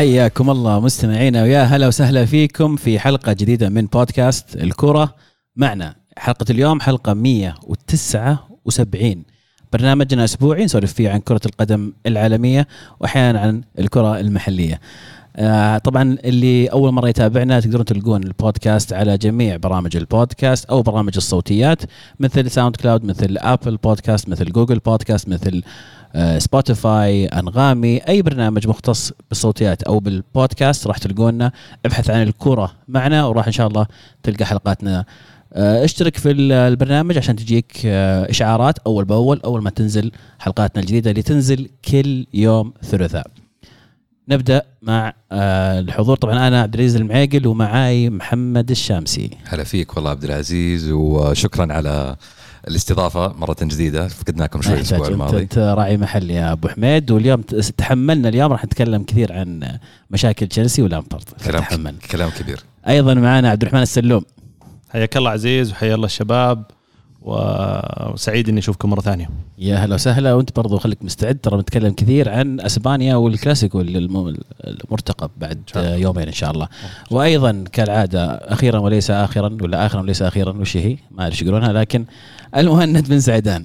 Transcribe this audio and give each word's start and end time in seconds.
حياكم 0.00 0.50
الله 0.50 0.80
مستمعينا 0.80 1.42
ويا 1.42 1.62
هلا 1.62 1.86
وسهلا 1.86 2.24
فيكم 2.24 2.76
في 2.76 2.98
حلقة 2.98 3.32
جديدة 3.32 3.68
من 3.68 3.86
بودكاست 3.86 4.56
الكرة. 4.56 5.14
معنا 5.56 5.94
حلقة 6.18 6.44
اليوم 6.50 6.80
حلقة 6.80 7.14
179 7.14 9.24
برنامجنا 9.72 10.24
أسبوعي 10.24 10.64
نسولف 10.64 10.92
فيه 10.92 11.10
عن 11.10 11.20
كرة 11.20 11.40
القدم 11.46 11.92
العالمية 12.06 12.68
وأحيانا 13.00 13.40
عن 13.40 13.62
الكرة 13.78 14.20
المحلية. 14.20 14.80
آه 15.36 15.78
طبعا 15.78 16.16
اللي 16.24 16.66
أول 16.66 16.92
مرة 16.92 17.08
يتابعنا 17.08 17.60
تقدرون 17.60 17.84
تلقون 17.84 18.24
البودكاست 18.24 18.92
على 18.92 19.18
جميع 19.18 19.56
برامج 19.56 19.96
البودكاست 19.96 20.64
أو 20.64 20.82
برامج 20.82 21.12
الصوتيات 21.16 21.82
مثل 22.20 22.50
ساوند 22.50 22.76
كلاود 22.76 23.04
مثل 23.04 23.38
آبل 23.38 23.76
بودكاست 23.76 24.28
مثل 24.28 24.52
جوجل 24.52 24.78
بودكاست 24.78 25.28
مثل 25.28 25.62
سبوتيفاي 26.38 27.26
أنغامي 27.26 27.98
أي 27.98 28.22
برنامج 28.22 28.68
مختص 28.68 29.12
بالصوتيات 29.28 29.82
أو 29.82 30.00
بالبودكاست 30.00 30.86
راح 30.86 30.98
تلقونا. 30.98 31.52
ابحث 31.86 32.10
عن 32.10 32.22
الكره 32.22 32.72
معنا 32.88 33.24
وراح 33.24 33.46
إن 33.46 33.52
شاء 33.52 33.66
الله 33.66 33.86
تلقى 34.22 34.44
حلقاتنا. 34.44 35.04
آه، 35.52 35.84
اشترك 35.84 36.16
في 36.16 36.30
البرنامج 36.30 37.18
عشان 37.18 37.36
تجيك 37.36 37.72
آه، 37.86 38.30
إشعارات 38.30 38.78
أول 38.78 39.04
بأول 39.04 39.40
أول 39.44 39.62
ما 39.62 39.70
تنزل 39.70 40.12
حلقاتنا 40.38 40.82
الجديدة 40.82 41.10
اللي 41.10 41.22
تنزل 41.22 41.68
كل 41.90 42.26
يوم 42.34 42.72
ثلاثاء. 42.82 43.26
نبدأ 44.28 44.62
مع 44.82 45.14
آه، 45.32 45.80
الحضور. 45.80 46.16
طبعا 46.16 46.48
أنا 46.48 46.62
عبد 46.62 46.74
العزيز 46.74 46.96
المعيقل 46.96 47.46
ومعاي 47.46 48.10
محمد 48.10 48.70
الشامسي. 48.70 49.30
هلا 49.44 49.64
فيك 49.64 49.96
والله 49.96 50.10
عبد 50.10 50.24
العزيز 50.24 50.90
وشكرا 50.90 51.72
على 51.72 52.16
الاستضافة 52.68 53.32
مرة 53.38 53.56
جديدة 53.62 54.08
فقدناكم 54.08 54.62
شوي 54.62 54.74
الأسبوع 54.74 55.08
الماضي 55.08 55.42
أنت 55.42 55.58
راعي 55.58 55.96
محل 55.96 56.30
يا 56.30 56.52
أبو 56.52 56.68
حميد 56.68 57.10
واليوم 57.10 57.42
تحملنا 57.76 58.28
اليوم 58.28 58.52
راح 58.52 58.64
نتكلم 58.64 59.02
كثير 59.02 59.32
عن 59.32 59.78
مشاكل 60.10 60.46
تشيلسي 60.46 60.82
ولامبرد 60.82 61.24
كلام 61.44 61.62
تحملنا. 61.62 61.94
كلام 62.10 62.30
كبير 62.30 62.60
أيضا 62.88 63.14
معنا 63.14 63.50
عبد 63.50 63.62
الرحمن 63.62 63.82
السلوم 63.82 64.24
حياك 64.90 65.16
الله 65.16 65.30
عزيز 65.30 65.70
وحيا 65.70 65.94
الله 65.94 66.06
الشباب 66.06 66.64
وسعيد 67.22 68.48
إني 68.48 68.58
أشوفكم 68.58 68.90
مرة 68.90 69.00
ثانية. 69.00 69.30
يا 69.58 69.76
هلا 69.76 69.94
وسهلا 69.94 70.34
وأنت 70.34 70.56
برضو 70.56 70.78
خليك 70.78 71.04
مستعد 71.04 71.38
ترى 71.42 71.58
نتكلم 71.58 71.92
كثير 71.92 72.28
عن 72.28 72.60
أسبانيا 72.60 73.16
والكلاسيكو 73.16 73.80
المرتقب 73.80 75.30
بعد 75.36 75.62
يومين 75.76 76.26
إن 76.26 76.32
شاء 76.32 76.50
الله. 76.50 76.68
وأيضا 77.10 77.64
كالعادة 77.72 78.24
أخيرا 78.26 78.78
وليس 78.78 79.10
اخرا 79.10 79.56
ولا 79.62 79.86
اخرا 79.86 80.00
وليس 80.00 80.22
أخيرا 80.22 80.52
وش 80.52 80.76
هي؟ 80.76 80.96
ما 81.10 81.22
اعرف 81.22 81.42
يقولونها 81.42 81.72
لكن 81.72 82.04
المهند 82.56 83.08
بن 83.08 83.20
سعدان. 83.20 83.64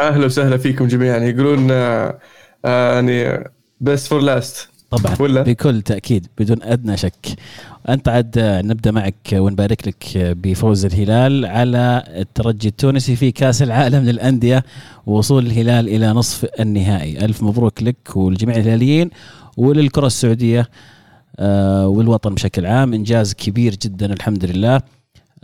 أهلا 0.00 0.26
وسهلا 0.26 0.56
فيكم 0.56 0.86
جميعا. 0.88 1.18
يقولون 1.18 1.68
آه، 1.70 2.18
آه، 2.64 2.94
يعني 2.94 3.44
best 3.80 4.06
for 4.06 4.20
last 4.20 4.68
طبعا 4.90 5.16
ولا؟ 5.20 5.42
بكل 5.42 5.82
تأكيد 5.82 6.26
بدون 6.38 6.62
أدنى 6.62 6.96
شك. 6.96 7.26
أنت 7.88 8.08
عاد 8.08 8.38
نبدأ 8.38 8.90
معك 8.90 9.14
ونبارك 9.32 9.88
لك 9.88 10.16
بفوز 10.16 10.84
الهلال 10.84 11.46
على 11.46 12.04
الترجي 12.08 12.68
التونسي 12.68 13.16
في 13.16 13.32
كأس 13.32 13.62
العالم 13.62 14.04
للأندية 14.04 14.64
ووصول 15.06 15.46
الهلال 15.46 15.88
إلى 15.88 16.08
نصف 16.08 16.46
النهائي. 16.60 17.24
ألف 17.24 17.42
مبروك 17.42 17.82
لك 17.82 18.16
ولجميع 18.16 18.56
الهلاليين 18.56 19.10
وللكرة 19.56 20.06
السعودية 20.06 20.68
آه، 21.38 21.88
والوطن 21.88 22.34
بشكل 22.34 22.66
عام. 22.66 22.94
إنجاز 22.94 23.34
كبير 23.34 23.74
جدا 23.82 24.12
الحمد 24.12 24.44
لله. 24.44 24.80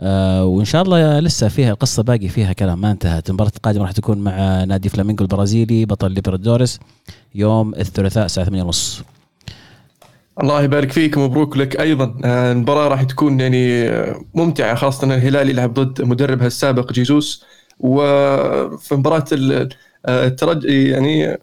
آه 0.01 0.45
وإن 0.45 0.65
شاء 0.65 0.81
الله 0.81 1.19
لسه 1.19 1.47
فيها 1.47 1.71
القصة 1.71 2.03
باقي 2.03 2.27
فيها 2.27 2.53
كلام 2.53 2.81
ما 2.81 2.91
انتهت. 2.91 3.29
المباراة 3.29 3.51
القادمة 3.55 3.81
راح 3.81 3.91
تكون 3.91 4.17
مع 4.17 4.63
نادي 4.63 4.89
فلامينغو 4.89 5.21
البرازيلي 5.21 5.85
بطل 5.85 6.11
ليبرادوريس 6.11 6.79
يوم 7.35 7.75
الثلاثاء 7.75 8.25
الساعة 8.25 8.45
8:30 8.45 9.03
الله 10.43 10.61
يبارك 10.63 10.91
فيك 10.91 11.17
ومبروك 11.17 11.57
لك 11.57 11.79
أيضا. 11.81 12.17
آه، 12.25 12.51
المباراة 12.51 12.87
راح 12.87 13.03
تكون 13.03 13.39
يعني 13.39 13.91
ممتعة 14.33 14.75
خاصة 14.75 15.13
الهلال 15.13 15.49
يلعب 15.49 15.73
ضد 15.73 16.01
مدربها 16.01 16.47
السابق 16.47 16.91
جيسوس. 16.93 17.45
وفي 17.79 18.95
مباراة 18.95 19.25
الترجي 20.07 20.89
يعني 20.89 21.37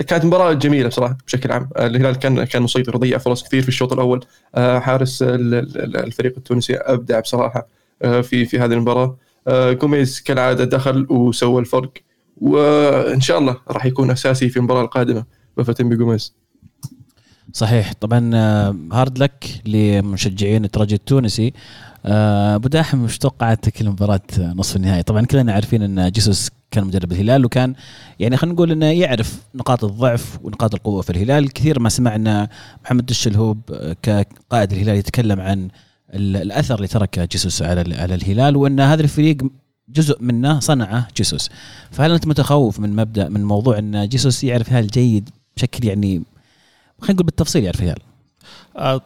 كانت 0.00 0.24
مباراة 0.24 0.52
جميلة 0.52 0.88
بصراحة 0.88 1.16
بشكل 1.26 1.52
عام. 1.52 1.68
الهلال 1.78 2.16
كان 2.16 2.44
كان 2.44 2.62
مسيطر 2.62 2.96
وضيع 2.96 3.18
فرص 3.18 3.42
كثير 3.42 3.62
في 3.62 3.68
الشوط 3.68 3.92
الأول. 3.92 4.24
آه، 4.54 4.78
حارس 4.78 5.18
الفريق 5.22 6.34
التونسي 6.36 6.76
أبدع 6.76 7.20
بصراحة 7.20 7.68
آه، 8.02 8.20
في 8.20 8.44
في 8.44 8.58
هذه 8.58 8.72
المباراة. 8.72 9.16
جوميز 9.48 10.20
كالعادة 10.20 10.64
دخل 10.64 11.06
وسوى 11.10 11.60
الفرق 11.60 11.92
وإن 12.36 13.20
شاء 13.20 13.38
الله 13.38 13.56
راح 13.68 13.86
يكون 13.86 14.10
أساسي 14.10 14.48
في 14.48 14.56
المباراة 14.56 14.82
القادمة. 14.82 15.24
بفتن 15.56 15.88
بجوميز 15.88 16.34
صحيح. 17.52 17.92
طبعا 17.92 18.30
hard 18.92 19.22
آه، 19.22 19.24
luck 19.24 19.44
لمشجعين 19.66 20.64
الترجي 20.64 20.94
التونسي. 20.94 21.52
آه، 22.06 22.54
أبو 22.54 22.68
داحم 22.68 23.04
وش 23.04 23.18
توقعاتك 23.18 23.82
لمباراة 23.82 24.20
نصف 24.38 24.76
النهائي؟ 24.76 25.02
طبعا 25.02 25.26
كلنا 25.26 25.52
عارفين 25.52 25.82
إن 25.82 26.10
جيسوس 26.10 26.50
كان 26.74 26.84
مدرب 26.84 27.12
الهلال 27.12 27.44
وكان 27.44 27.74
يعني 28.18 28.36
خلينا 28.36 28.54
نقول 28.54 28.72
إنه 28.72 28.86
يعرف 28.86 29.42
نقاط 29.54 29.84
الضعف 29.84 30.38
ونقاط 30.42 30.74
القوة 30.74 31.02
في 31.02 31.10
الهلال، 31.10 31.52
كثير 31.52 31.80
ما 31.80 31.88
سمعنا 31.88 32.48
محمد 32.84 33.10
الشلهوب 33.10 33.60
كقائد 34.02 34.72
الهلال 34.72 34.96
يتكلم 34.96 35.40
عن 35.40 35.68
الأثر 36.14 36.74
اللي 36.74 36.86
تركه 36.86 37.24
جيسوس 37.24 37.62
على 37.62 37.94
على 37.94 38.14
الهلال 38.14 38.56
وإن 38.56 38.80
هذا 38.80 39.02
الفريق 39.02 39.36
جزء 39.88 40.22
منه 40.22 40.60
صنعه 40.60 41.08
جيسوس. 41.16 41.50
فهل 41.90 42.12
أنت 42.12 42.26
متخوف 42.26 42.80
من 42.80 42.96
مبدأ 42.96 43.28
من 43.28 43.44
موضوع 43.44 43.78
إن 43.78 44.08
جيسوس 44.08 44.44
يعرف 44.44 44.68
الهلال 44.68 44.86
جيد 44.86 45.30
بشكل 45.56 45.88
يعني 45.88 46.22
خلينا 47.00 47.14
نقول 47.14 47.26
بالتفصيل 47.26 47.64
يعرف 47.64 47.82
آه، 47.82 48.13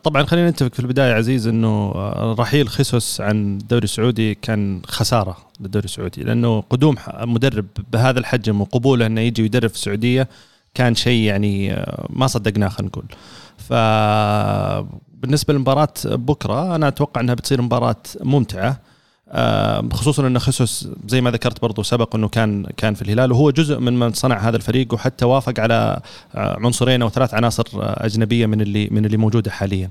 طبعا 0.02 0.22
خلينا 0.24 0.50
نتفق 0.50 0.74
في 0.74 0.80
البداية 0.80 1.14
عزيز 1.14 1.46
إنه 1.46 1.92
آه، 1.94 2.36
رحيل 2.38 2.68
خيسوس 2.68 3.20
عن 3.20 3.58
الدوري 3.58 3.84
السعودي 3.84 4.34
كان 4.34 4.80
خسارة 4.86 5.36
للدوري 5.60 5.84
السعودي 5.84 6.22
لأنه 6.22 6.60
قدوم 6.60 6.96
مدرب 7.20 7.66
بهذا 7.92 8.18
الحجم 8.18 8.60
وقبوله 8.60 9.06
إنه 9.06 9.20
يجي 9.20 9.42
ويدرب 9.42 9.70
في 9.70 9.76
السعودية 9.76 10.28
كان 10.74 10.94
شيء 10.94 11.22
يعني 11.22 11.72
آه، 11.72 12.06
ما 12.10 12.26
صدقناه 12.26 12.68
خلينا 12.68 12.88
نقول. 12.90 13.04
ف 13.58 13.72
بالنسبة 15.22 15.54
لمباراة 15.54 15.92
بكرة 16.04 16.74
أنا 16.74 16.88
أتوقع 16.88 17.20
إنها 17.20 17.34
بتصير 17.34 17.62
مباراة 17.62 17.96
ممتعة. 18.20 18.80
خصوصا 19.92 20.26
إن 20.26 20.38
خصوص 20.38 20.88
زي 21.08 21.20
ما 21.20 21.30
ذكرت 21.30 21.62
برضو 21.62 21.82
سبق 21.82 22.14
إنه 22.14 22.28
كان 22.28 22.66
كان 22.76 22.94
في 22.94 23.02
الهلال 23.02 23.32
وهو 23.32 23.50
جزء 23.50 23.78
من 23.78 23.98
من 23.98 24.12
صنع 24.12 24.38
هذا 24.38 24.56
الفريق 24.56 24.94
وحتى 24.94 25.24
وافق 25.24 25.60
على 25.60 26.00
آه، 26.34 26.58
عنصرين 26.64 27.02
أو 27.02 27.08
ثلاث 27.08 27.34
عناصر 27.34 27.64
آه، 27.74 28.06
أجنبية 28.06 28.46
من 28.46 28.60
اللي 28.60 28.88
من 28.90 29.04
اللي 29.04 29.16
موجودة 29.16 29.50
حاليا. 29.50 29.90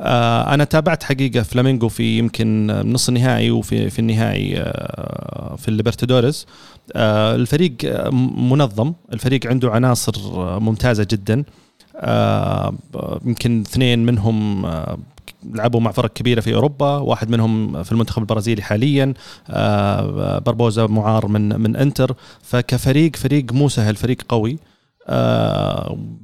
آه، 0.00 0.54
أنا 0.54 0.64
تابعت 0.64 1.02
حقيقة 1.02 1.42
فلامينغو 1.42 1.88
في 1.88 2.18
يمكن 2.18 2.66
نص 2.66 3.08
النهائي 3.08 3.50
وفي 3.50 3.90
في 3.90 3.98
النهائي 3.98 4.54
في 5.58 5.68
الليبرتادوريز 5.68 6.46
الفريق 6.96 7.76
منظم 8.36 8.92
الفريق 9.12 9.46
عنده 9.46 9.70
عناصر 9.70 10.12
ممتازة 10.60 11.06
جدا 11.10 11.44
يمكن 13.24 13.60
اثنين 13.60 14.06
منهم 14.06 14.66
لعبوا 15.54 15.80
مع 15.80 15.90
فرق 15.90 16.12
كبيرة 16.12 16.40
في 16.40 16.54
أوروبا 16.54 16.96
واحد 16.96 17.30
منهم 17.30 17.82
في 17.82 17.92
المنتخب 17.92 18.22
البرازيلي 18.22 18.62
حاليا 18.62 19.14
آه، 19.50 20.38
بربوزا 20.38 20.86
معار 20.86 21.26
من 21.26 21.60
من 21.60 21.76
إنتر. 21.76 22.14
فكفريق 22.42 23.16
فريق 23.16 23.52
مو 23.52 23.68
سهل 23.68 23.96
فريق 23.96 24.22
قوي. 24.28 24.52
آه، 24.52 24.69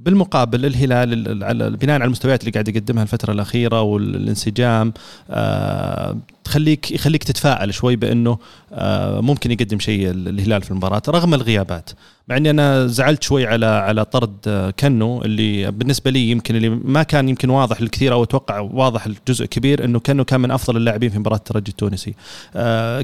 بالمقابل 0.07 0.67
الهلال 0.67 1.77
بناء 1.77 1.95
على 1.95 2.05
المستويات 2.05 2.41
اللي 2.41 2.51
قاعد 2.51 2.69
يقدمها 2.69 3.03
الفترة 3.03 3.33
الأخيرة 3.33 3.83
والانسجام 3.83 4.93
آه، 5.31 6.17
تخليك 6.45 6.91
يخليك 6.91 7.25
تتفائل 7.25 7.75
شوي 7.75 7.97
بأنه 7.97 8.39
آه، 8.73 9.21
ممكن 9.21 9.51
يقدم 9.51 9.79
شيء 9.79 10.11
الهلال 10.11 10.63
في 10.63 10.71
المباراة 10.71 11.03
رغم 11.09 11.35
الغيابات. 11.35 11.91
مع 12.29 12.37
إني 12.37 12.51
أنا 12.51 12.87
زعلت 12.87 13.23
شوي 13.23 13.47
على 13.47 13.67
على 13.67 14.05
طرد 14.05 14.73
كنو 14.81 15.23
اللي 15.23 15.71
بالنسبة 15.71 16.11
لي 16.11 16.31
يمكن 16.31 16.57
اللي 16.57 16.69
ما 16.69 17.03
كان 17.03 17.29
يمكن 17.29 17.51
واضح 17.51 17.83
للكثير 17.83 18.13
أو 18.13 18.23
أتوقع 18.23 18.59
واضح 18.61 19.09
لجزء 19.09 19.47
كبير 19.47 19.85
إنه 19.85 19.99
كنو 19.99 20.25
كان 20.25 20.41
من 20.41 20.51
أفضل 20.51 20.77
اللاعبين 20.77 21.11
في 21.11 21.19
مباراة 21.19 21.37
الترجي 21.37 21.71
التونسي. 21.71 22.15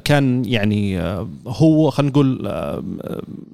كان 0.05 0.45
يعني 0.45 1.01
هو 1.47 1.91
خلينا 1.91 2.11
نقول 2.11 2.53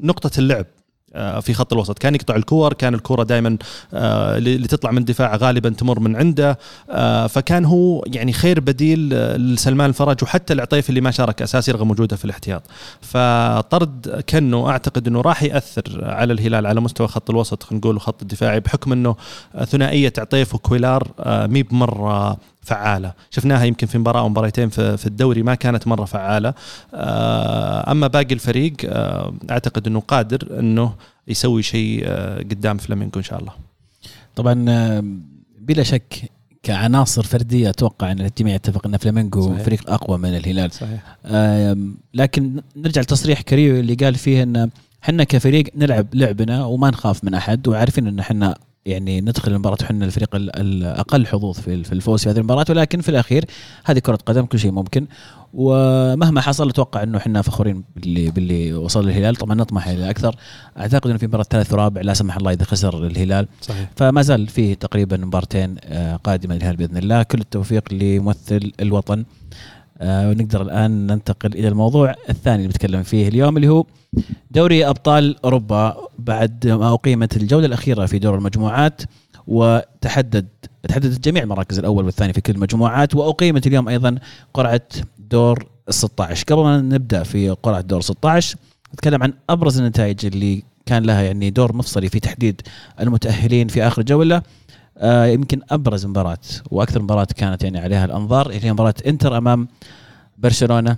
نقطة 0.02 0.30
اللعب 0.38 0.66
آه، 0.66 0.87
في 1.14 1.54
خط 1.54 1.72
الوسط. 1.72 1.98
كان 1.98 2.14
يقطع 2.14 2.36
الكور 2.36 2.72
كان 2.72 2.94
الكره 2.94 3.22
دائما 3.22 3.56
آه، 3.94 4.38
اللي 4.38 4.68
تطلع 4.68 4.90
من 4.90 4.98
الدفاع 4.98 5.36
غالبا 5.36 5.68
تمر 5.68 6.00
من 6.00 6.16
عنده. 6.16 6.58
آه، 6.90 7.26
فكان 7.26 7.64
هو 7.64 8.04
يعني 8.06 8.32
خير 8.32 8.60
بديل 8.60 9.08
لسلمان 9.52 9.88
الفرج 9.88 10.16
وحتى 10.22 10.52
العطيف 10.52 10.88
اللي 10.88 11.00
ما 11.00 11.10
شارك 11.10 11.42
اساسي 11.42 11.72
رغم 11.72 11.90
وجوده 11.90 12.16
في 12.16 12.24
الاحتياط. 12.24 12.62
فطرد 13.00 14.24
كنو 14.28 14.68
أعتقد 14.70 15.06
إنه 15.06 15.20
راح 15.20 15.42
يأثر 15.42 16.04
على 16.04 16.32
الهلال 16.32 16.66
على 16.66 16.80
مستوى 16.80 17.08
خط 17.08 17.30
الوسط 17.30 17.62
خلينا 17.62 17.80
نقول 17.80 18.00
خط 18.00 18.22
الدفاعي 18.22 18.60
بحكم 18.60 18.92
إنه 18.92 19.16
ثنائية 19.64 20.12
عطيف 20.18 20.54
وكويلار 20.54 21.08
مي 21.26 21.62
بمرة 21.62 22.36
فعالة 22.68 23.12
شفناها 23.30 23.64
يمكن 23.64 23.86
في 23.86 23.98
مباراة 23.98 24.20
أو 24.20 24.28
مباراتين 24.28 24.68
في 24.68 25.06
الدوري 25.06 25.42
ما 25.42 25.54
كانت 25.54 25.86
مرة 25.86 26.04
فعالة 26.04 26.54
آه، 26.94 27.92
أما 27.92 28.06
باقي 28.06 28.34
الفريق 28.34 28.74
آه، 28.84 29.34
أعتقد 29.50 29.86
إنه 29.86 30.00
قادر 30.00 30.58
إنه 30.60 30.92
يسوي 31.28 31.62
شيء 31.62 32.02
آه، 32.06 32.38
قدام 32.38 32.78
فلامينغو 32.78 33.12
إن 33.16 33.22
شاء 33.22 33.38
الله 33.40 33.52
طبعا 34.36 34.54
بلا 35.60 35.82
شك 35.82 36.30
كعناصر 36.62 37.22
فردية 37.22 37.70
أتوقع 37.70 38.12
إن 38.12 38.20
الجميع 38.20 38.54
يتفق 38.54 38.86
إن 38.86 38.96
فلامينجو 38.96 39.48
صحيح. 39.48 39.62
فريق 39.62 39.90
أقوى 39.90 40.18
من 40.18 40.36
الهلال 40.36 40.72
صحيح. 40.72 41.16
لكن 42.14 42.62
نرجع 42.76 43.00
لتصريح 43.00 43.40
كاريلو 43.40 43.80
اللي 43.80 43.94
قال 43.94 44.14
فيه 44.14 44.42
إن 44.42 44.70
إحنا 45.04 45.24
كفريق 45.24 45.64
نلعب 45.76 46.06
لعبنا 46.14 46.64
وما 46.64 46.90
نخاف 46.90 47.24
من 47.24 47.34
أحد 47.34 47.68
وعارفين 47.68 48.06
إن 48.06 48.18
إحنا 48.18 48.58
يعني 48.88 49.20
ندخل 49.20 49.52
المباراة 49.52 49.76
وإحنا 49.82 50.04
الفريق 50.04 50.28
الأقل 50.34 51.26
حظوظ 51.26 51.58
في 51.58 51.92
الفوز 51.92 52.22
في 52.22 52.30
هذه 52.30 52.38
المباراة 52.38 52.66
ولكن 52.70 53.00
في 53.00 53.08
الأخير 53.08 53.44
هذه 53.84 53.98
كرة 53.98 54.18
قدم 54.26 54.46
كل 54.46 54.58
شيء 54.58 54.70
ممكن. 54.70 55.06
ومهما 55.54 56.40
حصل 56.40 56.68
أتوقع 56.68 57.02
أنه 57.02 57.18
إحنا 57.18 57.42
فخورين 57.42 57.84
باللي 57.96 58.30
باللي 58.30 58.74
وصل 58.74 59.04
للهلال 59.06 59.36
طبعا 59.36 59.54
نطمح 59.54 59.88
إلى 59.88 60.10
أكثر. 60.10 60.36
أعتقد 60.78 61.10
أنه 61.10 61.18
في 61.18 61.26
مباراة 61.26 61.46
ثالث 61.50 61.72
ورابع 61.72 62.00
لا 62.00 62.14
سمح 62.14 62.36
الله 62.36 62.52
إذا 62.52 62.64
خسر 62.64 63.06
الهلال. 63.06 63.48
صحيح. 63.60 63.90
فما 63.96 64.22
زال 64.22 64.46
فيه 64.46 64.74
تقريبا 64.74 65.16
مبارتين 65.16 65.76
آه، 65.84 66.16
قادمة 66.16 66.54
للهلال 66.54 66.76
بإذن 66.76 66.96
الله. 66.96 67.22
كل 67.22 67.40
التوفيق 67.40 67.92
لممثل 67.92 68.72
الوطن. 68.80 69.24
ونقدر 70.02 70.62
الآن 70.62 71.06
ننتقل 71.06 71.52
إلى 71.54 71.68
الموضوع 71.68 72.14
الثاني 72.30 72.56
اللي 72.56 72.68
بنتكلم 72.68 73.02
فيه 73.02 73.28
اليوم 73.28 73.56
اللي 73.56 73.68
هو 73.68 73.84
دوري 74.50 74.86
أبطال 74.88 75.36
أوروبا 75.44 75.96
بعد 76.18 76.66
ما 76.66 76.94
أقيمت 76.94 77.36
الجولة 77.36 77.66
الأخيرة 77.66 78.06
في 78.06 78.18
دور 78.18 78.34
المجموعات 78.34 79.02
وتحدد 79.46 80.48
تحددت 80.88 81.24
جميع 81.24 81.42
المراكز 81.42 81.78
الأول 81.78 82.04
والثاني 82.04 82.32
في 82.32 82.40
كل 82.40 82.52
المجموعات 82.52 83.14
وأقيمت 83.14 83.66
اليوم 83.66 83.88
أيضا 83.88 84.18
قرعة 84.54 84.80
دور 85.18 85.66
ال 85.88 85.94
16 85.94 86.44
قبل 86.48 86.62
ما 86.62 86.80
نبدأ 86.80 87.22
في 87.22 87.50
قرعة 87.50 87.80
دور 87.80 88.00
16 88.00 88.56
نتكلم 88.94 89.22
عن 89.22 89.32
أبرز 89.50 89.78
النتائج 89.80 90.26
اللي 90.26 90.62
كان 90.86 91.02
لها 91.02 91.22
يعني 91.22 91.50
دور 91.50 91.76
مفصلي 91.76 92.08
في 92.08 92.20
تحديد 92.20 92.60
المتأهلين 93.00 93.68
في 93.68 93.82
آخر 93.86 94.02
جولة. 94.02 94.42
آه 94.98 95.26
يمكن 95.26 95.60
أبرز 95.70 96.06
مباراة 96.06 96.38
وأكثر 96.70 97.02
مباراة 97.02 97.26
كانت 97.36 97.64
يعني 97.64 97.78
عليها 97.78 98.04
الأنظار 98.04 98.52
هي 98.52 98.72
مباراة 98.72 98.94
إنتر 99.06 99.38
أمام 99.38 99.68
برشلونة 100.38 100.96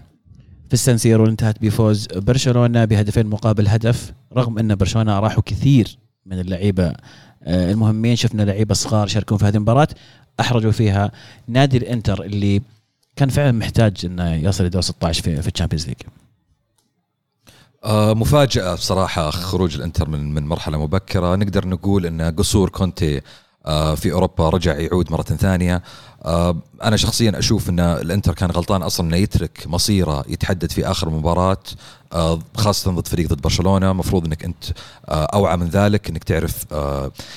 في 0.69 0.75
السان 0.75 0.97
سيرو 0.97 1.27
انتهت 1.27 1.63
بفوز 1.63 2.07
برشلونة 2.07 2.85
بهدفين 2.85 3.27
مقابل 3.27 3.69
هدف 3.69 4.13
رغم 4.37 4.59
أن 4.59 4.75
برشلونة 4.75 5.19
ريحوا 5.19 5.43
كثير 5.47 5.99
من 6.27 6.41
اللعيبة 6.41 6.93
آه 7.43 7.73
المهمين 7.73 8.17
شفنا 8.17 8.43
لعيبة 8.43 8.75
صغار 8.75 9.07
يشاركون 9.07 9.39
في 9.39 9.45
هذه 9.45 9.57
المباراة 9.57 9.89
أحرجوا 10.41 10.73
فيها 10.73 11.11
نادي 11.49 11.77
الانتر 11.77 12.23
اللي 12.23 12.63
كان 13.17 13.29
فعلا 13.29 13.53
محتاج 13.53 13.97
إنه 14.05 14.35
يصل 14.35 14.65
لدور 14.65 14.83
16 14.83 15.23
في 15.23 15.43
في 15.43 15.49
ال 15.49 15.52
Champions 15.52 15.87
League. 15.89 15.97
آه 17.85 18.15
مفاجأة 18.15 18.75
بصراحة 18.75 19.31
خروج 19.31 19.75
الإنتر 19.77 20.09
من 20.09 20.35
من 20.35 20.47
مرحلة 20.47 20.79
مبكرة. 20.79 21.37
نقدر 21.37 21.69
نقول 21.69 22.07
إن 22.07 22.23
قصور 22.23 22.69
كونتي 22.69 23.21
في 23.95 24.13
أوروبا 24.13 24.49
رجع 24.49 24.79
يعود 24.79 25.13
مرة 25.13 25.23
ثانية. 25.23 25.75
آه، 25.75 25.83
أنا 26.85 26.97
شخصيا 26.97 27.39
أشوف 27.39 27.69
إن 27.69 27.81
الإنتر 27.81 28.35
كان 28.35 28.51
غلطان 28.51 28.83
أصلا 28.83 29.07
إنه 29.07 29.17
يترك 29.17 29.65
مصيره 29.67 30.25
يتحدد 30.29 30.71
في 30.73 30.87
آخر 30.91 31.11
مباراة 31.11 31.59
آه، 32.13 32.39
خاصة 32.57 32.91
ضد 32.91 33.09
فريق 33.09 33.29
ضد 33.29 33.41
برشلونة. 33.43 33.93
مفروض 33.93 34.27
إنك 34.27 34.45
أنت 34.45 34.65
آه، 35.09 35.25
أوعى 35.25 35.57
من 35.57 35.69
ذلك 35.69 36.09
إنك 36.09 36.25
تعرف 36.25 36.65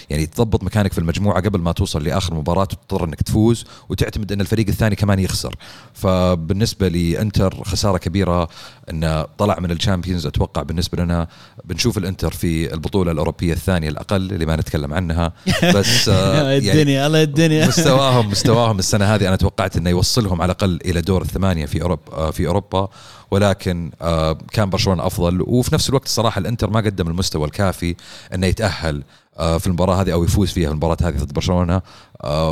يعني 0.09 0.25
تضبط 0.25 0.63
مكانك 0.63 0.94
في 0.94 1.00
المجموعة 1.00 1.41
قبل 1.41 1.59
ما 1.59 1.71
توصل 1.71 2.03
لآخر 2.03 2.33
مباراة 2.33 2.62
وتضطر 2.62 3.06
إنك 3.06 3.21
تفوز 3.21 3.65
وتعتمد 3.89 4.31
إن 4.31 4.41
الفريق 4.41 4.68
الثاني 4.68 4.95
كمان 4.95 5.19
يخسر. 5.19 5.56
فبالنسبة 5.94 6.88
لإنتر 6.88 7.63
خسارة 7.63 7.97
كبيرة 7.97 8.50
انه 8.89 9.25
طلع 9.38 9.59
من 9.59 9.71
الشامبيونز 9.71 10.25
أتوقع 10.25 10.63
بالنسبة 10.63 11.03
لنا 11.03 11.27
بنشوف 11.65 11.97
الإنتر 11.97 12.31
في 12.31 12.74
البطولة 12.74 13.12
الأوروبية 13.12 13.53
الثانية 13.53 13.89
الأقل 13.89 14.31
اللي 14.31 14.45
ما 14.45 14.56
نتكلم 14.56 14.94
عنها. 14.94 15.33
بس 15.75 16.07
يعني 16.07 16.57
الدنيا 16.57 17.07
الله 17.07 17.24
الدنيا. 17.24 17.68
مستواهم 17.68 18.30
مستواهم 18.30 18.72
السنة 18.79 19.05
هذه 19.05 19.27
أنا 19.27 19.35
توقعت 19.35 19.77
إنه 19.77 19.89
يوصلهم 19.89 20.41
على 20.41 20.51
الأقل 20.51 20.79
إلى 20.85 21.01
دور 21.01 21.21
الثمانية 21.21 21.65
في 21.65 21.81
اوروبا 21.81 22.13
آه، 22.13 22.31
في 22.31 22.47
أوروبا 22.47 22.89
ولكن 23.31 23.91
آه، 24.01 24.37
كان 24.51 24.69
برشلونة 24.69 25.07
أفضل. 25.07 25.41
وفي 25.41 25.75
نفس 25.75 25.89
الوقت 25.89 26.05
الصراحه 26.05 26.39
الإنتر 26.39 26.69
ما 26.69 26.79
قدم 26.79 27.07
المستوى 27.07 27.45
الكافي 27.45 27.95
إنه 28.33 28.47
يتأهل 28.47 29.03
آه، 29.37 29.57
في 29.57 29.67
المباراة 29.67 30.01
هذه 30.01 30.13
أو 30.13 30.23
يفوز 30.23 30.51
فيها 30.51 30.69
المباراة 30.69 30.97
هذه 31.01 31.15
ضد 31.15 31.33
برشلونة. 31.33 31.81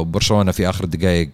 برشلونة 0.02 0.52
في 0.52 0.70
آخر 0.70 0.84
الدقائق 0.84 1.30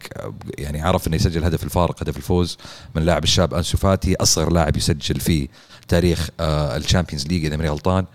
يعني 0.57 0.81
عرف 0.81 1.07
إنه 1.07 1.15
يسجل 1.15 1.43
هدف 1.43 1.63
الفارق 1.63 2.03
هدف 2.03 2.17
الفوز 2.17 2.57
من 2.95 3.03
لاعب 3.03 3.23
الشاب 3.23 3.53
أنسو 3.53 3.77
فاتي 3.77 4.15
أصغر 4.15 4.51
لاعب 4.51 4.77
يسجل 4.77 5.19
في 5.19 5.47
تاريخ 5.87 6.29
ال 6.39 6.48
Champions 6.48 7.27
League 7.27 7.45
إذا 7.45 7.57
ماني 7.57 7.69
غلطان. 7.69 8.05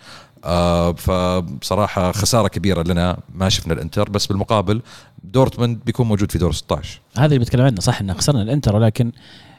آه 0.45 0.93
فبصراحة 0.93 2.13
خسارة 2.13 2.49
كبيرة 2.49 2.83
إننا 2.83 3.19
ما 3.35 3.49
شفنا 3.49 3.73
الإنتر 3.75 4.11
بس 4.11 4.27
بالمقابل 4.27 4.83
دورتموند 5.25 5.81
بيكون 5.87 6.07
موجود 6.07 6.33
في 6.33 6.39
دور 6.39 6.53
16 6.53 7.01
هذا 7.17 7.27
اللي 7.27 7.39
بتكلم 7.39 7.65
عنه. 7.65 7.81
صح 7.81 8.01
ان 8.01 8.15
خسرنا 8.15 8.43
الإنتر 8.43 8.77
ولكن 8.77 9.13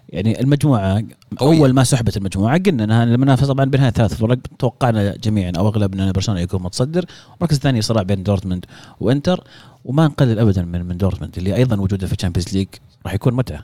يعني 0.10 0.42
المجموعة 0.42 1.04
قوية. 1.38 1.58
أول 1.58 1.74
ما 1.74 1.84
سحبت 1.84 2.18
المجموعة 2.18 2.58
قلنا 2.58 2.84
إنها 2.84 3.04
المنافسة 3.04 3.48
طبعا 3.48 3.66
بينها 3.66 3.90
ثلاث 3.90 4.14
فرق 4.14 4.38
توقعنا 4.60 5.16
جميعا 5.24 5.52
أو 5.58 5.68
أغلبنا 5.68 6.08
إن 6.08 6.12
برشلونة 6.12 6.42
يكون 6.42 6.64
متصدر. 6.64 7.06
المركز 7.38 7.56
الثاني 7.56 7.82
صراع 7.82 8.04
بين 8.04 8.24
دورتموند 8.24 8.66
وإنتر 9.00 9.44
وما 9.86 10.06
نقلل 10.06 10.40
ابدا 10.40 10.62
من 10.62 10.86
من 10.86 10.98
دورتموند 10.98 11.38
اللي 11.38 11.56
أيضا 11.56 11.76
وجوده 11.76 12.08
في 12.08 12.14
ال 12.14 12.18
Champions 12.18 12.54
League 12.54 12.68
راح 13.06 13.14
يكون 13.14 13.34
متعة. 13.34 13.64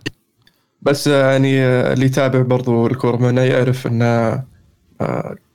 بس 0.81 1.07
يعني 1.07 1.60
اللي 1.66 2.06
يتابع 2.06 2.42
برضو 2.42 2.88
الكورة 2.88 3.18
معنا 3.18 3.45
يعرف 3.45 3.88
انه 3.88 4.06
آه، 4.06 4.44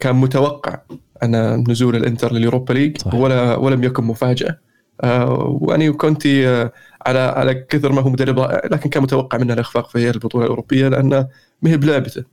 كان 0.00 0.16
متوقع 0.16 0.78
أن 1.22 1.64
نزول 1.70 1.96
الإنتر 1.96 2.32
لل 2.32 2.42
Europa 2.42 2.72
League 2.72 2.96
ولا 3.14 3.56
ولم 3.56 3.84
يكن 3.84 4.04
مفاجأة. 4.04 4.58
آه، 5.00 5.58
واني 5.60 5.88
وكونتي 5.88 6.48
آه، 6.48 6.72
على 7.06 7.18
على 7.18 7.54
كثر 7.54 7.92
ما 7.92 8.02
هو 8.02 8.10
مدرب 8.10 8.38
رائع 8.38 8.68
لكن 8.70 8.90
كان 8.90 9.02
متوقع 9.02 9.38
منه 9.38 9.54
الإخفاق 9.54 9.88
في 9.88 10.10
البطولة 10.10 10.44
الأوروبية 10.44 10.88
لأنه 10.88 11.28
ما 11.62 11.70
هي 11.70 11.76
بلعبته 11.76 12.24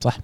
صح. 0.00 0.18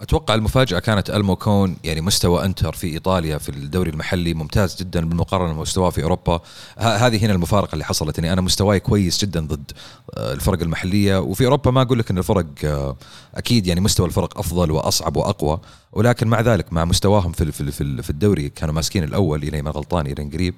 أتوقع 0.00 0.34
المفاجأة 0.34 0.78
كانت 0.78 1.10
ألمو 1.10 1.36
كون 1.36 1.76
يعني 1.84 2.00
مستوى 2.00 2.44
إنتر 2.44 2.72
في 2.72 2.86
إيطاليا 2.86 3.38
في 3.38 3.48
الدوري 3.48 3.90
المحلي 3.90 4.34
ممتاز 4.34 4.76
جدا 4.76 5.08
بالمقارنة 5.08 5.52
بمستواه 5.52 5.90
في 5.90 6.02
أوروبا. 6.02 6.40
هذه 6.78 7.24
هنا 7.24 7.32
المفارقة 7.32 7.72
اللي 7.72 7.84
حصلت. 7.84 8.18
يعني 8.18 8.32
أنا 8.32 8.40
مستواي 8.40 8.80
كويس 8.80 9.24
جدا 9.24 9.40
ضد 9.40 9.72
آه، 10.14 10.32
الفرق 10.32 10.62
المحلية. 10.62 11.20
وفي 11.20 11.44
أوروبا 11.44 11.70
ما 11.70 11.82
أقول 11.82 11.98
لك 11.98 12.10
إن 12.10 12.18
الفرق 12.18 12.46
آه، 12.64 12.96
أكيد 13.34 13.66
يعني 13.66 13.80
مستوى 13.80 14.06
الفرق 14.06 14.38
أفضل 14.38 14.70
وأصعب 14.70 15.16
وأقوى. 15.16 15.60
ولكن 15.92 16.28
مع 16.28 16.40
ذلك 16.40 16.72
مع 16.72 16.84
مستواهم 16.84 17.32
في 17.32 17.52
في 17.52 18.02
في 18.02 18.10
الدوري 18.10 18.48
كانوا 18.48 18.74
ماسكين 18.74 19.04
الأول 19.04 19.42
إلى 19.42 19.62
ما 19.62 19.70
غلطان 19.70 20.06
إلى 20.06 20.30
قريب. 20.32 20.54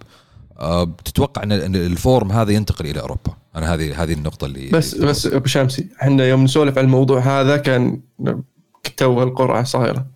آه، 0.58 0.84
تتوقع 1.04 1.42
ان 1.42 1.52
ال 1.76 1.88
form 1.88 2.32
هذا 2.32 2.52
ينتقل 2.52 2.86
إلى 2.86 3.00
أوروبا؟ 3.00 3.36
أنا 3.56 3.74
هذه 3.74 4.02
هذه 4.02 4.12
النقطة 4.12 4.44
اللي 4.44 4.68
بس 4.68 4.94
بس 4.94 5.26
أبو 5.26 5.46
شامسي 5.46 5.88
إحنا 6.02 6.24
يوم 6.24 6.44
نسولف 6.44 6.78
عن 6.78 6.84
الموضوع 6.84 7.20
هذا 7.20 7.56
كان 7.56 8.00
تو 8.96 9.22
القرعه 9.22 9.64
صايره 9.64 10.06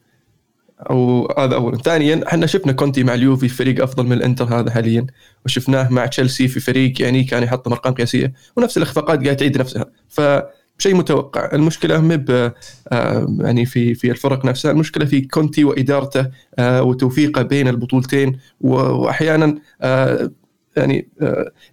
أو 0.90 1.28
هذا 1.38 1.54
اولا. 1.54 1.78
ثانيا 1.78 2.24
إحنا 2.28 2.46
شفنا 2.46 2.72
كونتي 2.72 3.04
مع 3.04 3.14
اليوفي 3.14 3.48
فريق 3.48 3.82
أفضل 3.82 4.06
من 4.06 4.12
الإنتر 4.12 4.44
هذا 4.44 4.70
حاليا. 4.70 5.06
وشفناه 5.46 5.88
مع 5.92 6.06
تشيلسي 6.06 6.48
في 6.48 6.60
فريق 6.60 7.02
يعني 7.02 7.24
كان 7.24 7.42
يحطم 7.42 7.72
أرقام 7.72 7.94
قياسية. 7.94 8.32
ونفس 8.56 8.76
الإخفاقات 8.76 9.18
قاعدة 9.18 9.34
تعيد 9.34 9.58
نفسها. 9.58 9.86
فشيء 10.08 10.94
متوقع. 10.94 11.50
المشكلة 11.52 12.00
مب 12.00 12.52
آه، 12.92 13.36
يعني 13.40 13.64
في 13.66 13.94
في 13.94 14.10
الفرق 14.10 14.44
نفسها. 14.44 14.70
المشكلة 14.70 15.04
في 15.04 15.20
كونتي 15.20 15.64
وإدارته 15.64 16.26
آه، 16.58 16.82
وتوفيقه 16.82 17.42
بين 17.42 17.68
البطولتين. 17.68 18.38
واحيانا 18.60 19.58
آه، 19.82 20.30
يعني 20.76 21.08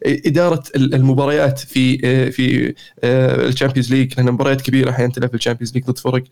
إدارة 0.06 0.64
المباريات 0.76 1.60
في 1.60 1.98
في 2.32 2.74
ال 3.04 3.13
Champions 3.13 3.94
League. 3.94 4.14
لأن 4.18 4.32
مباريات 4.32 4.62
كبيرة 4.62 4.90
أحيانا 4.90 5.14
تلعب 5.14 5.30
في 5.30 5.36
ال 5.36 5.40
Champions 5.40 5.74
League 5.74 5.86
ضد 5.86 5.98
فرق 5.98 6.24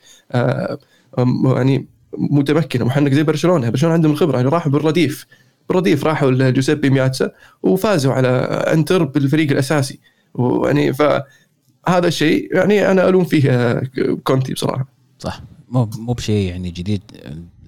يعني 1.55 1.87
متمكنة. 2.17 2.85
ومحنكة 2.85 3.13
زي 3.13 3.23
برشلونة 3.23 3.69
برشلونة 3.69 3.93
عندهم 3.93 4.11
الخبره 4.11 4.37
يعني 4.37 4.49
راحوا 4.49 4.71
بالرديف. 4.71 5.25
بالرديف 5.69 6.03
راحوا 6.03 6.31
لجوزيبي 6.31 6.89
مياتسا 6.89 7.31
وفازوا 7.63 8.13
على 8.13 8.29
إنتر 8.73 9.03
بالفريق 9.03 9.51
الأساسي. 9.51 9.99
ويعني 10.33 10.93
فهذا 10.93 12.07
الشيء 12.07 12.55
يعني 12.55 12.91
أنا 12.91 13.09
ألوم 13.09 13.23
فيه 13.23 13.81
كونتي 14.23 14.53
بصراحة. 14.53 14.87
صح. 15.19 15.41
مو 15.69 15.89
مو 15.97 16.13
بشيء 16.13 16.49
يعني 16.49 16.71
جديد. 16.71 17.01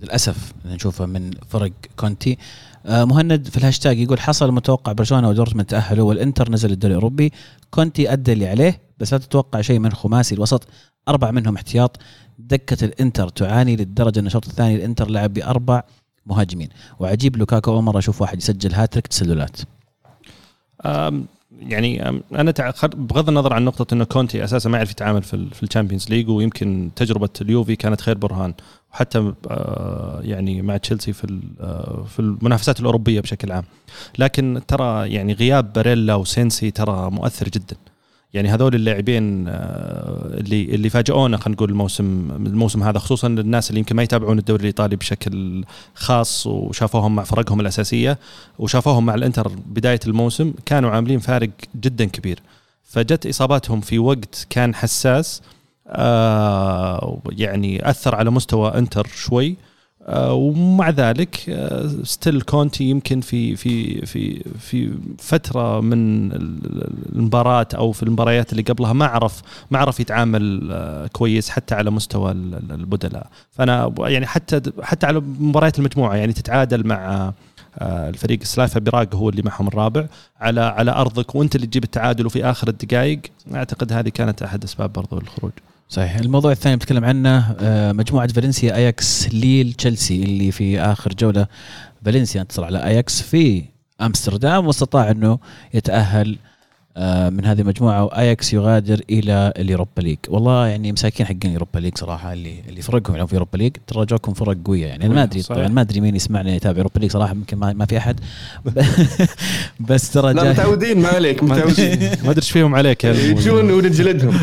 للأسف 0.02 0.54
نشوفه 0.66 1.06
من 1.06 1.32
فرق 1.50 1.72
كونتي. 1.98 2.32
آه، 2.32 2.38
مهند 2.86 3.48
في 3.48 3.58
الهاشتاج 3.58 4.00
يقول 4.00 4.20
حصل 4.20 4.52
متوقع 4.52 4.92
برشلونة 4.92 5.30
ودورتموند 5.30 5.68
تأهلوا 5.68 6.10
والإنتر 6.10 6.52
نزل 6.52 6.72
الدوري 6.72 6.92
الأوروبي. 6.94 7.32
كونتي 7.72 8.14
أدى 8.14 8.34
اللي 8.34 8.48
عليه 8.48 8.82
بس 9.00 9.14
لا 9.14 9.20
تتوقع 9.20 9.62
شيء 9.62 9.80
من 9.80 9.92
خماسي 9.92 10.36
الوسط. 10.36 10.68
أربع 11.08 11.32
منهم 11.32 11.56
احتياط. 11.56 11.98
دكة 12.40 12.86
الإنتر 12.86 13.30
تعاني 13.30 13.76
للدرجة 13.76 14.20
ان 14.20 14.26
الشوط 14.26 14.48
الثاني. 14.48 14.76
الإنتر 14.76 15.10
لعب 15.10 15.34
بأربع 15.34 15.84
مهاجمين. 16.26 16.70
وعجيب 17.00 17.38
لوكاكو 17.38 17.72
أول 17.72 17.84
مرة 17.84 17.98
أشوف 17.98 18.22
واحد 18.22 18.38
يسجل 18.38 18.74
هاتريك 18.74 19.08
تسللات. 19.08 19.58
يعني 21.60 22.10
أنا 22.36 22.54
بغض 22.84 23.30
النظر 23.30 23.54
عن 23.54 23.66
نقطة 23.66 23.94
إنه 23.94 24.04
كونتي 24.04 24.44
أساسا 24.44 24.70
ما 24.70 24.78
يعرف 24.78 24.92
يتعامل 24.92 25.24
في 25.24 25.50
في 25.54 25.64
ال 25.64 25.68
Champions 25.68 26.10
League 26.10 26.30
ويمكن 26.30 26.92
تجربة 26.96 27.30
اليوفي 27.42 27.76
كانت 27.76 28.02
خير 28.02 28.18
برهان. 28.18 28.54
وحتى 28.94 29.34
آه، 29.48 30.20
يعني 30.24 30.62
مع 30.62 30.78
تشيلسي 30.78 31.14
في 31.14 31.40
آه، 31.60 32.06
في 32.10 32.20
المنافسات 32.20 32.80
الأوروبية 32.80 33.22
بشكل 33.22 33.52
عام. 33.52 33.64
لكن 34.18 34.62
ترى 34.68 35.10
يعني 35.10 35.34
غياب 35.34 35.74
باريلا 35.74 36.16
وسينسي 36.16 36.72
ترى 36.72 37.12
مؤثر 37.12 37.50
جدا. 37.50 37.76
يعني 38.34 38.50
هذول 38.50 38.76
اللاعبين 38.76 39.46
اللي 39.48 40.64
اللي 40.64 40.90
فاجئونا 40.90 41.38
خلينا 41.38 41.56
نقول 41.56 41.70
الموسم 41.70 42.32
الموسم 42.32 42.84
هذا 42.84 43.00
خصوصا 43.00 43.28
الناس 43.28 43.70
اللي 43.70 43.80
يمكن 43.80 43.96
ما 43.96 44.04
يتابعون 44.04 44.40
الدوري 44.40 44.62
الإيطالي 44.62 44.96
بشكل 44.96 45.64
خاص 45.96 46.48
وشافوهم 46.48 47.16
مع 47.16 47.24
فرقهم 47.24 47.60
الأساسية 47.60 48.20
وشافوهم 48.60 49.06
مع 49.06 49.16
الإنتر 49.16 49.48
بداية 49.48 50.00
الموسم 50.08 50.54
كانوا 50.66 50.90
عاملين 50.92 51.20
فارق 51.20 51.50
جدا 51.76 52.06
كبير. 52.06 52.40
فجت 52.84 53.26
إصاباتهم 53.26 53.82
في 53.82 54.00
وقت 54.00 54.48
كان 54.50 54.76
حساس 54.76 55.42
آه 55.42 55.59
يعني 57.32 57.90
أثر 57.90 58.16
على 58.16 58.30
مستوى 58.32 58.78
إنتر 58.78 59.08
شوي. 59.08 59.56
آه 60.08 60.34
ومع 60.34 60.90
ذلك 60.90 61.50
آه 61.50 61.88
still 62.04 62.42
كونتي 62.42 62.84
يمكن 62.84 63.22
في 63.22 63.56
في 63.56 64.06
في 64.06 64.44
في 64.60 64.92
فترة 65.20 65.82
من 65.82 66.32
المباراه 67.16 67.68
أو 67.76 67.92
في 67.92 68.04
المباريات 68.04 68.52
اللي 68.52 68.64
قبلها 68.64 68.94
ما 68.94 69.06
عرف 69.06 69.42
ما 69.72 69.80
عرف 69.80 70.00
يتعامل 70.00 70.70
آه 70.72 71.08
كويس 71.08 71.50
حتى 71.50 71.76
على 71.76 71.92
مستوى 71.92 72.32
البدلاء. 72.32 73.28
فأنا 73.52 73.94
يعني 74.00 74.28
حتى 74.28 74.62
حتى 74.82 75.06
على 75.06 75.20
مباريات 75.20 75.80
المجموعة 75.80 76.16
يعني 76.16 76.34
تتعادل 76.34 76.88
مع 76.88 77.34
آه، 77.80 78.10
الفريق 78.10 78.44
سلافيا 78.44 78.80
براغ 78.80 79.06
هو 79.16 79.30
اللي 79.30 79.42
معهم 79.42 79.68
الرابع. 79.68 80.06
على 80.40 80.62
على 80.62 80.92
أرضك 80.92 81.36
وأنت 81.36 81.56
اللي 81.56 81.68
تجيب 81.68 81.84
التعادل 81.84 82.26
وفي 82.26 82.46
آخر 82.46 82.68
الدقائق 82.68 83.20
أعتقد 83.56 83.94
هذه 83.94 84.10
كانت 84.10 84.42
أحد 84.44 84.64
أسباب 84.64 84.94
برضو 84.94 85.18
الخروج. 85.18 85.52
صحيح. 85.90 86.16
الموضوع 86.16 86.52
الثاني 86.52 86.76
بتكلم 86.76 87.06
عنه 87.06 87.56
آه، 87.60 87.92
مجموعة 87.92 88.28
فالنسيا 88.28 88.76
اياكس 88.76 89.30
ليل 89.34 89.74
تشيلسي 89.74 90.24
اللي 90.24 90.52
في 90.52 90.80
آخر 90.80 91.14
جولة. 91.14 91.48
فالنسيا 92.06 92.42
انتصر 92.42 92.64
على 92.64 92.84
اياكس 92.86 93.22
في 93.22 93.64
أمستردام 94.02 94.68
واستطاع 94.68 95.12
أنه 95.12 95.40
يتأهل 95.74 96.38
من 97.30 97.46
هذه 97.46 97.62
المجموعه 97.62 98.04
واياكس 98.04 98.54
يغادر 98.54 99.02
إلى 99.10 99.54
ال 99.58 99.64
Europa 99.64 100.02
League. 100.02 100.18
والله 100.30 100.68
يعني 100.68 100.92
مساكين 100.92 101.26
حقين 101.26 101.40
ال 101.46 101.51
Europa 101.51 101.80
League 101.80 101.98
صراحة 101.98 102.34
اللي 102.34 102.64
اللي 102.70 102.82
فرقهم 102.82 103.16
يعني 103.16 103.28
في 103.28 103.34
ال 103.34 103.37
Europa 103.37 103.58
League. 103.58 103.72
ترى 103.88 104.06
جاكم 104.06 104.34
فرق 104.34 104.58
قوية 104.66 104.86
يعني. 104.88 105.06
أنا 105.06 105.14
ما 105.14 105.24
أدري 105.24 105.44
طبعا 105.44 105.68
ما 105.68 105.82
أدري 105.82 106.02
مين 106.02 106.16
يسمعني 106.16 106.56
يتابع 106.56 106.72
ال 106.72 106.76
Europa 106.76 107.00
League 107.00 107.12
صراحة 107.12 107.32
يمكن 107.32 107.58
ما, 107.58 107.74
ما 107.74 107.86
في 107.86 107.98
أحد. 107.98 108.20
بس 109.90 110.12
ترى 110.12 110.34
لا 110.34 110.52
متعودين 110.52 111.02
ما 111.02 111.08
عليك 111.08 111.44
متعودين. 111.44 112.00
ما 112.00 112.30
أدري 112.32 112.38
إيش 112.38 112.52
فيهم 112.52 112.76
عليك 112.76 113.04
يجون 113.04 113.72
ونجلدهم 113.72 114.34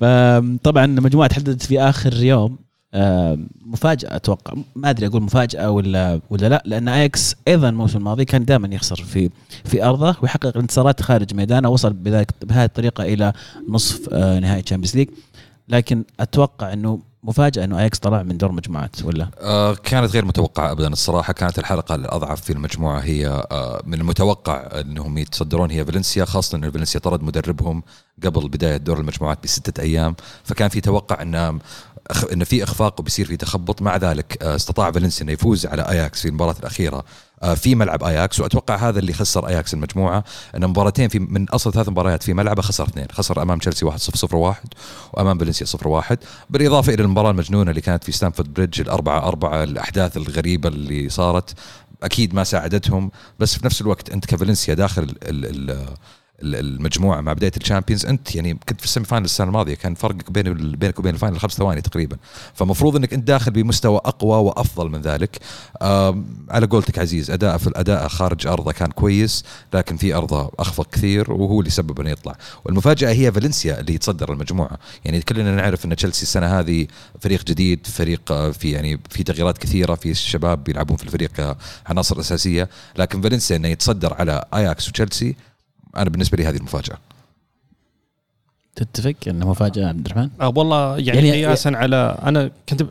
فطبعا 0.00 0.86
مجموعة 0.86 1.28
تحددت 1.28 1.62
في 1.62 1.80
آخر 1.80 2.22
يوم. 2.22 2.61
مفاجأة 3.66 4.16
أتوقع. 4.16 4.54
ما 4.76 4.90
أدري 4.90 5.06
أقول 5.06 5.22
مفاجأة 5.22 5.70
ولا 5.70 6.20
ولا 6.30 6.48
لا 6.48 6.62
لأن 6.66 6.88
اياكس 6.88 7.36
أيضا 7.48 7.68
الموسم 7.68 7.98
الماضي 7.98 8.24
كان 8.24 8.44
دائما 8.44 8.74
يخسر 8.74 8.96
في 8.96 9.30
في 9.64 9.84
أرضه 9.84 10.16
ويحقق 10.22 10.56
انتصارات 10.56 11.02
خارج 11.02 11.34
ميدانه 11.34 11.68
وصل 11.68 11.92
بذلك 11.92 12.34
بهذه 12.42 12.64
الطريقة 12.64 13.04
إلى 13.04 13.32
نصف 13.68 14.08
آه، 14.12 14.38
نهائي 14.38 14.62
Champions 14.62 14.96
League 14.96 15.08
لكن 15.68 16.04
أتوقع 16.20 16.72
إنه 16.72 16.98
مفاجأة 17.24 17.64
إنه 17.64 17.78
أياكس 17.78 17.98
طلع 17.98 18.22
من 18.22 18.38
دور 18.38 18.52
مجموعات 18.52 19.04
ولا؟ 19.04 19.28
آه 19.40 19.74
كانت 19.74 20.12
غير 20.12 20.24
متوقعة 20.24 20.72
ابدا 20.72 20.88
الصراحة. 20.88 21.32
كانت 21.32 21.58
الحلقة 21.58 21.94
الاضعف 21.94 22.40
في 22.40 22.52
المجموعة 22.52 22.98
هي 23.00 23.28
آه 23.28 23.82
من 23.86 24.00
المتوقع 24.00 24.80
إنهم 24.80 25.18
يتصدرون 25.18 25.70
هي 25.70 25.84
فالنسيا 25.84 26.24
خاصة 26.24 26.56
إن 26.58 26.70
فالنسيا 26.70 27.00
طرد 27.00 27.22
مدربهم 27.22 27.82
قبل 28.24 28.48
بداية 28.48 28.76
دور 28.76 29.00
المجموعات 29.00 29.38
بستة 29.44 29.82
أيام. 29.82 30.14
فكان 30.44 30.68
في 30.68 30.80
توقع 30.80 31.22
إن 31.22 31.34
إن 32.32 32.44
في 32.44 32.62
إخفاق 32.64 33.00
وبيصير 33.00 33.26
في 33.26 33.36
تخبط. 33.36 33.82
مع 33.82 33.96
ذلك 33.96 34.42
آه، 34.42 34.56
استطاع 34.56 34.90
فالنسيا 34.90 35.22
إنه 35.24 35.32
يفوز 35.32 35.66
على 35.66 35.82
أياكس 35.82 36.22
في 36.22 36.28
المباراة 36.28 36.56
الأخيرة. 36.60 36.96
آه، 36.96 37.04
في 37.54 37.74
ملعب 37.74 38.04
اياكس 38.04 38.40
وأتوقع 38.40 38.76
هذا 38.76 38.98
اللي 38.98 39.12
خسر 39.12 39.48
اياكس 39.48 39.74
المجموعة. 39.74 40.24
إن 40.56 40.66
مباراتين 40.66 41.08
في 41.08 41.18
من 41.18 41.48
أصل 41.48 41.72
ثلاث 41.72 41.88
مباريات 41.88 42.22
في 42.22 42.34
ملعبه 42.34 42.62
خسر 42.62 42.84
اثنين. 42.84 43.06
خسر 43.12 43.42
أمام 43.42 43.58
تشيلسي 43.58 43.84
1 43.84 43.98
0 43.98 44.16
0 44.16 44.36
1 44.36 44.74
وأمام 45.12 45.38
فالنسيا 45.38 45.66
0 45.66 45.88
1 45.88 46.18
بالإضافة 46.50 46.94
إلى 46.94 47.02
المباراة 47.02 47.30
المجنونة 47.30 47.70
اللي 47.70 47.80
كانت 47.80 48.04
في 48.04 48.12
ستانفورد 48.12 48.54
بريدج 48.54 48.80
الأربعة 48.80 49.18
أربعة 49.28 49.64
الأحداث 49.64 50.16
الغريبة 50.16 50.68
اللي 50.68 51.08
صارت 51.08 51.54
أكيد 52.02 52.34
ما 52.34 52.44
ساعدتهم. 52.44 53.10
بس 53.38 53.58
في 53.58 53.66
نفس 53.66 53.80
الوقت 53.80 54.10
أنت 54.10 54.26
كفالنسيا 54.26 54.74
داخل 54.74 55.02
ال 55.02 55.70
ال 55.70 55.86
المجموعة 56.42 57.20
مع 57.20 57.32
بداية 57.32 57.52
ال 57.56 57.61
Champions 57.61 58.06
أنت 58.06 58.34
يعني 58.34 58.58
كنت 58.68 58.80
في 58.80 58.86
ال 58.86 58.90
semi 58.90 59.06
final 59.06 59.24
السنة 59.24 59.46
الماضية 59.46 59.74
كان 59.74 59.94
فرقك 59.94 60.30
بين 60.30 60.54
بينك 60.76 60.98
وبين 60.98 61.14
ال 61.14 61.18
final 61.18 61.40
خمس 61.40 61.52
ثواني 61.52 61.80
تقريبا. 61.80 62.16
فمفروض 62.54 62.96
إنك 62.96 63.14
أنت 63.14 63.26
داخل 63.26 63.50
بمستوى 63.50 64.00
أقوى 64.04 64.36
وأفضل 64.36 64.90
من 64.90 65.00
ذلك. 65.00 65.38
على 66.50 66.66
قولتك 66.66 66.98
عزيز 66.98 67.30
أداء 67.30 67.58
في 67.58 67.66
الأداء 67.66 68.08
خارج 68.08 68.46
أرضه 68.46 68.72
كان 68.72 68.90
كويس 68.90 69.44
لكن 69.74 69.96
في 69.96 70.14
أرضه 70.14 70.50
أخفق 70.58 70.90
كثير 70.90 71.32
وهو 71.32 71.60
اللي 71.60 71.70
سبب 71.70 72.00
إنه 72.00 72.10
يطلع. 72.10 72.36
والمفاجأة 72.64 73.12
هي 73.12 73.32
فالنسيا 73.32 73.80
اللي 73.80 73.94
يتصدر 73.94 74.32
المجموعة. 74.32 74.78
يعني 75.04 75.22
كلنا 75.22 75.56
نعرف 75.56 75.84
إن 75.84 75.96
تشيلسي 75.96 76.22
السنة 76.22 76.60
هذه 76.60 76.86
فريق 77.20 77.44
جديد 77.44 77.86
فريق 77.86 78.32
آه، 78.32 78.50
في 78.50 78.70
يعني 78.70 79.00
في 79.10 79.22
تغييرات 79.22 79.58
كثيرة 79.58 79.94
في 79.94 80.10
الشباب 80.10 80.64
بيلعبون 80.64 80.96
في 80.96 81.04
الفريق 81.04 81.56
عناصر 81.86 82.20
أساسية. 82.20 82.68
لكن 82.98 83.20
فالنسيا 83.20 83.56
إنه 83.56 83.68
يتصدر 83.68 84.14
على 84.14 84.44
أياكس 84.54 84.88
وتشيلسي 84.88 85.36
أنا 85.96 86.10
بالنسبة 86.10 86.36
لي 86.36 86.44
هذه 86.46 86.56
المفاجأة. 86.56 86.98
تتفق 88.76 89.14
انه 89.28 89.50
مفاجاه 89.50 89.88
عبد 89.88 90.06
الرحمن؟ 90.06 90.30
آه 90.40 90.52
والله 90.56 90.98
يعني, 90.98 91.28
يعني 91.28 91.46
قياسا 91.46 91.68
على 91.68 92.18
أنا 92.22 92.50
كنت 92.68 92.86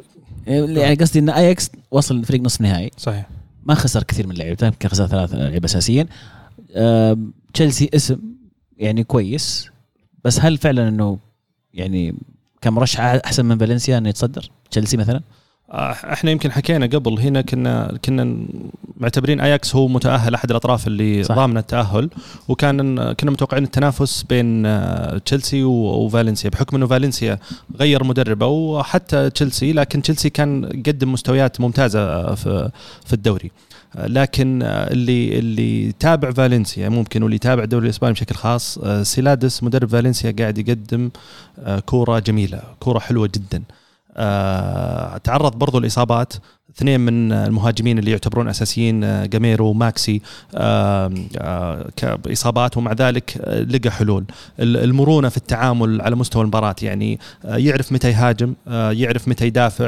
يعني 0.48 0.96
قصدي 0.96 1.20
إن 1.20 1.30
اياكس 1.30 1.72
وصل 1.92 2.26
فريق 2.26 2.42
نصف 2.42 2.62
نهائي. 2.62 2.92
صحيح. 2.98 3.30
ما 3.66 3.76
خسر 3.76 4.04
كثير 4.04 4.28
من 4.28 4.34
اللعيبة 4.34 4.68
يمكن 4.68 4.90
خسر 4.90 5.08
ثلاث 5.08 5.34
لعيبة 5.34 5.66
أساسيين. 5.66 6.08
تشيلسي 7.54 7.90
اسم 7.94 8.20
يعني 8.78 9.04
كويس 9.04 9.70
بس 10.26 10.40
هل 10.40 10.58
فعلا 10.58 10.88
إنه 10.88 11.20
يعني 11.74 12.16
كمرشح 12.62 13.00
أحسن 13.00 13.46
من 13.46 13.58
فالنسيا 13.58 13.98
إنه 13.98 14.10
يتصدر؟ 14.10 14.50
تشيلسي 14.72 14.98
مثلا؟ 14.98 15.22
آه، 15.72 15.92
إحنا 15.92 16.32
يمكن 16.32 16.52
حكينا 16.52 16.86
قبل 16.86 17.20
هنا 17.20 17.42
كنا 17.42 17.98
كنا 18.06 18.38
معتبرين 18.98 19.42
اياكس 19.42 19.76
هو 19.76 19.88
متأهل 19.88 20.34
أحد 20.34 20.50
الأطراف 20.50 20.88
اللي 20.88 21.22
ضامن 21.22 21.58
التأهل 21.58 22.10
وكان 22.48 23.14
كنا 23.14 23.32
متوقعين 23.32 23.64
التنافس 23.64 24.24
بين 24.24 24.66
آه، 24.66 25.18
تشيلسي 25.18 25.64
وفالنسيا 25.64 26.50
بحكم 26.50 26.76
إنه 26.76 26.88
فالنسيا 26.88 27.40
غير 27.80 28.04
مدربة 28.04 28.48
وحتى 28.48 29.30
تشيلسي 29.30 29.74
لكن 29.74 30.02
تشيلسي 30.02 30.30
كان 30.30 30.66
قدم 30.66 31.12
مستويات 31.12 31.62
ممتازة 31.62 32.36
في 32.36 32.72
في 33.06 33.14
الدوري. 33.14 33.52
لكن 33.96 34.60
اللي 34.64 35.40
اللي 35.40 35.92
تابع 35.92 36.32
فالنسيا 36.32 36.90
ممكن 36.90 37.24
واللي 37.24 37.36
يتابع 37.36 37.64
الدوري 37.64 37.86
الإسباني 37.86 38.14
بشكل 38.14 38.36
خاص 38.36 38.80
سيلادس 39.02 39.64
مدرب 39.64 39.90
فالنسيا 39.90 40.36
قاعد 40.40 40.58
يقدم 40.58 41.12
آه، 41.60 41.80
كورة 41.80 42.20
جميلة 42.20 42.62
كورة 42.80 43.00
حلوة 43.00 43.30
جدا. 43.36 43.64
آه 44.18 45.18
تعرض 45.18 45.56
برضو 45.56 45.78
الاصابات 45.78 46.34
اثنين 46.78 47.00
من 47.00 47.32
المهاجمين 47.32 48.00
اللي 48.00 48.12
يعتبرون 48.12 48.48
أساسيين 48.48 49.04
آه، 49.04 49.26
جاميرو 49.26 49.68
وماكسي 49.68 50.22
آه، 50.56 51.14
آه، 51.38 51.90
كاصابات 51.96 52.78
ومع 52.78 52.94
ذلك 52.94 53.38
لقى 53.70 53.92
حلول. 53.92 54.26
المرونة 54.60 55.30
في 55.30 55.38
التعامل 55.38 56.02
على 56.02 56.16
مستوى 56.16 56.42
المباراة 56.42 56.76
يعني 56.82 57.20
يعرف 57.44 57.92
متى 57.92 58.10
يهاجم 58.10 58.54
يعرف 58.68 59.28
متى 59.28 59.46
يدافع 59.46 59.88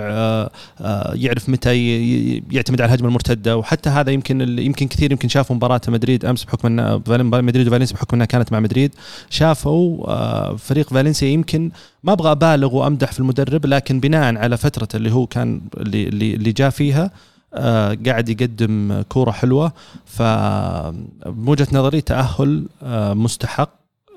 يعرف 1.14 1.50
متى 1.50 1.98
يعتمد 2.52 2.82
على 2.82 2.90
الهجمة 2.90 3.08
المرتدة. 3.08 3.58
وحتى 3.58 3.90
هذا 3.90 4.12
يمكن 4.12 4.60
يمكن 4.60 4.88
كثير 4.88 5.12
يمكن 5.12 5.28
شافوا 5.28 5.56
مباراة 5.56 5.82
مدريد 5.88 6.26
أمس 6.26 6.44
بحكم 6.44 6.80
إن 6.80 7.02
مدريد 7.46 7.68
وفالنسيا 7.68 7.96
بحكم 7.96 8.16
إنها 8.16 8.26
كانت 8.26 8.52
مع 8.52 8.60
مدريد 8.60 8.96
شافوا 9.30 10.58
فريق 10.58 10.90
فالنسيا 10.90 11.28
يمكن 11.28 11.72
ما 12.04 12.14
أبغى 12.14 12.32
أبالغ 12.32 12.76
وأمدح 12.76 13.12
في 13.12 13.20
المدرب 13.20 13.66
لكن 13.66 14.00
بناء 14.00 14.38
على 14.38 14.58
فترة 14.58 14.88
اللي 14.96 15.12
هو 15.12 15.28
كان 15.28 15.62
اللي 15.78 16.08
اللي 16.08 16.52
جاء 16.52 16.70
فيها 16.70 17.12
آه 17.54 17.98
قاعد 18.06 18.30
يقدم 18.30 19.02
كورة 19.10 19.32
حلوة. 19.32 19.74
فبوجهه 20.06 21.68
نظري 21.72 22.02
تأهل 22.02 22.68
آه 22.84 23.14
مستحق 23.14 23.70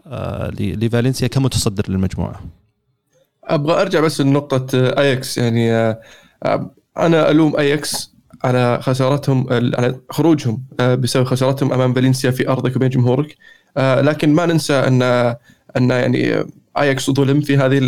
آه 0.07 0.51
لفالنسيا 0.51 1.29
كمتصدر 1.29 1.85
للمجموعة. 1.89 2.41
أبغى 3.45 3.83
أرجع 3.83 4.01
بس 4.01 4.21
لنقطة 4.21 4.67
آياكس. 4.75 5.39
يعني 5.39 5.73
آه 5.73 6.01
أنا 6.99 7.31
ألوم 7.31 7.57
آياكس 7.57 8.17
على 8.45 8.79
خسارتهم 8.83 9.47
على 9.53 10.01
خروجهم 10.11 10.63
آه، 10.81 10.95
بسبب 10.95 11.25
خسارتهم 11.25 11.73
أمام 11.73 11.95
فالنسيا 11.95 12.31
في 12.31 12.49
أرضك 12.49 12.77
وبين 12.77 12.89
جمهورك. 12.89 13.37
آه، 13.77 14.01
لكن 14.01 14.33
ما 14.33 14.47
ننسى 14.47 14.75
أن 14.75 15.03
أن 15.77 15.91
يعني 15.91 16.45
اياكس 16.81 17.11
ظلم 17.11 17.41
في 17.41 17.57
هذه 17.57 17.79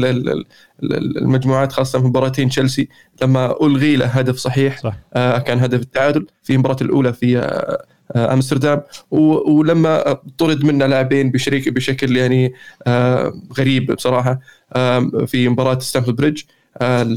المجموعات 0.83 1.73
خاصة 1.73 1.99
في 2.01 2.05
مباراتين 2.07 2.49
تشيلسي. 2.49 2.89
لما 3.23 3.55
ألغي 3.63 3.97
له 3.97 4.07
هدف 4.07 4.37
صحيح 4.37 4.79
صح. 4.83 4.95
آه 5.15 5.39
كان 5.39 5.59
هدف 5.59 5.81
التعادل 5.81 6.27
في 6.43 6.53
المباراه 6.53 6.77
الأولى 6.83 7.13
في 7.13 7.39
آه, 7.39 7.85
آه، 8.13 8.33
أمستردام. 8.33 8.83
ولما 9.11 10.19
طرد 10.39 10.65
منا 10.65 10.85
لاعبين 10.85 11.31
بشريك 11.31 11.69
بشكل 11.69 12.17
يعني 12.17 12.53
آه 12.87 13.33
غريب 13.59 13.93
بصراحة 13.93 14.41
آه 14.73 15.11
في 15.27 15.49
مباراة 15.49 15.79
ستانفورد 15.79 16.17
بريدج 16.17 16.43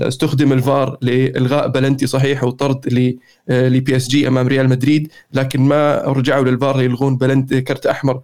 استخدم 0.08 0.54
الفار 0.54 0.98
لإلغاء 1.02 1.68
بلنتي 1.68 2.08
صحيح 2.08 2.44
وطرد 2.44 3.14
لبي 3.48 3.96
اس 3.96 4.08
جي 4.08 4.28
أمام 4.28 4.48
ريال 4.48 4.70
مدريد. 4.70 5.12
لكن 5.34 5.62
ما 5.62 6.02
رجعوا 6.06 6.46
للفار 6.46 6.78
ليلغون 6.78 7.18
بلنتي 7.18 7.62
كرت 7.62 7.86
أحمر 7.86 8.22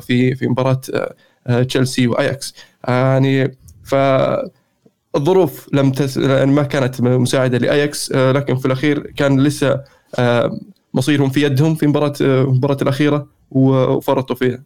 في 0.00 0.34
في 0.34 0.48
مباراة 0.48 0.80
تشيلسي 1.68 2.06
وأياكس. 2.06 2.54
يعني 2.88 3.58
ف 3.84 3.94
الظروف 5.16 5.68
لم 5.72 5.92
تس... 5.92 6.16
يعني 6.16 6.52
ما 6.52 6.62
كانت 6.62 7.00
مساعدة 7.00 7.58
لأياكس. 7.58 8.12
لكن 8.12 8.56
في 8.56 8.66
الأخير 8.66 9.10
كان 9.10 9.40
لسه 9.40 9.84
مصيرهم 10.94 11.30
في 11.30 11.42
يدهم 11.42 11.74
في 11.74 11.86
مباراة 11.86 12.14
المباراه 12.20 12.78
الأخيرة 12.82 13.26
وفرطوا 13.50 14.36
فيها. 14.36 14.62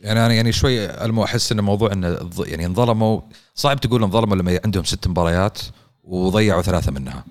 يعني 0.00 0.26
أنا 0.26 0.34
يعني 0.34 0.52
شوي 0.52 0.90
أحس 1.24 1.52
إن 1.52 1.60
موضوع 1.60 1.92
انه 1.92 2.18
يعني 2.38 2.66
انظلموا 2.66 3.20
صعب 3.54 3.80
تقول 3.80 4.02
انظلموا 4.02 4.36
لما 4.36 4.60
عندهم 4.64 4.84
ست 4.84 5.08
مباريات 5.08 5.58
وضيعوا 6.04 6.62
ثلاثة 6.62 6.92
منها. 6.92 7.24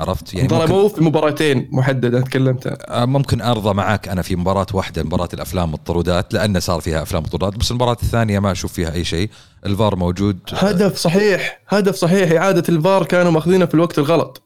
عرفت؟ 0.00 0.34
يعني 0.34 0.48
ظلموا 0.48 0.88
في 0.88 1.04
مباراتين 1.04 1.68
محددة 1.72 2.20
تكلمت. 2.20 2.66
آه، 2.88 3.04
ممكن 3.04 3.40
أرضى 3.40 3.74
معك 3.74 4.08
أنا 4.08 4.22
في 4.22 4.36
مباراة 4.36 4.66
واحدة 4.72 5.02
مباراة 5.02 5.28
الأفلام 5.34 5.72
والطرودات 5.72 6.34
لأن 6.34 6.60
صار 6.60 6.80
فيها 6.80 7.02
أفلام 7.02 7.22
وطرودات 7.22 7.56
بس 7.58 7.70
المباراة 7.70 7.96
الثانية 8.02 8.38
ما 8.38 8.52
أشوف 8.52 8.72
فيها 8.72 8.92
أي 8.92 9.04
شيء. 9.04 9.30
الفار 9.66 9.96
موجود. 9.96 10.38
هدف 10.52 10.96
صحيح 10.96 11.60
هدف 11.68 11.94
صحيح. 11.94 12.32
إعادة 12.32 12.62
الفار 12.68 13.04
كانوا 13.04 13.32
ماخذينه 13.32 13.66
في 13.66 13.74
الوقت 13.74 13.98
الغلط 13.98 14.42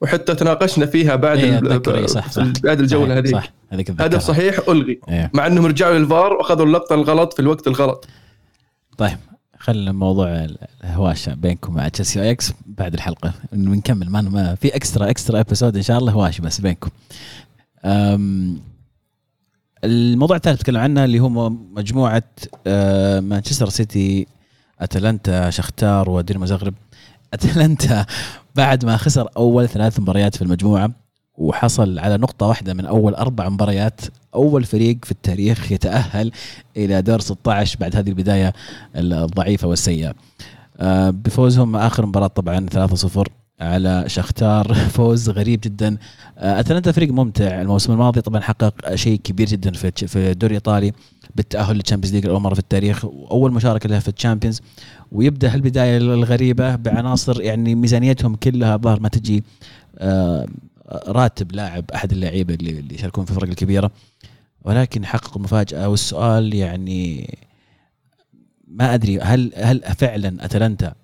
وحتى 0.00 0.34
تناقشنا 0.34 0.86
فيها 0.86 1.16
بعد 1.16 1.38
إيه 1.38 2.06
صح 2.06 2.30
صح. 2.30 2.42
بعد 2.62 2.80
الجولة 2.80 3.18
هذه 3.18 3.30
صح 3.30 3.52
هدف 4.00 4.22
صحيح 4.22 4.60
ألغي. 4.68 5.00
إيه. 5.08 5.30
مع 5.34 5.46
أنهم 5.46 5.66
رجعوا 5.66 5.98
للفار 5.98 6.32
وأخذوا 6.32 6.66
اللقطة 6.66 6.94
الغلط 6.94 7.32
في 7.32 7.40
الوقت 7.40 7.66
الغلط. 7.66 8.08
طيب 8.98 9.18
خلينا 9.58 9.92
موضوع 9.92 10.46
الهواشه 10.84 11.34
بينكم 11.34 11.74
مع 11.74 11.88
تشيلسي 11.88 12.20
واياكس 12.20 12.52
بعد 12.66 12.94
الحلقة. 12.94 13.32
بنكمل 13.52 14.10
ما, 14.10 14.20
ما 14.20 14.54
في 14.54 14.76
extra 14.76 15.10
extra 15.10 15.40
episode 15.40 15.76
إن 15.76 15.82
شاء 15.82 15.98
الله 15.98 16.12
هواشه 16.12 16.42
بس 16.42 16.60
بينكم. 16.60 16.90
الموضوع 19.84 20.36
الثالث 20.36 20.60
نتكلم 20.60 20.80
عنه 20.80 21.04
اللي 21.04 21.20
هو 21.20 21.50
مجموعة 21.50 22.22
مانشستر 23.20 23.68
سيتي 23.68 24.26
اتلانتا 24.80 25.50
شختار 25.50 26.10
ودينامو 26.10 26.46
زغرب 26.46 26.74
اتلانتا 27.34 28.06
بعد 28.56 28.84
ما 28.84 28.96
خسر 28.96 29.28
أول 29.36 29.68
ثلاث 29.68 30.00
مباريات 30.00 30.36
في 30.36 30.42
المجموعة 30.42 30.90
وحصل 31.38 31.98
على 31.98 32.16
نقطة 32.16 32.46
واحدة 32.46 32.74
من 32.74 32.86
أول 32.86 33.14
أربع 33.14 33.48
مباريات. 33.48 34.00
أول 34.34 34.64
فريق 34.64 35.04
في 35.04 35.10
التاريخ 35.12 35.72
يتأهل 35.72 36.32
إلى 36.76 37.02
دور 37.02 37.20
16 37.20 37.78
بعد 37.80 37.96
هذه 37.96 38.08
البداية 38.08 38.52
الضعيفة 38.96 39.68
والسيئة. 39.68 40.14
آه، 40.78 41.10
بفوزهم 41.10 41.76
آخر 41.76 42.06
مباراة 42.06 42.26
طبعا 42.26 42.66
3-0 42.66 43.28
على 43.60 44.04
شختار. 44.06 44.74
فوز 44.96 45.30
غريب 45.30 45.60
جدا. 45.60 45.96
آه، 46.38 46.60
اتلانتا 46.60 46.92
فريق 46.92 47.12
ممتع. 47.12 47.60
الموسم 47.60 47.92
الماضي 47.92 48.20
طبعا 48.20 48.40
حقق 48.40 48.94
شيء 48.94 49.20
كبير 49.24 49.46
جدا 49.46 49.72
في 49.72 50.06
في 50.06 50.30
الدوري 50.30 50.50
الإيطالي 50.50 50.92
بالتأهل 51.34 51.76
لل 51.76 51.83
Champions 51.83 52.14
League 52.14 52.26
اول 52.26 52.40
مرة 52.40 52.54
في 52.54 52.60
التاريخ. 52.60 53.04
وأول 53.04 53.52
مشاركة 53.52 53.88
له 53.88 53.98
في 53.98 54.08
ال 54.08 54.13
Champions 54.13 54.60
ويبدأ 55.12 55.54
هالبدايه 55.54 55.96
الغريبة 55.96 56.76
بعناصر 56.76 57.42
يعني 57.42 57.74
ميزانيتهم 57.74 58.34
كلها 58.34 58.76
ظهر 58.76 59.00
ما 59.00 59.08
تجي. 59.08 59.44
آه، 59.98 60.46
راتب 60.88 61.52
لاعب 61.52 61.90
أحد 61.94 62.12
اللعيبة 62.12 62.54
اللي 62.54 62.94
يشاركون 62.94 63.24
في 63.24 63.30
الفرق 63.30 63.48
الكبيرة. 63.48 63.90
ولكن 64.62 65.06
حققوا 65.06 65.42
مفاجأة 65.42 65.88
والسؤال 65.88 66.54
يعني 66.54 67.38
ما 68.68 68.94
أدري 68.94 69.20
هل 69.20 69.52
هل 69.56 69.82
فعلا 69.98 70.44
أتلانتا 70.44 70.94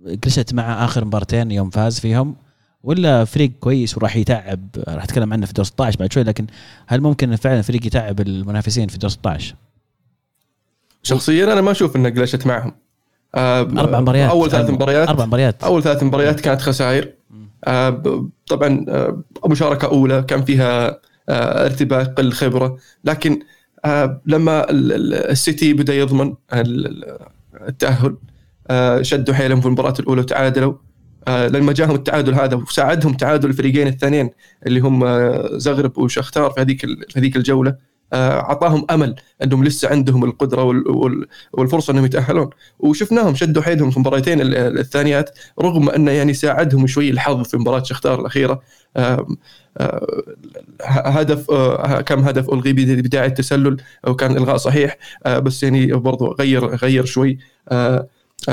جلست 0.00 0.54
مع 0.54 0.84
آخر 0.84 1.04
مبارتين 1.04 1.50
يوم 1.50 1.70
فاز 1.70 2.00
فيهم؟ 2.00 2.36
ولا 2.82 3.24
فريق 3.24 3.50
كويس 3.60 3.96
وراح 3.96 4.16
يتعب؟ 4.16 4.68
راح 4.88 5.04
أتكلم 5.04 5.32
عنه 5.32 5.46
في 5.46 5.52
دور 5.52 5.64
16 5.64 5.98
بعد 5.98 6.12
شوي 6.12 6.22
لكن 6.22 6.46
هل 6.86 7.00
ممكن 7.00 7.36
فعلا 7.36 7.62
فريق 7.62 7.86
يتعب 7.86 8.20
المنافسين 8.20 8.88
في 8.88 8.98
دور 8.98 9.10
16 9.10 9.54
شخصيا 11.02 11.52
أنا 11.52 11.60
ما 11.60 11.70
أشوف 11.70 11.96
إنه 11.96 12.08
جلست 12.08 12.46
معهم. 12.46 12.72
آه 13.34 13.60
أربع 13.60 14.00
مباريات 14.00 14.30
أول 14.30 14.50
ثلاث 14.50 14.70
مباريات. 14.70 15.08
أربع 15.08 15.26
مباريات. 15.26 15.64
أول 15.64 15.82
ثلاث 15.82 16.02
مباريات 16.02 16.40
كانت 16.40 16.60
خسائر. 16.60 17.12
طبعا 18.48 18.84
آه 18.88 19.24
مشاركة 19.46 19.88
أولى 19.88 20.22
كان 20.22 20.44
فيها 20.44 21.00
آه 21.28 21.64
ارتباك 21.66 22.14
قل 22.14 22.32
خبره 22.32 22.76
لكن 23.04 23.40
آه 23.84 24.22
لما 24.26 24.66
السيتي 24.70 25.72
بدأ 25.72 25.94
يضمن 25.94 26.34
التأهل 27.68 28.16
آه 28.70 29.02
شدوا 29.02 29.34
حيلهم 29.34 29.60
في 29.60 29.66
المباراة 29.66 29.94
الأولى 30.00 30.20
وتعادلوا. 30.20 30.74
آه 31.28 31.48
لما 31.48 31.72
جاهم 31.72 31.94
التعادل 31.94 32.34
هذا 32.34 32.56
وساعدهم 32.56 33.12
تعادل 33.14 33.48
الفريقين 33.48 33.86
الثانيين 33.86 34.30
اللي 34.66 34.80
هم 34.80 35.04
آه 35.04 35.50
زغرب 35.58 35.98
وشختار 35.98 36.50
في 36.50 36.60
هذيك 36.60 36.80
في 36.86 37.18
هذيك 37.18 37.36
الجولة 37.36 37.89
اعطاهم 38.12 38.86
أمل 38.90 39.14
أنهم 39.42 39.64
لسه 39.64 39.88
عندهم 39.88 40.24
القدرة 40.24 40.64
والفرصة 41.52 41.90
أنهم 41.90 42.04
يتأهلون. 42.04 42.50
وشفناهم 42.78 43.34
شدوا 43.34 43.62
حيلهم 43.62 43.90
في 43.90 43.96
المباراتين 43.96 44.38
الثانيات 44.42 45.38
رغم 45.60 45.90
انه 45.90 46.10
يعني 46.10 46.34
ساعدهم 46.34 46.86
شوي 46.86 47.10
الحظ 47.10 47.42
في 47.42 47.56
مباراة 47.56 47.82
شختار 47.82 48.20
الأخيرة. 48.20 48.60
هدف 50.84 51.50
كم 52.06 52.18
هدف 52.18 52.50
ألغي 52.50 52.72
بدايه 52.72 53.26
التسلل 53.26 53.76
وكان 54.06 54.36
إلغاء 54.36 54.56
صحيح. 54.56 54.96
بس 55.26 55.62
يعني 55.62 55.86
برضو 55.86 56.32
غير 56.40 56.66
غير 56.66 57.04
شوي. 57.04 57.38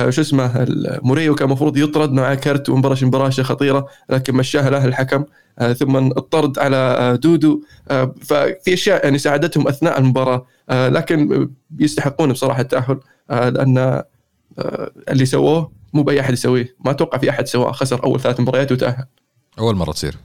شو 0.10 0.21
اسمه 0.21 0.65
موريو 1.03 1.36
كان 1.36 1.47
المفروض 1.47 1.77
يطرد 1.77 2.12
مع 2.12 2.36
كرت 2.36 2.69
ومباراه 2.69 2.97
مباراة 3.01 3.29
خطيرة 3.29 3.88
لكن 4.10 4.36
مشاها 4.36 4.69
له 4.69 4.86
الحكم. 4.86 5.25
آه، 5.60 5.73
ثم 5.73 5.97
الطرد 5.97 6.60
على 6.60 6.75
آه، 6.75 7.15
دودو. 7.15 7.62
آه، 7.91 8.15
ففي 8.21 8.73
أشياء 8.73 9.03
يعني 9.03 9.17
ساعدتهم 9.17 9.67
أثناء 9.67 9.99
المباراة. 9.99 10.45
لكن 10.69 11.49
يستحقون 11.79 12.31
بصراحة 12.31 12.62
التأهل. 12.62 12.99
لأن 13.29 14.03
اللي 15.10 15.25
سووه 15.25 15.71
مو 15.93 16.03
بأي 16.03 16.19
أحد 16.19 16.33
يسويه. 16.33 16.75
ما 16.86 16.91
أتوقع 16.91 17.17
في 17.17 17.29
أحد 17.29 17.47
سواه 17.47 17.71
خسر 17.71 18.03
أول 18.03 18.19
ثلاث 18.19 18.39
مباريات 18.39 18.71
وتأهل. 18.71 19.05
أول 19.60 19.75
مرة 19.75 19.91
تصير. 19.91 20.15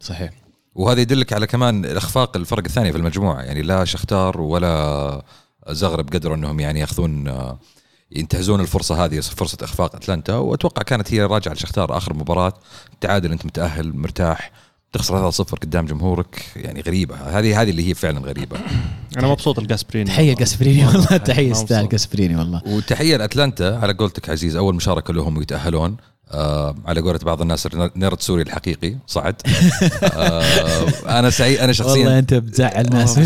صحيح. 0.00 0.30
وهذا 0.74 1.00
يدلك 1.00 1.32
على 1.32 1.46
كمان 1.46 1.84
اخفاق 1.84 2.36
الفرق 2.36 2.64
الثانية 2.64 2.90
في 2.90 2.98
المجموعة. 2.98 3.42
يعني 3.42 3.62
لا 3.62 3.84
شختار 3.84 4.40
ولا 4.40 5.24
زغرب 5.68 6.08
قدروا 6.08 6.36
أنهم 6.36 6.60
يعني 6.60 6.80
يأخذون 6.80 7.28
ينتهزون 8.12 8.60
الفرصة 8.60 9.04
هذه 9.04 9.20
فرصة 9.20 9.58
إخفاق 9.62 9.96
أتلانتا. 9.96 10.34
وأتوقع 10.34 10.82
كانت 10.82 11.14
هي 11.14 11.22
راجعة 11.22 11.52
لشختار 11.52 11.96
آخر 11.96 12.14
مباراة. 12.14 12.52
تعادل 13.00 13.32
أنت 13.32 13.46
متأهل 13.46 13.96
مرتاح 13.96 14.52
تخسر 14.92 15.30
3-0 15.30 15.54
قدام 15.54 15.86
جمهورك. 15.86 16.44
يعني 16.56 16.80
غريبة. 16.80 17.14
هذه 17.14 17.62
هذه 17.62 17.70
اللي 17.70 17.88
هي 17.88 17.94
فعلا 17.94 18.20
غريبة. 18.20 18.56
أنا 19.18 19.28
مبسوط 19.28 19.58
لجاسبريني. 19.58 20.10
تحية 20.10 20.32
لجاسبريني 20.32 20.86
والله 20.86 21.16
تحية 21.16 21.52
أستاذ 21.52 21.88
جاسبريني 21.88 22.36
والله. 22.36 22.62
وتحية 22.66 23.16
لأتلانتا 23.16 23.78
على 23.82 23.92
قولتك 23.92 24.30
عزيز. 24.30 24.56
أول 24.56 24.74
مشاركة 24.74 25.14
لهم 25.14 25.36
ويتأهلون. 25.36 25.96
آه 26.32 26.74
على 26.86 27.00
قولة 27.00 27.18
بعض 27.18 27.40
الناس 27.40 27.68
nerd 27.96 28.20
story 28.20 28.42
الحقيقي 28.42 28.96
صعد. 29.06 29.34
آه 30.02 30.88
أنا 31.18 31.30
سعيد 31.30 31.58
أنا 31.58 31.72
شخصيا 31.72 31.92
والله 31.92 32.18
أنت 32.18 32.34
بتزعل 32.34 32.86
ناس 32.90 33.18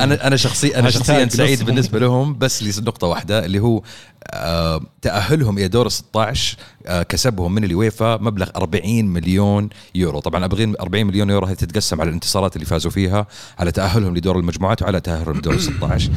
أنا 0.00 0.26
أنا 0.26 0.36
شخصي 0.36 0.78
أنا 0.78 0.90
شخصيا 0.90 1.28
سعيد 1.28 1.62
بالنسبة 1.62 1.98
لهم 1.98 2.38
بس 2.38 2.62
لنقطة 2.62 3.06
واحدة 3.06 3.44
اللي 3.44 3.58
هو 3.60 3.82
آه 4.30 4.80
تأهلهم 5.02 5.58
إلى 5.58 5.68
دور 5.68 5.88
16 5.88 6.56
آه 6.86 7.02
كسبهم 7.02 7.54
من 7.54 7.64
اليويفا 7.64 8.16
مبلغ 8.16 8.48
40 8.56 9.04
مليون 9.04 9.68
يورو. 9.94 10.20
طبعا 10.20 10.44
40 10.44 11.06
مليون 11.06 11.30
يورو 11.30 11.46
هذه 11.46 11.54
تتقسم 11.54 12.00
على 12.00 12.08
الانتصارات 12.08 12.56
اللي 12.56 12.66
فازوا 12.66 12.90
فيها 12.90 13.26
على 13.58 13.72
تأهلهم 13.72 14.16
لدور 14.16 14.38
المجموعات 14.38 14.82
وعلى 14.82 15.00
تأهلهم 15.00 15.36
لدور 15.38 15.58
16 15.58 16.10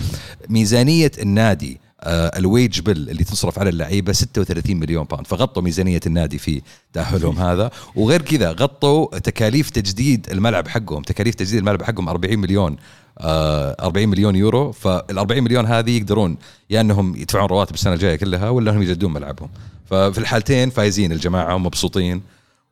ميزانية 0.50 1.12
النادي 1.22 1.80
آه، 1.84 1.87
ال 2.04 2.19
wage 2.19 2.80
bill 2.80 3.10
اللي 3.10 3.24
تصرف 3.24 3.60
على 3.60 3.70
اللعيبة 3.70 4.14
36 4.14 4.76
مليون 4.76 5.04
pound 5.04 5.28
فغطوا 5.28 5.62
ميزانية 5.62 6.00
النادي 6.06 6.38
في 6.38 6.62
تأهلهم 6.94 7.40
هذا. 7.48 7.72
وغير 7.96 8.22
كذا 8.22 8.52
غطوا 8.52 9.20
تكاليف 9.20 9.70
تجديد 9.70 10.28
الملعب 10.32 10.68
حقهم. 10.68 11.02
تكاليف 11.02 11.36
تجديد 11.36 11.60
الملعب 11.60 11.84
حقهم 11.84 12.10
40 12.10 12.40
مليون 12.40 12.76
40 13.22 14.04
آه، 14.04 14.06
مليون 14.06 14.36
يورو. 14.36 14.72
فال 14.72 15.18
40 15.18 15.44
مليون 15.44 15.66
هذه 15.66 15.98
يقدرون 15.98 16.38
يا 16.70 16.82
أنهم 16.82 17.16
يدفعون 17.16 17.46
رواتب 17.46 17.74
السنة 17.74 17.94
الجاية 17.94 18.16
كلها 18.16 18.50
ولا 18.50 18.72
أنهم 18.72 18.84
يجددون 18.84 19.14
ملعبهم. 19.14 19.50
ففي 19.86 20.18
الحالتين 20.18 20.70
فايزين 20.70 21.12
الجماعة 21.12 21.56
ومبسوطين. 21.56 22.22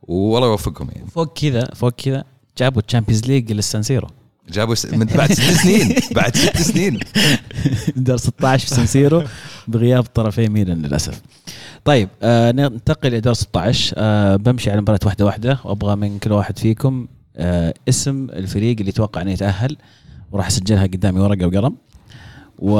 والله 0.02 0.48
يوفقهم 0.48 0.88
يعني. 0.94 1.06
فوق 1.10 1.38
كذا 1.38 1.68
فوق 1.74 1.92
كذا 1.92 2.24
جابوا 2.58 2.82
ال 2.86 2.90
Champions 2.90 3.24
League 3.24 3.52
للسانسيرو 3.52 4.08
جابوا 4.48 4.74
من 4.92 5.06
بعد 5.06 5.32
ست 5.32 5.52
سنين 5.62 5.94
بعد 6.14 6.36
ست 6.36 6.56
سنين 6.56 7.00
دور 7.96 8.16
16 8.16 8.68
في 8.68 8.74
سنسيرو 8.74 9.22
بغياب 9.68 10.02
طرفي 10.02 10.48
ميلان 10.48 10.82
للأسف 10.82 11.20
طيب 11.84 12.08
آه 12.22 12.52
ننتقل 12.52 13.08
إلى 13.08 13.20
دور 13.20 13.34
16 13.34 13.94
آه 13.98 14.36
بمشي 14.36 14.70
على 14.70 14.80
مباراة 14.80 15.00
واحدة 15.04 15.24
واحدة 15.24 15.58
وأبغى 15.64 15.96
من 15.96 16.18
كل 16.18 16.32
واحد 16.32 16.58
فيكم 16.58 17.06
آه 17.36 17.74
اسم 17.88 18.26
الفريق 18.30 18.76
اللي 18.78 18.88
يتوقع 18.88 19.22
انه 19.22 19.30
يتأهل 19.30 19.76
وراح 20.32 20.46
أسجلها 20.46 20.82
قدامي 20.82 21.20
ورقة 21.20 21.46
وقلم 21.46 21.76
و 22.58 22.74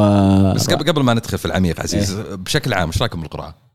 بس 0.55 0.71
قبل 0.71 0.85
قبل 0.85 1.03
ما 1.03 1.15
ندخل 1.15 1.39
في 1.39 1.45
العميق 1.45 1.81
عزيز 1.81 2.17
إيه؟ 2.17 2.35
بشكل 2.35 2.75
عام 2.75 2.89
إيش 2.89 3.03
رأيكم 3.03 3.21
بالقرعه؟ 3.21 3.66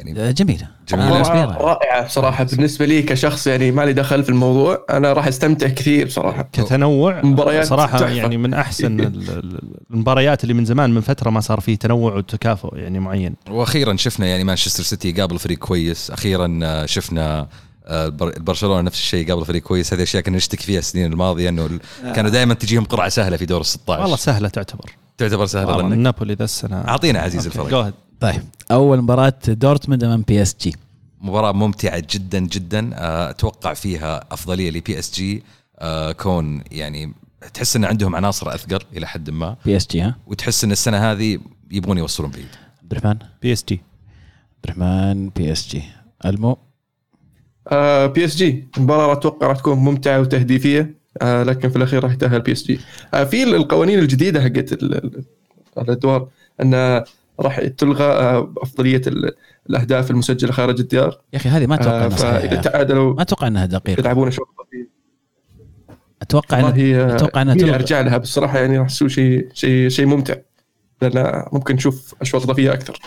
يعني. 0.00 0.20
آه، 0.28 0.30
جميلة. 0.30 0.68
جميلة. 0.88 1.08
أنا 1.08 1.18
مباراة 1.20 1.32
بالنسبة 1.34 1.58
لي. 1.58 1.64
رائعة 1.64 2.06
بصراحة. 2.06 2.44
بالنسبة 2.44 2.86
لي 2.86 3.02
كشخص 3.02 3.46
يعني 3.46 3.70
ما 3.72 3.82
لي 3.82 3.92
دخل 3.92 4.22
في 4.24 4.28
الموضوع 4.30 4.84
أنا 4.90 5.12
راح 5.12 5.26
أستمتع 5.26 5.68
كثير 5.68 6.06
بصراحة. 6.06 6.48
كتنوع؟ 6.52 7.22
مباريات 7.24 7.64
صراحة 7.66 7.98
تحفة. 7.98 8.12
يعني 8.12 8.36
من 8.36 8.54
أحسن 8.54 9.00
ال- 9.00 9.30
ال- 9.30 9.60
المباريات 9.90 10.42
اللي 10.42 10.54
من 10.54 10.64
زمان 10.64 10.90
من 10.90 11.00
فترة 11.00 11.30
ما 11.30 11.40
صار 11.40 11.60
فيه 11.60 11.74
تنوع 11.76 12.14
وتكافؤ 12.14 12.76
يعني 12.76 12.98
معين. 13.00 13.34
وأخيرا 13.50 13.96
شفنا 13.96 14.26
يعني 14.26 14.44
مانشستر 14.44 14.82
سيتي 14.82 15.08
يقابل 15.10 15.38
فريق 15.38 15.58
كويس. 15.58 16.10
أخيرا 16.10 16.60
آه، 16.62 16.86
شفنا 16.86 17.48
آه، 17.86 18.06
البر- 18.06 18.38
برشلونه 18.38 18.80
نفس 18.80 18.98
الشيء 18.98 19.26
يقابل 19.28 19.44
فريق 19.44 19.62
كويس. 19.62 19.94
هذه 19.94 20.02
أشياء 20.02 20.22
كنا 20.22 20.36
نشتكي 20.36 20.64
فيها 20.64 20.78
السنين 20.78 21.12
الماضية 21.12 21.48
إنه 21.48 21.68
كانوا 22.14 22.30
دائما 22.30 22.54
تجيهم 22.54 22.84
قرعة 22.84 23.08
سهلة 23.08 23.36
في 23.36 23.46
دور 23.46 23.60
ال 23.60 23.66
16 23.66 24.02
والله 24.02 24.16
سهلة 24.16 24.48
تعتبر. 24.48 24.90
تعتبر 25.18 25.46
سهلة 25.46 25.72
ظنك 25.76 25.98
نابولي 25.98 26.34
ذا 26.34 26.44
السنة. 26.44 26.76
أعطينا 26.88 27.18
عزيز 27.18 27.48
ahead. 27.48 27.92
طيب 28.20 28.42
أول 28.70 29.02
مباراة 29.02 29.32
دورتموند 29.48 30.04
أمام 30.04 30.22
بي 30.22 30.42
اس 30.42 30.56
جي 30.60 30.74
مباراة 31.20 31.52
ممتعة 31.52 32.02
جدا 32.10 32.38
جدا. 32.38 32.90
آه، 32.94 33.30
أتوقع 33.30 33.74
فيها 33.74 34.24
أفضلية 34.30 34.70
لبي 34.70 34.98
اس 34.98 35.12
جي 35.14 35.42
كون 36.12 36.62
يعني 36.72 37.12
تحس 37.54 37.76
إن 37.76 37.84
عندهم 37.84 38.16
عناصر 38.16 38.54
أثقل 38.54 38.78
إلى 38.96 39.06
حد 39.06 39.30
ما. 39.30 39.56
بي 39.64 39.76
اس 39.76 39.86
جي 39.86 40.00
ها؟ 40.00 40.16
وتحس 40.26 40.64
إن 40.64 40.72
السنة 40.72 41.12
هذه 41.12 41.38
يبغون 41.70 41.98
يوصلون 41.98 42.30
بعيد. 42.30 42.46
عبد 42.82 42.92
الرحمن 42.92 43.16
بي 43.42 43.52
اس 43.52 43.64
جي 43.68 43.80
عبد 44.56 44.64
الرحمن 44.64 45.28
بي 45.28 45.52
اس 45.52 45.68
جي 45.68 45.82
ألمو؟ 46.24 46.58
آه 47.68 48.06
بي 48.06 48.24
اس 48.24 48.36
جي 48.36 48.68
المباراة 48.76 49.12
أتوقع 49.12 49.46
راح 49.46 49.56
تكون 49.58 49.78
ممتعة 49.78 50.20
وتهديفية. 50.20 50.94
آه 51.22 51.42
لكن 51.42 51.68
في 51.70 51.76
الأخير 51.76 52.04
راح 52.04 52.12
يتاهل 52.12 52.40
بي 52.40 52.52
اس 52.52 52.64
جي 52.66 52.80
آه 53.14 53.24
في 53.24 53.42
القوانين 53.42 53.98
الجديدة 53.98 54.40
حقت 54.42 54.72
ال- 54.72 54.94
ال- 54.94 55.24
الأدوار 55.78 56.28
إن 56.62 57.04
راح 57.40 57.60
تلغى 57.60 58.04
آه 58.04 58.54
أفضلية 58.58 59.02
ال- 59.06 59.32
الأهداف 59.70 60.10
المسجلة 60.10 60.52
خارج 60.52 60.80
الديار. 60.80 61.20
يا 61.32 61.38
أخي 61.38 61.48
هذه 61.48 61.66
ما 61.66 61.74
أتوقع 61.74 62.02
آه 62.02 62.06
إنها 62.06 62.16
فإذا 62.16 62.38
صحيحة. 62.38 62.62
تعادلوا 62.62 63.14
ما 63.14 63.22
أتوقع 63.22 63.46
إنها 63.46 63.66
دقيقة. 63.66 64.00
يلعبون 64.00 64.30
شوط. 64.30 64.48
أتوقع 66.22 66.64
والله 66.64 67.14
أتوقع 67.14 67.42
إنها 67.42 67.54
هي 67.54 67.58
تلغى. 67.58 67.74
أرجع 67.74 68.00
لها 68.00 68.18
بصراحة 68.18 68.58
يعني 68.58 68.78
راح 68.78 68.88
تسوي 68.88 69.08
شيء 69.08 69.48
شيء 69.54 69.88
شيء 69.88 70.06
ممتع 70.06 70.34
لأن 71.02 71.44
ممكن 71.52 71.74
نشوف 71.74 72.14
أشواط 72.20 72.42
إضافية 72.42 72.72
أكثر. 72.72 72.98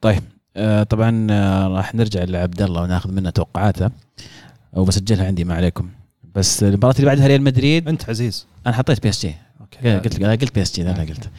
طيب 0.00 0.22
آه 0.56 0.82
طبعا 0.82 1.26
آه 1.30 1.68
راح 1.68 1.94
نرجع 1.94 2.24
لعبد 2.24 2.62
الله 2.62 2.82
وناخذ 2.82 3.12
منه 3.12 3.30
توقعاته. 3.30 3.90
وبسجلها 4.72 5.26
عندي 5.26 5.44
ما 5.44 5.54
عليكم. 5.54 5.90
بس 6.34 6.62
المباراة 6.62 6.94
اللي 6.94 7.06
بعدها 7.06 7.26
ريال 7.26 7.42
مدريد. 7.42 7.88
أنت 7.88 8.08
عزيز. 8.10 8.46
أنا 8.66 8.74
حطيت 8.74 9.02
بي 9.02 9.08
إس 9.08 9.26
جي. 9.26 9.34
okay. 9.60 9.98
قلت 9.98 10.24
قلت 10.24 10.54
بي 10.54 10.62
إس 10.62 10.76
جي 10.76 10.82
لا 10.82 10.92
قلت. 10.92 11.30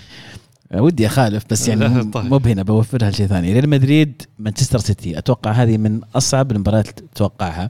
ودي 0.73 1.05
أخالف 1.07 1.43
بس 1.51 1.67
يعني 1.67 1.87
مو- 1.89 2.11
طيب. 2.11 2.25
مو 2.25 2.37
بهنا 2.37 2.63
بوفرها 2.63 3.09
لشيء 3.09 3.27
ثاني. 3.27 3.53
ريال 3.53 3.69
مدريد 3.69 4.21
مانشستر 4.39 4.77
سيتي 4.79 5.17
أتوقع 5.17 5.51
هذه 5.51 5.77
من 5.77 6.01
أصعب 6.15 6.51
المباريات 6.51 6.87
تتوقعها. 6.99 7.69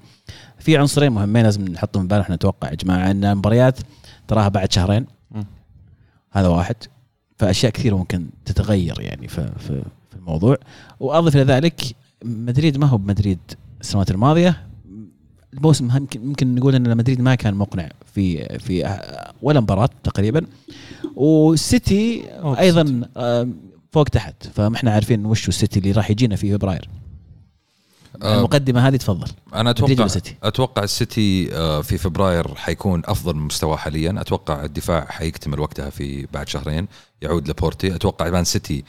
في 0.59 0.77
عنصرين 0.77 1.11
مهمين 1.11 1.43
لازم 1.43 1.65
نحطهم 1.67 2.01
في 2.03 2.07
بالنا 2.07 2.23
إحنا 2.23 2.35
نتوقع 2.35 2.69
يا 2.69 2.75
جماعة 2.75 3.11
إن 3.11 3.25
المباريات 3.25 3.79
تراها 4.27 4.47
بعد 4.47 4.71
شهرين. 4.71 5.05
هذا 6.31 6.47
واحد. 6.47 6.75
فأشياء 7.37 7.71
كثيرة 7.71 7.95
ممكن 7.95 8.27
تتغير 8.45 9.01
يعني 9.01 9.27
في 9.27 9.51
في, 9.59 9.81
في 10.09 10.15
الموضوع. 10.15 10.57
وأضف 10.99 11.35
إلى 11.35 11.43
ذلك 11.43 11.81
مدريد 12.25 12.77
ما 12.77 12.87
هو 12.87 12.97
بمدريد 12.97 13.39
السنوات 13.81 14.11
الماضية. 14.11 14.63
الموسم 15.53 15.97
يمكن 15.97 16.21
ممكن 16.25 16.55
نقول 16.55 16.75
إن 16.75 16.97
مدريد 16.97 17.21
ما 17.21 17.35
كان 17.35 17.53
مقنع 17.55 17.89
في 18.17 18.59
في 18.59 18.99
ولا 19.41 19.59
مباراة 19.59 19.89
تقريبا. 20.03 20.45
والسيتي 21.15 22.23
أيضا 22.59 23.01
آه، 23.17 23.47
فوق 23.91 24.03
تحت. 24.03 24.47
فما 24.47 24.75
إحنا 24.75 24.91
عارفين 24.91 25.25
وش 25.25 25.47
السيتي 25.47 25.79
اللي 25.79 25.91
راح 25.91 26.09
يجينا 26.11 26.35
في 26.35 26.51
فبراير. 26.53 26.89
آه، 28.21 28.37
المقدمة 28.37 28.87
هذه 28.87 28.95
تفضل. 28.95 29.27
أنا 29.53 29.69
أتوقع؟ 29.69 30.07
أتوقع 30.43 30.83
السيتي 30.83 31.55
آه، 31.55 31.81
في 31.81 31.97
فبراير 31.97 32.55
حيكون 32.55 33.01
أفضل 33.05 33.33
من 33.35 33.41
مستواه 33.45 33.75
حاليا. 33.77 34.15
أتوقع 34.21 34.65
الدفاع 34.65 35.05
حيكتمل 35.05 35.59
وقتها 35.59 35.89
في 35.89 36.27
بعد 36.33 36.47
شهرين. 36.49 36.87
يعود 37.21 37.47
لبورتي. 37.49 37.95
أتوقع 37.95 38.29
مان 38.29 38.43
سيتي 38.43 38.83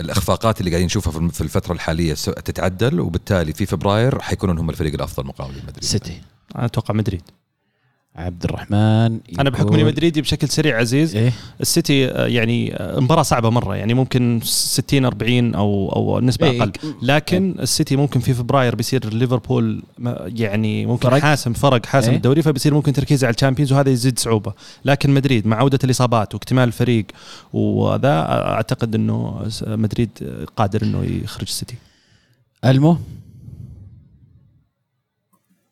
الإخفاقات 0.00 0.60
اللي 0.60 0.70
قاعدين 0.70 0.86
نشوفها 0.86 1.12
في- 1.12 1.28
في 1.34 1.40
الفترة 1.40 1.72
الحالية 1.72 2.14
س- 2.14 2.24
تتعدل 2.24 3.00
وبالتالي 3.00 3.52
في 3.52 3.66
فبراير 3.66 4.20
حيكونون 4.20 4.58
هم 4.58 4.70
الفريق 4.70 4.94
الأفضل 4.94 5.26
مقابل 5.26 5.54
مدريد. 5.68 5.84
سيتي. 5.84 6.20
أنا 6.56 6.64
أتوقع 6.64 6.94
مدريد. 6.94 7.22
عبد 8.20 8.44
الرحمن 8.44 9.20
أنا 9.40 9.50
بحكم 9.50 9.74
إني 9.74 9.84
مدريدي 9.84 10.20
بشكل 10.20 10.48
سريع 10.48 10.78
عزيز 10.78 11.16
إيه؟ 11.16 11.32
السيتي 11.60 12.08
آه، 12.08 12.26
يعني 12.26 12.74
آه، 12.74 13.00
مباراة 13.00 13.22
صعبة 13.22 13.50
مرة 13.50 13.76
يعني 13.76 13.94
ممكن 13.94 14.40
60 14.42 15.04
40 15.04 15.54
أو 15.54 15.92
أو 15.96 16.20
نسبة 16.20 16.50
إيه، 16.50 16.62
أقل. 16.62 16.72
لكن 17.02 17.54
السيتي 17.58 17.96
ممكن 17.96 18.20
في 18.20 18.34
فبراير 18.34 18.74
بيصير 18.74 19.14
ليفربول 19.14 19.82
يعني 20.26 20.86
ممكن 20.86 21.08
فرق. 21.08 21.20
حاسم 21.20 21.52
فرق 21.52 21.86
حاسم 21.86 22.10
إيه. 22.10 22.16
الدوري 22.16 22.42
فبيصير 22.42 22.74
ممكن 22.74 22.92
تركيزه 22.92 23.26
على 23.26 23.34
ال 23.34 23.38
Champions 23.38 23.72
وهذا 23.72 23.90
يزيد 23.90 24.18
صعوبة. 24.18 24.52
لكن 24.84 25.10
مدريد 25.10 25.46
مع 25.46 25.56
عودة 25.56 25.78
الإصابات 25.84 26.34
واكتمال 26.34 26.68
الفريق 26.68 27.04
وذا 27.52 28.18
أعتقد 28.30 28.94
إنه 28.94 29.46
مدريد 29.66 30.10
قادر 30.56 30.82
إنه 30.82 31.04
يخرج 31.24 31.46
السيتي. 31.48 31.74
ألمو؟ 32.64 32.90
آه، 32.90 32.98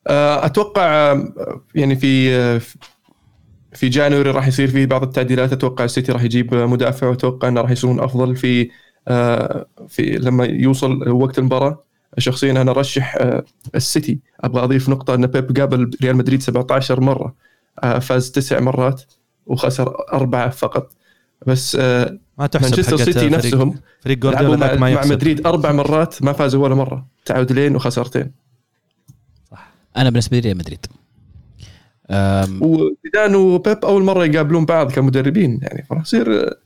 أتوقع 0.08 0.82
آه، 1.12 1.32
يعني 1.74 1.96
في 1.96 2.36
آه، 2.36 2.60
في 3.72 3.88
January 3.88 4.30
راح 4.30 4.46
يصير 4.46 4.68
فيه 4.68 4.86
بعض 4.86 5.02
التعديلات. 5.02 5.52
أتوقع 5.52 5.84
السيتي 5.84 6.12
راح 6.12 6.22
يجيب 6.22 6.54
مدافع 6.54 7.06
وأتوقع 7.08 7.48
إنه 7.48 7.60
راح 7.60 7.70
يصيرون 7.70 8.00
أفضل 8.00 8.36
في 8.36 8.70
آه، 9.08 9.66
في 9.88 10.02
لما 10.02 10.44
يوصل 10.44 11.08
وقت 11.08 11.38
المباراة. 11.38 11.84
شخصيا 12.18 12.50
أنا 12.52 12.70
أرشح 12.70 13.16
آه، 13.20 13.44
السيتي. 13.74 14.20
أبغى 14.40 14.64
أضيف 14.64 14.88
نقطة 14.88 15.14
إن 15.14 15.26
بيب 15.26 15.56
قابل 15.58 15.90
ريال 16.02 16.16
مدريد 16.16 16.42
17 16.42 17.00
مرة 17.00 17.34
آه، 17.82 17.98
فاز 17.98 18.30
تسع 18.30 18.60
مرات 18.60 19.02
وخسر 19.46 19.94
أربعة 20.12 20.50
فقط. 20.50 20.92
بس 21.46 21.76
آه، 21.80 22.18
ما 22.38 22.46
تحسب 22.46 22.64
مانشستر 22.64 22.96
سيتي 22.96 23.12
فريق- 23.12 23.32
نفسهم 23.32 23.74
فريق 24.00 24.18
جوارديولا 24.18 24.76
مع, 24.76 24.90
مع 24.90 25.04
مدريد 25.04 25.46
أربع 25.46 25.72
مرات 25.72 26.22
ما 26.22 26.32
فازوا 26.32 26.64
ولا 26.64 26.74
مرة. 26.74 27.06
تعادلين 27.24 27.76
وخسارتين 27.76 28.30
أنا 29.98 30.10
بالنسبة 30.10 30.36
لي 30.36 30.40
ريال 30.40 30.58
مدريد. 30.58 30.86
وزيدان 32.60 33.34
وبيب 33.34 33.84
أول 33.84 34.02
مرة 34.02 34.24
يقابلون 34.24 34.64
بعض 34.64 34.92
كمدربين 34.92 35.58
يعني 35.62 35.86
فراح 35.90 36.02
يصير 36.02 36.56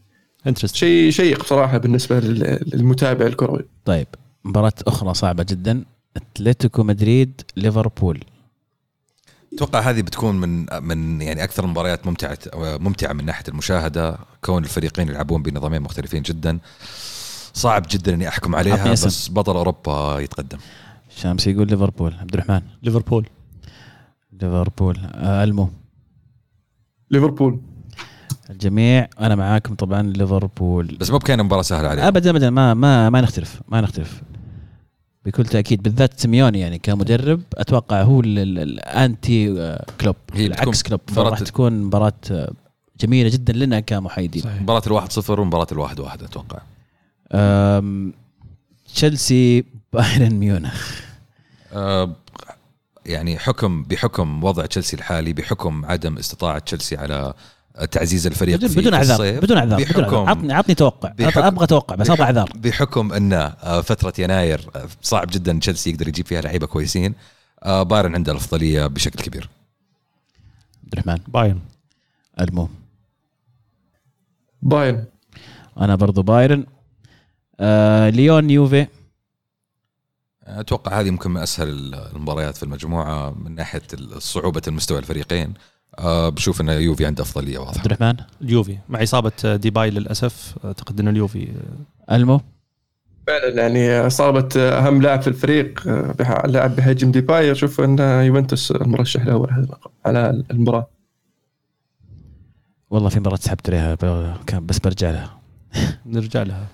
انترست 0.46 0.74
شيء 0.74 1.10
شيق 1.10 1.40
بصراحه 1.44 1.78
بالنسبة 1.78 2.20
لل- 2.20 2.70
للمتابع 2.74 3.26
الكروي. 3.26 3.64
طيب 3.84 4.06
مباراة 4.44 4.72
أخرى 4.86 5.14
صعبة 5.14 5.42
جدا 5.42 5.84
أتلتيكو 6.16 6.82
مدريد 6.82 7.40
ليفربول. 7.56 8.24
أتوقع 9.54 9.80
هذه 9.80 10.02
بتكون 10.02 10.40
من 10.40 10.66
من 10.82 11.22
يعني 11.22 11.44
أكثر 11.44 11.64
المباريات 11.64 12.06
ممتعة 12.06 12.38
ممتعة 12.54 13.12
من 13.12 13.24
ناحية 13.24 13.44
المشاهدة 13.48 14.18
كون 14.44 14.64
الفريقين 14.64 15.08
يلعبون 15.08 15.42
بنظامين 15.42 15.82
مختلفين 15.82 16.22
جدا. 16.22 16.58
صعب 17.54 17.86
جدا 17.90 18.14
إني 18.14 18.28
أحكم 18.28 18.56
عليها. 18.56 18.92
بس 18.92 19.30
بطل 19.30 19.56
أوروبا 19.56 20.20
يتقدم. 20.20 20.58
شامس 21.16 21.46
يقول 21.46 21.68
ليفربول. 21.68 22.14
عبد 22.20 22.34
الرحمن. 22.34 22.60
ليفربول. 22.82 23.26
ليفربول. 24.42 24.98
آه، 25.14 25.44
ألمو. 25.44 25.68
ليفربول. 27.10 27.60
الجميع 28.50 29.08
أنا 29.20 29.34
معاكم 29.34 29.74
طبعا 29.74 30.02
ليفربول. 30.02 30.96
بس 31.00 31.10
مو 31.10 31.18
بكأن 31.18 31.42
مباراة 31.42 31.62
سهلة 31.62 31.88
عليهم 31.88 32.04
ابدا 32.04 32.30
ابدا 32.30 32.50
ما 32.50 32.74
ما 32.74 33.10
ما 33.10 33.20
نختلف 33.20 33.60
ما 33.68 33.80
نختلف. 33.80 34.22
بكل 35.24 35.44
تأكيد 35.44 35.82
بالذات 35.82 36.20
سيميوني 36.20 36.60
يعني 36.60 36.78
كمدرب 36.78 37.42
أتوقع 37.54 38.02
هو 38.02 38.20
ال- 38.20 38.38
ال- 38.38 38.58
ال 38.58 38.79
anti 38.79 39.60
آه، 39.60 39.86
كلوب. 40.00 40.16
هي 40.32 40.46
العكس 40.46 40.82
كلوب. 40.82 41.00
فراح 41.06 41.38
تكون 41.40 41.82
مباراة 41.82 42.12
آه، 42.30 42.52
جميلة 43.00 43.28
جدا 43.28 43.52
لنا 43.52 43.80
كمحايدين. 43.80 44.42
صحيح. 44.42 44.62
مباراة 44.62 44.82
الواحد 44.86 45.12
صفر 45.12 45.40
ومباراة 45.40 45.66
الواحد 45.72 46.00
واحد 46.00 46.22
أتوقع. 46.22 46.58
تشيلسي 48.94 49.64
بايرن 49.92 50.32
ميونخ. 50.32 50.90
آه، 51.72 52.16
يعني 53.06 53.38
حكم 53.38 53.82
بحكم 53.84 54.44
وضع 54.44 54.66
تشيلسي 54.66 54.96
الحالي 54.96 55.32
بحكم 55.32 55.84
عدم 55.84 56.18
استطاعة 56.18 56.58
تشيلسي 56.58 56.96
على 56.96 57.34
تعزيز 57.90 58.26
الفريق 58.26 58.56
بدون 58.56 58.68
في 58.68 58.80
بدون 58.80 58.94
اعذار. 58.94 59.40
بدون 59.40 59.56
اعذار 59.58 59.80
بدون 59.84 60.02
بحكم 60.02 60.14
اعذار 60.14 60.28
عطني 60.28 60.52
عطني 60.54 60.74
توقع. 60.74 61.08
بحكم- 61.08 61.42
أبغى 61.44 61.66
توقع 61.66 61.94
بس 61.96 62.10
أبغى 62.10 62.22
اعذار 62.22 62.50
بحكم 62.54 63.12
أن 63.12 63.32
آه، 63.32 63.80
فترة 63.80 64.12
يناير 64.18 64.70
آه، 64.76 64.88
صعب 65.02 65.26
جدا 65.30 65.58
تشيلسي 65.58 65.90
يقدر 65.90 66.08
يجيب 66.08 66.26
فيها 66.26 66.40
لعيبة 66.40 66.66
كويسين. 66.66 67.14
بايرن 67.66 68.14
عنده 68.14 68.32
الأفضلية 68.32 68.86
بشكل 68.86 69.24
كبير. 69.24 69.48
عبد 70.84 70.92
الرحمن. 70.92 71.18
بايرن. 71.28 71.60
ألمو. 72.40 72.68
بايرن. 74.62 75.04
أنا 75.80 75.94
برضو 75.94 76.22
بايرن. 76.22 76.66
آه 77.60 78.08
ليون 78.08 78.50
يوفي. 78.50 78.86
أتوقع 80.46 81.00
هذه 81.00 81.10
ممكن 81.10 81.30
من 81.30 81.40
أسهل 81.40 81.94
المباريات 81.94 82.56
في 82.56 82.62
المجموعة 82.62 83.30
من 83.44 83.54
ناحية 83.54 83.82
صعوبة 84.18 84.62
المستوى 84.68 84.98
الفريقين. 84.98 85.54
آه، 85.98 86.28
بشوف 86.28 86.60
إن 86.60 86.68
يوفي 86.68 87.06
عنده 87.06 87.22
افضليه 87.22 87.58
عبد 87.58 87.66
واضحة. 87.68 87.86
الرحمن؟ 87.86 88.14
اليوفي 88.42 88.78
مع 88.88 89.02
إصابة 89.02 89.56
ديباي 89.56 89.90
للأسف 89.90 90.54
أعتقد 90.64 91.00
إن 91.00 91.08
اليوفي 91.08 91.48
ألمو؟ 92.12 92.40
فعلا 93.26 93.48
يعني 93.62 94.06
إصابة 94.06 94.48
أهم 94.56 95.02
لاعب 95.02 95.20
في 95.22 95.28
الفريق 95.28 95.88
بح- 95.88 96.44
لاعب 96.46 96.76
بيهاجم 96.76 97.10
ديباي. 97.12 97.52
أشوف 97.52 97.80
إن 97.80 97.98
يوفنتوس 97.98 98.70
المرشح 98.70 99.22
الأول 99.22 99.68
على 100.06 100.42
المباراة. 100.50 100.86
والله 102.90 103.08
في 103.08 103.20
مباراة 103.20 103.36
سحبت 103.36 103.68
عليها 103.70 103.94
ب- 103.94 104.36
كان 104.46 104.66
بس 104.66 104.78
برجع 104.78 105.10
لها. 105.10 105.38
نرجع 106.06 106.42
لها. 106.42 106.66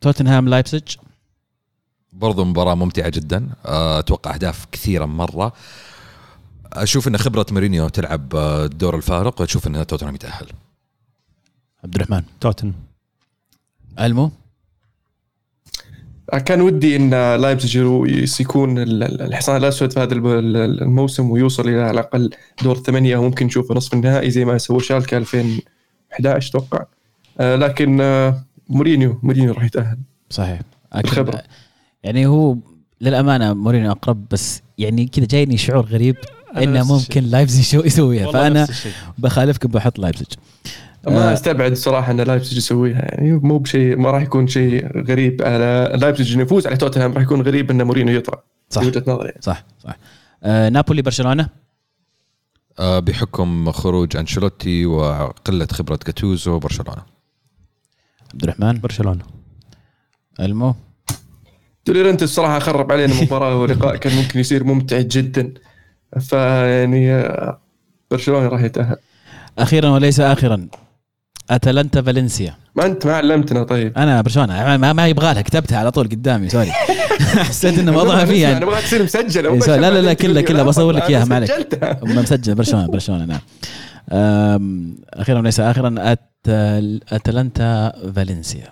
توتنهام 0.00 0.48
لايبسج 0.48 0.82
برضو 2.12 2.44
مباراة 2.44 2.74
ممتعة 2.74 3.08
جدا. 3.08 3.48
آه، 3.66 3.98
أتوقع 3.98 4.34
أهداف 4.34 4.66
كثيرة 4.72 5.04
مرة. 5.04 5.52
أشوف 6.72 7.08
إن 7.08 7.16
خبرة 7.18 7.46
مورينيو 7.50 7.88
تلعب 7.88 8.34
آه، 8.36 8.64
الدور 8.64 8.96
الفارق 8.96 9.40
وأشوف 9.40 9.66
إن 9.66 9.86
توتنهام 9.86 10.14
يتأهل. 10.14 10.46
عبد 11.84 11.94
الرحمن 11.94 12.22
توتن 12.40 12.72
ألمو؟ 14.00 14.30
كان 16.46 16.60
ودي 16.60 16.96
إن 16.96 17.10
لايبزيج 17.36 17.76
يكون 18.40 18.78
ال- 18.78 19.02
ال- 19.02 19.22
الحصان 19.22 19.56
الأسود 19.56 19.92
في 19.92 20.00
هذا 20.00 20.14
الموسم 20.14 21.30
ويوصل 21.30 21.68
إلى 21.68 21.80
على 21.82 21.90
الأقل 21.90 22.30
دور 22.62 22.76
الثمانيه 22.76 23.16
وممكن 23.16 23.46
نشوفه 23.46 23.74
نصف 23.74 23.94
النهائي 23.94 24.30
زي 24.30 24.44
ما 24.44 24.58
سوى 24.58 24.80
شالكة 24.80 25.16
2011 25.16 26.48
أتوقع. 26.50 26.84
آه، 27.40 27.56
لكن 27.56 28.00
آه، 28.00 28.44
مورينيو 28.68 29.20
مورينيو 29.22 29.52
راح 29.52 29.64
يتأهل. 29.64 29.98
صحيح. 30.30 30.60
الخبرة. 30.96 31.42
يعني 32.02 32.26
هو 32.26 32.56
للأمانة 33.00 33.52
مورينيو 33.52 33.90
أقرب 33.90 34.28
بس 34.30 34.62
يعني 34.78 35.06
كذا 35.06 35.26
جايني 35.26 35.56
شعور 35.56 35.86
غريب 35.86 36.16
إنه 36.56 36.92
ممكن 36.92 37.24
لايبزيج 37.24 37.64
شو 37.64 37.86
يسويها. 37.86 38.32
فأنا. 38.32 38.66
بخالفكم 39.18 39.68
بحط 39.68 39.98
لايبزيج. 39.98 40.28
ما 41.06 41.30
آه. 41.30 41.32
أستبعد 41.32 41.70
الصراحه 41.70 42.10
إن 42.10 42.20
لايبزيج 42.20 42.58
يسويها 42.58 42.98
يعني 42.98 43.32
مو 43.32 43.58
بشيء 43.58 43.96
ما 43.96 44.10
راح 44.10 44.22
يكون 44.22 44.46
شيء 44.46 45.02
غريب. 45.02 45.42
على 45.42 45.92
لايبزيج 46.00 46.32
إنه 46.32 46.42
يفوز 46.42 46.66
على 46.66 46.76
توتنهام 46.76 47.12
راح 47.12 47.22
يكون 47.22 47.42
غريب 47.42 47.70
ان 47.70 47.82
مورينيو 47.82 48.16
يطلع. 48.16 48.42
صح. 48.70 48.82
وجهة 48.82 49.04
نظري. 49.06 49.32
صح 49.40 49.64
صح. 49.84 49.96
آه 50.42 50.68
نابولي 50.68 51.02
برشلونة؟ 51.02 51.48
آه، 52.78 52.98
بحكم 52.98 53.72
خروج 53.72 54.16
أنشيلوتي 54.16 54.86
وقلة 54.86 55.66
خبرة 55.72 55.98
جاتوزو 56.06 56.58
برشلونة. 56.58 57.02
عبد 58.32 58.42
الرحمن؟ 58.42 58.80
برشلونة. 58.80 59.24
ألمو؟ 60.40 60.74
دي 61.84 61.92
لورينتيس 61.92 62.22
الصراحة 62.22 62.58
خرب 62.58 62.92
علينا 62.92 63.22
مباراة 63.22 63.56
ولقاء 63.56 63.96
كان 63.96 64.16
ممكن 64.16 64.40
يصير 64.40 64.64
ممتع 64.64 65.00
جدا 65.00 65.52
فيعني 66.20 67.28
برشلونة 68.10 68.48
راح 68.48 68.60
يتأهل 68.62 68.96
أخيرا 69.58 69.88
وليس 69.88 70.20
اخرا 70.20 70.68
أتلانتا 71.50 72.02
فالنسيا 72.02 72.54
ما 72.76 72.86
أنت 72.86 73.06
ما 73.06 73.16
علمتنا 73.16 73.62
طيب 73.62 73.98
أنا 73.98 74.20
برشلونة 74.20 74.76
ما, 74.76 74.92
ما 74.92 75.06
يبغى 75.08 75.34
لها 75.34 75.42
كتبتها 75.42 75.78
على 75.78 75.90
طول 75.90 76.04
قدامي 76.08 76.48
sorry 76.48 76.72
حسيت 77.48 77.78
إنه 77.78 77.92
موضوعها 77.92 78.24
فيها 78.24 78.48
أنا 78.48 78.52
يعني. 78.52 78.64
أبغى 78.64 78.82
تصير 78.82 79.02
مسجلة 79.02 79.52
إيه، 79.54 79.60
sorry. 79.60 79.80
لا، 79.80 79.90
لا، 79.90 80.00
لا، 80.00 80.12
كلها- 80.12 80.42
كلها 80.42 80.62
بصور 80.62 80.92
لك 80.92 81.02
إياها، 81.10 81.24
ما 81.24 81.28
معلش. 81.38 81.50
سجلتها 81.50 82.00
مسجل 82.02 82.54
برشلونة 82.54 82.86
برشلونة 82.86 83.24
نعم 83.24 83.40
أخيرا 85.14 85.38
وليس 85.38 85.60
اخرا. 85.60 86.16
أتلانتا 87.12 87.92
فالنسيا 88.16 88.66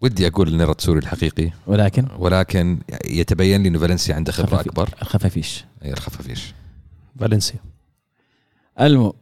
ودي 0.00 0.26
أقول 0.26 0.56
نيراتسوري 0.56 0.98
الحقيقي. 0.98 1.50
ولكن؟ 1.66 2.06
ولكن 2.18 2.78
يتبين 3.06 3.62
لي 3.62 3.68
إنه 3.68 3.78
فالنسيا 3.78 4.14
عنده 4.14 4.32
خبرة 4.32 4.46
خفافي- 4.56 4.66
أكبر. 4.68 4.90
خفافيش 5.02 5.64
إي 5.84 5.92
الخفافيش. 5.92 6.54
فالنسيا. 7.20 7.58
المو 8.80 9.14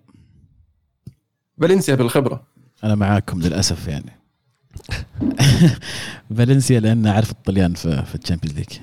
فالنسيا 1.61 1.95
بالخبرة. 1.95 2.43
أنا 2.85 2.95
معاكم 2.95 3.41
للأسف 3.41 3.89
يعني. 3.89 4.13
فالنسيا 6.37 6.81
لأن 6.81 7.07
أعرف 7.07 7.31
الطليان 7.31 7.75
في 7.75 8.05
في 8.05 8.15
ال 8.15 8.19
Champions 8.19 8.57
League. 8.59 8.79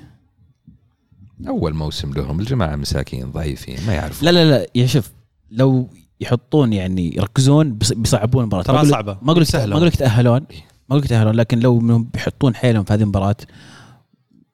أول 1.48 1.74
موسم 1.74 2.12
لهم 2.12 2.40
الجماعة 2.40 2.76
مساكين 2.76 3.30
ضعيفين 3.30 3.76
ما 3.86 3.92
يعرفوا 3.94 4.24
لا 4.24 4.30
لا 4.30 4.50
لا 4.50 4.66
يا 4.74 4.86
شوف 4.86 5.10
لو 5.50 5.88
يحطون 6.20 6.72
يعني 6.72 7.16
يركزون 7.16 7.72
بيص- 7.78 7.92
بيصعبون 7.92 8.42
المباراة. 8.42 8.62
ترى 8.62 8.84
صعبة. 8.84 9.18
ما 9.22 9.30
أقول 9.32 9.42
لك 9.42 9.48
سهلة. 9.48 9.66
ما 9.70 9.76
أقول 9.76 9.86
لك 9.86 9.94
يتاهلون 9.94 10.46
ما 10.92 10.98
لك 10.98 11.04
يتأهلون 11.04 11.34
لكن 11.34 11.58
لو 11.60 11.80
إنهم 11.80 12.04
بيحطون 12.14 12.54
حيلهم 12.54 12.84
في 12.84 12.92
هذه 12.92 13.02
المباراة 13.02 13.36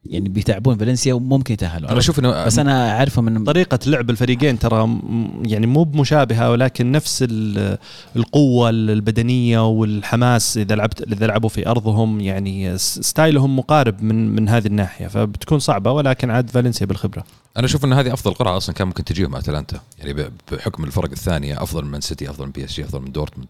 يعني 0.04 0.28
بيتعبون 0.28 0.78
فالنسيا 0.78 1.14
وممكن 1.14 1.54
يتأهلون. 1.54 1.90
أنا 1.90 1.98
أشوف 1.98 2.18
إنه 2.18 2.44
بس 2.44 2.58
أنا 2.58 2.90
أعرفهم 2.98 3.24
من 3.24 3.44
طريقة 3.44 3.78
لعب 3.86 4.10
الفريقين 4.10 4.58
ترى 4.58 4.98
يعني 5.44 5.66
مو 5.66 5.82
بمشابهة 5.84 6.50
ولكن 6.50 6.92
نفس 6.92 7.24
ال- 7.30 7.78
القوة 8.16 8.70
البدنية 8.70 9.68
والحماس 9.68 10.56
إذا 10.56 10.74
لعبت 10.74 11.02
إذا 11.12 11.26
لعبوا 11.26 11.48
في 11.48 11.68
أرضهم 11.68 12.20
يعني 12.20 12.78
style 12.78 13.34
هم 13.34 13.56
مقارب 13.58 14.02
من 14.02 14.28
من 14.34 14.48
هذه 14.48 14.66
الناحية 14.66 15.06
فبتكون 15.06 15.58
صعبة 15.58 15.92
ولكن 15.92 16.30
عاد 16.30 16.50
فالنسيا 16.50 16.86
بالخبرة. 16.86 17.24
أنا 17.56 17.66
أشوف 17.66 17.84
إن 17.84 17.92
هذه 17.92 18.12
أفضل 18.12 18.34
قرعة 18.34 18.56
أصلا 18.56 18.74
كان 18.74 18.86
ممكن 18.86 19.04
تجيهم 19.04 19.36
أتلانتا 19.36 19.80
يعني 19.98 20.12
ب- 20.12 20.32
بحكم 20.52 20.84
الفرق 20.84 21.10
الثانية 21.10 21.62
أفضل 21.62 21.84
من 21.84 22.00
سيتي 22.00 22.30
أفضل 22.30 22.44
من 22.46 22.50
PSG 22.52 22.84
أفضل 22.84 23.00
من 23.00 23.12
دورتموند. 23.12 23.48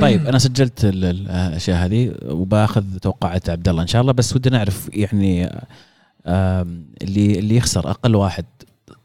طيب 0.00 0.26
أنا 0.26 0.38
سجلت 0.38 0.84
ال- 0.84 1.04
ال- 1.04 1.30
الأشياء 1.30 1.86
هذه 1.86 2.14
وباخذ 2.24 2.84
توقعات 3.02 3.50
عبد 3.50 3.68
الله 3.68 3.82
إن 3.82 3.86
شاء 3.86 4.02
الله 4.02 4.12
بس 4.12 4.36
ودنا 4.36 4.56
نعرف 4.56 4.90
يعني 4.92 5.50
اللي 7.02 7.38
اللي 7.38 7.56
يخسر 7.56 7.90
أقل 7.90 8.16
واحد 8.16 8.44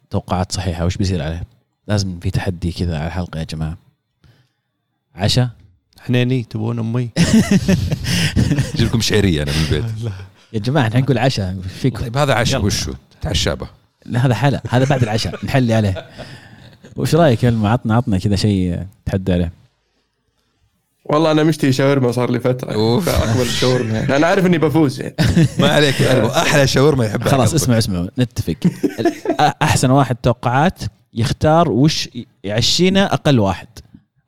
توقعات 0.09 0.51
صحيحة 0.51 0.85
وش 0.85 0.97
بيصير 0.97 1.21
عليه؟ 1.21 1.43
لازم 1.87 2.19
في 2.19 2.31
تحدي 2.31 2.71
كذا 2.71 2.97
على 2.97 3.07
الحلقة 3.07 3.39
يا 3.39 3.43
جماعة. 3.43 3.77
عشاء 5.15 5.49
حنيني 5.99 6.43
تبون 6.43 6.79
أمي؟ 6.79 7.09
أجيب 8.75 8.87
لكم 8.87 9.01
شعرية 9.01 9.43
أنا 9.43 9.51
من 9.51 9.57
البيت. 9.65 9.91
يا 10.53 10.59
جماعة 10.59 10.87
إحنا 10.87 10.99
نقول 10.99 11.17
عشاء 11.17 11.57
فيكم. 11.81 11.99
طيب 12.03 12.17
هذا 12.17 12.33
عشاء. 12.33 12.65
وشو؟ 12.65 12.93
تعشى 13.21 13.55
به 13.55 13.67
لا 14.05 14.25
هذا 14.25 14.33
حلا 14.33 14.61
هذا 14.69 14.85
بعد 14.85 15.03
العشاء 15.03 15.45
نحلي 15.45 15.73
عليه. 15.73 16.05
وش 16.95 17.15
رأيك؟ 17.15 17.43
يا؟ 17.43 17.59
عطنا 17.63 17.95
عطنا 17.95 18.17
كذا 18.17 18.35
شيء 18.35 18.85
تحدى 19.05 19.33
عليه. 19.33 19.51
والله 21.09 21.31
أنا 21.31 21.43
مشتهي 21.43 21.71
شاورما 21.71 22.11
صار 22.11 22.31
لي 22.31 22.39
فترة 22.39 22.73
أوف. 22.73 23.09
اكبر 23.09 23.41
الشاورما 23.41 23.93
يعني. 23.99 24.15
أنا 24.17 24.27
عارف 24.27 24.45
إني 24.45 24.57
بفوز 24.57 25.01
يعني 25.01 25.15
ما 25.59 25.67
عليك 25.71 26.01
أحلى 26.01 26.67
شاورما 26.67 27.05
يحبها 27.05 27.29
خلاص 27.29 27.49
قلبك. 27.49 27.61
اسمعوا 27.61 27.77
اسمعوا 27.79 28.07
نتفق 28.19 28.55
أحسن 29.61 29.91
واحد 29.91 30.15
توقعات 30.15 30.79
يختار 31.13 31.71
وش 31.71 32.09
يعشينا 32.43 33.13
أقل 33.13 33.39
واحد 33.39 33.67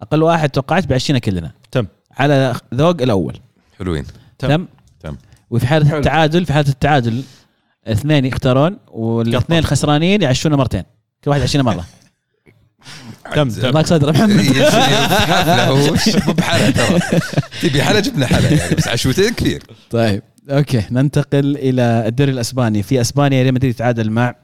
أقل 0.01 0.23
واحد 0.23 0.49
توقعات 0.49 0.87
بيعشينا 0.87 1.19
كلنا 1.19 1.51
تم 1.71 1.87
على 2.17 2.55
ذوق 2.73 3.01
الأول 3.01 3.37
حلوين 3.79 4.03
تم. 4.39 4.47
تم 4.47 4.65
تم. 4.99 5.15
وفي 5.49 5.67
حالة 5.67 5.89
حلو. 5.89 5.97
التعادل 5.97 6.45
في 6.45 6.53
حالة 6.53 6.69
التعادل 6.69 7.23
اثنين 7.87 8.25
يختارون 8.25 8.77
والإثنين. 8.91 9.59
الخسرانين 9.59 10.21
يعشونا 10.21 10.55
مرتين 10.55 10.83
كل 11.23 11.29
واحد 11.29 11.39
يعشينا 11.41 11.63
مرة 11.63 11.85
تم 13.35 13.49
تم 13.49 13.67
الله 13.67 13.83
صدر 13.83 14.11
محمد. 14.13 14.41
حفله 15.31 15.67
هو 15.67 16.33
بحلا 16.33 16.69
ترى. 16.69 16.99
تبي 17.61 17.83
حلا 17.83 17.99
جبنا 17.99 18.25
حلا 18.27 18.49
يعني 18.53 18.75
بس 18.75 18.87
عشوتين 18.87 19.33
كثير. 19.33 19.63
طيب 19.89 20.21
أوكي 20.49 20.83
ننتقل 20.91 21.55
إلى 21.57 22.03
الدوري 22.07 22.31
الأسباني. 22.31 22.83
في 22.83 23.01
أسبانيا 23.01 23.43
ريال 23.43 23.53
مدريد 23.53 23.73
تعادل 23.73 24.09
مع 24.09 24.35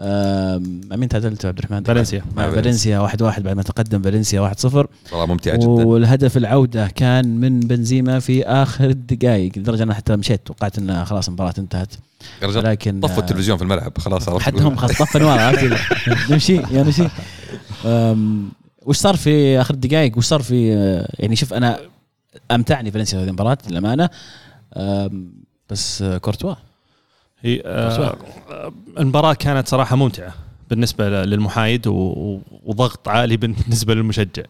آم، 0.00 0.80
مع 0.90 0.96
مين 0.96 1.08
تعادلت 1.08 1.44
يا 1.44 1.48
عبد 1.48 1.58
الرحمن؟ 1.58 1.82
فالنسيا. 1.84 2.22
مع 2.36 2.50
فالنسيا. 2.50 2.98
1-1 3.08 3.40
بعد 3.42 3.56
ما 3.56 3.62
تقدم 3.62 4.02
فالنسيا 4.02 4.40
1-0 4.40 4.64
والله 5.12 5.26
ممتعه 5.26 5.56
جدا. 5.56 5.66
والهدف 5.66 6.36
العودة 6.36 6.86
كان 6.86 7.36
من 7.40 7.60
بنزيما 7.60 8.18
في 8.18 8.44
آخر 8.44 8.84
الدقائق 8.90 9.58
لدرجة 9.58 9.82
أنا 9.82 9.94
حتى 9.94 10.16
مشيت 10.16 10.46
توقعت 10.46 10.78
أن 10.78 11.04
خلاص 11.04 11.28
المباراة 11.28 11.54
انتهت. 11.58 11.94
لكن 12.42 13.00
طفوا 13.00 13.22
التلفزيون 13.22 13.56
في 13.58 13.64
الملعب 13.64 13.98
خلاص 13.98 14.28
عرفت. 14.28 14.42
حتى 14.42 14.62
هم 14.62 14.76
خلاص 14.76 15.16
عرفت؟ 15.16 15.60
كذا. 15.60 15.78
نمشي 16.30 16.56
يا 16.56 16.82
نمشي. 16.82 17.08
وش 18.86 18.96
صار 18.96 19.16
في 19.16 19.60
آخر 19.60 19.74
الدقائق 19.74 20.18
وش 20.18 20.24
صار 20.26 20.42
في 20.42 20.74
آه، 20.74 21.08
يعني 21.18 21.36
شوف 21.36 21.54
أنا 21.54 21.80
أمتعني 22.50 22.90
فالنسيا 22.90 23.18
في 23.18 23.24
هذه 23.24 23.28
المباراة 23.28 23.58
للأمانة. 23.70 24.10
بس 25.70 26.02
آه، 26.02 26.18
كورتوا. 26.18 26.54
هي 27.42 27.62
آه، 27.66 28.16
المباراة 28.98 29.34
كانت 29.34 29.68
صراحة 29.68 29.96
ممتعة 29.96 30.34
بالنسبة 30.70 31.08
ل- 31.08 31.28
للمحايد 31.30 31.86
وضغط 31.86 33.08
عالي 33.08 33.36
بالنسبة 33.42 33.94
للمشجع. 33.94 34.42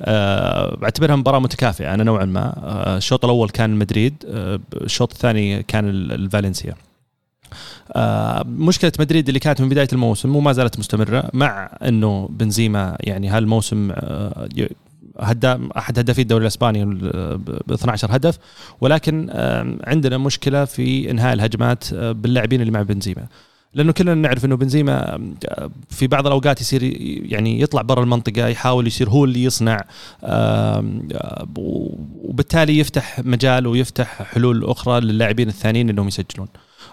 آه، 0.00 0.74
بعتبرها 0.76 1.16
مباراة 1.16 1.38
متكافئة 1.38 1.94
أنا 1.94 2.04
نوعا 2.04 2.24
ما. 2.24 2.54
آه، 2.56 2.96
الشوط 2.96 3.24
الأول 3.24 3.48
كان 3.50 3.70
مدريد 3.70 4.14
آه، 4.28 4.60
الشوط 4.74 5.12
الثاني 5.12 5.62
كان 5.62 5.88
ال- 5.88 6.12
الفالنسيا. 6.12 6.74
آه، 7.92 8.42
مشكلة 8.48 8.92
مدريد 9.00 9.28
اللي 9.28 9.40
كانت 9.40 9.60
من 9.60 9.68
بداية 9.68 9.88
الموسم 9.92 10.36
وما 10.36 10.52
زالت 10.52 10.78
مستمرة 10.78 11.30
مع 11.34 11.70
إنه 11.82 12.28
بنزيما 12.32 12.96
يعني 13.00 13.28
هالموسم 13.28 13.92
آه، 15.18 15.68
أحد 15.76 15.98
هدافي 15.98 16.22
الدوري 16.22 16.42
الإسباني 16.42 16.84
ب 16.86 17.72
12 17.72 18.16
هدف. 18.16 18.38
ولكن 18.80 19.26
آه، 19.30 19.76
عندنا 19.84 20.18
مشكلة 20.18 20.64
في 20.64 21.10
إنهاء 21.10 21.34
الهجمات 21.34 21.92
آه، 21.92 22.12
باللاعبين 22.12 22.60
اللي 22.60 22.72
مع 22.72 22.82
بنزيما. 22.82 23.26
لأنه 23.74 23.92
كلنا 23.92 24.14
نعرف 24.14 24.44
إنه 24.44 24.56
بنزيما 24.56 25.20
في 25.90 26.06
بعض 26.06 26.26
الأوقات 26.26 26.60
يصير 26.60 26.82
يعني 27.32 27.60
يطلع 27.60 27.82
برا 27.82 28.02
المنطقة 28.02 28.46
يحاول 28.46 28.86
يصير 28.86 29.10
هو 29.10 29.24
اللي 29.24 29.44
يصنع 29.44 29.84
وبالتالي 31.56 32.78
يفتح 32.78 33.20
مجال 33.20 33.66
ويفتح 33.66 34.22
حلول 34.22 34.64
أخرى 34.64 35.00
للاعبين 35.00 35.48
الثانيين 35.48 35.90
إنهم 35.90 36.08
يسجلون. 36.08 36.48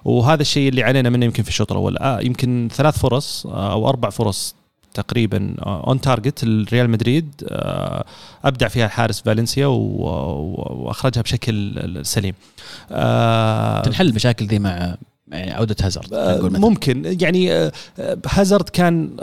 وهذا 0.06 0.42
الشيء 0.42 0.70
اللي 0.70 0.84
علينا 0.84 1.10
منه 1.10 1.26
يمكن 1.26 1.44
في 1.44 1.50
الشوط 1.50 1.72
الأول. 1.72 1.98
آه 1.98 2.20
يمكن 2.22 2.70
ثلاث 2.72 3.00
فرص 3.00 3.46
آه 3.46 3.72
أو 3.72 3.90
أربع 3.90 4.10
فرص 4.10 4.56
تقريبا 4.94 5.56
on 5.60 6.02
target 6.02 6.44
الريال 6.44 6.90
مدريد 6.90 7.30
آه 7.48 8.06
أبدع 8.46 8.68
فيها 8.68 8.86
الحارس 8.86 9.22
فالنسيا 9.22 9.68
وأخرجها 9.68 11.22
بشكل 11.22 12.00
سليم. 12.06 12.34
آه 12.92 13.82
تنحل 13.82 14.08
المشاكل 14.08 14.46
ذي 14.46 14.60
مع 14.60 14.96
يعني 15.28 15.52
عودة 15.52 15.76
هازارد 15.82 16.14
آه، 16.14 16.42
ممكن 16.42 17.18
يعني 17.22 17.54
آه، 17.54 17.72
هازارد 18.28 18.70
كان 18.70 19.18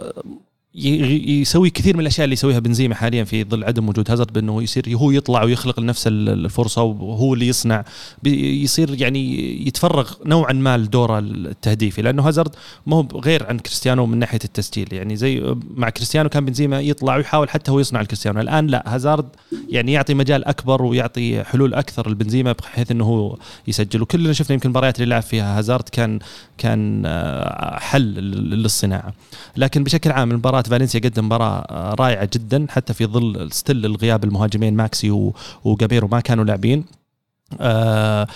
يسوي 0.74 1.70
كثير 1.70 1.96
من 1.96 2.00
الأشياء 2.00 2.24
اللي 2.24 2.32
يسويها 2.32 2.58
بنزيما 2.58 2.94
حاليا 2.94 3.24
في 3.24 3.44
ظل 3.44 3.64
عدم 3.64 3.88
وجود 3.88 4.10
هازارد 4.10 4.32
بأنه 4.32 4.62
يصير 4.62 4.96
هو 4.96 5.10
يطلع 5.10 5.42
ويخلق 5.42 5.80
لنفسه 5.80 6.08
الفرصة 6.08 6.82
وهو 6.82 7.34
اللي 7.34 7.48
يصنع. 7.48 7.84
يصير 8.24 9.02
يعني 9.02 9.50
يتفرغ 9.66 10.12
نوعا 10.26 10.52
ما 10.52 10.78
لدوره 10.78 11.18
التهديفي 11.18 12.02
لأنه 12.02 12.28
هازارد 12.28 12.54
ما 12.86 12.96
هو 12.96 13.06
غير 13.14 13.46
عن 13.46 13.58
كريستيانو 13.58 14.06
من 14.06 14.18
ناحية 14.18 14.38
التسجيل. 14.44 14.88
يعني 14.92 15.16
زي 15.16 15.56
مع 15.74 15.90
كريستيانو 15.90 16.28
كان 16.28 16.44
بنزيما 16.44 16.80
يطلع 16.80 17.16
ويحاول 17.16 17.50
حتى 17.50 17.70
هو 17.70 17.80
يصنع 17.80 18.00
لكريستيانو 18.00 18.40
الآن 18.40 18.66
لا 18.66 18.94
هازارد 18.94 19.28
يعني 19.68 19.92
يعطي 19.92 20.14
مجال 20.14 20.44
أكبر 20.44 20.82
ويعطي 20.82 21.44
حلول 21.44 21.74
أكثر 21.74 22.10
لبنزيما 22.10 22.52
بحيث 22.52 22.90
إنه 22.90 23.04
هو 23.04 23.36
يسجل 23.68 24.02
وكلنا 24.02 24.32
شفنا 24.32 24.54
يمكن 24.54 24.66
المباريات 24.66 24.96
اللي 24.96 25.10
لعب 25.10 25.22
فيها 25.22 25.58
هازارد 25.58 25.88
كان 25.88 26.18
كان 26.58 27.02
آه، 27.06 27.78
حل 27.78 28.02
للصناعة. 28.02 29.14
لكن 29.56 29.84
بشكل 29.84 30.10
عام 30.10 30.30
المباراة 30.30 30.59
فالنسيا 30.68 31.00
قدم 31.00 31.24
مباراة 31.24 31.58
آه، 31.70 31.94
رائعة 31.94 32.28
جدا 32.34 32.66
حتى 32.68 32.94
في 32.94 33.06
ظل 33.06 33.48
still 33.52 33.86
الغياب 33.86 34.24
المهاجمين 34.24 34.76
ماكسي 34.76 35.32
وجاميرو 35.64 36.08
ما 36.08 36.20
كانوا 36.20 36.44
لاعبين. 36.44 36.84
آه، 37.60 38.26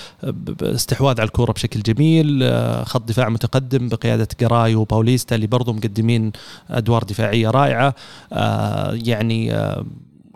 استحواذ 0.63 1.21
على 1.21 1.27
الكورة 1.27 1.53
بشكل 1.53 1.83
جميل 1.83 2.53
خط 2.87 3.09
دفاع 3.09 3.29
متقدم 3.29 3.89
بقيادة 3.89 4.29
جراي 4.41 4.75
وباوليستا 4.75 5.35
اللي 5.35 5.47
برضو 5.47 5.73
مقدمين 5.73 6.33
أدوار 6.71 7.03
دفاعية 7.03 7.51
رائعة. 7.51 7.95
يعني 8.93 9.53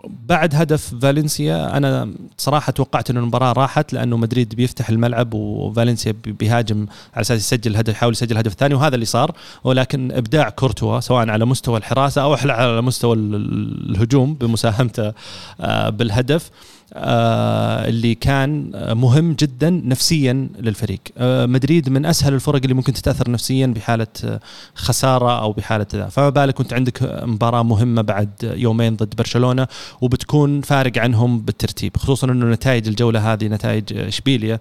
بعد 0.09 0.55
هدف 0.55 0.95
فالنسيا 1.01 1.77
أنا 1.77 2.13
صراحة 2.37 2.71
توقعت 2.71 3.09
إنه 3.09 3.19
المباراة 3.19 3.51
راحت 3.51 3.93
لأنه 3.93 4.17
مدريد 4.17 4.55
بيفتح 4.55 4.89
الملعب 4.89 5.33
وفالنسيا 5.33 6.13
بيهاجم 6.25 6.87
على 7.13 7.21
أساس 7.21 7.39
يسجل 7.39 7.75
هدف 7.75 7.93
يحاول 7.93 8.13
يسجل 8.13 8.31
الهدف 8.31 8.51
الثاني 8.51 8.73
وهذا 8.73 8.95
اللي 8.95 9.05
صار. 9.05 9.31
ولكن 9.63 10.11
إبداع 10.11 10.49
كورتوا 10.49 10.99
سواء 10.99 11.29
على 11.29 11.45
مستوى 11.45 11.77
الحراسة 11.77 12.21
أو 12.21 12.33
على 12.33 12.81
مستوى 12.81 13.15
الهجوم 13.15 14.33
بمساهمته 14.33 15.13
آه، 15.61 15.89
بالهدف. 15.89 16.49
اللي 16.93 18.15
كان 18.15 18.71
مهم 18.97 19.33
جدا 19.33 19.69
نفسيا 19.69 20.49
للفريق. 20.59 20.99
آه، 21.17 21.45
مدريد 21.45 21.89
من 21.89 22.05
أسهل 22.05 22.33
الفرق 22.33 22.61
اللي 22.63 22.73
ممكن 22.73 22.93
تتأثر 22.93 23.31
نفسيا 23.31 23.67
بحالة 23.67 24.07
آه، 24.25 24.39
خسارة 24.75 25.41
أو 25.41 25.51
بحالة 25.51 25.85
ذا 25.93 26.09
فما 26.09 26.29
بالك 26.29 26.53
كنت 26.53 26.73
عندك 26.73 27.23
مباراة 27.23 27.63
مهمة 27.63 28.01
بعد 28.01 28.29
يومين 28.43 28.95
ضد 28.95 29.15
برشلونة 29.15 29.67
وبتكون 30.01 30.61
فارق 30.61 30.97
عنهم 30.97 31.41
بالترتيب 31.41 31.97
خصوصا 31.97 32.27
إنه 32.27 32.45
نتائج 32.45 32.87
الجولة 32.87 33.33
هذه 33.33 33.47
نتائج 33.47 33.97
اشبيليا 33.97 34.59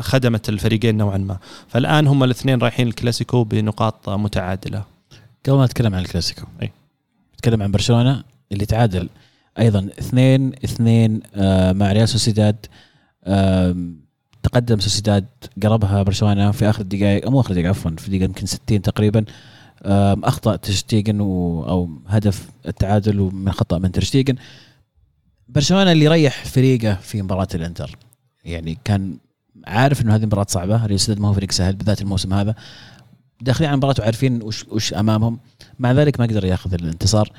خدمت 0.00 0.48
الفريقين 0.48 0.96
نوعا 0.96 1.18
ما. 1.18 1.38
فالآن 1.68 2.06
هم 2.06 2.24
الاثنين 2.24 2.58
رايحين 2.58 2.88
الكلاسيكو 2.88 3.44
بنقاط 3.44 4.08
متعادلة. 4.08 4.82
قبل 5.46 5.56
ما 5.56 5.64
نتكلم 5.64 5.94
عن 5.94 6.00
الكلاسيكو 6.00 6.42
أي. 6.62 6.72
نتكلم 7.34 7.62
عن 7.62 7.70
برشلونة 7.70 8.22
اللي 8.52 8.66
تعادل 8.66 9.08
أيضا. 9.58 9.88
اثنين 9.98 10.52
اثنين 10.64 11.20
آه، 11.34 11.72
مع 11.72 11.92
ريال 11.92 12.08
سوسيداد 12.08 12.66
تقدم 14.42 14.80
سوسيداد 14.80 15.26
قربها 15.62 16.02
برشلونة 16.02 16.50
في 16.50 16.70
آخر 16.70 16.80
الدقائق 16.80 17.28
مو 17.28 17.40
آخر 17.40 17.50
الدقائق 17.50 17.68
عفوا 17.68 17.90
في 17.90 18.06
الدقيقه 18.06 18.24
يمكن 18.24 18.46
60 18.46 18.82
تقريبا. 18.82 19.24
أخطأ 20.24 20.56
تشتيجن 20.56 21.20
أو 21.20 21.90
هدف 22.06 22.48
التعادل 22.66 23.20
ومن 23.20 23.52
خطأ 23.52 23.78
من 23.78 23.92
تشتيجن. 23.92 24.34
برشلونة 25.48 25.92
اللي 25.92 26.08
ريح 26.08 26.44
فريقه 26.44 26.94
في 26.94 27.22
مباراة 27.22 27.48
الإنتر. 27.54 27.98
يعني 28.44 28.78
كان 28.84 29.18
عارف 29.66 30.02
إنه 30.02 30.14
هذه 30.14 30.26
مباراة 30.26 30.46
صعبة. 30.48 30.86
ريال 30.86 31.00
سوسيداد 31.00 31.22
ما 31.22 31.28
هو 31.28 31.32
فريق 31.32 31.52
سهل 31.52 31.76
بالذات 31.76 32.02
الموسم 32.02 32.34
هذا. 32.34 32.54
داخلين 33.40 33.68
على 33.68 33.74
المباراه 33.74 33.94
وعارفين 33.98 34.42
وش 34.42 34.64
وش 34.68 34.94
أمامهم. 34.94 35.38
مع 35.78 35.92
ذلك 35.92 36.20
ما 36.20 36.26
قدر 36.26 36.44
ياخذ 36.44 36.74
الانتصار. 36.74 37.32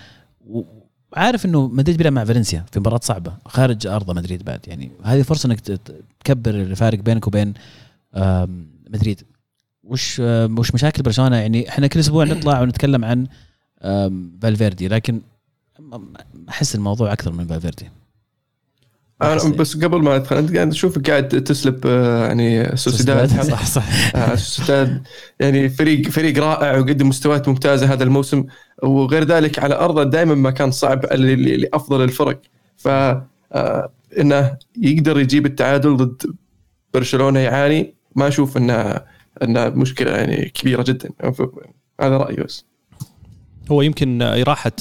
عارف 1.18 1.46
إنه 1.46 1.68
مدريد 1.68 1.98
بيلعب 1.98 2.14
مع 2.14 2.24
فالنسيا 2.26 2.66
في 2.72 2.80
مباراة 2.80 3.00
صعبة 3.04 3.34
خارج 3.46 3.88
ارض 3.88 4.12
مدريد 4.18 4.44
بعد 4.44 4.60
يعني 4.68 4.92
هذه 5.04 5.22
فرصة 5.22 5.48
إنك 5.48 5.60
تكبر 6.20 6.52
الفارق 6.52 7.00
بينك 7.00 7.28
وبين 7.28 7.54
مدريد 8.90 9.22
وش 9.84 10.20
وش 10.20 10.74
مشاكل 10.74 11.04
برشلونة؟ 11.04 11.38
يعني 11.38 11.70
إحنا 11.70 11.88
كل 11.88 12.00
أسبوع 12.00 12.24
نطلع 12.24 12.62
ونتكلم 12.62 13.06
عن 13.06 13.28
فالفيردي 14.42 14.88
لكن 14.88 15.22
أحس 16.50 16.76
الموضوع 16.76 17.14
أكثر 17.14 17.32
من 17.32 17.48
فالفيردي. 17.48 17.90
أنا 19.22 19.36
بس 19.36 19.78
قبل 19.78 20.02
ما 20.02 20.16
ادخل 20.16 20.38
أنت 20.38 20.56
قاعد 20.56 20.70
اشوفك 20.70 21.10
قاعد 21.10 21.28
تسلم 21.28 21.88
آه، 21.88 22.28
يعني 22.28 22.78
سوسيداد. 22.78 23.42
صح 23.42 23.66
صح. 23.66 24.16
آه، 24.16 24.36
سوسيداد 24.36 25.08
يعني 25.40 25.70
فريق 25.70 26.10
فريق 26.10 26.40
رائع 26.44 26.78
وقدم 26.78 27.10
مستويات 27.10 27.48
ممتازة 27.48 27.94
هذا 27.94 28.04
الموسم. 28.04 28.46
وغير 28.84 29.24
ذلك 29.24 29.60
على 29.60 29.76
أرضه 29.76 30.04
دائما 30.04 30.36
ما 30.36 30.52
كان 30.52 30.72
صعب 30.72 31.06
لأفضل 31.06 32.04
الفرق. 32.04 32.42
ف 32.78 32.88
آه، 32.88 33.92
إنه 34.20 34.58
يقدر 34.82 35.20
يجيب 35.20 35.46
التعادل 35.46 35.98
ضد 35.98 36.36
برشلونة 36.94 37.40
يعاني 37.40 37.94
ما 38.16 38.28
أشوف 38.28 38.58
إنه 38.58 39.02
إنه 39.44 39.70
مشكلة 39.70 40.12
يعني 40.12 40.50
كبيرة 40.50 40.84
جدا. 40.84 41.10
هذا 42.02 42.18
رأيي 42.18 42.36
بس. 42.36 42.66
هو 43.72 43.82
يمكن 43.82 44.22
إراحة 44.22 44.72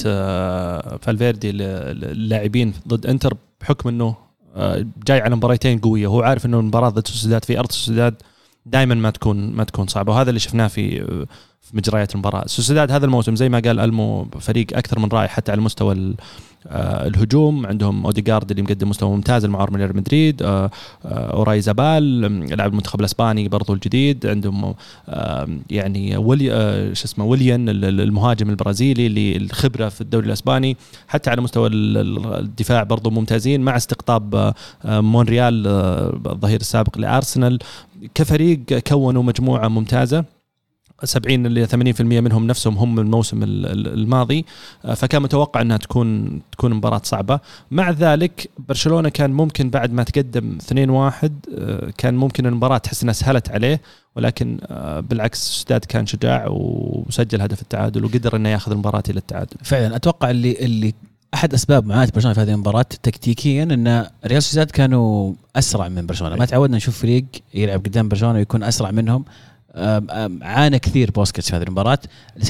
فالفيردي 1.01 1.49
اللاعبين 1.49 2.73
ضد 2.87 3.05
إنتر 3.05 3.33
بحكم 3.61 3.89
إنه 3.89 4.15
آه، 4.55 4.85
جاي 5.07 5.21
على 5.21 5.35
مباريتين 5.35 5.79
قوية. 5.79 6.07
هو 6.07 6.21
عارف 6.21 6.45
إنه 6.45 6.59
المباراة 6.59 6.89
ضد 6.89 7.07
سوسيداد 7.07 7.45
في 7.45 7.59
أرض 7.59 7.71
سوسيداد 7.71 8.21
دائما 8.65 8.95
ما 8.95 9.09
تكون 9.09 9.51
ما 9.51 9.63
تكون 9.63 9.87
صعبة. 9.87 10.13
وهذا 10.13 10.29
اللي 10.29 10.39
شفناه 10.39 10.67
في 10.67 11.25
في 11.71 11.77
مجريات 11.77 12.13
المباراة. 12.13 12.47
سوسيداد 12.47 12.91
هذا 12.91 13.05
الموسم 13.05 13.35
زي 13.35 13.49
ما 13.49 13.59
قال 13.59 13.79
ألمو 13.79 14.27
فريق 14.39 14.77
أكثر 14.77 14.99
من 14.99 15.09
رائع 15.09 15.27
حتى 15.27 15.51
على 15.51 15.61
مستوى 15.61 16.15
آه، 16.67 17.07
الهجوم. 17.07 17.65
عندهم 17.65 18.05
اوديجارد 18.05 18.51
اللي 18.51 18.63
مقدم 18.63 18.89
مستوى 18.89 19.09
ممتاز 19.09 19.45
المعار 19.45 19.71
من 19.71 19.77
ريال 19.77 19.97
مدريد 19.97 20.43
آه، 20.43 20.71
آه، 21.05 21.33
أويارزابال 21.33 22.21
لاعب 22.57 22.71
المنتخب 22.71 22.99
الأسباني 22.99 23.47
برضو 23.47 23.73
الجديد. 23.73 24.25
عندهم 24.25 24.73
يعني 25.69 26.17
ولي 26.17 26.49
شو 26.95 27.05
اسمه 27.05 27.25
ويليان 27.25 27.69
المهاجم 27.69 28.49
البرازيلي 28.49 29.07
اللي 29.07 29.37
الخبرة 29.37 29.89
في 29.89 30.01
الدوري 30.01 30.27
الأسباني. 30.27 30.77
حتى 31.07 31.29
على 31.29 31.41
مستوى 31.41 31.69
الدفاع 31.73 32.83
برضو 32.83 33.09
ممتازين 33.09 33.61
مع 33.61 33.77
استقطاب 33.77 34.53
مونريال 34.85 35.67
الظهير 36.27 36.59
السابق 36.59 36.97
لأرسنال. 36.97 37.59
كفريق 38.15 38.59
كونوا 38.87 39.23
مجموعة 39.23 39.67
ممتازة. 39.67 40.36
70 41.03 41.47
ل 41.47 41.67
80% 41.67 42.01
منهم 42.01 42.47
نفسهم 42.47 42.77
هم 42.77 42.99
الموسم 42.99 43.43
الماضي. 43.43 44.45
آه، 44.85 44.93
فكان 44.93 45.21
متوقع 45.21 45.61
إنها 45.61 45.77
تكون 45.77 46.41
تكون 46.51 46.73
مباراة 46.73 47.01
صعبة. 47.03 47.39
مع 47.71 47.91
ذلك 47.91 48.49
برشلونة 48.69 49.09
كان 49.09 49.31
ممكن 49.31 49.69
بعد 49.69 49.91
ما 49.91 50.03
تقدم 50.03 50.57
2-1 50.57 51.31
آه، 51.57 51.91
كان 51.97 52.15
ممكن 52.15 52.45
المباراة 52.45 52.77
تحس 52.77 53.03
إنها 53.03 53.13
سهلت 53.13 53.49
عليه 53.49 53.81
ولكن 54.15 54.57
آه، 54.63 54.99
بالعكس 54.99 55.61
سداد 55.61 55.85
كان 55.85 56.05
شجاع 56.05 56.47
وسجل 56.49 57.41
هدف 57.41 57.61
التعادل 57.61 58.05
وقدر 58.05 58.35
إنه 58.35 58.49
ياخذ 58.49 58.71
المباراة 58.71 59.03
إلى 59.09 59.19
التعادل. 59.19 59.57
فعلا 59.63 59.95
أتوقع 59.95 60.29
اللي 60.29 60.51
اللي 60.51 60.93
أحد 61.33 61.53
أسباب 61.53 61.85
معاناة 61.85 62.09
برشلونة 62.15 62.33
في 62.33 62.41
هذه 62.41 62.53
المباراة 62.53 62.85
تكتيكيا 63.03 63.63
إن 63.63 64.07
ريال 64.25 64.43
سوسيداد 64.43 64.71
كانوا 64.71 65.33
أسرع 65.55 65.87
من 65.87 66.05
برشلونة. 66.05 66.35
ما 66.35 66.45
تعودنا 66.45 66.77
نشوف 66.77 66.99
فريق 66.99 67.25
يلعب 67.53 67.85
قدام 67.85 68.09
برشلونة 68.09 68.37
ويكون 68.37 68.63
أسرع 68.63 68.91
منهم. 68.91 69.25
عانى 70.41 70.79
كثير 70.79 71.11
بوسكيتس 71.11 71.49
في 71.49 71.55
هذه 71.55 71.63
المباراة. 71.63 71.99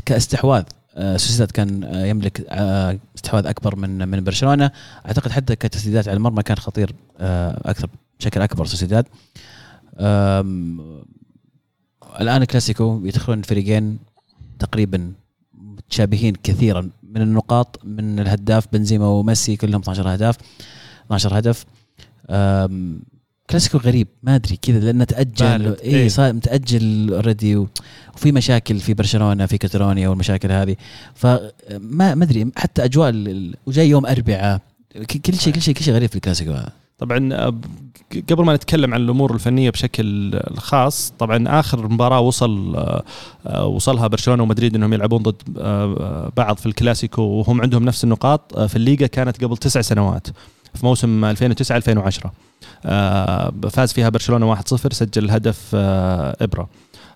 كاستحواذ 0.06 0.64
آه، 0.98 1.18
سوسيداد 1.18 1.52
كان 1.52 1.84
آه، 1.84 2.06
يملك 2.06 2.46
آه، 2.50 3.00
استحواذ 3.16 3.46
أكبر 3.46 3.76
من 3.76 4.08
من 4.08 4.24
برشلونة. 4.24 4.72
أعتقد 5.06 5.32
حتى 5.32 5.56
كتسديدات 5.56 6.08
على 6.08 6.18
المرمى 6.18 6.44
كان 6.44 6.58
خطير 6.58 6.96
أكثر 7.20 7.90
بشكل 8.20 8.42
أكبر 8.42 8.66
سوسيداد. 8.66 9.06
الآن 12.22 12.44
كلاسيكو 12.44 13.02
يدخلون 13.04 13.40
الفريقين 13.40 14.00
تقريبا 14.60 15.14
متشابهين 15.54 16.36
كثيرا 16.44 16.90
من 17.04 17.22
النقاط 17.22 17.80
من 17.84 18.20
الهداف 18.20 18.68
بنزيما 18.74 19.08
وميسي 19.08 19.56
كلهم 19.56 19.82
12 19.82 20.16
هدف 20.16 20.38
12 21.06 21.40
هدف. 21.40 21.66
كلاسيكو 23.50 23.78
غريب 23.78 24.08
ما 24.24 24.36
أدري 24.36 24.58
كذا 24.62 24.80
لأنه 24.80 25.04
تأجل. 25.04 25.76
اي 25.84 25.96
إيه. 25.96 26.08
صار 26.08 26.34
متأجل 26.34 27.14
already 27.14 27.56
وفي 27.56 28.32
مشاكل 28.32 28.80
في 28.80 28.94
برشلونة 28.94 29.46
في 29.46 29.58
كاتالونيا 29.58 30.10
والمشاكل 30.10 30.52
هذه 30.52 30.76
فما 31.16 32.16
ما 32.16 32.24
أدري 32.24 32.52
حتى 32.56 32.86
أجواء 32.86 33.12
وجاي 33.66 33.90
يوم 33.90 34.06
أربعاء 34.06 34.62
كل 35.26 35.34
شيء 35.34 35.54
كل 35.54 35.62
شيء 35.62 35.74
كل 35.74 35.84
شيء 35.84 35.94
غريب 35.94 36.10
في 36.10 36.16
الكلاسيكو 36.16 36.52
هذا 36.52 36.72
طبعا 36.98 37.52
قبل 38.30 38.46
ما 38.46 38.56
نتكلم 38.56 38.94
عن 38.94 39.02
الأمور 39.02 39.34
الفنية 39.34 39.70
بشكل 39.70 40.40
خاص 40.58 41.14
طبعا 41.20 41.60
آخر 41.60 41.88
مباراة 41.88 42.20
وصل 42.20 42.76
آه، 43.46 43.66
وصلها 43.66 44.08
برشلونة 44.08 44.44
ومدريد 44.44 44.76
إنهم 44.76 44.94
يلعبون 44.94 45.24
ضد 45.24 45.42
آه، 45.58 46.32
بعض 46.38 46.58
في 46.58 46.66
الكلاسيكو 46.66 47.22
وهم 47.22 47.62
عندهم 47.62 47.86
نفس 47.86 48.04
النقاط 48.04 48.58
آه، 48.58 48.68
في 48.68 48.76
الليغا 48.76 49.08
كانت 49.08 49.44
قبل 49.44 49.58
تسع 49.58 49.82
سنوات 49.82 50.28
في 50.74 50.86
موسم 50.86 51.26
2009 51.26 51.78
2010 51.78 52.28
آه، 52.28 52.32
فاز 53.70 53.94
فيها 53.94 54.10
برشلونة 54.10 54.56
1-0 54.56 54.62
سجل 54.94 55.24
الهدف 55.24 55.72
آه، 55.74 56.36
إبرا. 56.42 56.70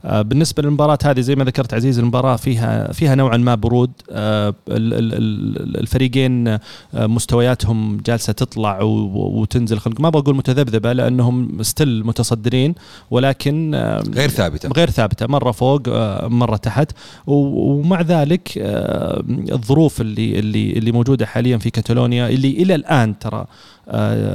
آه، 0.05 0.22
بالنسبة 0.22 0.64
للمباراة 0.64 0.97
هذه 1.05 1.20
زي 1.20 1.36
ما 1.36 1.43
ذكرت 1.43 1.74
عزيز 1.74 1.99
المباراة 1.99 2.36
فيها 2.36 2.91
فيها 2.93 3.16
نوعا 3.16 3.38
ما 3.38 3.55
برود. 3.55 3.91
آه، 4.12 4.49
ال- 4.68 4.93
ال- 4.93 5.14
ال- 5.14 5.80
الفريقين 5.80 6.47
آه، 6.47 6.59
مستوياتهم 6.95 7.97
جالسة 8.05 8.34
تطلع 8.34 8.80
وتنزل 8.82 9.80
خلق. 9.80 10.01
ما 10.01 10.09
بقول 10.09 10.36
متذبذبة 10.36 10.93
لأنهم 10.93 11.64
still 11.63 12.05
متصدرين 12.05 12.76
ولكن 13.12 13.72
آه، 13.76 14.03
غير 14.16 14.30
ثابتة. 14.30 14.70
غير 14.70 14.89
ثابتة. 14.89 15.28
مرة 15.28 15.51
فوق 15.51 15.82
آه، 15.88 16.28
مرة 16.28 16.55
تحت. 16.55 16.91
ومع 17.28 18.01
ذلك 18.01 18.51
آه، 18.57 19.24
الظروف 19.51 20.01
اللي 20.01 20.39
اللي 20.39 20.72
اللي 20.74 20.91
موجودة 20.91 21.26
حاليا 21.26 21.57
في 21.57 21.70
كاتالونيا 21.70 22.30
اللي 22.30 22.49
إلى 22.51 22.76
الآن 22.76 23.20
ترى 23.20 23.38
آه، 23.39 23.47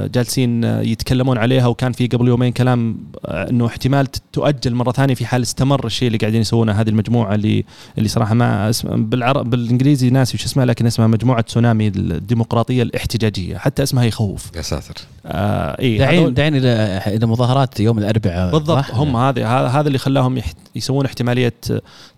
جالسين 0.07 0.65
آه، 0.65 0.81
يتكلمون 0.81 1.37
عليها 1.37 1.67
وكان 1.67 1.91
في 1.91 2.07
قبل 2.07 2.27
يومين 2.27 2.51
كلام 2.51 2.97
آه، 3.25 3.49
إنه 3.49 3.65
احتمال 3.65 4.07
تؤجل 4.33 4.73
مرة 4.75 4.91
ثانية 4.91 5.13
في 5.15 5.25
حال 5.25 5.41
استمر 5.41 5.85
الشيء 5.85 6.07
اللي 6.07 6.17
قاعدين 6.17 6.41
يسوونه 6.41 6.71
هذه 6.71 6.89
المجموعة 6.89 7.35
اللي 7.35 7.65
اللي 7.97 8.09
صراحة 8.09 8.33
ما 8.33 8.69
اسم 8.69 9.05
بالعرب 9.05 9.49
بالإنجليزي 9.49 10.09
ناسي 10.09 10.37
وش 10.37 10.45
اسمها 10.45 10.65
لكن 10.65 10.85
اسمها 10.85 11.07
مجموعة 11.07 11.41
تسونامي 11.41 11.87
الديمقراطية 11.87 12.83
الاحتجاجية 12.83 13.57
حتى 13.57 13.83
اسمها 13.83 14.03
يخوف 14.05 14.51
يا 14.55 14.61
ساتر 14.61 14.95
آه 15.25 15.79
إي 15.81 15.97
داعين 15.97 16.19
هذول- 16.21 16.33
داعين 16.33 16.55
إلى 16.55 17.01
إلى 17.07 17.25
مظاهرات 17.25 17.79
يوم 17.79 17.97
الأربعاء 17.99 18.51
بالضبط؟ 18.51 18.83
هم 18.93 19.15
هذا 19.15 19.47
هذا 19.47 19.87
اللي 19.87 19.97
خلاهم 19.97 20.41
يسوون 20.75 21.05
احتمالية 21.05 21.53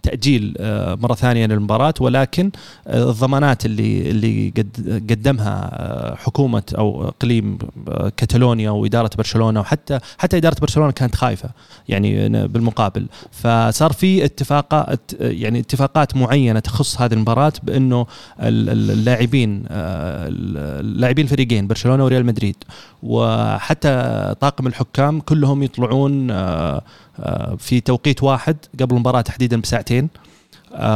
تأجيل 0.04 0.54
آه، 0.60 0.96
مرة 0.96 1.14
ثانية 1.14 1.46
للمباراة 1.46 1.94
ولكن 2.00 2.52
آه، 2.88 3.10
الضمانات 3.10 3.66
اللي 3.66 4.10
اللي 4.10 4.54
قد 4.58 5.04
قدمها 5.10 5.70
آه، 5.74 6.16
حكومة 6.16 6.64
أو 6.78 7.12
إقليم 7.20 7.58
آه، 7.88 8.12
كاتالونيا 8.18 8.70
وإدارة 8.72 9.10
برشلونة 9.18 9.60
وحتى 9.60 10.00
حتى 10.18 10.38
إدارة 10.38 10.56
برشلونة 10.62 10.92
كانت 10.92 11.16
خايفة 11.16 11.50
يعني 11.90 12.30
بالمقابل. 12.48 13.08
فصار 13.32 13.94
في 13.94 14.26
اتفاقات 14.26 15.12
يعني 15.20 15.60
اتفاقات 15.60 16.16
معينة 16.18 16.60
تخص 16.60 17.02
هذه 17.02 17.14
المباراة 17.14 17.54
بأنه 17.64 18.06
ال- 18.40 18.70
ال- 18.70 18.92
اللاعبين 18.92 19.64
آه، 19.70 20.28
اللاعبين 20.80 21.26
الفريقين 21.26 21.68
برشلونة 21.68 22.06
وريال 22.06 22.26
مدريد 22.26 22.56
وحتى 23.04 24.36
طاقم 24.40 24.68
الحكام 24.68 25.20
كلهم 25.20 25.64
يطلعون 25.64 26.32
آه، 26.32 26.82
في 27.58 27.80
توقيت 27.82 28.24
واحد 28.24 28.58
قبل 28.80 28.96
المباراة 28.96 29.22
تحديدا 29.22 29.62
بساعتين. 29.62 30.10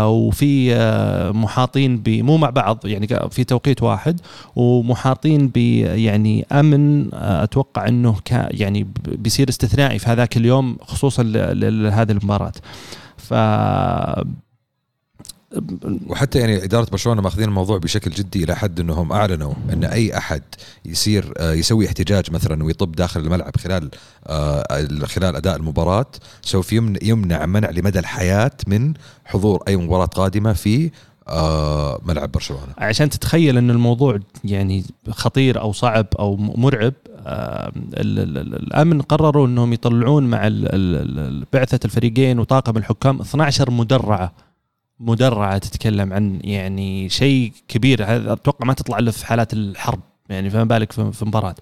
وفي 0.08 0.76
آه، 0.76 1.32
محاطين 1.32 1.98
ب 1.98 2.10
مو 2.10 2.38
مع 2.38 2.50
بعض 2.50 2.86
يعني 2.86 3.08
في 3.32 3.44
توقيت 3.44 3.84
واحد 3.84 4.22
ومحاطين 4.56 5.48
ب 5.48 5.58
يعني 5.58 6.46
أمن 6.52 7.14
آه، 7.14 7.44
أتوقع 7.44 7.88
إنه 7.88 8.16
يعني 8.32 8.88
بيصير 9.08 9.50
استثنائي 9.50 10.00
في 10.00 10.10
هذاك 10.10 10.38
اليوم 10.38 10.78
خصوصا 10.82 11.24
لهذه 11.24 12.12
المباراة. 12.12 12.54
ف 13.18 13.34
وحتى 16.08 16.40
يعني 16.40 16.64
إدارة 16.64 16.88
برشلونة 16.92 17.22
ماخذين 17.22 17.48
الموضوع 17.50 17.78
بشكل 17.78 18.12
جدي 18.12 18.44
إلى 18.44 18.56
حد 18.56 18.80
إنهم 18.80 19.12
أعلنوا 19.12 19.54
إن 19.74 19.84
أي 19.84 20.18
أحد 20.18 20.42
يصير 20.86 21.34
آه، 21.38 21.54
يسوي 21.54 21.88
احتجاج 21.88 22.32
مثلا 22.32 22.64
ويطب 22.64 22.92
داخل 22.92 23.20
الملعب 23.20 23.58
خلال 23.58 23.90
آه، 24.28 24.88
خلال 25.06 25.36
أداء 25.36 25.56
المباراة 25.56 26.06
سوف 26.42 26.74
يمنع, 27.04 27.46
منع 27.46 27.70
لمدى 27.70 28.00
الحياة 28.00 28.52
من 28.68 28.94
حضور 29.26 29.64
أي 29.68 29.76
مباراة 29.78 30.06
قادمة 30.06 30.54
في 30.54 30.92
آه، 31.28 32.00
ملعب 32.06 32.32
برشلونة. 32.32 32.68
عشان 32.78 33.10
تتخيل 33.10 33.58
إن 33.58 33.70
الموضوع 33.70 34.20
يعني 34.44 34.84
خطير 35.10 35.62
أو 35.62 35.74
صعب 35.74 36.08
أو 36.20 36.36
مرعب 36.36 36.94
ال- 37.26 38.20
ال- 38.20 38.38
ال- 38.38 38.56
الأمن 38.56 39.02
قرروا 39.02 39.48
إنهم 39.48 39.74
يطلعون 39.74 40.24
مع 40.24 40.50
بعثة 41.54 41.80
الفريقين 41.86 42.40
وطاقم 42.40 42.78
الحكام 42.78 43.22
12 43.22 43.72
مدرعة. 43.72 44.32
مدرعة 45.00 45.58
تتكلم 45.58 46.14
عن 46.14 46.40
يعني 46.44 47.10
شيء 47.10 47.52
كبير. 47.68 48.34
أتوقع 48.34 48.66
ما 48.66 48.74
تطلع 48.74 49.00
إلا 49.00 49.12
في 49.12 49.26
حالات 49.26 49.54
الحرب 49.54 50.00
يعني 50.30 50.50
فما 50.50 50.64
بالك 50.64 50.92
في 50.92 51.26
مباراة. 51.26 51.56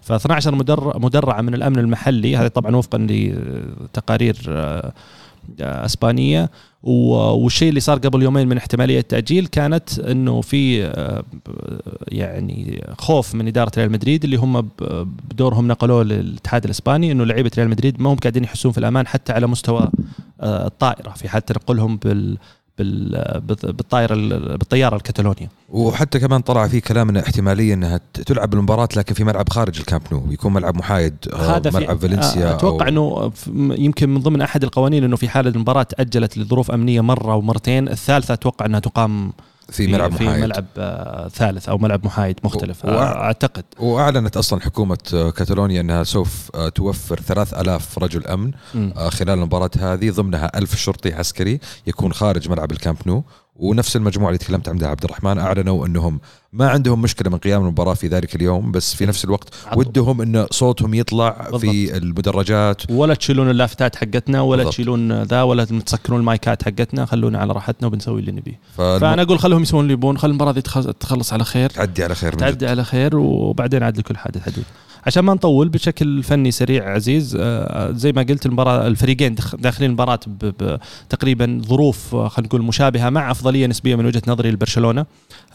ف 0.00 0.12
12 0.12 0.54
مدرع 0.54 0.92
مدرعة 0.96 1.40
من 1.40 1.54
الأمن 1.54 1.78
المحلي 1.78 2.36
هذا 2.36 2.48
طبعا 2.48 2.76
وفقا 2.76 2.98
لتقارير 2.98 4.36
آه، 4.48 4.92
إسبانية 5.60 6.50
والشيء 6.82 7.68
اللي 7.68 7.80
صار 7.80 7.98
قبل 7.98 8.22
يومين 8.22 8.48
من 8.48 8.56
احتمالية 8.56 9.00
تاجيل 9.00 9.46
كانت 9.46 9.98
إنه 9.98 10.40
في 10.40 10.84
آه، 10.84 11.24
يعني 12.08 12.84
خوف 12.98 13.34
من 13.34 13.46
إدارة 13.46 13.72
ريال 13.76 13.92
مدريد 13.92 14.24
اللي 14.24 14.36
هم 14.36 14.68
بدورهم 15.30 15.68
نقلوه 15.68 16.04
للاتحاد 16.04 16.64
الإسباني 16.64 17.12
إنه 17.12 17.24
لعيبة 17.24 17.50
ريال 17.58 17.68
مدريد 17.68 18.00
ما 18.00 18.12
هم 18.12 18.16
قاعدين 18.16 18.44
يحسون 18.44 18.72
في 18.72 18.78
الأمان 18.78 19.06
حتى 19.06 19.32
على 19.32 19.46
مستوى 19.46 19.90
آه، 20.40 20.66
الطائرة. 20.66 21.10
في 21.10 21.28
حال 21.28 21.44
تنقلهم 21.44 21.96
بالطائرة 22.78 24.14
بالطيارة 24.56 24.96
الكتالونيا 24.96 25.48
وحتى 25.68 26.18
كمان 26.18 26.40
طلع 26.40 26.68
في 26.68 26.80
كلام 26.80 27.08
ان 27.08 27.16
احتمالية 27.16 27.74
إنها 27.74 28.00
تلعب 28.26 28.54
المباراه 28.54 28.88
لكن 28.96 29.14
في 29.14 29.24
ملعب 29.24 29.48
خارج 29.48 29.78
الكامب 29.78 30.02
نو. 30.12 30.22
يكون 30.32 30.52
ملعب 30.52 30.76
محايد 30.76 31.14
آه، 31.32 31.56
هذا 31.56 31.70
في 31.70 31.76
ملعب 31.76 31.96
فالنسيا 31.98 32.50
آه، 32.50 32.54
أتوقع 32.54 32.84
أو- 32.84 32.88
إنه 32.88 33.32
يمكن 33.78 34.08
من 34.08 34.20
ضمن 34.20 34.40
أحد 34.42 34.64
القوانين 34.64 35.04
إنه 35.04 35.16
في 35.16 35.28
حال 35.28 35.46
المباراة 35.48 35.82
تأجلت 35.82 36.38
لظروف 36.38 36.70
أمنية 36.70 37.00
مرة 37.00 37.34
ومرتين. 37.34 37.88
الثالثة 37.88 38.34
أتوقع 38.34 38.66
إنها 38.66 38.80
تقام 38.80 39.32
في 39.70 39.86
ملعب 39.86 40.12
في 40.16 40.24
محايد. 40.24 40.42
ملعب 40.44 40.64
آه، 40.78 41.28
ثالث 41.28 41.68
أو 41.68 41.78
ملعب 41.78 42.06
محايد 42.06 42.38
مختلف 42.44 42.84
و- 42.84 42.88
آه، 42.88 43.02
أعتقد. 43.24 43.64
وأعلنت 43.78 44.36
أصلا 44.36 44.60
حكومة 44.60 44.98
آه، 45.14 45.30
كاتالونيا 45.30 45.80
أنها 45.80 46.04
سوف 46.04 46.50
توفر 46.74 47.20
3000 47.20 47.98
رجل 47.98 48.26
أمن. 48.26 48.50
آه، 48.74 49.08
خلال 49.08 49.30
المباراة 49.38 49.70
هذه 49.78 50.10
ضمنها 50.10 50.58
ألف 50.58 50.76
شرطي 50.76 51.12
عسكري 51.12 51.60
يكون 51.86 52.12
خارج 52.12 52.48
ملعب 52.48 52.72
الكامب 52.72 52.96
نو. 53.06 53.24
ونفس 53.56 53.96
المجموعة 53.96 54.28
اللي 54.28 54.38
تكلمت 54.38 54.68
عنها 54.68 54.88
عبد 54.88 55.04
الرحمن 55.04 55.38
أعلنوا 55.38 55.86
أنهم 55.86 56.20
ما 56.54 56.68
عندهم 56.68 57.02
مشكلة 57.02 57.30
من 57.30 57.38
قيام 57.38 57.62
المباراة 57.62 57.94
في 57.94 58.06
ذلك 58.08 58.34
اليوم 58.36 58.72
بس 58.72 58.94
في 58.94 59.06
نفس 59.06 59.24
الوقت. 59.24 59.48
ودهم 59.76 60.20
أن 60.20 60.46
صوتهم 60.50 60.94
يطلع 60.94 61.48
في 61.58 61.96
المدرجات 61.96 62.82
ولا 62.90 63.14
تشيلون 63.14 63.50
اللافتات 63.50 63.96
حقتنا 63.96 64.40
ولا 64.40 64.56
بالضبط. 64.56 64.72
تشيلون 64.74 65.22
ذا 65.22 65.42
ولا 65.42 65.64
تسكرون 65.64 66.20
المايكات 66.20 66.62
حقتنا 66.62 67.06
خلونا 67.06 67.38
على 67.38 67.52
راحتنا 67.52 67.86
وبنسوي 67.86 68.20
اللي 68.20 68.32
نبيه 68.32 68.60
فالم... 68.76 68.98
فأنا 69.00 69.22
أقول 69.22 69.38
خلهم 69.38 69.62
يسوون 69.62 69.82
اللي 69.82 69.92
يبون 69.92 70.18
خل 70.18 70.28
المباراة 70.30 70.52
دي 70.52 70.60
تخ- 70.62 70.90
تخلص 71.00 71.32
على 71.32 71.44
خير 71.44 71.70
تعدي 71.70 72.04
على 72.04 72.14
خير 72.14 72.32
تعدي. 72.32 72.66
على 72.66 72.84
خير 72.84 73.16
وبعدين 73.16 73.82
عاد 73.82 73.98
لكل 73.98 74.16
حادث 74.16 74.42
حدود 74.42 74.64
عشان 75.06 75.24
ما 75.24 75.34
نطول 75.34 75.68
بشكل 75.68 76.22
فني 76.22 76.50
سريع 76.50 76.90
عزيز 76.94 77.36
آه، 77.40 77.90
زي 77.90 78.12
ما 78.12 78.22
قلت 78.22 78.46
المباراة 78.46 78.86
الفريقين 78.86 79.34
داخلين 79.58 79.90
المباراة 79.90 80.18
بتقريبا 80.26 81.62
ظروف 81.66 82.14
آه، 82.14 82.28
خلينا 82.28 82.48
نقول 82.48 82.62
مشابهة 82.62 83.10
مع 83.10 83.30
أفضلية 83.30 83.66
نسبية 83.66 83.96
من 83.96 84.06
وجهة 84.06 84.22
نظري 84.26 84.50
لبرشلونة 84.50 85.06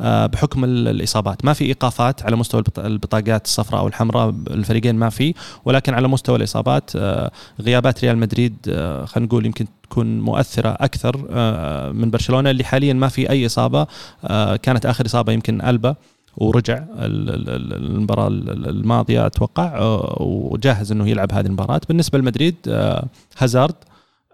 آه، 0.01 0.25
بحكم 0.25 0.63
ال- 0.63 0.87
الإصابات. 0.87 1.45
ما 1.45 1.53
في 1.53 1.65
إيقافات 1.65 2.23
على 2.23 2.35
مستوى 2.35 2.59
البط- 2.61 2.79
البطاقات 2.79 3.45
الصفراء 3.45 3.81
أو 3.81 3.87
الحمراء 3.87 4.29
الفريقين 4.29 4.95
ما 4.95 5.09
في 5.09 5.33
ولكن 5.65 5.93
على 5.93 6.07
مستوى 6.07 6.35
الإصابات 6.35 6.91
آه، 6.95 7.31
غيابات 7.61 8.03
ريال 8.03 8.17
مدريد 8.17 8.55
آه، 8.69 9.05
خلينا 9.05 9.27
نقول 9.27 9.45
يمكن 9.45 9.65
تكون 9.83 10.19
مؤثرة 10.19 10.69
أكثر 10.79 11.27
آه، 11.31 11.91
من 11.91 12.09
برشلونة 12.11 12.49
اللي 12.49 12.63
حاليا 12.63 12.93
ما 12.93 13.07
في 13.07 13.45
إصابة 13.45 13.87
آه، 14.25 14.55
كانت 14.55 14.85
آخر 14.85 15.05
إصابة 15.05 15.33
يمكن 15.33 15.61
ألبا. 15.61 15.95
ورجع 16.39 16.77
ال- 16.77 17.29
ال- 17.29 17.49
ال- 17.49 17.73
المباراة 17.73 18.27
ال- 18.27 18.69
الماضية 18.69 19.25
أتوقع 19.25 19.77
آه، 19.77 20.17
وجاهز 20.21 20.91
إنه 20.91 21.09
يلعب 21.09 21.31
هذه 21.33 21.45
المباراة. 21.45 21.81
بالنسبة 21.87 22.17
لمدريد 22.19 22.55
آه، 22.67 23.05
هازارد 23.37 23.75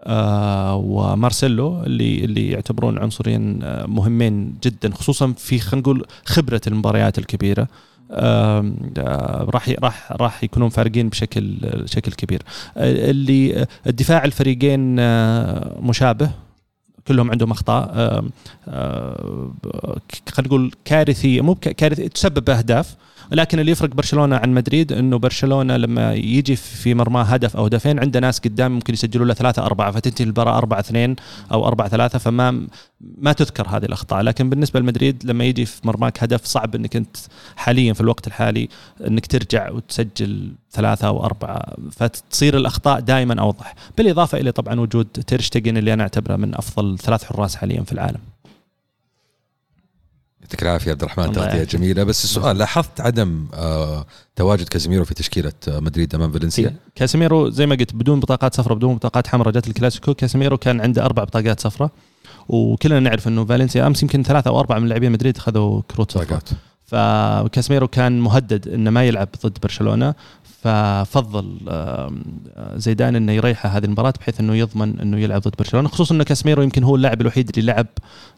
آه، 0.04 0.74
ومارسيلو 0.76 1.82
اللي 1.82 2.24
اللي 2.24 2.50
يعتبرون 2.50 2.98
عنصرين 2.98 3.58
مهمين 3.88 4.54
جدا 4.62 4.94
خصوصا 4.94 5.32
في 5.32 5.58
خلينا 5.58 5.82
نقول 5.82 6.06
خبرة 6.24 6.60
المباريات 6.66 7.18
الكبيرة. 7.18 7.68
راح 9.54 9.68
راح 9.82 10.12
راح 10.12 10.44
يكونون 10.44 10.68
فارقين 10.68 11.08
بشكل 11.08 11.54
بشكل 11.62 12.12
كبير. 12.12 12.42
اللي 12.76 13.66
الدفاع 13.86 14.24
الفريقين 14.24 14.96
مشابه 15.82 16.30
كلهم 17.08 17.30
عندهم 17.30 17.50
أخطاء 17.50 17.94
خلينا 20.28 20.46
نقول 20.46 20.72
كارثية 20.84 21.40
مو 21.40 21.54
كارثية 21.54 22.08
تسبب 22.08 22.50
أهداف. 22.50 22.96
لكن 23.32 23.58
اللي 23.58 23.72
يفرق 23.72 23.94
برشلونة 23.94 24.36
عن 24.36 24.54
مدريد 24.54 24.92
إنه 24.92 25.18
برشلونة 25.18 25.76
لما 25.76 26.14
يجي 26.14 26.56
في 26.56 26.94
مرماه 26.94 27.22
هدف 27.22 27.56
أو 27.56 27.64
هدفين 27.64 27.98
عنده 27.98 28.20
ناس 28.20 28.38
قدام 28.38 28.72
ممكن 28.72 28.92
يسجلوا 28.92 29.26
له 29.26 29.34
ثلاثة 29.34 29.66
أربعة 29.66 29.90
فتنتهي 29.90 30.24
المباراة 30.24 30.58
أربعة 30.58 30.80
اثنين 30.80 31.16
أو 31.52 31.66
أربعة 31.66 31.88
ثلاثة 31.88 32.18
فما 32.18 32.66
ما 33.00 33.32
تذكر 33.32 33.68
هذه 33.68 33.84
الأخطاء. 33.84 34.22
لكن 34.22 34.50
بالنسبة 34.50 34.80
لمدريد 34.80 35.22
لما 35.24 35.44
يجي 35.44 35.66
في 35.66 35.86
مرماك 35.86 36.22
هدف 36.22 36.44
صعب 36.44 36.74
إنك 36.74 36.96
أنت 36.96 37.16
حاليا 37.56 37.92
في 37.92 38.00
الوقت 38.00 38.26
الحالي 38.26 38.68
إنك 39.06 39.26
ترجع 39.26 39.70
وتسجل 39.70 40.52
ثلاثة 40.70 41.08
أو 41.08 41.24
أربعة 41.24 41.76
فتصير 41.92 42.56
الأخطاء 42.56 43.00
دائما 43.00 43.40
أوضح. 43.40 43.74
بالإضافة 43.98 44.38
إلى 44.38 44.52
طبعا 44.52 44.80
وجود 44.80 45.06
تيرشتجن 45.06 45.76
اللي 45.76 45.92
أنا 45.92 46.02
أعتبره 46.02 46.36
من 46.36 46.54
أفضل 46.54 46.98
ثلاث 46.98 47.24
حراس 47.24 47.56
حاليا 47.56 47.82
في 47.82 47.92
العالم. 47.92 48.20
يعطيك 50.46 50.62
العافية 50.62 50.90
عبد 50.90 51.02
الرحمن 51.02 51.32
تغطية. 51.32 51.64
جميلة. 51.64 52.04
بس 52.04 52.24
السؤال 52.24 52.58
لاحظت 52.58 53.00
عدم 53.00 53.46
آه 53.54 54.06
تواجد 54.36 54.68
كازيميرو 54.68 55.04
في 55.04 55.14
تشكيلة 55.14 55.52
آه، 55.68 55.80
مدريد 55.80 56.14
أمام 56.14 56.32
فالنسيا؟ 56.32 56.74
كاسيميرو 56.94 57.50
زي 57.50 57.66
ما 57.66 57.74
قلت 57.74 57.94
بدون 57.94 58.20
بطاقات 58.20 58.54
صفراء 58.54 58.76
بدون 58.76 58.94
بطاقات 58.94 59.26
حمراء 59.26 59.52
جت 59.52 59.68
الكلاسيكو. 59.68 60.14
كاسيميرو 60.14 60.56
كان 60.58 60.80
عنده 60.80 61.04
أربع 61.04 61.24
بطاقات 61.24 61.60
صفراء 61.60 61.90
وكلنا 62.48 63.00
نعرف 63.00 63.28
إنه 63.28 63.44
فالنسيا 63.44 63.86
أمس 63.86 64.02
يمكن 64.02 64.22
ثلاثة 64.22 64.50
أو 64.50 64.60
أربعة 64.60 64.78
من 64.78 64.88
لاعبين 64.88 65.12
مدريد 65.12 65.36
اخذوا 65.36 65.82
كروت 65.90 66.10
صفراء 66.12 66.26
بطاقات 66.26 66.48
فكاسيميرو 66.86 67.88
كان 67.88 68.20
مهدد 68.20 68.68
إنه 68.68 68.90
ما 68.90 69.04
يلعب 69.04 69.28
ضد 69.46 69.58
برشلونة. 69.62 70.14
ففضل 70.62 71.58
آم، 71.68 72.22
زيدان 72.76 73.16
إنه 73.16 73.32
يريحه 73.32 73.68
هذه 73.68 73.84
المباراة 73.84 74.12
بحيث 74.20 74.40
إنه 74.40 74.54
يضمن 74.54 75.00
إنه 75.00 75.18
يلعب 75.18 75.40
ضد 75.40 75.54
برشلونة 75.58 75.88
خصوصا 75.88 76.14
إنه 76.14 76.24
كاسيميرو 76.24 76.62
يمكن 76.62 76.82
هو 76.82 76.96
اللاعب 76.96 77.20
الوحيد 77.20 77.50
اللي 77.58 77.72
لعب 77.72 77.86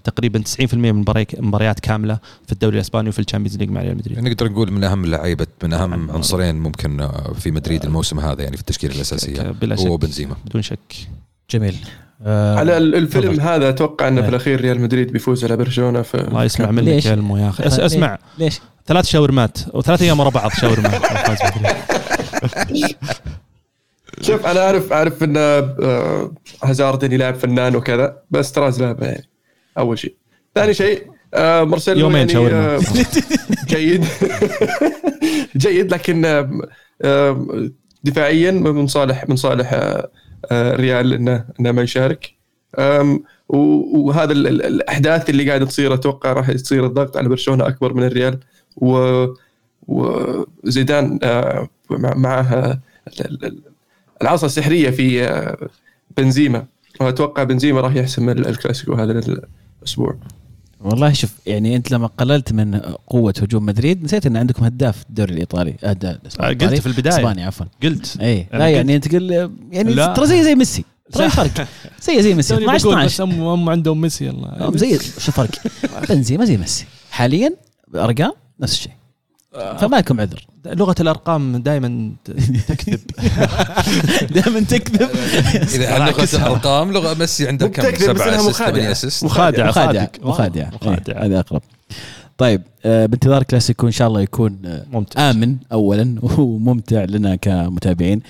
تقريبا 0.04 0.38
90% 0.38 0.74
من 0.74 0.92
مباري- 1.04 1.26
مباريات 1.38 1.80
كاملة 1.80 2.18
في 2.46 2.52
الدوري 2.52 2.76
الإسباني 2.76 3.08
وفي 3.08 3.18
ال 3.18 3.22
Champions 3.22 3.56
League 3.58 3.70
مع 3.70 3.80
ريال 3.82 3.96
مدريد. 3.96 4.16
يعني 4.16 4.30
نقدر 4.30 4.48
نقول 4.52 4.72
من 4.72 4.84
أهم 4.84 5.04
اللعيبة 5.04 5.46
من 5.62 5.72
أهم. 5.72 6.10
عنصرين 6.10 6.54
ممكن 6.54 7.00
آه، 7.00 7.32
في 7.32 7.50
مدريد 7.50 7.84
الموسم 7.84 8.20
هذا 8.20 8.42
يعني 8.42 8.56
في 8.56 8.60
التشكيلة 8.62 8.94
الأساسية 8.94 9.54
هو 9.88 9.96
بنزيما. 9.96 10.36
بدون 10.46 10.62
شك. 10.62 10.78
جميل 11.50 11.76
آه، 12.26 12.56
على 12.58 12.76
ال- 12.76 12.94
الفيلم 12.94 13.32
تفضل. 13.32 13.40
هذا 13.40 13.68
أتوقع 13.68 14.08
إنه 14.08 14.16
إيه. 14.16 14.22
في 14.24 14.28
الأخير 14.30 14.60
ريال 14.60 14.80
مدريد 14.80 15.12
بيفوز 15.12 15.44
على 15.44 15.56
برشلونة 15.56 16.02
في 16.02 16.14
الله 16.14 16.44
يسمع 16.44 16.70
منك 16.70 16.84
ليش؟ 16.84 17.06
يا 17.06 17.14
ألمو 17.14 17.36
يا 17.36 17.48
أخي 17.48 17.64
أس-؟ 17.64 17.80
أسمع 17.80 18.18
ليش؟ 18.38 18.60
ثلاث 18.86 19.06
شاورمات 19.06 19.58
وثلاث 19.74 20.02
أيام 20.02 20.20
ورا 20.20 20.28
بعض 20.30 20.50
شاورما. 20.50 20.90
شوف 24.20 24.46
أنا 24.46 24.60
أعرف 24.66 24.92
أعرف 24.92 25.22
إن 25.24 25.34
آه، 25.36 26.32
هازارد 26.64 27.02
يعني 27.02 27.16
لاعب 27.16 27.34
فنان 27.34 27.76
وكذا 27.76 28.16
بس 28.30 28.52
تراز 28.52 28.82
لعبه 28.82 29.06
يعني 29.06 29.28
أول 29.78 29.98
شيء 29.98 30.14
ثاني 30.54 30.74
شيء 30.74 31.02
آه، 31.34 31.64
مارسيلو 31.64 31.98
يومين 32.00 32.16
يعني 32.16 32.32
شاورما. 32.32 32.76
آه، 32.76 32.80
جيد 33.74 34.04
جيد 35.56 35.92
لكن 35.94 36.24
آه، 37.04 37.68
دفاعيا 38.04 38.50
من 38.50 38.86
صالح 38.86 39.28
من 39.28 39.36
صالح 39.36 39.80
ريال 40.52 41.12
انه 41.12 41.44
إنه 41.60 41.72
ما 41.72 41.82
يشارك. 41.82 42.34
وهذا 43.48 44.32
ال- 44.32 44.46
ال- 44.46 44.62
الأحداث 44.62 45.30
اللي 45.30 45.48
قاعدة 45.48 45.64
تصير 45.66 45.94
أتوقع 45.94 46.32
راح 46.32 46.48
يصير 46.48 46.86
الضغط 46.86 47.16
على 47.16 47.28
برشلونة 47.28 47.66
أكبر 47.68 47.94
من 47.94 48.02
الريال. 48.02 48.38
و 48.76 49.26
وزيدان 49.88 51.18
آه، 51.22 51.68
مع- 51.90 52.14
معه 52.14 52.80
ال- 53.20 53.60
العصا 54.22 54.46
السحرية 54.46 54.90
في 54.90 55.24
آه، 55.24 55.68
بنزيما. 56.16 56.66
وأتوقع 57.00 57.42
بنزيما 57.42 57.80
راح 57.80 57.94
يحسم 57.96 58.28
ال- 58.28 58.46
الكلاسيكو 58.48 58.94
هذا 58.94 59.20
الأسبوع 59.82 60.16
والله 60.80 61.12
شوف 61.12 61.30
يعني 61.46 61.76
أنت 61.76 61.90
لما 61.90 62.06
قللت 62.06 62.52
من 62.52 62.80
قوة 63.06 63.34
هجوم 63.42 63.66
مدريد 63.66 64.04
نسيت 64.04 64.26
إن 64.26 64.36
عندكم 64.36 64.64
هداف 64.64 65.02
الدوري 65.10 65.32
الإيطالي. 65.34 65.70
د- 65.82 66.04
آه، 66.40 66.48
قلت 66.48 66.74
في 66.74 66.86
البداية. 66.86 67.14
إسباني 67.18 67.44
عفوا. 67.44 67.66
قلت. 67.82 68.16
اي 68.20 68.46
لا 68.52 68.64
قلت- 68.64 68.74
يعني 68.76 68.96
أنت 68.96 69.14
قل 69.14 69.50
يعني. 69.72 69.94
ترى 70.14 70.26
زي 70.26 70.42
زي 70.44 70.54
ميسي. 70.54 70.84
ترى 71.12 71.30
فرق 71.30 71.68
زي 72.02 72.22
زي 72.22 72.34
ميسي. 72.34 72.54
توني 72.54 72.64
12 72.66 72.84
بقول 72.88 73.04
بس 73.04 73.14
12 73.20 73.24
ام 73.24 73.42
ام 73.60 73.68
عندهم 73.68 74.00
ميسي 74.00 74.30
الله 74.30 74.72
زي 74.76 74.98
شو 74.98 75.04
الفرق؟ 75.28 75.50
بنزيما 76.08 76.44
زي 76.44 76.56
ميسي. 76.56 76.84
حاليا 77.10 77.54
أرقام 77.94 78.32
نفس 78.60 78.72
الشيء. 78.72 78.92
فما 79.52 79.96
لكم 79.96 80.20
عذر. 80.20 80.46
لغة 80.66 80.94
الأرقام 81.00 81.56
دائما 81.56 82.12
تكذب. 82.68 83.00
دائما 84.34 84.60
تكذب. 84.60 85.10
إذا 85.74 85.94
عن 85.94 86.08
لغة 86.08 86.28
الأرقام 86.34 86.92
لغة 86.92 87.14
ميسي 87.14 87.48
عنده 87.48 87.68
كم؟ 87.68 87.82
سبعة 87.82 88.28
assist 88.28 88.48
مخادعة. 88.48 88.70
ثمانيه 88.70 88.92
assist 88.92 89.24
مخادع 89.24 89.68
مخادع 89.68 90.00
صادق. 90.00 90.26
مخادع 90.26 90.68
مخادع 90.72 91.12
إيه، 91.12 91.26
هذا 91.26 91.38
أقرب. 91.40 91.62
طيب 92.38 92.62
آه، 92.84 93.06
بانتظار 93.06 93.42
كلاسيكو 93.42 93.86
إن 93.86 93.92
شاء 93.92 94.08
الله 94.08 94.20
يكون 94.20 94.58
آه، 94.64 94.86
ممتاز. 94.92 95.36
آمن 95.36 95.56
اولا 95.72 96.16
وممتع 96.38 97.04
لنا 97.04 97.36
كمتابعين. 97.36 98.22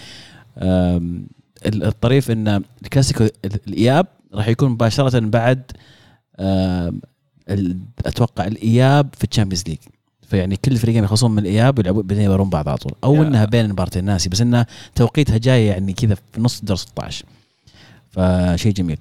الطريف 1.67 2.31
إن 2.31 2.63
الكلاسيكو 2.83 3.27
الإياب 3.45 4.07
راح 4.35 4.49
يكون 4.49 4.71
مباشرة 4.71 5.19
بعد 5.19 5.63
أتوقع 8.07 8.47
الإياب 8.47 9.09
في 9.19 9.25
ال 9.25 9.29
Champions 9.29 9.65
League. 9.69 9.79
فيعني 10.29 10.57
كل 10.57 10.73
الفريقين 10.73 11.05
يخلصون 11.05 11.31
من 11.31 11.39
الإياب 11.39 11.79
ويلعبون 11.79 12.07
بعدين 12.07 12.25
يبارون 12.25 12.51
بعض 12.51 12.69
على 12.69 12.79
طول. 12.79 12.93
أو 13.05 13.15
yeah. 13.15 13.23
إنها 13.23 13.45
بين 13.45 13.65
المباراتين 13.65 14.05
ناسي 14.05 14.29
بس 14.29 14.41
انها 14.41 14.67
توقيتها 14.95 15.39
جاي 15.39 15.67
يعني 15.67 15.93
كذا 15.93 16.15
في 16.15 16.41
نص 16.41 16.61
دور 16.65 16.77
16 16.77 17.25
فشيء 18.11 18.73
جميل. 18.73 18.99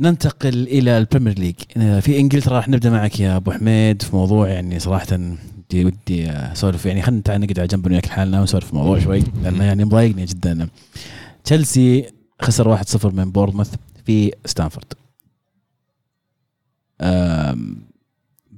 ننتقل 0.00 0.62
إلى 0.62 0.98
ال 0.98 1.03
Premier 1.03 1.38
League. 1.38 1.54
في 2.00 2.20
إنجلترا 2.20 2.56
راح 2.56 2.68
نبدأ 2.68 2.90
معك 2.90 3.20
يا 3.20 3.36
أبو 3.36 3.52
حميد 3.52 4.02
في 4.02 4.16
موضوع 4.16 4.48
يعني 4.48 4.78
صراحة 4.78 5.06
ودي 5.12 5.84
ودي 5.84 6.30
أسولف. 6.30 6.86
يعني 6.86 7.02
خلينا 7.02 7.22
تعال 7.22 7.40
نقعد 7.40 7.58
على 7.58 7.68
جنب 7.68 7.86
وياك 7.86 8.06
لحالنا 8.06 8.40
ونسولف 8.40 8.64
في 8.64 8.72
الموضوع 8.72 8.98
شوي 8.98 9.22
لأنه 9.42 9.64
يعني 9.64 9.84
مضايقني 9.84 10.24
جدا. 10.24 10.68
تشيلسي 11.44 12.10
خسر 12.42 12.76
1-0 12.76 13.06
من 13.06 13.30
بورنموث 13.32 13.74
في 14.06 14.32
ستانفورد. 14.44 14.92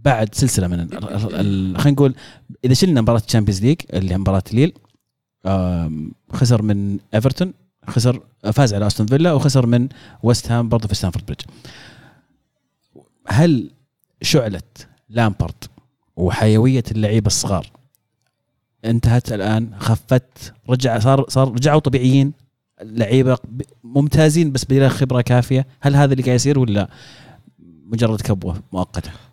بعد 0.08 0.34
سلسلة 0.34 0.66
من 0.66 0.90
خلينا 1.78 1.90
نقول 1.90 2.14
إذا 2.64 2.74
شلنا 2.74 3.00
مباراة 3.00 3.22
ال 3.26 3.30
Champions 3.30 3.62
League 3.62 3.76
اللي 3.92 4.12
هي 4.12 4.18
مباراة 4.18 4.42
ليل 4.52 4.72
خسر 6.32 6.62
من 6.62 6.98
ايفرتون 7.14 7.52
خسر 7.88 8.22
فاز 8.52 8.74
على 8.74 8.86
استون 8.86 9.06
فيلا 9.06 9.32
وخسر 9.32 9.66
من 9.66 9.88
ويست 10.22 10.52
هام 10.52 10.68
برضه 10.68 10.88
في 10.88 10.94
ستانفورد 10.94 11.26
بريدج 11.26 11.44
هل 13.26 13.70
شعلة 14.22 14.62
لامبارد 15.08 15.64
وحيوية 16.16 16.84
اللعيبة 16.90 17.26
الصغار 17.26 17.66
انتهت 18.84 19.32
الآن؟ 19.32 19.70
خفت؟ 19.78 20.54
رجع 20.68 20.98
صار 20.98 21.24
صار 21.28 21.52
رجعوا 21.52 21.80
طبيعيين؟ 21.80 22.32
لعيبه 22.82 23.38
ممتازين 23.84 24.52
بس 24.52 24.64
بلا 24.64 24.88
خبرة 24.88 25.20
كافية؟ 25.20 25.66
هل 25.80 25.96
هذا 25.96 26.12
اللي 26.12 26.22
قاعد 26.22 26.36
يصير 26.36 26.58
ولا 26.58 26.88
مجرد 27.84 28.20
كبوة 28.20 28.62
مؤقتة؟ 28.72 29.27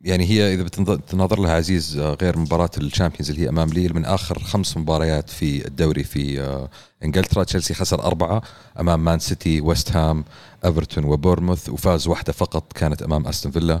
يعني 0.00 0.24
هي 0.24 0.54
إذا 0.54 0.62
بتناظر 0.62 1.40
لها 1.40 1.52
عزيز 1.52 1.98
آه 1.98 2.16
غير 2.22 2.38
مباراة 2.38 2.70
ال 2.78 2.83
Champions 2.83 3.30
اللي 3.30 3.42
هي 3.42 3.48
أمام 3.48 3.68
ليل 3.68 3.94
من 3.94 4.04
آخر 4.04 4.38
خمس 4.38 4.76
مباريات 4.76 5.30
في 5.30 5.66
الدوري 5.68 6.04
في 6.04 6.40
آه 6.40 6.70
إنجلترا. 7.04 7.44
تشيلسي 7.44 7.74
خسر 7.74 8.02
أربعة 8.02 8.42
أمام 8.80 9.04
مان 9.04 9.18
سيتي 9.18 9.60
ويست 9.60 9.96
هام 9.96 10.24
إيفرتون 10.64 11.04
وبورنموث 11.04 11.68
وفاز 11.68 12.08
واحدة 12.08 12.32
فقط 12.32 12.72
كانت 12.72 13.02
أمام 13.02 13.26
أستون 13.26 13.52
فيلا. 13.52 13.80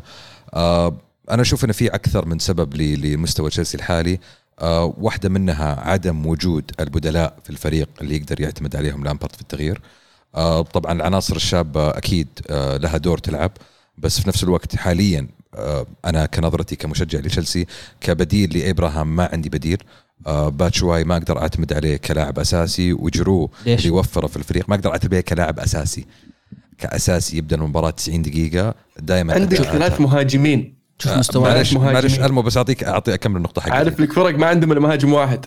آه 0.54 0.96
أنا 1.30 1.42
أشوف 1.42 1.64
ان 1.64 1.72
في 1.72 1.88
أكثر 1.88 2.26
من 2.26 2.38
سبب 2.38 2.74
لمستوى 2.76 3.50
تشيلسي 3.50 3.76
الحالي. 3.76 4.20
آه 4.58 4.94
واحدة 4.98 5.28
منها 5.28 5.80
عدم 5.90 6.26
وجود 6.26 6.70
البدلاء 6.80 7.36
في 7.44 7.50
الفريق 7.50 7.88
اللي 8.00 8.16
يقدر 8.16 8.40
يعتمد 8.40 8.76
عليهم 8.76 9.04
لامبارد 9.04 9.34
في 9.36 9.42
التغيير. 9.42 9.80
آه 10.34 10.62
طبعا 10.62 10.92
العناصر 10.92 11.36
الشابة 11.36 11.88
أكيد 11.90 12.28
آه 12.50 12.76
لها 12.76 12.96
دور 12.96 13.18
تلعب 13.18 13.50
بس 13.98 14.20
في 14.20 14.28
نفس 14.28 14.44
الوقت 14.44 14.76
حاليا 14.76 15.20
آه، 15.20 15.39
أنا 16.04 16.26
كنظرتي 16.26 16.76
كمشجع 16.76 17.18
لتشيلسي 17.18 17.66
كبديل 18.00 18.58
لإبراهام 18.58 19.16
ما 19.16 19.28
عندي 19.32 19.48
بديل. 19.48 19.82
آه، 20.26 20.48
باتشواي 20.48 21.04
ما 21.04 21.16
أقدر 21.16 21.38
أعتمد 21.38 21.72
عليه 21.72 21.96
كلاعب 21.96 22.38
أساسي 22.38 22.92
وجيرو؟ 22.92 23.50
اللي 23.66 23.90
وفره 23.90 24.26
في 24.26 24.36
الفريق 24.36 24.68
ما 24.68 24.74
أقدر 24.74 24.90
اعتمد 24.90 25.14
عليه 25.14 25.20
كلاعب 25.24 25.58
أساسي. 25.58 26.06
كأساسي 26.78 27.36
يبدأ 27.36 27.56
المباراة 27.56 27.90
90 27.90 28.22
دقيقة 28.22 28.74
دائما 28.98 29.34
عندك 29.34 29.56
ثلاث 29.56 30.00
مهاجمين. 30.00 30.74
شوف 30.98 31.12
آه، 31.12 31.18
مستوى 31.18 31.42
معلش. 31.42 31.72
معلش 31.74 32.18
ألمو 32.20 32.42
بس 32.42 32.56
أعطيك 32.56 32.84
اعطي 32.84 33.14
أكمل 33.14 33.36
النقطه 33.36 33.62
حقتي 33.62 33.74
عارف 33.74 34.00
لك 34.00 34.12
فرق 34.12 34.38
ما 34.38 34.46
عندهم 34.46 34.72
إلا 34.72 34.80
مهاجم 34.80 35.12
واحد. 35.12 35.46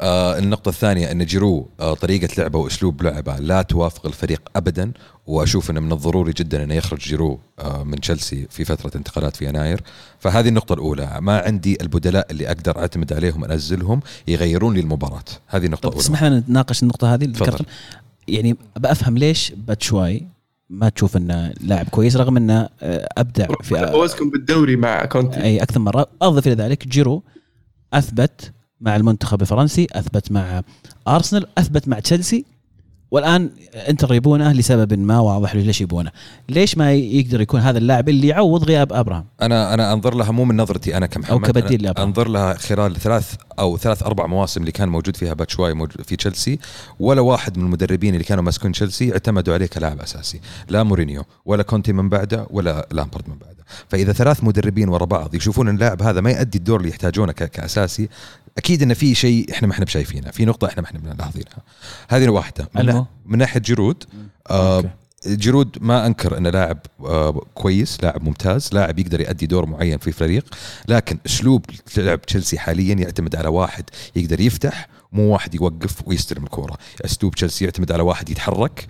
آه 0.00 0.38
النقطة 0.38 0.68
الثانية 0.68 1.10
أن 1.10 1.26
جيرو 1.26 1.68
آه 1.80 1.94
طريقة 1.94 2.28
لعبه 2.38 2.58
وأسلوب 2.58 3.02
لعبه 3.02 3.36
لا 3.36 3.62
توافق 3.62 4.06
الفريق 4.06 4.42
أبدا 4.56 4.92
وأشوف 5.26 5.70
أنه 5.70 5.80
من 5.80 5.92
الضروري 5.92 6.32
جدا 6.32 6.64
أنه 6.64 6.74
يخرج 6.74 6.98
جيرو 6.98 7.40
آه 7.58 7.84
من 7.84 8.00
تشيلسي 8.00 8.46
في 8.50 8.64
فترة 8.64 8.90
انتقالات 8.96 9.36
في 9.36 9.46
يناير. 9.46 9.82
فهذه 10.18 10.48
النقطة 10.48 10.72
الأولى. 10.72 11.18
ما 11.20 11.38
عندي 11.38 11.78
البدلاء 11.82 12.26
اللي 12.30 12.48
أقدر 12.48 12.78
أعتمد 12.78 13.12
عليهم 13.12 13.44
أنزلهم 13.44 14.00
يغيرون 14.28 14.74
لي 14.74 14.80
المباراة. 14.80 15.24
هذه 15.46 15.66
النقطة 15.66 15.86
الأولى. 15.86 16.00
اسمح 16.00 16.24
لنا 16.24 16.38
نتناقش 16.38 16.82
النقطة 16.82 17.14
هذه 17.14 17.24
اللي 17.24 17.64
يعني 18.28 18.56
ابى 18.76 18.90
افهم 18.90 19.18
ليش 19.18 19.52
باتشواي 19.56 20.26
ما 20.70 20.88
تشوف 20.88 21.16
أنه 21.16 21.52
لاعب 21.60 21.88
كويس 21.88 22.16
رغم 22.16 22.36
أنه 22.36 22.68
آه، 22.82 23.08
أبدع 23.18 23.46
في 23.62 23.86
فوزكم 23.92 24.30
بالدوري 24.30 24.76
مع 24.76 25.04
كونتي. 25.04 25.42
أي 25.42 25.62
أكثر 25.62 25.80
مرة. 25.80 26.06
أضف 26.22 26.46
إلى 26.46 26.54
ذلك 26.54 26.88
جيرو 26.88 27.22
أثبت 27.92 28.52
مع 28.80 28.96
المنتخب 28.96 29.42
الفرنسي 29.42 29.86
أثبت 29.92 30.32
مع 30.32 30.62
أرسنال 31.08 31.46
أثبت 31.58 31.88
مع 31.88 31.98
تشيلسي. 31.98 32.44
والآن 33.10 33.50
إنتر 33.88 34.14
يبونه 34.14 34.52
لسبب 34.52 34.98
ما 34.98 35.18
واضح 35.18 35.54
ليش 35.54 35.80
يبونه. 35.80 36.10
ليش 36.48 36.78
ما 36.78 36.92
يقدر 36.92 37.40
يكون 37.40 37.60
هذا 37.60 37.78
اللاعب 37.78 38.08
اللي 38.08 38.28
يعوض 38.28 38.64
غياب 38.64 38.92
أبراهام؟ 38.92 39.24
أنا 39.42 39.74
أنا 39.74 39.92
أنظر 39.92 40.14
لها 40.14 40.30
مو 40.30 40.44
من 40.44 40.56
نظرتي 40.56 40.96
أنا 40.96 41.06
كمحمد. 41.06 41.30
أو 41.30 41.38
كبديل 41.38 41.80
أنا 41.80 41.86
لأبراهام. 41.86 42.08
أنظر 42.08 42.28
لها 42.28 42.54
خلال 42.54 42.96
ثلاث 42.96 43.34
أو 43.58 43.76
ثلاث 43.76 44.02
أربع 44.02 44.26
مواسم 44.26 44.60
اللي 44.60 44.72
كان 44.72 44.88
موجود 44.88 45.16
فيها 45.16 45.34
باتشواي 45.34 45.74
موجود 45.74 46.02
في 46.02 46.16
تشيلسي. 46.16 46.58
ولا 47.00 47.20
واحد 47.20 47.58
من 47.58 47.64
المدربين 47.64 48.14
اللي 48.14 48.24
كانوا 48.24 48.44
ماسكون 48.44 48.72
تشيلسي 48.72 49.12
اعتمدوا 49.12 49.54
عليه 49.54 49.66
كلاعب 49.66 50.00
أساسي. 50.00 50.40
لا 50.68 50.82
مورينيو 50.82 51.24
ولا 51.44 51.62
كونتي 51.62 51.92
من 51.92 52.08
بعده 52.08 52.46
ولا 52.50 52.88
لامبرد 52.92 53.28
من 53.28 53.38
بعده. 53.38 53.58
فإذا 53.88 54.12
ثلاث 54.12 54.44
مدربين 54.44 54.88
ورا 54.88 55.04
بعض 55.04 55.34
يشوفون 55.34 55.68
اللاعب 55.68 56.02
هذا 56.02 56.20
ما 56.20 56.30
يؤدي 56.30 56.58
الدور 56.58 56.80
اللي 56.80 56.88
يحتاجونه 56.90 57.32
كأساسي 57.32 58.08
أكيد 58.58 58.82
إن 58.82 58.94
في 58.94 59.14
شيء 59.14 59.52
إحنا 59.52 59.68
ما 59.68 59.74
إحنا 59.74 59.84
بشايفينه 59.84 60.30
في 60.30 60.44
نقطة 60.44 60.66
إحنا 60.66 60.82
ما 60.82 60.88
إحنا 60.88 61.00
ملاحظينها 61.14 61.62
هذه 62.08 62.28
واحدة. 62.28 62.68
من, 62.74 63.04
من 63.26 63.38
ناحية 63.38 63.60
جيرود 63.60 64.04
آه. 64.50 64.84
جيرود 65.26 65.78
ما 65.80 66.06
أنكر 66.06 66.38
إنه 66.38 66.50
لاعب 66.50 66.78
آه، 67.00 67.42
كويس 67.54 68.02
لاعب 68.02 68.22
ممتاز 68.22 68.70
لاعب 68.72 68.98
يقدر 68.98 69.20
يؤدي 69.20 69.46
دور 69.46 69.66
معين 69.66 69.98
في 69.98 70.12
فريق 70.12 70.54
لكن 70.88 71.18
أسلوب 71.26 71.64
لعب 71.96 72.22
تشيلسي 72.22 72.58
حاليا 72.58 72.94
يعتمد 72.94 73.36
على 73.36 73.48
واحد 73.48 73.84
يقدر 74.16 74.40
يفتح 74.40 74.88
مو 75.12 75.32
واحد 75.32 75.54
يوقف 75.54 76.08
ويستلم 76.08 76.44
الكورة. 76.44 76.78
أسلوب 77.04 77.34
تشيلسي 77.34 77.64
يعتمد 77.64 77.92
على 77.92 78.02
واحد 78.02 78.30
يتحرك 78.30 78.86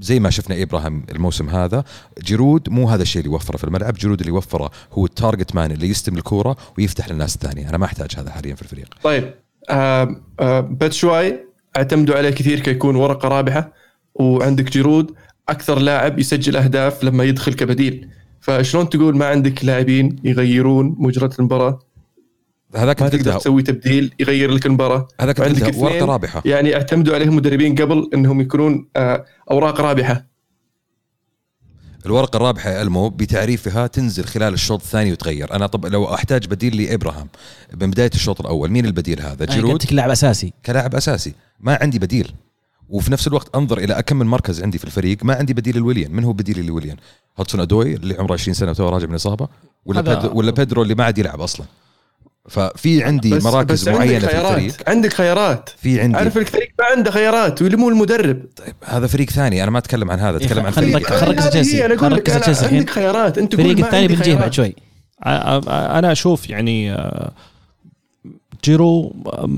زي 0.00 0.20
ما 0.20 0.30
شفنا 0.30 0.62
إبراهام 0.62 1.06
الموسم 1.10 1.48
هذا 1.48 1.84
جيرود 2.22 2.68
مو 2.68 2.88
هذا 2.88 3.02
الشيء 3.02 3.22
اللي 3.22 3.32
يوفره 3.32 3.56
في 3.56 3.64
الملعب 3.64 3.94
جيرود 3.94 4.20
اللي 4.20 4.32
يوفره 4.32 4.70
هو 4.92 5.04
ال 5.04 5.11
target 5.11 5.54
man 5.54 5.70
اللي 5.70 5.88
يستلم 5.88 6.16
الكورة 6.16 6.56
ويفتح 6.78 7.10
للناس 7.10 7.34
الثانية. 7.34 7.68
أنا 7.68 7.78
ما 7.78 7.84
أحتاج 7.84 8.10
هذا 8.16 8.30
حاليا 8.30 8.54
في 8.54 8.62
الفريق. 8.62 8.94
طيب 9.02 9.34
آه 9.70 10.16
آه 10.40 10.60
باتشواي 10.60 11.40
اعتمدوا 11.76 12.16
عليه 12.16 12.30
كثير 12.30 12.60
كيكون 12.60 12.96
ورقة 12.96 13.28
رابحة 13.28 13.72
وعندك 14.14 14.70
جيرود 14.70 15.14
أكثر 15.48 15.78
لاعب 15.78 16.18
يسجل 16.18 16.56
أهداف 16.56 17.04
لما 17.04 17.24
يدخل 17.24 17.54
كبديل. 17.54 18.08
فشلون 18.40 18.88
تقول 18.88 19.16
ما 19.16 19.26
عندك 19.26 19.64
لاعبين 19.64 20.16
يغيرون 20.24 20.96
مجرى 20.98 21.30
المباراة؟ 21.38 21.78
هذاك 22.76 23.02
ما 23.02 23.08
تقدر 23.08 23.38
تسوي 23.38 23.62
تبديل 23.62 24.14
يغير 24.20 24.50
لك 24.50 24.66
المباراة. 24.66 25.08
هذاك 25.20 25.40
قلتها 25.40 25.82
ورقه 25.82 26.04
رابحة. 26.04 26.42
يعني 26.44 26.74
اعتمدوا 26.74 27.14
عليهم 27.14 27.36
مدربين 27.36 27.74
قبل 27.74 28.10
انهم 28.14 28.40
يكونون 28.40 28.88
آه 28.96 29.24
أوراق 29.50 29.80
رابحة. 29.80 30.34
الورقة 32.06 32.36
الرابحة 32.36 32.70
يا 32.70 32.82
ألمو 32.82 33.08
بتعريفها 33.08 33.86
تنزل 33.86 34.24
خلال 34.24 34.54
الشوط 34.54 34.80
الثاني 34.80 35.12
وتغير. 35.12 35.54
أنا 35.54 35.66
طب 35.66 35.86
لو 35.86 36.14
أحتاج 36.14 36.46
بديل 36.46 36.82
لإبراهام 36.82 37.28
من 37.80 37.90
بداية 37.90 38.10
الشوط 38.14 38.40
الأول 38.40 38.70
مين 38.70 38.86
البديل 38.86 39.20
هذا؟ 39.20 39.44
جيرود؟ 39.44 39.72
قلت 39.72 39.84
لك 39.84 39.92
لاعب 39.92 40.10
أساسي. 40.10 40.52
كلاعب 40.66 40.94
أساسي. 40.94 41.34
ما 41.60 41.78
عندي 41.82 41.98
بديل. 41.98 42.32
وفي 42.88 43.12
نفس 43.12 43.26
الوقت 43.26 43.56
أنظر 43.56 43.78
إلى 43.78 44.02
كم 44.06 44.16
من 44.16 44.26
مركز 44.26 44.62
عندي 44.62 44.78
في 44.78 44.84
الفريق 44.84 45.24
ما 45.24 45.34
عندي 45.34 45.54
بديل 45.54 45.78
لويليان. 45.78 46.12
من 46.12 46.24
هو 46.24 46.32
بديل 46.32 46.66
لويليان؟ 46.66 46.96
هادسون 47.38 47.60
أودوي 47.60 47.94
اللي 47.94 48.14
عمره 48.14 48.32
20 48.32 48.54
سنة 48.54 48.70
وتو 48.70 48.88
راجع 48.88 49.06
من 49.06 49.14
إصابة. 49.14 49.48
ولا 49.84 50.00
بيدرو 50.00 50.38
ولا 50.38 50.50
بيدرو 50.50 50.82
اللي 50.82 50.94
ما 50.94 51.04
عاد 51.04 51.18
يلعب 51.18 51.40
أصلا. 51.40 51.66
ففي 52.48 53.04
عندي 53.04 53.30
بس 53.34 53.44
مراكز 53.44 53.72
بس 53.82 53.88
عندك 53.88 54.00
معينة 54.00 54.18
في 54.18 54.26
خيارات. 54.26 54.52
الفريق. 54.58 54.88
عندك 54.88 55.12
خيارات. 55.12 55.70
في 55.82 56.00
عندي. 56.00 56.16
عارف 56.16 56.38
الفريق 56.38 56.72
ما 56.78 56.84
عنده 56.96 57.10
خيارات 57.10 57.62
واللي 57.62 57.76
مو 57.76 57.88
المدرب. 57.88 58.42
طيب 58.56 58.74
هذا 58.84 59.06
فريق 59.06 59.30
ثاني 59.30 59.62
أنا 59.62 59.70
ما 59.70 59.78
أتكلم 59.78 60.10
عن 60.10 60.20
هذا 60.20 60.36
أتكلم 60.36 60.66
عن 60.66 60.72
خلينا 60.72 60.98
فريق 60.98 61.08
نركز- 61.08 61.20
خلينا 61.20 61.28
نركز 61.34 61.42
هذه 61.44 61.50
تشيلسي. 61.50 61.84
أنا 61.86 61.94
أقول 61.94 62.14
لك 62.14 62.30
أنا. 62.30 62.56
عندك 62.72 62.90
خيارات. 62.90 63.38
انت 63.38 63.54
الفريق 63.54 63.84
الثاني 63.84 64.08
بنجيه 64.08 64.34
بعد 64.34 64.52
شوي. 64.52 64.74
أنا 65.26 66.12
أشوف 66.12 66.50
يعني 66.50 66.92
آه، 66.92 67.30
جيرو 68.64 69.14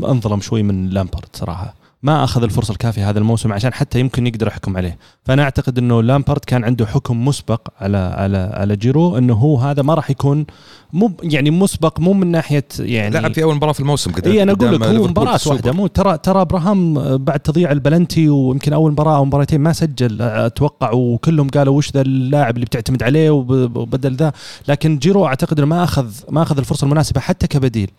أنظلم 0.09 0.41
شوي 0.41 0.63
من 0.63 0.89
لامبارد 0.91 1.29
صراحة. 1.33 1.75
ما 2.07 2.25
أخذ 2.25 2.43
الفرصة 2.43 2.73
الكافية 2.73 3.11
هذا 3.11 3.19
الموسم 3.19 3.53
عشان 3.53 3.73
حتى 3.75 4.01
يمكن 4.01 4.27
يقدر 4.27 4.47
يحكم 4.47 4.77
عليه. 4.77 4.99
فأنا 5.25 5.43
أعتقد 5.43 5.79
إنه 5.79 6.03
لامبارد 6.03 6.41
كان 6.47 6.65
عنده 6.65 6.87
حكم 6.87 7.25
مسبق 7.25 7.69
على 7.81 7.97
على 7.97 8.51
على 8.55 8.77
جيرو 8.77 9.19
إنه 9.19 9.35
هو 9.35 9.57
هذا 9.57 9.83
ما 9.83 9.95
راح 9.95 10.11
يكون 10.11 10.47
مو 10.93 11.11
يعني 11.23 11.51
مسبق 11.51 12.01
مو 12.01 12.13
من 12.13 12.27
ناحية 12.31 12.65
يعني 12.79 13.15
لعب 13.21 13.33
في 13.33 13.43
أول 13.43 13.55
مباراة 13.55 13.73
في 13.73 13.81
الموسم 13.81 14.13
قدام 14.13 14.33
اي 14.33 14.43
أنا 14.43 14.53
أقول 14.53 14.75
لك 14.75 14.83
هو 14.83 15.07
مباراة. 15.07 15.39
واحدة 15.47 15.73
مو 15.73 15.87
ترى 15.87 16.19
ترى 16.19 16.41
إبراهام 16.41 16.95
بعد 17.17 17.41
تضييع 17.41 17.73
البلنتي 17.73 18.29
ويمكن 18.29 18.73
أول 18.73 18.93
مباراة 18.93 19.17
أو 19.17 19.25
مباراتين 19.25 19.61
ما 19.61 19.73
سجل 19.73 20.23
أتوقع 20.23 20.93
وكلهم 20.93 21.49
قالوا 21.49 21.77
وش 21.77 21.93
ذا 21.93 22.01
اللاعب 22.01 22.55
اللي 22.55 22.67
بتعتمد 22.67 23.03
عليه 23.03 23.31
وب- 23.31 23.77
وبدل 23.77 24.15
ذا. 24.17 24.33
لكن 24.69 24.99
جيرو 24.99 25.27
أعتقد 25.27 25.59
إنه 25.59 25.67
ما 25.67 25.85
أخذ 25.85 26.07
ما 26.31 26.43
أخذ 26.43 26.59
الفرصة 26.59 26.85
المناسبة 26.85 27.21
حتى 27.21 27.47
كبديل. 27.47 27.91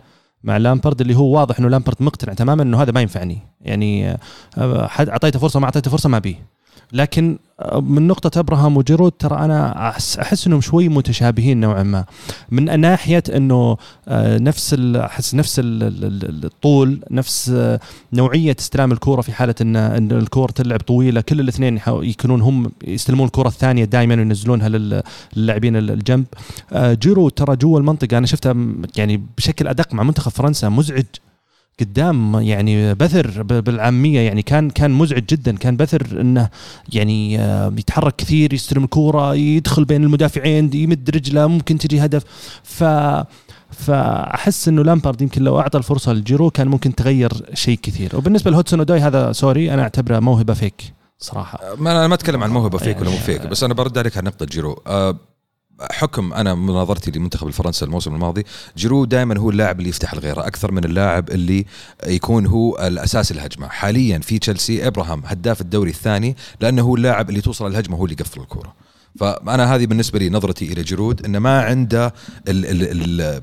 مع 0.43 0.57
لامبرد 0.57 1.01
اللي 1.01 1.15
هو 1.15 1.37
واضح 1.37 1.59
إنه 1.59 1.69
لامبرد 1.69 1.95
مقتنع 1.99 2.33
تماما 2.33 2.63
إنه 2.63 2.81
هذا 2.81 2.91
ما 2.91 3.01
ينفعني. 3.01 3.39
يعني 3.61 4.17
آه، 4.57 4.89
أعطيته 4.99 5.39
فرصة 5.39 5.59
ما 5.59 5.65
أعطيته 5.65 5.91
فرصة 5.91 6.09
ما 6.09 6.19
ابيه 6.19 6.45
لكن 6.93 7.37
آه، 7.59 7.79
من 7.81 8.07
نقطة 8.07 8.39
أبراهام 8.39 8.77
وجيرود 8.77 9.11
ترى 9.11 9.37
أنا 9.45 9.87
احس, 9.89 10.17
إنهم 10.47 10.61
شوي 10.61 10.89
متشابهين 10.89 11.59
نوعا 11.59 11.83
ما. 11.83 12.05
من 12.51 12.79
ناحية 12.79 13.23
إنه 13.35 13.77
آه، 14.07 14.37
نفس 14.37 14.73
أحس 14.95 15.35
نفس 15.35 15.59
ال- 15.59 15.83
ال- 15.83 16.05
ال- 16.05 16.45
الطول 16.45 16.99
نفس 17.11 17.49
آه، 17.55 17.79
نوعية 18.13 18.55
استلام 18.59 18.91
الكورة 18.91 19.21
في 19.21 19.31
حالة 19.31 19.55
ان 19.61 19.75
إن 19.75 20.11
الكورة 20.11 20.51
تلعب 20.51 20.79
طويلة. 20.79 21.21
كل 21.21 21.39
الاثنين 21.39 21.79
يكونون 21.87 22.41
هم 22.41 22.71
يستلمون 22.87 23.25
الكرة 23.27 23.47
الثانية 23.47 23.85
دائما 23.85 24.15
وينزلونها 24.15 24.69
لل- 24.69 25.03
للاعبين 25.35 25.75
ال- 25.75 25.91
الجنب. 25.91 26.25
جيرو 26.75 27.29
ترى 27.29 27.55
جوا 27.55 27.79
المنطقة 27.79 28.17
أنا 28.17 28.25
شفتها 28.27 28.53
م- 28.53 28.81
يعني 28.97 29.23
بشكل 29.37 29.67
أدق 29.67 29.93
مع 29.93 30.03
منتخب 30.03 30.31
فرنسا 30.31 30.69
مزعج 30.69 31.05
قدام 31.79 32.35
يعني 32.39 32.93
بثر 32.93 33.43
بالعامية. 33.43 34.19
يعني 34.19 34.41
كان 34.41 34.69
كان 34.69 34.91
مزعج 34.91 35.23
جدا. 35.29 35.57
كان 35.57 35.77
بثر 35.77 36.21
إنه 36.21 36.49
يعني 36.93 37.39
آه، 37.39 37.73
يتحرك 37.77 38.15
كثير 38.15 38.53
يستلم 38.53 38.83
الكورة 38.83 39.35
يدخل 39.35 39.85
بين 39.85 40.03
المدافعين 40.03 40.69
يمد 40.73 41.09
رجله 41.09 41.47
ممكن 41.47 41.77
تجي 41.77 42.05
هدف. 42.05 42.23
ف 42.63 42.83
فأحس 43.71 44.67
إنه 44.67 44.83
لامبارد 44.83 45.21
يمكن 45.21 45.41
لو 45.43 45.59
أعطى 45.59 45.77
الفرصة 45.77 46.13
لجيرو 46.13 46.49
كان 46.49 46.67
ممكن 46.67 46.95
تغير 46.95 47.31
شيء 47.53 47.79
كثير. 47.83 48.15
وبالنسبة 48.15 48.51
لهادسون 48.51 48.79
اودوي 48.79 48.99
هذا 48.99 49.31
sorry 49.31 49.73
أنا 49.73 49.81
أعتبره 49.81 50.19
موهبة 50.19 50.53
fake 50.53 50.93
صراحة. 51.19 51.59
ما 51.77 51.91
أنا 51.91 52.07
ما 52.07 52.13
أتكلم 52.15 52.43
عن 52.43 52.49
موهبة 52.51 52.77
fake 52.77 52.97
ولا 52.97 53.05
مو 53.09 53.11
يعني- 53.15 53.25
fake 53.25 53.47
بس 53.47 53.63
أنا 53.63 53.73
برد 53.73 53.97
عليك 53.97 54.17
على 54.17 54.25
نقطة 54.25 54.45
جيرو. 54.45 54.81
أه، 54.87 55.17
حكم 55.81 56.33
أنا 56.33 56.55
مناظرتي 56.55 57.11
لمنتخب 57.11 57.47
الفرنسا 57.47 57.85
الموسم 57.85 58.15
الماضي 58.15 58.43
جيرو 58.77 59.05
دائما 59.05 59.39
هو 59.39 59.49
اللاعب 59.49 59.79
اللي 59.79 59.89
يفتح 59.89 60.13
لغيره 60.13 60.47
أكثر 60.47 60.71
من 60.71 60.83
اللاعب 60.83 61.29
اللي 61.29 61.65
يكون 62.07 62.45
هو 62.45 62.87
الأساس 62.87 63.31
الهجمة. 63.31 63.67
حاليا 63.67 64.19
في 64.19 64.39
تشيلسي 64.39 64.87
إبراهام 64.87 65.21
هداف 65.25 65.61
الدوري 65.61 65.89
الثاني 65.89 66.35
لأنه 66.61 66.81
هو 66.81 66.95
اللاعب 66.95 67.29
اللي 67.29 67.41
توصل 67.41 67.67
الهجمة 67.67 67.97
هو 67.97 68.05
اللي 68.05 68.15
يقفل 68.19 68.41
الكورة. 68.41 68.73
فأنا 69.19 69.75
هذه 69.75 69.85
بالنسبة 69.85 70.19
لي 70.19 70.29
نظرتي 70.29 70.73
إلى 70.73 70.81
جيرود 70.81 71.25
إنه 71.25 71.39
ما 71.39 71.61
عنده 71.61 72.13
ال 72.47 72.65
ال 72.65 73.21
ال 73.21 73.41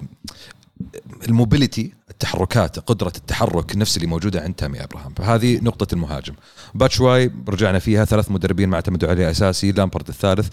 ال 1.29 1.36
mobility 1.36 1.93
التحركات 2.11 2.79
قدرة 2.79 3.13
التحرك 3.17 3.77
نفس 3.77 3.97
اللي 3.97 4.07
موجودة 4.07 4.41
عند 4.41 4.55
تامي 4.55 4.85
إبراهام. 4.85 5.15
فهذه 5.15 5.61
نقطة 5.63 5.95
المهاجم. 5.95 6.35
باتشواي 6.75 7.31
رجعنا 7.49 7.79
فيها 7.79 8.05
ثلاث 8.05 8.31
مدربين 8.31 8.69
ما 8.69 8.75
اعتمدوا 8.75 9.09
عليه 9.09 9.31
أساسي 9.31 9.73
لامبرد 9.73 10.09
الثالث. 10.09 10.49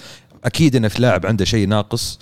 أكيد 0.46 0.76
إن 0.76 0.88
في 0.88 1.02
لاعب 1.02 1.26
عنده 1.26 1.46
شيء 1.46 1.68
ناقص 1.68 2.20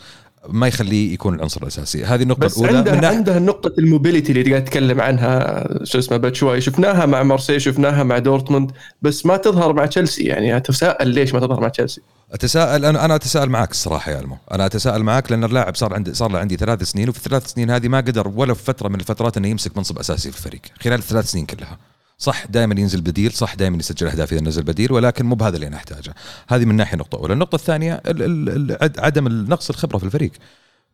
ما 0.49 0.67
يخليه 0.67 1.13
يكون 1.13 1.36
العنصر 1.36 1.61
الأساسي. 1.61 2.05
هذه 2.05 2.22
النقطة 2.22 2.45
بس 2.45 2.57
الأولى. 2.57 2.78
عنده 2.78 2.91
من 2.91 3.05
عنده 3.05 3.39
نقطة 3.39 3.74
ال 3.78 3.84
mobility 3.84 4.32
اللي 4.32 4.49
قاعد 4.49 4.61
اتكلم 4.61 5.01
عنها 5.01 5.67
شو 5.84 5.99
اسمه 5.99 6.17
باتشواي. 6.17 6.61
شفناها 6.61 7.05
مع 7.05 7.24
مارسي 7.24 7.59
شفناها 7.59 8.03
مع 8.03 8.17
دورتموند 8.17 8.72
بس 9.01 9.26
ما 9.26 9.38
تظهر 9.38 9.74
مع 9.74 9.86
تشيلسي. 9.86 10.24
يعني 10.24 10.57
أتساءل 10.57 11.07
ليش 11.07 11.34
ما 11.34 11.39
تظهر 11.39 11.59
مع 11.59 11.67
تشيلسي؟ 11.67 12.01
اتساءل 12.32 12.86
أنا 12.86 13.05
أنا 13.05 13.15
أتساءل 13.15 13.49
معك 13.49 13.72
الصراحة 13.72 14.11
يا 14.11 14.20
ألمو. 14.20 14.38
أنا 14.51 14.65
أتساءل 14.65 15.03
معك 15.03 15.32
لأن 15.32 15.43
اللاعب 15.43 15.76
صار 15.76 15.93
عندي 15.93 16.13
صار 16.13 16.32
له 16.32 16.39
عندي 16.39 16.57
ثلاث 16.57 16.84
سنين 16.84 17.09
وفي 17.09 17.17
الثلاث 17.17 17.47
سنين 17.47 17.70
هذه 17.72 17.88
ما 17.88 17.97
قدر 17.97 18.28
ولا 18.28 18.53
في 18.53 18.63
فترة 18.63 18.89
من 18.89 18.99
الفترات 18.99 19.38
إنه 19.38 19.47
يمسك 19.47 19.78
منصب 19.78 19.99
أساسي 19.99 20.32
في 20.32 20.38
الفريق 20.38 20.61
خلال 20.82 20.99
الثلاث 20.99 21.32
سنين 21.32 21.45
كلها. 21.45 21.78
صح 22.20 22.45
دائما 22.47 22.80
ينزل 22.80 23.01
بديل 23.01 23.32
صح 23.32 23.55
دائما 23.55 23.78
يسجل 23.78 24.07
أهداف 24.07 24.34
إذا 24.34 24.41
نزل 24.41 24.63
بديل 24.63 24.91
ولكن 24.91 25.26
مو 25.26 25.36
بهذا 25.36 25.55
اللي 25.55 25.67
أنا 25.67 25.76
أحتاجه. 25.76 26.13
هذه 26.49 26.65
من 26.65 26.76
ناحية 26.76 26.97
نقطة 26.97 27.15
أولى. 27.17 27.34
النقطة 27.34 27.55
الثانية 27.55 27.93
ال- 28.07 28.24
ال- 28.24 28.49
ال- 28.72 28.78
عد- 28.82 28.99
عدم 28.99 29.28
نقص 29.28 29.70
الخبرة 29.70 29.97
في 29.97 30.03
الفريق. 30.03 30.32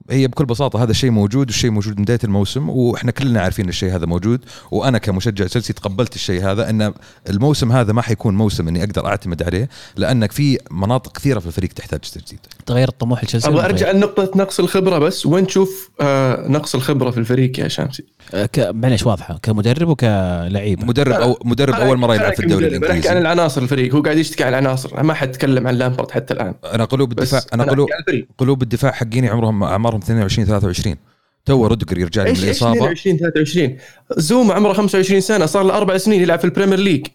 هي 0.09 0.27
بكل 0.27 0.45
بساطة 0.45 0.83
هذا 0.83 0.91
الشيء 0.91 1.11
موجود 1.11 1.47
والشيء 1.47 1.71
موجود 1.71 1.97
من 1.97 2.03
بداية 2.03 2.19
الموسم 2.23 2.69
وإحنا 2.69 3.11
كلنا 3.11 3.41
عارفين 3.41 3.69
الشيء 3.69 3.95
هذا 3.95 4.05
موجود. 4.05 4.45
وأنا 4.71 4.97
كمشجع 4.97 5.45
تشيلسي 5.47 5.73
تقبلت 5.73 6.15
الشيء 6.15 6.43
هذا 6.51 6.69
إن 6.69 6.93
الموسم 7.29 7.71
هذا 7.71 7.93
ما 7.93 8.01
حيكون 8.01 8.35
موسم 8.35 8.67
إني 8.67 8.83
أقدر 8.83 9.07
أعتمد 9.07 9.43
عليه 9.43 9.69
لانك 9.95 10.31
في 10.31 10.57
مناطق 10.71 11.11
كثيرة 11.17 11.39
في 11.39 11.45
الفريق 11.45 11.69
تحتاج 11.73 11.99
تجديد 11.99 12.39
تغير 12.65 12.87
الطموح 12.87 13.23
لتشيلسي؟ 13.23 13.47
أبغى 13.47 13.65
أرجع؟ 13.65 13.91
لنقطة 13.91 14.31
نقص 14.35 14.59
الخبرة 14.59 14.97
بس. 14.99 15.25
وين 15.25 15.47
تشوف 15.47 15.89
آه 16.01 16.47
نقص 16.47 16.75
الخبرة 16.75 17.11
في 17.11 17.17
الفريق 17.17 17.59
يا 17.59 17.67
شامسي؟ 17.67 18.03
آه، 18.33 18.45
ك- 18.45 18.59
معليش 18.73 19.05
واضحة. 19.05 19.39
كمدرب 19.43 19.87
وكلاعب. 19.87 20.85
مدرب 20.85 21.13
أو 21.13 21.39
مدرب 21.45 21.73
أول 21.73 21.97
مرة 21.97 22.15
يلعب 22.15 22.33
في 22.33 22.39
الدوري 22.43 22.65
بحكي 22.69 22.75
عن 22.77 22.83
الإنجليزي. 22.91 23.17
العناصر 23.19 23.61
الفريق. 23.61 23.95
هو 23.95 24.01
قاعد 24.01 24.17
يشتكي 24.17 24.43
عن 24.43 24.49
العناصر. 24.49 25.03
ما 25.03 25.13
حد 25.13 25.31
تكلم 25.31 25.67
عن 25.67 25.75
لامبرد 25.75 26.11
حتى 26.11 26.33
الآن. 26.33 26.53
أنا 26.73 26.85
قلوب 26.85 27.11
الدفاع 27.11 27.41
أنا 27.53 27.63
أحكي 27.63 27.73
قلوب 27.75 27.89
قلوب 28.37 28.61
الدفاع 28.61 28.91
حقيني 28.91 29.29
عمرهم 29.29 29.63
أعمارهم 29.63 29.99
22 29.99 30.47
23 30.47 30.95
تو 31.45 31.65
روديجر 31.67 31.97
يرجع 31.97 32.23
لي 32.23 32.31
من 32.31 32.37
الإصابة. 32.37 32.75
22 32.77 33.17
23 33.17 33.77
زوما 34.17 34.53
عمره 34.53 34.73
25 34.73 35.21
سنة 35.21 35.45
صار 35.45 35.63
له 35.63 35.77
أربع 35.77 35.97
سنين 35.97 36.21
يلعب 36.21 36.39
في 36.39 36.45
البريمير 36.45 36.79
ليج. 36.79 37.07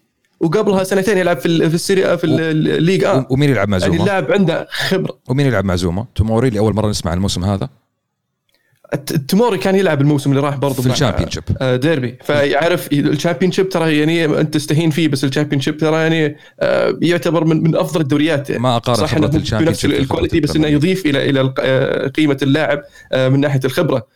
وقبلها 0.43 0.83
سنتين 0.83 1.17
يلعب 1.17 1.37
في 1.37 1.69
في 1.69 1.75
السيريا 1.75 2.15
في 2.15 2.23
ال- 2.23 2.67
الليج 2.67 3.03
آ 3.03 3.27
ومين 3.29 3.49
يلعب 3.49 3.69
مع 3.69 3.77
يعني 3.77 3.91
زوما؟ 3.91 4.03
اللاعب 4.03 4.31
عنده 4.31 4.67
خبرة 4.71 5.17
ومين 5.29 5.45
يلعب 5.45 5.65
مع 5.65 5.75
زوما؟ 5.75 6.05
توموري 6.15 6.44
اللي 6.44 6.59
أول 6.59 6.73
مرة 6.75 6.89
نسمع 6.89 7.11
عن 7.11 7.17
الموسم 7.17 7.43
هذا 7.45 7.69
الت- 8.93 9.13
تموري 9.13 9.57
كان 9.57 9.75
يلعب 9.75 10.01
الموسم 10.01 10.29
اللي 10.29 10.41
راح 10.41 10.55
برضه 10.57 10.81
في 10.81 10.89
ال 10.89 11.29
Championship 11.29 11.43
آه، 11.61 11.75
ديربي 11.75 12.17
فيعرف 12.23 12.91
ال 12.93 13.51
Championship 13.51 13.69
ترى 13.69 13.97
يعني 13.99 14.25
أنت 14.25 14.53
تستهين 14.53 14.89
فيه 14.89 15.07
بس 15.07 15.23
ال 15.23 15.61
Championship 15.61 15.77
ترى 15.77 15.95
يعني 16.01 16.35
آه، 16.59 16.97
يعتبر 17.01 17.43
من 17.45 17.63
من 17.63 17.75
أفضل 17.75 18.01
الدوريات 18.01 18.49
يعني. 18.49 18.61
ما 18.63 18.75
أقارن 18.75 18.97
صح 18.99 19.13
إنه 19.15 19.27
ال 19.27 19.32
Champion 19.32 19.69
بنفس 19.69 19.85
ال 19.85 19.92
quality 19.92 20.39
بس 20.39 20.55
إنه. 20.55 20.67
يضيف 20.67 21.05
إلى 21.05 21.29
إلى 21.29 21.53
آه، 21.59 22.07
قيمة 22.07 22.37
اللاعب 22.41 22.81
من 23.15 23.39
ناحية 23.39 23.59
الخبرة 23.65 24.07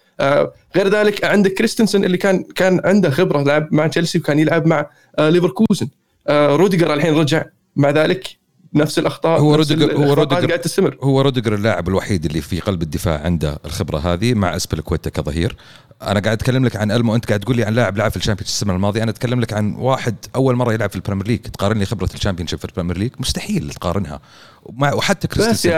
غير 0.75 0.87
ذلك 0.89 1.23
عندك 1.25 1.53
كريستنسن 1.53 2.03
اللي 2.05 2.17
كان 2.17 2.43
كان 2.55 2.81
عنده 2.85 3.09
خبرة 3.09 3.43
لعب 3.43 3.67
مع 3.71 3.87
تشيلسي 3.87 4.17
وكان 4.17 4.39
يلعب 4.39 4.67
مع 4.67 4.89
ليفركوزن 5.19 5.87
روديجر 6.29 6.93
الحين 6.93 7.13
رجع. 7.13 7.43
مع 7.75 7.89
ذلك 7.89 8.37
نفس 8.73 8.99
الأخطاء 8.99 9.39
هو 9.39 9.55
روديجر- 9.55 9.93
هو 9.93 10.13
روديجر- 10.13 10.47
قاعد 10.47 10.59
تستمر. 10.59 10.97
هو 11.01 11.21
روديجر 11.21 11.55
اللاعب 11.55 11.87
الوحيد 11.87 12.25
اللي 12.25 12.41
في 12.41 12.59
قلب 12.59 12.81
الدفاع 12.81 13.21
عنده 13.21 13.59
الخبرة 13.65 13.97
هذه 13.97 14.33
مع 14.33 14.55
ازبلكويتا 14.55 15.09
كظهير. 15.09 15.55
أنا 16.01 16.19
قاعد 16.19 16.37
أتكلم 16.37 16.65
لك 16.65 16.75
عن 16.75 16.91
ألمو. 16.91 17.15
أنت 17.15 17.25
قاعد 17.25 17.39
تقول 17.39 17.55
لي 17.55 17.63
عن 17.63 17.73
لاعب 17.73 17.97
لعب 17.97 18.11
في 18.11 18.17
الشامبيونز 18.17 18.49
السنة 18.49 18.73
الماضية. 18.73 19.03
أنا 19.03 19.11
أتكلم 19.11 19.39
لك 19.41 19.53
عن 19.53 19.75
واحد 19.75 20.15
أول 20.35 20.55
مرة 20.55 20.73
يلعب 20.73 20.89
في 20.89 20.95
البريمير 20.95 21.27
ليج. 21.27 21.39
تقارن 21.39 21.77
لي 21.77 21.85
خبرة 21.85 22.09
ال 22.13 22.47
Championship 22.47 22.59
في 22.59 22.65
البريمير 22.65 22.97
ليج؟ 22.97 23.11
مستحيل 23.19 23.69
تقارنها. 23.69 24.19
ومع 24.63 24.93
وحتى 24.93 25.27
بس 25.27 25.33
كريستنسن 25.33 25.71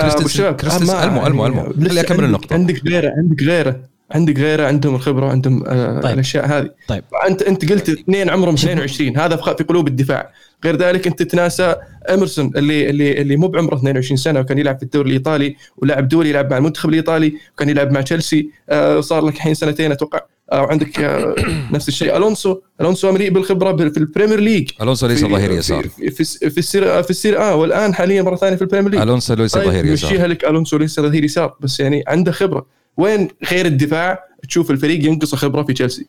المو 1.04 1.28
المو 1.28 1.46
ألمو. 1.46 1.62
لسه 1.62 1.74
خليني 1.74 2.00
أكمل 2.02 2.24
النقطة. 2.24 2.54
عندك 2.54 2.82
غيره 2.88 3.12
عندك 3.18 3.44
غيره. 3.44 3.80
عندك 4.12 4.40
غيره 4.40 4.64
عندهم 4.68 4.96
الخبره 4.96 5.26
عندهم 5.30 5.64
آه 5.68 6.00
طيب. 6.02 6.14
الأشياء 6.14 6.46
هذه. 6.46 6.70
طيب. 6.88 7.04
انت 7.28 7.42
أنت 7.42 7.72
قلت 7.72 7.90
اثنين 7.90 8.30
عمرهم 8.30 8.54
22 8.54 9.18
هذا 9.18 9.36
في 9.36 9.64
قلوب 9.64 9.88
الدفاع. 9.88 10.32
غير 10.66 10.76
ذلك 10.76 11.08
أنت 11.08 11.22
تناسى 11.24 11.76
اميرسون 12.10 12.52
اللي 12.56 12.90
اللي 12.90 13.22
اللي 13.22 13.36
مو 13.38 13.48
بعمره 13.48 13.76
22 13.76 14.18
سنة 14.18 14.40
وكان 14.40 14.58
يلعب 14.58 14.78
في 14.78 14.84
الدوري 14.84 15.08
الإيطالي 15.10 15.56
ولاعب 15.78 16.08
دولي 16.08 16.30
يلعب 16.30 16.52
مع 16.52 16.58
المنتخب 16.58 16.90
الإيطالي 16.90 17.34
وكان 17.54 17.70
يلعب 17.70 17.92
مع 17.92 18.02
تشيلسي. 18.02 18.50
آه 18.70 19.00
صار 19.00 19.26
لك 19.26 19.36
الحين 19.36 19.54
سنتين 19.54 19.92
أتوقع. 19.92 20.20
وعندك 20.54 21.00
آه 21.00 21.36
نفس 21.74 21.88
الشيء. 21.88 22.18
ألونسو 22.18 22.60
ألونسو 22.82 23.12
مليء 23.12 23.30
بالخبرة 23.30 23.72
بال- 23.72 23.92
في 23.92 23.98
البريمير 23.98 24.40
ليج. 24.40 24.70
ألونسو 24.82 25.08
ليس 25.08 25.26
ظهير 25.26 25.52
يسار 25.52 25.88
في 25.88 26.10
في, 26.50 26.58
السيري 26.58 27.04
في 27.04 27.10
السيري 27.10 27.42
آ 27.42 27.56
والآن 27.56 27.94
حاليا 27.94 28.22
مرة 28.22 28.36
ثانية 28.36 28.56
في 28.56 28.62
البريمير 28.62 28.92
ليج. 28.92 29.02
ألونسو 29.02 29.34
ليس 29.34 29.58
ظهير 29.58 29.86
يسار 29.86 30.10
مشيها 30.14 30.28
لك 30.28 30.46
ألونسو 30.46 30.78
ليس 30.78 31.00
ظهير 31.00 31.24
يسار 31.24 31.56
بس 31.62 31.80
يعني 31.80 32.04
عنده 32.08 32.32
خبرة. 32.32 32.77
وين 32.98 33.28
غير 33.52 33.66
الدفاع 33.66 34.20
تشوف 34.48 34.72
الفريق 34.72 35.06
ينقص 35.06 35.36
خبرة 35.36 35.64
في 35.64 35.74
تشيلسي 35.74 36.08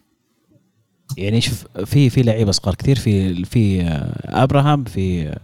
يعني 1.17 1.41
شوف 1.41 1.65
في 1.85 2.11
في 2.11 2.23
لعيبة 2.23 2.51
صغار 2.53 2.75
كثير 2.75 2.97
في 2.97 3.45
في 3.45 3.83
آه، 3.83 4.43
أبراهام 4.43 4.85
في 4.85 5.35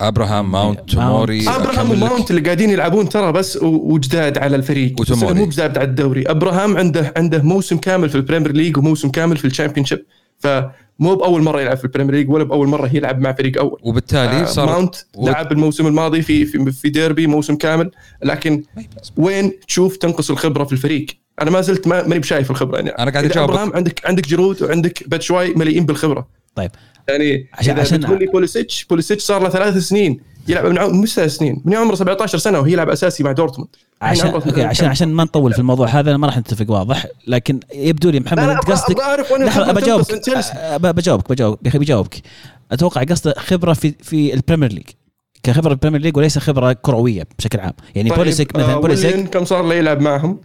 أبراهام 0.00 0.52
ماونت. 0.52 0.80
توموري 0.90 1.48
أبراهام. 1.48 1.90
وماونت 1.90 2.30
اللي 2.30 2.40
قاعدين 2.42 2.70
يلعبون 2.70 3.08
ترى 3.08 3.32
بس 3.32 3.56
وجداد 3.62 4.38
على 4.38 4.56
الفريق 4.56 4.92
بس 4.92 5.10
وتوموري. 5.10 5.34
مو 5.34 5.46
جداد 5.46 5.78
على 5.78 5.88
الدوري 5.88 6.22
أبراهام 6.30 6.76
عنده 6.76 7.12
عنده 7.16 7.42
موسم 7.42 7.76
كامل 7.76 8.08
في 8.08 8.14
البريمير 8.14 8.52
ليج 8.52 8.76
وموسم 8.78 9.10
كامل 9.10 9.36
في 9.36 9.44
ال 9.44 9.86
Championship 9.86 10.04
فمو 11.00 11.14
بأول 11.14 11.42
مرة 11.42 11.60
يلعب 11.60 11.76
في 11.76 11.84
البريمير 11.84 12.14
ليج 12.14 12.30
ولا 12.30 12.44
بأول 12.44 12.68
مرة 12.68 12.90
يلعب 12.96 13.20
مع 13.20 13.32
فريق 13.32 13.58
أول. 13.58 13.80
وبالتالي 13.82 14.40
آه، 14.40 14.44
صار 14.44 14.66
ماونت 14.66 14.94
و- 15.14 15.28
لعب 15.28 15.52
الموسم 15.52 15.86
الماضي 15.86 16.22
في 16.22 16.44
في, 16.46 16.72
في 16.72 16.88
ديربي 16.88 17.26
موسم 17.26 17.56
كامل 17.56 17.90
لكن 18.24 18.62
وين 19.16 19.52
تشوف 19.68 19.96
تنقص 19.96 20.30
الخبرة 20.30 20.64
في 20.64 20.72
الفريق؟ 20.72 21.06
أنا 21.42 21.50
ما 21.50 21.60
زلت 21.60 21.86
ما 21.86 22.02
ماني 22.06 22.20
بشايف 22.20 22.50
الخبرة 22.50 22.76
يعني. 22.76 22.90
أنا 22.90 23.10
قاعد. 23.10 23.36
أبراهام 23.38 23.72
عندك 23.74 24.06
عندك 24.06 24.28
جيرو 24.28 24.62
وعندك 24.62 25.08
باتشواي 25.08 25.54
مليئين 25.54 25.86
بالخبرة. 25.86 26.28
طيب. 26.54 26.70
يعني 27.08 27.48
عشان- 27.54 27.78
عشان- 27.78 27.98
بتقول 27.98 28.18
لي 28.18 28.26
بوليسيتش 28.26 28.84
بوليسيتش 28.84 29.22
صار 29.22 29.42
له 29.42 29.48
ثلاث 29.48 29.76
سنين. 29.76 30.20
يلعب 30.48 30.66
من 30.66 30.78
عمر 30.78 30.92
مش 30.92 31.14
سنين. 31.14 31.62
من 31.64 31.74
عمره 31.74 31.94
17 31.94 32.38
سنة 32.38 32.58
وهي 32.58 32.72
يلعب 32.72 32.88
أساسي 32.88 33.24
مع 33.24 33.32
دورتموند. 33.32 33.70
عشان 34.02 34.28
عمره 34.28 34.42
أوكي 34.46 34.64
عشان؟ 34.64 34.88
عشان 34.88 35.08
ما 35.08 35.24
نطول 35.24 35.52
في 35.52 35.58
الموضوع 35.58 35.88
هذا 35.88 36.16
ما 36.16 36.26
راح 36.26 36.38
نتفق 36.38 36.70
واضح؟ 36.70 37.06
لكن 37.26 37.60
يبدو 37.74 38.10
لي 38.10 38.20
محمد 38.20 38.38
أنت 38.38 38.70
قصدك 38.70 38.96
لحظة 39.40 39.72
بجاوبك. 39.72 40.28
أه، 40.56 40.76
بجاوبك 40.76 41.30
بجاوبك. 41.30 41.58
يا 41.64 41.68
أخي 41.68 41.78
بجاوبك. 41.78 42.22
أتوقع 42.72 43.02
قصده 43.02 43.34
خبرة 43.38 43.72
في 43.72 43.94
في 44.02 44.34
البريمير 44.34 44.72
ليج. 44.72 44.86
كخبرة 45.42 45.72
البريمير 45.72 46.00
ليج 46.00 46.16
وليس 46.16 46.38
خبرة 46.38 46.72
كروية 46.72 47.26
بشكل 47.38 47.60
عام. 47.60 47.72
يعني 47.94 48.10
طيب، 48.10 48.18
بوليسيتش 48.18 48.56
آه، 48.56 48.60
مثلا 48.60 48.80
بوليسيتش؟ 48.80 49.06
ويليان 49.06 49.26
كم 49.26 49.44
صار 49.44 49.62
له 49.62 49.74
يلعب 49.74 50.00
معهم؟ 50.00 50.40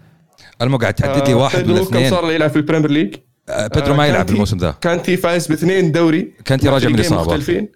المو 0.61 0.77
قاعد 0.77 0.93
تحدد 0.93 1.27
لي 1.27 1.33
آه، 1.33 1.37
واحد 1.37 1.59
من 1.59 1.73
بيدرو 1.73 1.85
كم 1.85 2.09
صار 2.09 2.25
له 2.25 2.33
يلعب 2.33 2.49
في 2.49 2.55
البريمير 2.55 2.91
ليج؟ 2.91 3.15
آه، 3.49 3.67
بيدرو 3.67 3.93
آه، 3.93 3.97
ما 3.97 4.07
يلعب 4.07 4.29
الموسم 4.29 4.57
ذا. 4.57 4.75
كانتي 4.81 5.17
فايز 5.17 5.47
باثنين 5.47 5.91
دوري. 5.91 6.33
كانتي 6.45 6.69
راجع 6.69 6.89
من 6.89 6.95
الإصابة. 6.95 7.21
مختلفين 7.21 7.69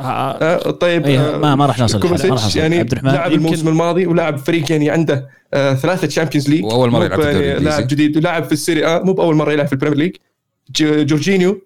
آه، 0.00 0.32
آه، 0.66 0.70
طيب 0.70 1.06
إيه، 1.06 1.34
آه، 1.34 1.38
ما- 1.38 1.54
ما 1.54 1.66
راح 1.66 1.78
نوصل 1.78 1.98
ما 2.10 2.34
راح. 2.34 2.56
يعني 2.56 2.78
عبد 2.78 2.92
الرحمن، 2.92 3.10
لاعب 3.12 3.32
الموسم 3.32 3.68
الماضي 3.68 4.06
ولعب 4.06 4.36
فريق 4.38 4.72
يعني 4.72 4.90
عنده 4.90 5.28
آه، 5.54 5.74
ثلاثة 5.74 6.06
تشامبيونز 6.06 6.48
ليج 6.48 6.64
وأول 6.64 6.90
مرة 6.90 6.98
مو 6.98 7.04
يلعب 7.04 7.22
في. 7.22 7.54
لاعب 7.64 7.86
جديد 7.86 8.16
ولاعب 8.16 8.44
في 8.44 8.52
السيري 8.52 8.86
آ 8.86 9.02
مو 9.02 9.12
بأول 9.12 9.34
مرة 9.36 9.52
يلعب 9.52 9.66
في 9.66 9.72
البريمير 9.72 9.98
ليج. 9.98 10.12
جورجينيو 11.06 11.62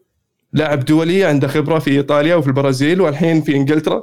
لاعب 0.52 0.84
دولي 0.84 1.24
عنده 1.24 1.48
خبرة 1.48 1.78
في 1.78 1.90
إيطاليا 1.90 2.34
وفي 2.34 2.48
البرازيل 2.48 3.00
والحين 3.00 3.42
في 3.42 3.56
إنجلترا. 3.56 4.02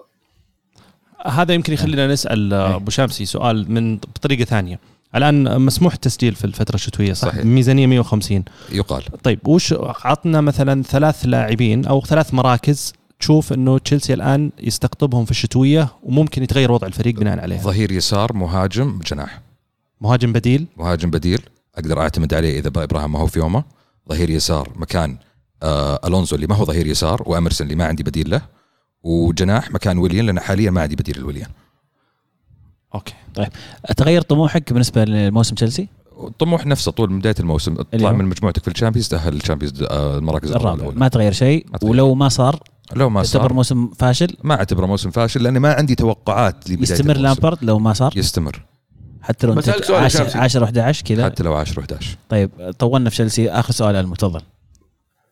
هذا 1.25 1.53
يمكن 1.53 1.73
يخلينا 1.73 2.07
نسأل 2.07 2.53
آه، 2.53 2.75
أبو 2.75 2.91
شامسي 2.91 3.25
سؤال 3.25 3.71
من 3.71 3.97
بطريقة 3.97 4.45
ثانية. 4.45 4.79
الآن 5.15 5.61
مسموح 5.61 5.93
التسجيل 5.93 6.35
في 6.35 6.45
الفترة 6.45 6.75
الشتوية 6.75 7.13
صح؟ 7.13 7.27
صحيح. 7.27 7.45
ميزانية 7.45 7.87
150 7.87 8.43
يقال. 8.71 9.03
طيب 9.23 9.47
وش 9.47 9.73
عطنا 10.05 10.41
مثلا 10.41 10.83
ثلاث 10.83 11.25
لاعبين 11.25 11.85
أو 11.85 12.01
ثلاث 12.01 12.33
مراكز 12.33 12.93
تشوف 13.21 13.53
إنه 13.53 13.77
تشيلسي 13.77 14.13
الآن 14.13 14.51
يستقطبهم 14.59 15.25
في 15.25 15.31
الشتوية 15.31 15.87
وممكن 16.03 16.43
يتغير 16.43 16.71
وضع 16.71 16.87
الفريق 16.87 17.15
بناء 17.15 17.39
عليها. 17.39 17.61
ظهير 17.61 17.91
يسار 17.91 18.33
مهاجم 18.33 18.99
جناح. 19.11 19.41
مهاجم 20.01 20.33
بديل. 20.33 20.67
مهاجم 20.77 21.09
بديل. 21.09 21.41
أقدر 21.75 21.99
أعتمد 21.99 22.33
عليه 22.33 22.59
إذا 22.59 22.67
أبراهام 22.67 23.11
ما 23.11 23.19
هو 23.19 23.27
في 23.27 23.39
يومه. 23.39 23.63
ظهير 24.09 24.29
يسار 24.29 24.69
مكان 24.75 25.17
آه 25.63 25.99
ألونزو 26.05 26.35
اللي 26.35 26.47
ما 26.47 26.55
هو 26.55 26.65
ظهير 26.65 26.87
يسار 26.87 27.23
واميرسون 27.25 27.63
اللي 27.63 27.75
ما 27.75 27.85
عندي 27.85 28.03
بديل 28.03 28.29
له. 28.29 28.41
وجناح 29.03 29.71
مكان 29.71 29.97
ويليان 29.97 30.25
لأن 30.25 30.39
حاليا 30.39 30.71
ما 30.71 30.81
عندي 30.81 30.95
بديل 30.95 31.19
لويليان. 31.19 31.49
okay 32.95 33.13
تغير 33.97 34.21
طموحك 34.21 34.73
بالنسبة 34.73 35.05
لموسم 35.05 35.55
تشيلسي؟ 35.55 35.87
الطموح 36.23 36.65
نفسه 36.65 36.91
طول 36.91 37.19
بداية 37.19 37.35
الموسم. 37.39 37.75
هو؟ 38.01 38.13
من 38.13 38.25
مجموعتك 38.25 38.63
في 38.63 38.67
الشامبيونز 38.67 39.07
تأهل 39.07 39.33
الشامبيونز 39.33 39.83
آه 39.83 40.17
المراكز 40.17 40.51
الرابع. 40.51 40.81
الأولى. 40.81 40.99
ما 40.99 41.07
تغير 41.07 41.31
شيء 41.31 41.65
ما 41.71 41.77
تغير. 41.77 41.91
ولو 41.91 42.15
ما 42.15 42.29
صار 42.29 42.63
لو 42.95 43.09
ما 43.09 43.23
تعتبر 43.23 43.41
صار. 43.41 43.53
موسم 43.53 43.89
فاشل؟ 43.97 44.27
ما 44.43 44.55
أعتبره 44.55 44.85
موسم 44.85 45.11
فاشل 45.11 45.43
لأني 45.43 45.59
ما 45.59 45.73
عندي 45.73 45.95
توقعات 45.95 46.69
لبداية 46.69 46.83
يستمر 46.83 47.15
الموسم. 47.15 47.21
لامبرد 47.23 47.57
لو 47.63 47.79
ما 47.79 47.93
صار؟ 47.93 48.13
يستمر. 48.15 48.65
حتى 49.21 49.47
لو 49.47 49.53
بسألك 49.53 49.75
أنت 49.75 49.85
سؤال 49.85 49.99
يا 49.99 50.05
10 50.05 50.23
شمسي. 50.23 50.37
10 50.37 50.63
11 50.65 51.03
كذا؟ 51.05 51.25
حتى 51.25 51.43
لو 51.43 51.53
10 51.53 51.79
11 51.79 52.17
طيب 52.29 52.49
طولنا 52.79 53.09
في 53.09 53.15
تشيلسي. 53.15 53.49
آخر 53.49 53.73
سؤال 53.73 53.95
المتفضل 53.95 54.41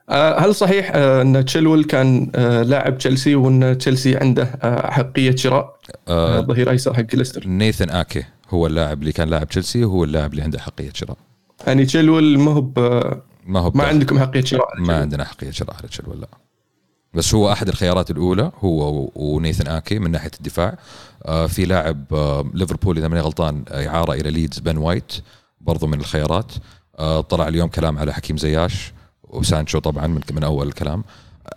آه، 0.10 0.40
هل 0.40 0.56
صحيح 0.56 0.92
آه، 0.96 1.22
أن 1.22 1.46
تشيلول 1.46 1.84
كان 1.84 2.32
آه، 2.36 2.64
لاعب 2.64 2.98
تشيلسي 2.98 3.36
وأن 3.36 3.78
تشيلسي 3.78 4.18
عنده 4.18 4.44
آه، 4.44 4.92
حقية 4.92 5.36
شراء؟ 5.36 5.80
آه، 6.08 6.40
ظهير 6.42 6.70
أيسر 6.72 6.94
حق 6.94 7.16
ليستر. 7.16 7.48
نيثن 7.48 7.90
آكي 7.90 8.24
هو 8.50 8.68
اللاعب 8.68 9.00
اللي 9.02 9.12
كان 9.12 9.30
لاعب 9.30 9.48
تشيلسي 9.50 9.84
وهو 9.86 10.04
اللاعب 10.04 10.32
اللي 10.32 10.42
عنده 10.44 10.60
حقية 10.60 10.92
شراء. 10.94 11.18
يعني 11.68 11.86
تشيلول 11.86 12.40
ما 12.40 12.52
هو 12.52 12.62
ب- 12.62 12.80
ما 13.46 13.60
هو 13.60 13.64
ما 13.64 13.70
بتاع- 13.70 13.88
عندكم 13.88 14.20
حقية 14.20 14.44
شراء 14.44 14.80
ما 14.82 14.98
عندنا 14.98 15.26
حقية 15.26 15.52
شراء 15.52 15.76
على 15.80 15.88
تشيلويل 15.88 16.22
لا. 16.22 16.28
بس 17.14 17.34
هو 17.34 17.52
أحد 17.52 17.68
الخيارات 17.68 18.12
الأولى 18.12 18.52
هو 18.60 19.10
ونيثن 19.16 19.68
آكي 19.68 20.00
من 20.00 20.12
ناحية 20.12 20.32
الدفاع. 20.38 20.78
آه 21.26 21.48
في 21.48 21.66
لاعب 21.66 22.04
آه 22.14 22.52
ليفربول 22.54 22.98
إذا 22.98 23.08
ماني 23.08 23.22
غلطان 23.22 23.64
إعارة 23.72 24.14
إلى 24.14 24.32
ليدز 24.32 24.60
بن 24.60 24.78
وايت 24.78 25.14
برضو 25.62 25.88
من 25.88 26.00
الخيارات. 26.00 26.52
آه 27.00 27.22
طلع 27.22 27.48
اليوم 27.48 27.70
كلام 27.70 27.98
على 27.98 28.14
حكيم 28.14 28.38
زياش 28.38 28.94
وسانشو 29.24 29.80
طبعا 29.80 30.08
من 30.08 30.22
من 30.32 30.44
أول 30.44 30.68
الكلام. 30.68 31.04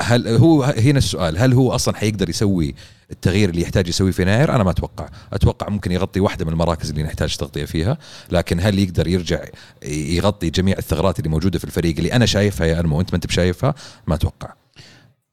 هل 0.03 0.29
هو 0.29 0.63
هنا 0.63 0.99
السؤال 0.99 1.39
هل 1.39 1.53
هو 1.53 1.75
أصلا 1.75 1.97
حيقدر 1.97 2.29
يسوي 2.29 2.75
التغيير 3.11 3.49
اللي 3.49 3.63
يحتاج 3.63 3.89
يسويه 3.89 4.13
في 4.13 4.23
يناير؟ 4.23 4.55
أنا 4.55 4.65
ما 4.65 4.71
أتوقع. 4.71 5.09
أتوقع 5.33 5.69
ممكن 5.69 5.93
يغطي 5.93 6.21
واحدة 6.21 6.45
من 6.45 6.53
المراكز 6.53 6.91
اللي 6.91 7.03
نحتاج 7.03 7.37
تغطية 7.37 7.65
فيها. 7.65 7.99
لكن 8.31 8.61
هل 8.61 8.79
يقدر 8.79 9.09
يرجع 9.09 9.45
يغطي 9.87 10.51
جميع 10.51 10.79
الثغرات 10.79 11.19
اللي 11.19 11.31
موجودة 11.31 11.59
في 11.59 11.65
الفريق 11.65 11.97
اللي 11.97 12.13
أنا 12.13 12.27
شايفها 12.27 12.67
يا 12.67 12.79
ألمو؟ 12.79 12.99
وانت 12.99 13.11
ما 13.11 13.17
أنت 13.17 13.27
بشايفها؟ 13.27 13.75
ما 14.07 14.15
أتوقع. 14.15 14.62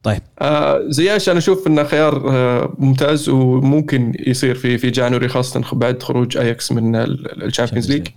طيب. 0.04 0.22
آه 0.42 0.82
زياش 0.88 1.30
أنا 1.30 1.38
أشوف 1.38 1.68
إنه 1.68 1.84
خيار 1.84 2.30
آه 2.30 2.76
ممتاز 2.78 3.30
وممكن 3.30 4.14
يصير 4.28 4.56
في 4.56 4.78
في 4.78 4.90
January 4.90 5.28
خاصة 5.28 5.62
بعد 5.72 6.04
خروج 6.04 6.38
اياكس 6.38 6.72
من 6.72 6.96
الشامبيونز 6.96 7.92
ليج 7.92 8.08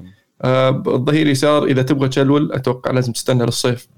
آه 0.43 0.83
الظهير 0.87 1.27
يسار 1.27 1.65
إذا 1.65 1.83
تبغى 1.83 2.09
تشلول 2.09 2.53
أتوقع 2.53 2.91
لازم 2.91 3.13
تستنى 3.13 3.45
للصيف. 3.45 3.89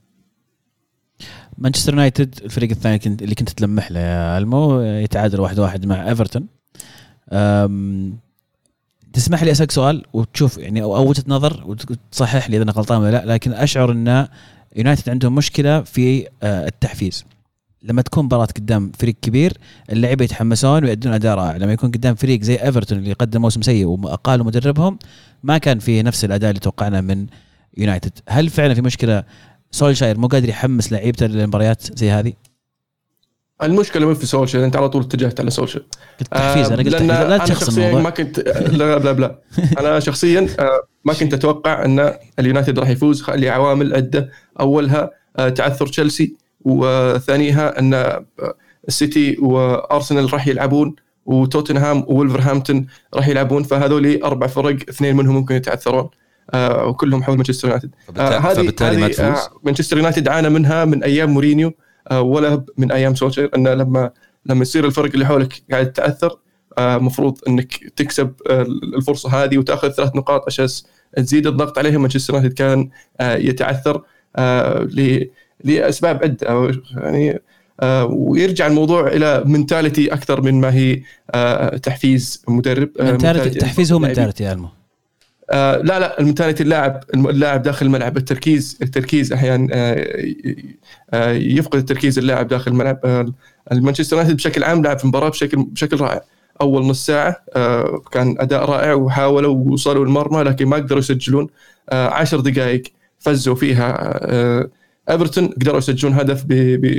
مانشستر 1.58 1.92
يونايتد 1.92 2.40
الفريق 2.44 2.70
الثاني 2.70 3.00
اللي 3.06 3.34
كنت 3.34 3.50
تلمح 3.50 3.90
له 3.90 4.00
يا 4.00 4.38
ألمو 4.38 4.80
يتعادل 4.80 5.40
واحد 5.40 5.58
واحد 5.58 5.86
مع 5.86 6.08
ايفرتون 6.08 6.46
تسمح 9.12 9.42
لي 9.42 9.50
أسألك 9.50 9.70
سؤال 9.70 10.02
وتشوف 10.12 10.58
يعني 10.58 10.82
أو 10.82 11.08
وجهة 11.08 11.24
نظر 11.28 11.64
وتصحح 11.66 12.50
لي 12.50 12.56
إذا 12.56 12.64
أنا 12.64 12.72
غلطان 12.72 13.00
ولا 13.00 13.10
لا 13.10 13.32
لكن 13.32 13.52
أشعر 13.52 13.92
إن 13.92 14.28
يونايتد 14.76 15.10
عندهم 15.10 15.34
مشكلة 15.34 15.82
في 15.82 16.28
آه، 16.42 16.66
التحفيز. 16.66 17.24
لما 17.84 18.02
تكون 18.02 18.24
مباراة 18.24 18.46
قدام 18.46 18.92
فريق 18.98 19.14
كبير 19.22 19.52
اللعيبة 19.92 20.24
يتحمسون 20.24 20.84
ويؤدون 20.84 21.12
أداء 21.12 21.36
رائع. 21.36 21.56
لما 21.56 21.72
يكون 21.72 21.90
قدام 21.90 22.14
فريق 22.14 22.42
زي 22.42 22.54
ايفرتون 22.54 22.98
اللي 22.98 23.12
قدم 23.12 23.40
موسم 23.40 23.62
سيء 23.62 23.86
واقالوا 23.86 24.46
مدربهم 24.46 24.98
ما 25.42 25.58
كان 25.58 25.78
فيه 25.78 26.02
نفس 26.02 26.24
الأداء 26.24 26.50
اللي 26.50 26.60
توقعناه 26.60 27.00
من 27.00 27.26
يونايتد 27.76 28.12
هل 28.28 28.48
فعلا 28.48 28.74
في 28.74 28.82
مشكلة 28.82 29.24
سولشاير 29.70 30.18
مو 30.18 30.26
قادر 30.26 30.48
يحمس 30.48 30.92
لعيبته 30.92 31.26
للمباريات 31.26 31.98
زي 31.98 32.10
هذه؟ 32.10 32.32
المشكلة 33.62 34.06
مو 34.06 34.14
في 34.14 34.26
سولشاير 34.26 34.64
أنت 34.64 34.76
على 34.76 34.88
طول 34.88 35.02
اتجهت 35.02 35.40
على 35.40 35.50
سولشاير 35.50 35.86
التحفيز 36.20 36.72
أنا 36.72 36.82
قلت 36.82 36.88
تحفيز. 36.88 37.10
لا 37.10 37.38
تشخص 37.38 37.76
الموضوع. 37.76 38.00
ما 38.00 38.10
كنت 38.10 38.38
لا 38.38 38.98
لا 38.98 39.12
لا 39.12 39.38
أنا 39.80 40.00
شخصيا 40.00 40.48
آه، 40.58 40.82
ما 41.04 41.12
كنت 41.12 41.34
أتوقع 41.34 41.84
أن 41.84 42.14
اليونايتد 42.38 42.78
راح 42.78 42.88
يفوز. 42.88 43.30
لعوامل 43.30 43.94
عدة. 43.94 44.30
أولها 44.60 45.10
آه، 45.36 45.48
تعثر 45.48 45.86
تشيلسي 45.86 46.43
وثانيها 46.64 47.78
أن 47.78 48.24
السيتي 48.88 49.36
وأرسنال 49.40 50.32
راح 50.32 50.48
يلعبون 50.48 50.94
وتوتنهام 51.26 52.04
وولفرهامبتون 52.08 52.86
راح 53.14 53.28
يلعبون 53.28 53.62
فهذول 53.62 54.22
أربع 54.22 54.46
فرق 54.46 54.76
اثنين 54.88 55.16
منهم 55.16 55.34
ممكن 55.34 55.54
يتعثرون 55.54 56.08
آه 56.54 56.86
وكلهم 56.86 57.22
حول 57.22 57.36
مانشستر 57.36 57.68
يونايتد. 57.68 57.90
آه 58.16 58.54
فبالتالي 58.54 58.96
ما 58.96 59.08
تفوز. 59.08 59.20
آه 59.20 59.38
مانشستر 59.62 59.96
يونايتد 59.96 60.28
عانى 60.28 60.48
منها 60.48 60.84
من 60.84 61.04
أيام 61.04 61.30
مورينيو 61.30 61.72
آه 62.10 62.20
ولا 62.20 62.64
من 62.78 62.92
أيام 62.92 63.14
سولشاير 63.14 63.50
انه 63.56 63.74
لما 63.74 64.10
لما 64.46 64.62
يصير 64.62 64.84
الفرق 64.86 65.10
اللي 65.12 65.26
حولك 65.26 65.62
قاعد 65.70 65.92
تتأثر 65.92 66.38
المفروض 66.78 67.38
آه 67.46 67.50
إنك 67.50 67.72
تكسب 67.96 68.32
الفرصة 68.96 69.44
هذه 69.44 69.58
وتأخذ 69.58 69.88
ثلاث 69.90 70.16
نقاط 70.16 70.44
عشان 70.46 70.68
تزيد 71.16 71.46
الضغط 71.46 71.78
عليهم. 71.78 72.00
مانشستر 72.02 72.34
يونايتد 72.34 72.54
كان 72.54 72.90
يتعثر 73.20 74.02
لأسباب 75.64 76.22
عده 76.24 76.70
يعني 76.96 77.40
آه 77.80 78.04
ويرجع 78.04 78.66
الموضوع 78.66 79.06
إلى 79.06 79.42
mentality 79.46 80.12
أكثر 80.12 80.40
من 80.40 80.60
ما 80.60 80.74
هي 80.74 81.02
آه 81.34 81.76
تحفيز 81.76 82.42
مدرب 82.48 82.90
آه 83.00 83.12
mentality 83.12 83.58
تحفيز 83.58 83.92
هو 83.92 83.98
mentality 83.98 84.52
ألمو. 84.52 84.68
آه 85.50 85.76
لا 85.76 86.00
لا 86.00 86.20
ال 86.20 86.24
mentality 86.24 86.62
اللاعب 86.62 87.00
اللاعب 87.14 87.62
داخل 87.62 87.86
الملعب. 87.86 88.16
التركيز 88.16 88.78
التركيز 88.82 89.32
أحيانا 89.32 89.68
آه 89.72 90.06
آه 91.10 91.32
يفقد 91.32 91.78
التركيز 91.78 92.18
اللاعب 92.18 92.48
داخل 92.48 92.70
الملعب. 92.70 93.00
آه 93.04 93.32
المانشستر 93.72 94.16
يونايتد 94.16 94.36
بشكل 94.36 94.64
عام 94.64 94.82
لعب 94.82 94.98
في 94.98 95.04
المباراه 95.04 95.28
بشكل 95.28 95.62
بشكل 95.62 96.00
رائع. 96.00 96.20
أول 96.60 96.86
نص 96.86 97.06
ساعة 97.06 97.42
آه 97.56 98.02
كان 98.12 98.36
أداء 98.38 98.64
رائع 98.64 98.94
وحاولوا 98.94 99.54
وصلوا 99.54 100.04
المرمى 100.04 100.42
لكن 100.42 100.66
ما 100.66 100.76
قدروا 100.76 100.98
يسجلون. 100.98 101.48
آه 101.90 102.08
عشر 102.08 102.40
دقائق 102.40 102.82
فزوا 103.18 103.54
فيها. 103.54 104.18
آه 104.32 104.68
إيفرتون 105.10 105.46
قدروا 105.46 105.78
يسجلون 105.78 106.14
هدف 106.14 106.44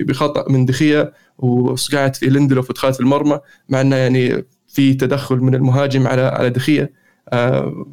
بخطأ 0.08 0.51
من 0.51 0.66
دخية 0.66 1.14
وصقعت 1.38 2.16
في 2.16 2.26
ليندلوف 2.26 2.70
ودخلت 2.70 2.95
في 2.95 3.01
المرمى 3.01 3.39
مع 3.70 3.82
إنه 3.82 3.95
يعني 3.95 4.45
في 4.68 4.93
تدخل 4.93 5.38
من 5.38 5.56
المهاجم 5.56 6.08
على 6.08 6.22
على 6.22 6.49
دخية. 6.49 6.93
آه 7.30 7.86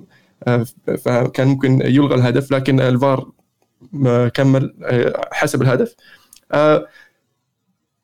آه 0.47 0.67
فكان 1.05 1.49
ممكن 1.49 1.83
يلغى 1.85 2.15
الهدف 2.15 2.53
لكن 2.53 2.81
الفار 2.81 3.31
كمل 4.35 4.75
آه 4.85 5.29
حسب 5.33 5.63
الهدف. 5.63 5.95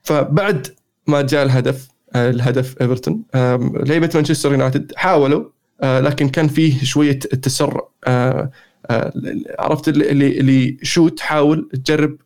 فبعد 0.02 0.66
ما 1.06 1.22
جاء 1.22 1.42
الهدف 1.42 1.88
الهدف 2.16 2.82
إيفرتون 2.82 3.22
لعيبة 3.86 4.10
مانشستر 4.14 4.52
يونايتد 4.52 4.92
حاولوا 4.96 5.44
لكن 5.82 6.28
كان 6.28 6.48
فيه 6.48 6.84
شوية 6.84 7.18
تسرع. 7.18 7.88
عرفت 9.58 9.88
اللي 9.88 10.40
اللي 10.40 10.76
شوت 10.82 11.20
حاول 11.20 11.68
تجرب 11.84 12.16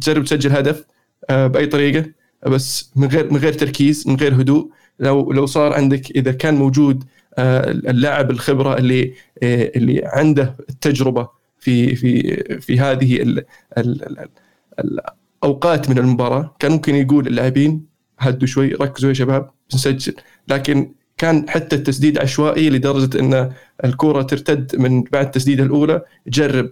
تجرب 0.00 0.24
تسجل 0.24 0.52
هدف 0.52 0.84
بأي 1.30 1.66
طريقة. 1.66 2.06
بس 2.46 2.90
من 2.96 3.08
غير 3.08 3.32
من 3.32 3.36
غير 3.36 3.52
تركيز 3.52 4.08
من 4.08 4.16
غير 4.16 4.34
هدوء. 4.40 4.70
لو 4.98 5.32
لو 5.32 5.46
صار 5.46 5.72
عندك 5.72 6.10
إذا 6.10 6.32
كان 6.32 6.54
موجود 6.54 7.04
اللاعب 7.38 8.30
الخبرة 8.30 8.78
اللي 8.78 9.14
اللي 9.42 10.02
عنده 10.04 10.54
التجربة 10.70 11.28
في 11.58 11.96
في 11.96 12.36
في 12.60 12.80
هذه 12.80 13.22
ال 13.22 13.44
ال 13.78 14.28
الأوقات 15.42 15.90
من 15.90 15.98
المباراة 15.98 16.56
كان 16.58 16.72
ممكن 16.72 16.94
يقول 16.94 17.26
اللاعبين 17.26 17.86
هدوا 18.18 18.46
شوي 18.46 18.68
ركزوا 18.68 19.08
يا 19.08 19.14
شباب 19.14 19.50
نسجل. 19.74 20.14
لكن 20.48 20.94
كان 21.18 21.48
حتى 21.48 21.76
التسديد 21.76 22.18
عشوائي 22.18 22.70
لدرجة 22.70 23.20
إن 23.20 23.52
الكره 23.84 24.22
ترتد 24.22 24.76
من 24.76 25.02
بعد 25.02 25.24
التسديدة 25.24 25.64
الأولى. 25.64 26.02
جرب 26.26 26.70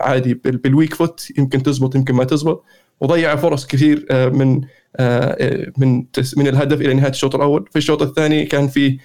عادي 0.00 0.34
بال 0.34 0.54
weak 0.54 0.94
foot 0.94 1.28
يمكن 1.38 1.62
تزبط 1.62 1.94
يمكن 1.94 2.14
ما 2.14 2.24
تزبط. 2.24 2.64
وضيع 3.00 3.36
فرص 3.36 3.66
كثير 3.66 4.06
من 4.10 4.60
من 5.78 6.04
من 6.36 6.46
الهدف 6.48 6.80
إلى 6.80 6.94
نهاية 6.94 7.10
الشوط 7.10 7.34
الأول. 7.34 7.68
في 7.70 7.76
الشوط 7.76 8.02
الثاني 8.02 8.44
كان 8.44 8.68
في 8.68 8.98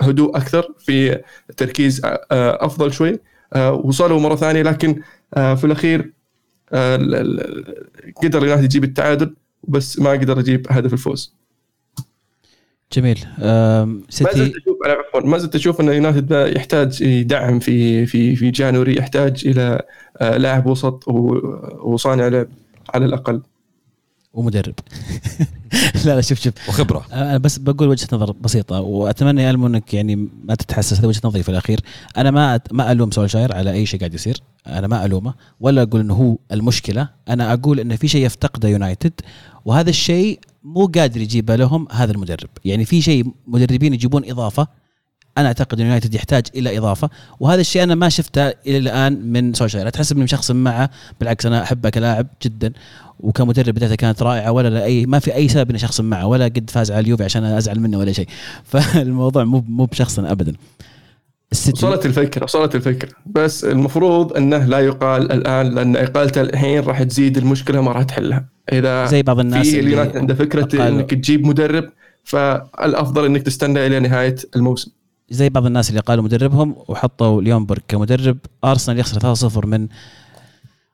هدوء 0.00 0.36
أكثر 0.36 0.74
في 0.78 1.22
تركيز 1.56 2.00
أفضل 2.32 2.92
شوي 2.92 3.20
وصلوا 3.56 4.20
مرة 4.20 4.36
ثانية. 4.36 4.62
لكن 4.62 5.00
في 5.34 5.64
الأخير 5.64 6.12
قدر 8.22 8.46
يجيب 8.64 8.84
التعادل 8.84 9.36
بس 9.68 9.98
ما 9.98 10.10
قدر 10.10 10.38
يجيب 10.38 10.66
هدف 10.70 10.92
الفوز. 10.92 11.34
جميل. 12.92 13.18
سيتي 14.08 14.24
ما 14.24 14.44
زلت 14.44 14.56
أشوف 14.56 14.76
عفوا 14.86 15.20
ما 15.28 15.38
زلت 15.38 15.54
أشوف 15.54 15.80
أن 15.80 15.88
يونايتد 15.88 16.52
يحتاج 16.56 17.22
دعم 17.22 17.58
في 17.58 18.06
في 18.06 18.36
في 18.36 18.50
جانوري 18.50 18.96
يحتاج 18.96 19.42
إلى 19.46 19.82
لاعب 20.20 20.66
وسط 20.66 21.08
وصانع 21.84 22.28
لعب 22.28 22.48
على 22.94 23.04
الأقل. 23.04 23.42
ومدرب. 24.34 24.74
لا 26.04 26.14
لا 26.14 26.20
شوف 26.20 26.40
شوف. 26.40 26.54
وخبرة. 26.68 27.06
أنا 27.12 27.38
بس 27.38 27.58
بقول 27.58 27.88
وجهة 27.88 28.08
نظر 28.12 28.32
بسيطة 28.32 28.80
وأتمنى 28.80 29.42
يا 29.42 29.50
ألمو 29.50 29.66
أنك 29.66 29.94
يعني 29.94 30.28
ما 30.44 30.54
تتحسس 30.54 30.98
هذه 30.98 31.06
وجهة 31.06 31.20
نظري 31.24 31.42
في 31.42 31.48
الأخير. 31.48 31.80
أنا 32.16 32.30
ما 32.30 32.60
ما 32.72 32.92
ألوم 32.92 33.10
سولشاير 33.10 33.54
على 33.54 33.72
أي 33.72 33.86
شيء 33.86 34.00
قاعد 34.00 34.14
يصير 34.14 34.36
أنا 34.66 34.86
ما 34.86 35.04
ألومه 35.04 35.34
ولا 35.60 35.82
أقول 35.82 36.00
إنه 36.00 36.14
هو 36.14 36.36
المشكلة. 36.52 37.08
أنا 37.28 37.52
أقول 37.52 37.80
انه 37.80 37.96
في 37.96 38.08
شيء 38.08 38.26
يفتقده 38.26 38.68
يونايتد 38.68 39.12
وهذا 39.64 39.90
الشيء 39.90 40.40
مو 40.64 40.86
قادر 40.86 41.20
يجيبه 41.20 41.56
لهم 41.56 41.88
هذا 41.92 42.12
المدرب. 42.12 42.48
يعني 42.64 42.84
في 42.84 43.02
شيء 43.02 43.26
مدربين 43.46 43.94
يجيبون 43.94 44.30
إضافة 44.30 44.66
أنا 45.38 45.46
أعتقد 45.46 45.80
إن 45.80 45.86
يونايتد 45.86 46.14
يحتاج 46.14 46.46
إلى 46.54 46.78
إضافة 46.78 47.10
وهذا 47.40 47.60
الشيء 47.60 47.82
أنا 47.82 47.94
ما 47.94 48.08
شفته 48.08 48.48
إلى 48.48 48.78
الآن 48.78 49.32
من 49.32 49.54
سولشاير 49.54 49.88
أتحسب 49.88 50.16
إني 50.16 50.26
شخص 50.26 50.50
معه 50.50 50.90
بالعكس 51.20 51.46
أنا 51.46 51.62
أحبه 51.62 51.90
كلاعب 51.90 52.26
جدا 52.42 52.72
وكمدرب 53.20 53.74
بدايته 53.74 53.94
كانت 53.94 54.22
رائعة 54.22 54.52
ولا 54.52 54.68
لاي 54.68 55.06
ما 55.06 55.18
في 55.18 55.34
أي 55.34 55.48
سبب 55.48 55.70
إني 55.70 55.78
شخص 55.78 56.00
معه 56.00 56.26
ولا 56.26 56.44
قد 56.44 56.70
فاز 56.70 56.90
على 56.90 57.00
اليوفي 57.00 57.24
عشان 57.24 57.44
أزعل 57.44 57.80
منه 57.80 57.98
ولا 57.98 58.12
شيء. 58.12 58.28
فالموضوع 58.70 59.44
مو 59.44 59.64
مو 59.68 59.84
بشخص 59.84 60.18
ابدا. 60.18 60.52
وصلت 61.52 62.06
الفكرة 62.06 62.44
وصلت 62.44 62.74
الفكرة. 62.74 63.08
بس 63.26 63.64
المفروض 63.64 64.36
أنه 64.36 64.64
لا 64.64 64.78
يقال 64.78 65.32
الآن 65.32 65.74
لأن 65.74 65.96
إقالته 65.96 66.40
الحين 66.40 66.80
راح 66.80 67.02
تزيد 67.02 67.38
المشكلة 67.38 67.80
ما 67.80 67.92
راح 67.92 68.02
تحلها. 68.02 68.53
إذا 68.72 69.06
زي 69.06 69.22
بعض 69.22 69.40
الناس 69.40 69.70
في 69.70 69.80
اليونايتد 69.80 70.16
عنده 70.16 70.34
فكرة. 70.34 70.88
إنك 70.88 71.10
تجيب 71.10 71.46
مدرب 71.46 71.90
فالأفضل 72.24 73.24
إنك 73.24 73.42
تستنى 73.42 73.86
إلى 73.86 74.00
نهاية 74.00 74.36
الموسم. 74.56 74.90
زي 75.30 75.48
بعض 75.48 75.66
الناس 75.66 75.90
اللي 75.90 76.00
قالوا 76.00 76.24
مدربهم 76.24 76.76
وحطوا 76.88 77.42
ليونبرغ 77.42 77.80
كمدرب 77.88 78.38
أرسنال 78.64 78.98
يخسر 78.98 79.34
3-0 79.34 79.66
من 79.66 79.88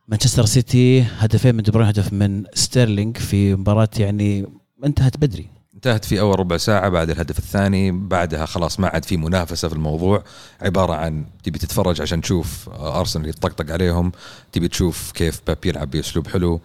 مانشستر 0.08 0.44
سيتي 0.44 1.06
هدفين 1.18 1.54
من 1.54 1.62
دي 1.62 1.70
بروين 1.70 1.88
هدف 1.88 2.12
من 2.12 2.44
ستيرلينج 2.54 3.16
في 3.16 3.54
مباراة 3.54 3.88
يعني 3.98 4.46
انتهت 4.84 5.16
بدري. 5.16 5.46
انتهت 5.74 6.04
في 6.04 6.20
أول 6.20 6.40
ربع 6.40 6.56
ساعة 6.56 6.88
بعد 6.88 7.10
الهدف 7.10 7.38
الثاني 7.38 7.92
بعدها 7.92 8.46
خلاص 8.46 8.80
ما 8.80 8.88
عاد 8.88 9.04
في 9.04 9.16
منافسة 9.16 9.68
في 9.68 9.74
الموضوع. 9.74 10.24
عبارة 10.60 10.92
عن 10.92 11.24
تبي 11.42 11.58
تتفرج 11.58 12.02
عشان 12.02 12.20
تشوف 12.20 12.68
أرسنال 12.68 13.28
يطقطق 13.28 13.72
عليهم 13.72 14.12
تبي 14.52 14.68
تشوف 14.68 15.12
كيف 15.12 15.40
باب 15.46 15.58
يلعب 15.64 15.90
بأسلوب 15.90 16.28
حلو. 16.28 16.60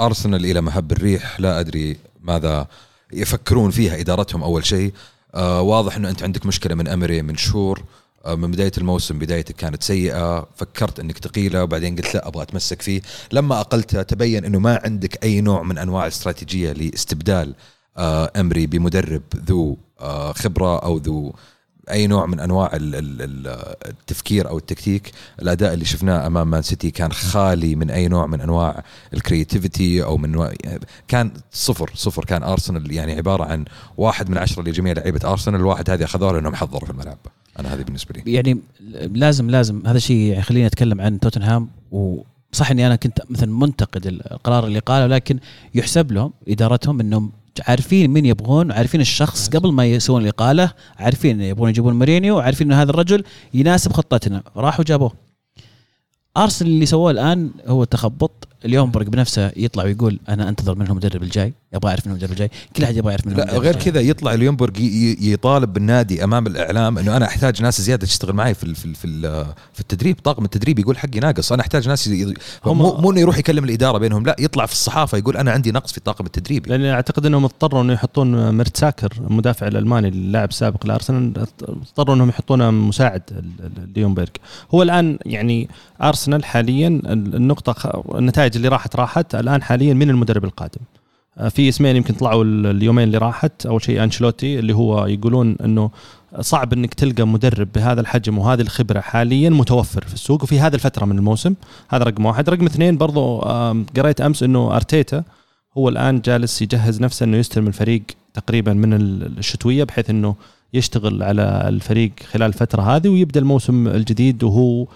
أرسنال 0.00 0.44
إلى 0.44 0.60
مهب 0.60 0.92
الريح. 0.92 1.40
لا 1.40 1.60
أدري 1.60 1.96
ماذا 2.22 2.66
يفكرون 3.12 3.70
فيها 3.70 4.00
إدارتهم 4.00 4.42
أول 4.42 4.66
شيء. 4.66 4.92
آه 5.34 5.60
واضح 5.60 5.96
إنه 5.96 6.08
أنت 6.10 6.22
عندك 6.22 6.46
مشكلة 6.46 6.74
من 6.74 6.88
أمري 6.88 7.22
من 7.22 7.36
شهور. 7.36 7.82
آه 8.24 8.34
من 8.34 8.50
بداية 8.50 8.72
الموسم 8.78 9.18
بدايتك 9.18 9.56
كانت 9.56 9.82
سيئة. 9.82 10.48
فكرت 10.56 11.00
إنك 11.00 11.18
تقيلة 11.18 11.62
وبعدين 11.62 11.96
قلت 11.96 12.14
لا 12.14 12.28
أبغى 12.28 12.42
أتمسك 12.42 12.82
فيه. 12.82 13.02
لما 13.32 13.60
اقلته 13.60 14.02
تبين 14.02 14.44
إنه 14.44 14.58
ما 14.58 14.80
عندك 14.84 15.24
أي 15.24 15.40
نوع 15.40 15.62
من 15.62 15.78
أنواع 15.78 16.02
الاستراتيجيه 16.02 16.72
لاستبدال 16.72 17.54
آه 17.96 18.32
أمري 18.36 18.66
بمدرب 18.66 19.22
ذو 19.36 19.76
آه 20.00 20.32
خبرة 20.32 20.78
أو 20.78 20.96
ذو 20.96 21.34
أي 21.90 22.06
نوع 22.06 22.26
من 22.26 22.40
أنواع 22.40 22.70
ال- 22.76 22.94
ال- 22.94 23.22
ال- 23.22 23.74
التفكير 23.86 24.48
أو 24.48 24.58
التكتيك 24.58 25.12
الأداء 25.42 25.74
اللي 25.74 25.84
شفناه 25.84 26.26
أمام 26.26 26.50
مان 26.50 26.62
سيتي 26.62 26.90
كان 26.90 27.12
خالي 27.12 27.74
من 27.74 27.90
أي 27.90 28.08
نوع 28.08 28.26
من 28.26 28.40
أنواع 28.40 28.84
ال 29.14 29.22
creativity 29.22 30.04
أو 30.04 30.16
من 30.16 30.48
كان 31.08 31.30
صفر 31.52 31.90
صفر. 31.94 32.24
كان 32.24 32.42
ارسنال 32.42 32.92
يعني 32.92 33.12
عبارة 33.12 33.44
عن 33.44 33.64
واحد 33.96 34.30
من 34.30 34.38
عشرة 34.38 34.62
لجميع 34.62 34.92
لعيبة 34.92 35.30
ارسنال 35.32 35.60
الواحد 35.60 35.90
هذه 35.90 36.04
أخذوها 36.04 36.32
لأنهم 36.32 36.54
حضروا 36.54 36.84
في 36.84 36.90
الملعب. 36.90 37.18
أنا 37.58 37.74
هذه 37.74 37.82
بالنسبة 37.82 38.14
لي. 38.14 38.32
يعني 38.32 38.60
لازم 39.14 39.50
لازم 39.50 39.82
هذا 39.86 39.96
الشيء 39.96 40.16
يعني 40.16 40.42
خليني 40.42 40.66
أتكلم 40.66 41.00
عن 41.00 41.20
توتنهام 41.20 41.68
وصح 41.92 42.70
إني 42.70 42.86
أنا 42.86 42.96
كنت 42.96 43.22
مثلا 43.30 43.52
منتقد 43.52 44.06
القرار 44.06 44.66
اللي 44.66 44.78
قاله 44.78 45.06
لكن 45.06 45.38
يحسب 45.74 46.12
لهم 46.12 46.32
إدارتهم 46.48 47.00
إنهم 47.00 47.32
عارفين 47.60 48.10
مين 48.10 48.26
يبغون 48.26 48.72
عارفين 48.72 49.00
الشخص 49.00 49.48
قبل 49.48 49.72
ما 49.72 49.86
يسوون 49.86 50.22
الاقاله 50.22 50.72
عارفين 50.96 51.40
يبغون 51.40 51.70
يجيبون 51.70 51.98
مورينيو 51.98 52.36
وعارفين 52.36 52.72
إن 52.72 52.78
هذا 52.78 52.90
الرجل 52.90 53.24
يناسب 53.54 53.92
خطتنا. 53.92 54.42
راحوا 54.56 54.84
جابوه. 54.84 55.12
ارسنال 56.36 56.70
اللي 56.70 56.86
سووه 56.86 57.10
الآن 57.10 57.50
هو 57.66 57.84
تخبط 57.84 58.48
اليوم 58.66 58.90
برق 58.90 59.06
بنفسه 59.06 59.52
يطلع 59.56 59.84
ويقول 59.84 60.18
أنا 60.28 60.48
أنتظر 60.48 60.74
منهم 60.74 60.90
المدرب 60.90 61.22
الجاي 61.22 61.52
أبغى 61.74 61.90
اعرف 61.90 62.06
منهم 62.06 62.16
المدرب 62.18 62.32
الجاي 62.32 62.50
كل 62.76 62.84
أحد 62.84 62.96
يبغى 62.96 63.10
يعرف 63.10 63.26
منهم 63.26 63.36
لا 63.38 63.44
المدرب 63.44 63.62
غير 63.62 63.74
الجاي. 63.74 63.92
كذا 63.92 64.00
يطلع 64.00 64.32
ي- 64.80 65.16
يطالب 65.32 65.72
بالنادي 65.72 66.24
أمام 66.24 66.46
الإعلام 66.46 66.98
إنه 66.98 67.16
أنا 67.16 67.24
أحتاج 67.26 67.62
ناس 67.62 67.80
زيادة 67.80 68.06
تشتغل 68.06 68.32
معي 68.32 68.54
في 68.54 68.64
ال- 68.64 68.74
في 68.74 68.84
ال- 68.84 68.94
في 68.94 69.04
ال- 69.06 69.46
في 69.72 69.80
التدريب. 69.80 70.16
طاقم 70.24 70.44
التدريب 70.44 70.78
يقول 70.78 70.98
حقي 70.98 71.20
ناقص 71.20 71.52
أنا 71.52 71.62
أحتاج 71.62 71.88
ناس 71.88 72.06
ي- 72.06 72.34
هم- 72.64 72.78
مو 72.78 72.94
مو 72.96 73.10
إنه 73.10 73.20
يروح 73.20 73.38
يكلم 73.38 73.64
الإدارة 73.64 73.98
بينهم 73.98 74.26
لا 74.26 74.36
يطلع 74.38 74.66
في 74.66 74.72
الصحافة 74.72 75.18
يقول 75.18 75.36
أنا 75.36 75.50
عندي 75.50 75.72
نقص 75.72 75.92
في 75.92 75.98
الطاقم 75.98 76.26
التدريبي 76.26 76.70
لأن 76.70 76.84
أعتقد 76.84 77.26
إنهم 77.26 77.44
اضطروا 77.44 77.82
إنه 77.82 77.92
يحطون 77.92 78.54
مرتساكر 78.54 79.12
المدافع 79.30 79.66
الألماني 79.66 80.08
اللاعب 80.08 80.48
السابق 80.48 80.86
لأرسنال 80.86 81.32
اضطروا 81.62 82.14
إنهم 82.14 82.28
يحطونه 82.28 82.70
مساعد 82.70 83.22
ليونبرغ 83.96 84.28
هو 84.74 84.82
الآن 84.82 85.18
يعني 85.26 85.68
أرسنال 86.02 86.44
حاليا 86.44 86.88
النقطة 87.06 87.72
خ- 87.72 88.16
النتائج 88.56 88.64
اللي 88.64 88.68
راحت 88.68 88.96
راحت. 88.96 89.34
الآن 89.34 89.62
حاليا 89.62 89.94
من 89.94 90.10
المدرب 90.10 90.44
القادم. 90.44 90.80
آه، 91.38 91.48
في 91.48 91.68
اسمين 91.68 91.96
يمكن 91.96 92.14
طلعوا 92.14 92.44
ال- 92.44 92.66
اليومين 92.66 93.04
اللي 93.04 93.18
راحت. 93.18 93.66
أول 93.66 93.82
شيء 93.82 94.02
انشلوتي 94.04 94.58
اللي 94.58 94.72
هو 94.74 95.06
يقولون 95.06 95.56
إنه 95.64 95.90
صعب 96.40 96.72
إنك 96.72 96.94
تلقى 96.94 97.26
مدرب 97.26 97.68
بهذا 97.74 98.00
الحجم 98.00 98.38
وهذه 98.38 98.60
الخبرة 98.60 99.00
حاليا 99.00 99.50
متوفر 99.50 100.04
في 100.06 100.14
السوق. 100.14 100.42
وفي 100.42 100.60
هذه 100.60 100.74
الفترة 100.74 101.04
من 101.04 101.18
الموسم 101.18 101.54
هذا 101.88 102.04
رقم 102.04 102.26
واحد. 102.26 102.50
رقم 102.50 102.66
اثنين 102.66 102.96
برضو 102.96 103.38
قريت 103.96 104.20
أمس 104.20 104.42
إنه 104.42 104.76
أرتيتا 104.76 105.24
هو 105.78 105.88
الآن 105.88 106.20
جالس 106.20 106.62
يجهز 106.62 107.00
نفسه 107.00 107.24
إنه 107.24 107.36
يستلم 107.36 107.66
الفريق 107.66 108.02
تقريبا 108.34 108.72
من 108.72 108.92
ال- 108.94 109.38
الشتوية 109.38 109.84
بحيث 109.84 110.10
إنه 110.10 110.34
يشتغل 110.74 111.22
على 111.22 111.42
الفريق 111.68 112.12
خلال 112.30 112.46
الفترة 112.48 112.82
هذه 112.96 113.08
ويبدأ 113.08 113.40
الموسم 113.40 113.88
الجديد 113.88 114.44
وهو 114.44 114.86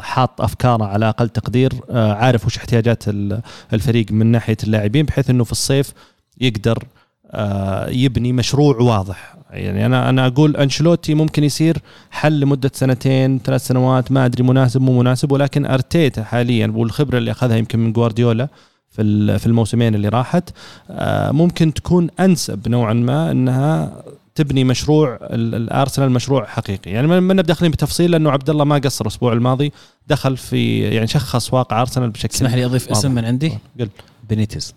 حاط 0.00 0.40
أفكاره 0.40 0.84
على 0.84 1.08
أقل 1.08 1.28
تقدير 1.28 1.72
آه، 1.90 2.12
عارف 2.12 2.46
وش 2.46 2.56
احتياجات 2.56 3.08
ال- 3.08 3.40
الفريق 3.72 4.06
من 4.12 4.26
ناحية 4.26 4.56
اللاعبين 4.64 5.06
بحيث 5.06 5.30
إنه 5.30 5.44
في 5.44 5.52
الصيف 5.52 5.92
يقدر 6.40 6.84
آه، 7.30 7.88
يبني 7.88 8.32
مشروع 8.32 8.76
واضح. 8.76 9.34
يعني 9.50 9.86
أنا 9.86 10.08
أنا 10.10 10.26
أقول 10.26 10.56
انشلوتي 10.56 11.14
ممكن 11.14 11.44
يصير 11.44 11.76
حل 12.10 12.40
لمدة 12.40 12.70
سنتين 12.74 13.38
ثلاث 13.38 13.66
سنوات 13.66 14.12
ما 14.12 14.26
أدري 14.26 14.42
مناسب 14.42 14.80
مو 14.80 14.98
مناسب 15.00 15.32
ولكن 15.32 15.66
أرتيتا 15.66 16.22
حاليا 16.24 16.72
والخبرة 16.76 17.18
اللي 17.18 17.30
أخذها 17.30 17.56
يمكن 17.56 17.78
من 17.78 17.92
جوارديولا 17.92 18.48
في 18.90 19.38
في 19.38 19.46
الموسمين 19.46 19.94
اللي 19.94 20.08
راحت 20.08 20.50
آه، 20.90 21.30
ممكن 21.30 21.74
تكون 21.74 22.08
أنسب 22.20 22.68
نوعا 22.68 22.92
ما 22.92 23.30
إنها 23.30 24.02
تبني 24.34 24.64
مشروع 24.64 25.18
ال- 25.22 25.54
الارسنال 25.54 26.10
مشروع 26.10 26.46
حقيقي. 26.46 26.90
يعني 26.90 27.06
ما 27.06 27.20
ما 27.20 27.42
داخلين 27.42 27.70
بتفصيل 27.70 28.10
لأنه 28.10 28.30
عبد 28.30 28.50
الله 28.50 28.64
ما 28.64 28.78
قصر 28.78 29.04
الأسبوع 29.04 29.32
الماضي 29.32 29.72
دخل 30.08 30.36
في 30.36 30.80
يعني 30.80 31.06
شخص 31.06 31.54
واقع 31.54 31.80
أرسنال 31.80 32.10
بشكل 32.10 32.34
اسمح 32.34 32.54
لي 32.54 32.64
أضيف 32.64 32.90
اسم. 32.90 33.10
من 33.10 33.24
عندي؟ 33.24 33.58
قل. 33.80 33.88
بينيتز 34.28 34.74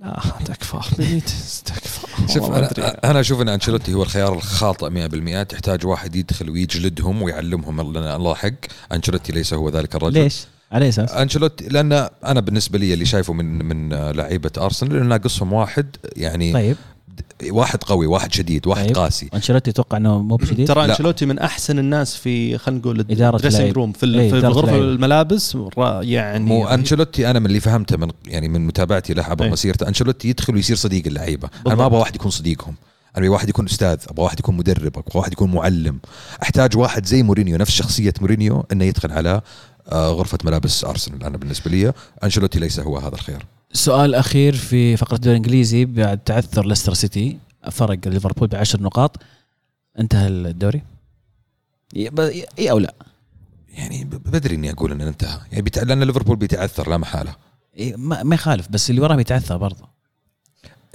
لا 0.00 0.20
تكفى. 0.44 0.78
بينيتز 0.98 1.62
تكفى. 1.66 2.06
شوف. 2.34 2.50
أنا 2.50 2.70
أنا 3.10 3.20
أشوف 3.20 3.40
إن 3.40 3.48
أنشيلوتي 3.48 3.94
هو 3.94 4.02
الخيار 4.02 4.32
الخاطئ 4.34 4.90
100% 4.90 5.42
تحتاج 5.42 5.86
واحد 5.86 6.16
يدخل 6.16 6.50
ويجلدهم 6.50 7.22
ويعلمهم 7.22 7.80
الله 7.98 8.34
حق. 8.34 8.50
أنشيلوتي 8.92 9.32
ليس 9.32 9.54
هو 9.54 9.68
ذلك 9.68 9.94
الرجل. 9.94 10.22
ليش؟ 10.22 10.46
على 10.72 10.88
أساس؟ 10.88 11.10
أنشيلوتي 11.10 11.68
لأن 11.68 11.92
أنا 12.24 12.40
بالنسبة 12.40 12.78
لي 12.78 12.94
اللي 12.94 13.04
شايفه 13.04 13.32
من 13.32 13.64
من 13.64 13.88
لعيبة 14.10 14.50
أرسنال 14.58 14.96
إنه 14.96 15.04
ناقصهم 15.06 15.52
واحد 15.52 15.96
يعني 16.16 16.52
طيب. 16.52 16.76
واحد 17.50 17.84
قوي 17.84 18.06
واحد 18.06 18.32
شديد 18.32 18.66
واحد 18.66 18.86
طيب. 18.86 18.96
قاسي 18.96 19.28
أنشيلوتي 19.34 19.70
أتوقع 19.70 19.96
إنه 19.96 20.18
مو 20.22 20.36
بشديد 20.36 20.68
ترى. 20.68 20.84
أنشيلوتي 20.84 21.26
من 21.26 21.38
أحسن 21.38 21.78
الناس 21.78 22.16
في 22.16 22.58
خلينا 22.58 22.80
نقول 22.80 23.00
ال 23.00 23.07
dressing. 23.07 23.72
room 23.72 23.92
في, 23.92 24.06
إيه، 24.06 24.30
في 24.30 24.38
غرفه. 24.46 24.78
الملابس 24.78 25.56
را- 25.56 26.02
يعني 26.02 26.44
مو 26.44 26.68
أنشيلوتي 26.68 27.30
أنا 27.30 27.38
من 27.38 27.46
اللي 27.46 27.60
فهمته 27.60 27.96
من 27.96 28.10
يعني 28.26 28.48
من 28.48 28.66
متابعتي 28.66 29.14
له 29.14 29.22
عبر 29.22 29.44
إيه. 29.44 29.50
مسيرته 29.50 29.88
أنشيلوتي 29.88 30.28
يدخل 30.28 30.54
ويصير 30.54 30.76
صديق 30.76 31.06
اللعيبة 31.06 31.48
أنا. 31.66 31.74
ما 31.74 31.86
أبغى 31.86 31.98
واحد 31.98 32.14
يكون 32.14 32.30
صديقهم 32.30 32.74
أنا 33.16 33.18
أبغى 33.18 33.28
واحد 33.28 33.48
يكون 33.48 33.66
أستاذ 33.66 33.98
أبغى 34.08 34.24
واحد 34.24 34.38
يكون 34.40 34.56
مدرب 34.56 34.98
أبغى 34.98 35.04
واحد 35.14 35.32
يكون 35.32 35.50
معلم 35.52 35.98
أحتاج 36.42 36.76
واحد 36.76 37.06
زي 37.06 37.22
مورينيو 37.22 37.56
نفس 37.56 37.72
شخصية 37.72 38.14
مورينيو 38.20 38.66
إنه 38.72 38.84
يدخل 38.84 39.12
على 39.12 39.40
آه، 39.92 40.08
غرفة 40.10 40.38
ملابس 40.44 40.84
أرسنال 40.84 41.24
أنا 41.24 41.36
بالنسبة 41.36 41.70
لي 41.70 41.92
أنشيلوتي 42.24 42.58
ليس 42.58 42.80
هو 42.80 42.98
هذا 42.98 43.14
الخيار 43.14 43.44
سؤال 43.72 44.14
أخير 44.14 44.54
في 44.54 44.96
فقرة 44.96 45.14
الدوري 45.16 45.36
الإنجليزي 45.36 45.84
بعد 45.84 46.18
تعثر 46.18 46.66
ليستر 46.66 46.94
سيتي 46.94 47.38
فرق 47.70 48.08
ليفربول 48.08 48.48
بعشر 48.48 48.82
نقاط 48.82 49.16
انتهى 49.98 50.28
الدوري؟ 50.28 50.82
اي 52.58 52.70
أو 52.70 52.78
لا؟ 52.78 52.94
يعني 53.68 54.04
ب- 54.04 54.10
بدري 54.10 54.54
إني 54.54 54.70
أقول 54.72 54.92
إنه 54.92 55.08
انتهى 55.08 55.38
يعني. 55.52 55.70
لأن 55.84 56.02
ليفربول 56.02 56.36
بيتعثر 56.36 56.90
لا 56.90 56.96
محالة 56.96 57.36
إي 57.78 57.94
ما, 57.96 58.22
ما 58.22 58.34
يخالف 58.34 58.68
بس 58.68 58.90
اللي 58.90 59.00
وراه 59.00 59.16
بيتعثر 59.16 59.56
برضه 59.56 59.88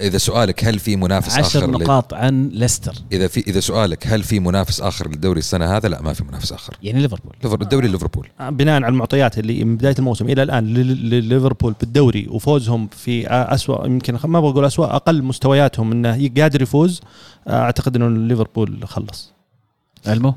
إذا 0.00 0.18
سؤالك 0.18 0.64
هل 0.64 0.78
في 0.78 0.96
منافس 0.96 1.38
عشر 1.38 1.58
اخر 1.58 1.70
ل- 1.70 1.70
نقاط 1.82 2.14
عن 2.14 2.48
ليستر. 2.48 2.94
إذا 3.12 3.26
في 3.26 3.40
إذا 3.40 3.60
سؤالك 3.60 4.06
هل 4.06 4.22
في 4.22 4.40
منافس 4.40 4.80
آخر 4.80 5.08
للدوري 5.08 5.38
السنة 5.38 5.76
هذا؟ 5.76 5.88
لا 5.88 6.02
ما 6.02 6.12
في 6.12 6.24
منافس 6.24 6.52
آخر. 6.52 6.76
يعني 6.82 7.00
ليفربول. 7.00 7.32
ليفر- 7.44 7.60
الدوري 7.62 7.88
ليفربول. 7.88 8.28
بناء 8.40 8.74
على 8.74 8.88
المعطيات 8.88 9.38
اللي 9.38 9.64
من 9.64 9.76
بداية 9.76 9.94
الموسم 9.98 10.28
إلى 10.28 10.42
الآن 10.42 10.74
ل- 10.74 11.10
ل- 11.10 11.24
ليفربول 11.24 11.74
بالدوري 11.80 12.26
وفوزهم 12.30 12.88
في 12.88 13.28
اسوء 13.28 13.86
يمكن 13.86 14.18
ما 14.24 14.40
بقول 14.40 14.64
اسوء 14.64 14.86
أقل 14.86 15.22
مستوياتهم 15.22 15.92
إنه 15.92 16.30
قادر 16.38 16.62
يفوز 16.62 17.00
أعتقد 17.48 17.96
إنه 17.96 18.26
ليفربول 18.28 18.80
خلص. 18.88 19.32
آه، 20.06 20.36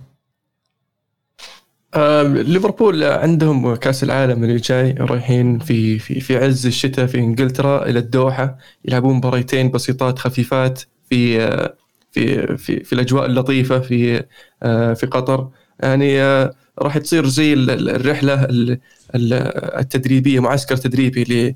ليفربول 1.95 3.03
عندهم 3.03 3.75
كأس 3.75 4.03
العالم 4.03 4.43
اللي 4.43 4.55
جاي 4.57 4.91
رايحين 4.91 5.59
في 5.59 5.99
في 5.99 6.19
في 6.19 6.37
عز 6.37 6.65
الشتاء 6.65 7.05
في 7.05 7.17
إنجلترا 7.17 7.85
إلى 7.85 7.99
الدوحة 7.99 8.57
يلعبون 8.85 9.15
مباريتين 9.15 9.71
بسيطات 9.71 10.19
خفيفات 10.19 10.81
في 11.09 11.41
آه، 11.41 11.73
في 12.11 12.57
في 12.57 12.83
في 12.83 12.93
الأجواء 12.93 13.25
اللطيفة 13.25 13.79
في 13.79 14.23
آه، 14.63 14.93
في 14.93 15.05
قطر. 15.05 15.49
يعني 15.79 16.21
آه، 16.21 16.53
راح 16.79 16.97
تصير 16.97 17.25
زي 17.27 17.53
ال- 17.53 17.69
ال- 17.71 17.89
الرحلة 17.89 18.43
ال- 18.43 18.79
ال- 19.15 19.33
التدريبية 19.79 20.39
معسكر 20.39 20.75
تدريبي 20.77 21.55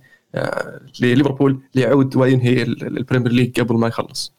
لليفربول 1.01 1.59
ليعود 1.75 2.15
وينهي 2.15 2.61
ال- 2.63 2.97
ال 2.97 3.01
Premier 3.01 3.31
League 3.31 3.59
قبل 3.59 3.75
ما 3.75 3.87
يخلص. 3.87 4.33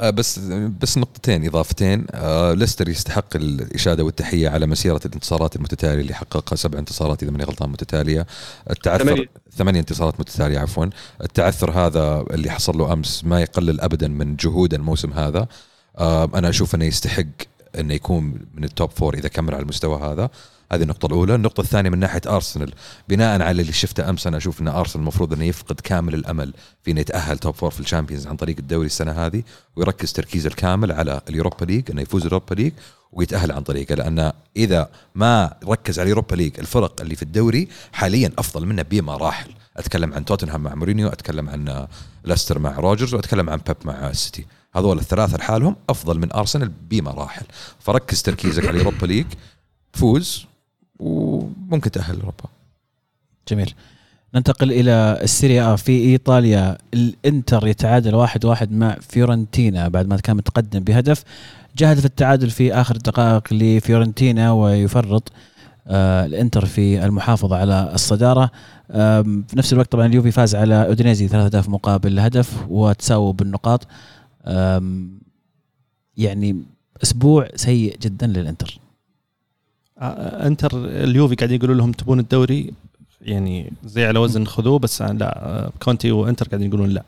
بس 0.00 0.38
بس 0.80 0.98
نقطتين 0.98 1.46
إضافتين. 1.46 2.06
آه، 2.10 2.52
ليستر 2.52 2.88
يستحق 2.88 3.36
الإشادة 3.36 4.04
والتحية 4.04 4.48
على 4.48 4.66
مسيرة 4.66 5.00
الانتصارات 5.06 5.56
المتتالية 5.56 6.00
اللي 6.00 6.14
حققها 6.14 6.56
سبع 6.56 6.78
انتصارات 6.78 7.22
إذا 7.22 7.30
ماني 7.30 7.44
غلطان 7.44 7.70
متتالية. 7.70 8.26
التعثر 8.70 9.04
ثمانية. 9.04 9.26
ثمانية 9.56 9.80
انتصارات 9.80 10.20
متتالية 10.20 10.58
عفوا. 10.58 10.86
التعثر 11.22 11.70
هذا 11.70 12.24
اللي 12.30 12.50
حصل 12.50 12.78
له 12.78 12.92
أمس 12.92 13.24
ما 13.24 13.40
يقلل 13.40 13.80
ابدا 13.80 14.08
من 14.08 14.36
جهود 14.36 14.74
الموسم 14.74 15.12
هذا. 15.12 15.46
آه، 15.98 16.30
أنا 16.34 16.48
أشوف 16.48 16.74
أنه 16.74 16.84
يستحق 16.84 17.24
إنه 17.78 17.94
يكون 17.94 18.24
من 18.54 18.64
ال 18.64 18.70
top 18.70 18.90
four 18.90 19.14
إذا 19.14 19.28
كمل 19.28 19.54
على 19.54 19.62
المستوى 19.62 20.00
هذا. 20.12 20.30
هذه 20.72 20.82
النقطة 20.82 21.06
الأولى، 21.06 21.34
النقطة 21.34 21.60
الثانية 21.60 21.90
من 21.90 21.98
ناحية 21.98 22.20
أرسنال 22.26 22.72
بناء 23.08 23.42
على 23.42 23.60
اللي 23.60 23.72
شفته 23.72 24.10
أمس 24.10 24.26
أنا 24.26 24.36
أشوف 24.36 24.60
أن 24.60 24.68
أرسنال 24.68 25.02
المفروض 25.02 25.32
أنه 25.32 25.44
يفقد 25.44 25.80
كامل 25.80 26.14
الأمل 26.14 26.54
في 26.82 26.90
أنه 26.90 27.00
يتأهل 27.00 27.38
top 27.38 27.54
four 27.54 27.70
في 27.70 27.80
ال 27.80 27.85
Champions 27.85 28.26
عن 28.26 28.36
طريق 28.36 28.56
الدوري 28.58 28.86
السنة 28.86 29.12
هذه 29.12 29.42
ويركز 29.76 30.12
تركيز 30.12 30.46
الكامل 30.46 30.92
على 30.92 31.20
ال 31.28 31.33
Europa 31.33 31.64
League 31.64 31.90
إنه 31.90 32.02
يفوز 32.02 32.22
ال 32.22 32.27
Europa 32.27 32.54
League 32.54 32.72
ويتأهل 33.12 33.52
عن 33.52 33.62
طريقه. 33.62 33.94
لأن 33.94 34.32
إذا 34.56 34.90
ما 35.14 35.54
ركز 35.64 35.98
على 35.98 36.06
ال 36.06 36.10
Europa 36.10 36.34
League 36.34 36.58
الفرق 36.58 37.00
اللي 37.00 37.16
في 37.16 37.22
الدوري 37.22 37.68
حاليا 37.92 38.32
أفضل 38.38 38.66
منه 38.66 38.82
بمراحل 38.82 39.50
أتكلم 39.76 40.14
عن 40.14 40.24
توتنهام 40.24 40.62
مع 40.62 40.74
مورينيو 40.74 41.08
أتكلم 41.08 41.48
عن 41.48 41.86
ليستر 42.24 42.58
مع 42.58 42.78
روجرز 42.78 43.14
وأتكلم 43.14 43.50
عن 43.50 43.58
بيب 43.58 43.76
مع 43.84 44.10
السيتي 44.10 44.46
هذول 44.74 44.98
الثلاثة 44.98 45.36
لحالهم 45.36 45.76
أفضل 45.88 46.18
من 46.18 46.32
أرسنال 46.32 46.72
بمراحل. 46.90 47.44
فركز 47.78 48.22
تركيزك 48.22 48.66
على 48.66 48.70
ال 48.70 48.75
Europa 48.75 49.06
League 49.06 49.26
فوز 49.92 50.46
وممكن 50.98 51.90
تأهل 51.90 52.14
اوروبا 52.14 52.44
جميل. 53.48 53.74
ننتقل 54.34 54.72
إلى 54.72 55.18
السيريا 55.22 55.76
في 55.76 55.92
إيطاليا. 55.92 56.78
الإنتر 56.94 57.66
يتعادل 57.66 58.14
واحد 58.14 58.44
واحد 58.44 58.72
مع 58.72 58.96
فيورنتينا 59.00 59.88
بعد 59.88 60.06
ما 60.06 60.16
كان 60.16 60.36
متقدم 60.36 60.80
بهدف. 60.80 61.24
جاء 61.76 61.92
هدف 61.92 62.04
التعادل 62.04 62.50
في 62.50 62.74
آخر 62.74 62.96
الدقائق 62.96 63.52
لفيورنتينا 63.52 64.52
ويفرط 64.52 65.32
آه 65.86 66.26
الإنتر 66.26 66.66
في 66.66 67.04
المحافظة 67.04 67.56
على 67.56 67.90
الصدارة. 67.94 68.50
في 68.92 69.54
نفس 69.56 69.72
الوقت 69.72 69.92
طبعا 69.92 70.06
اليوفي 70.06 70.30
فاز 70.30 70.54
على 70.54 70.86
أودينيزي 70.86 71.28
ثلاثة 71.28 71.46
أهداف 71.46 71.68
مقابل 71.68 72.18
هدف 72.18 72.64
وتساووا 72.68 73.32
بالنقاط. 73.32 73.86
يعني 76.16 76.62
أسبوع 77.02 77.48
سيء 77.56 77.96
جدا 78.02 78.26
للإنتر. 78.26 78.78
آه، 79.98 80.46
إنتر 80.46 80.70
اليوفي 80.84 81.34
قاعد 81.34 81.50
يقولوا 81.50 81.74
لهم 81.74 81.92
تبون 81.92 82.18
الدوري؟ 82.18 82.72
يعني 83.22 83.72
زي 83.84 84.04
على 84.04 84.18
وزن 84.18 84.46
خذوه 84.46 84.78
بس 84.78 85.02
لا 85.02 85.46
آه، 85.46 85.72
كونتي 85.82 86.12
وإنتر 86.12 86.48
قاعدين 86.48 86.68
يقولون 86.68 86.88
لا. 86.88 87.02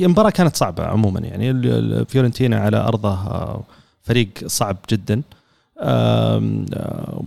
المباراة 0.00 0.30
كانت 0.30 0.56
صعبة 0.56 0.84
عموما 0.84 1.20
يعني 1.20 2.04
فيورنتينا 2.04 2.56
على 2.56 2.76
أرضه 2.76 3.12
آه، 3.12 3.62
فريق 4.02 4.28
صعب 4.46 4.76
جدا. 4.90 5.22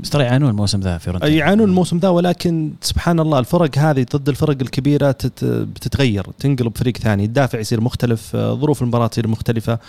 بس 0.01 0.09
ترى 0.09 0.23
يعانون 0.23 0.49
الموسم 0.49 0.79
ذا 0.79 0.97
فيورنتينا 0.97 1.31
يعانون 1.31 1.69
الموسم 1.69 1.97
ذا 1.97 2.09
ولكن 2.09 2.73
سبحان 2.81 3.19
الله 3.19 3.39
الفرق 3.39 3.77
هذه 3.77 4.05
ضد 4.15 4.29
الفرق 4.29 4.57
الكبيرة 4.61 5.15
بتتغير 5.43 6.23
تنقلب 6.39 6.77
فريق 6.77 6.97
ثاني. 6.97 7.25
الدافع 7.25 7.59
يصير 7.59 7.81
مختلف 7.81 8.35
آه، 8.35 8.53
ظروف 8.53 8.81
المباراة 8.81 9.07
تصير 9.07 9.27
مختلفة. 9.27 9.79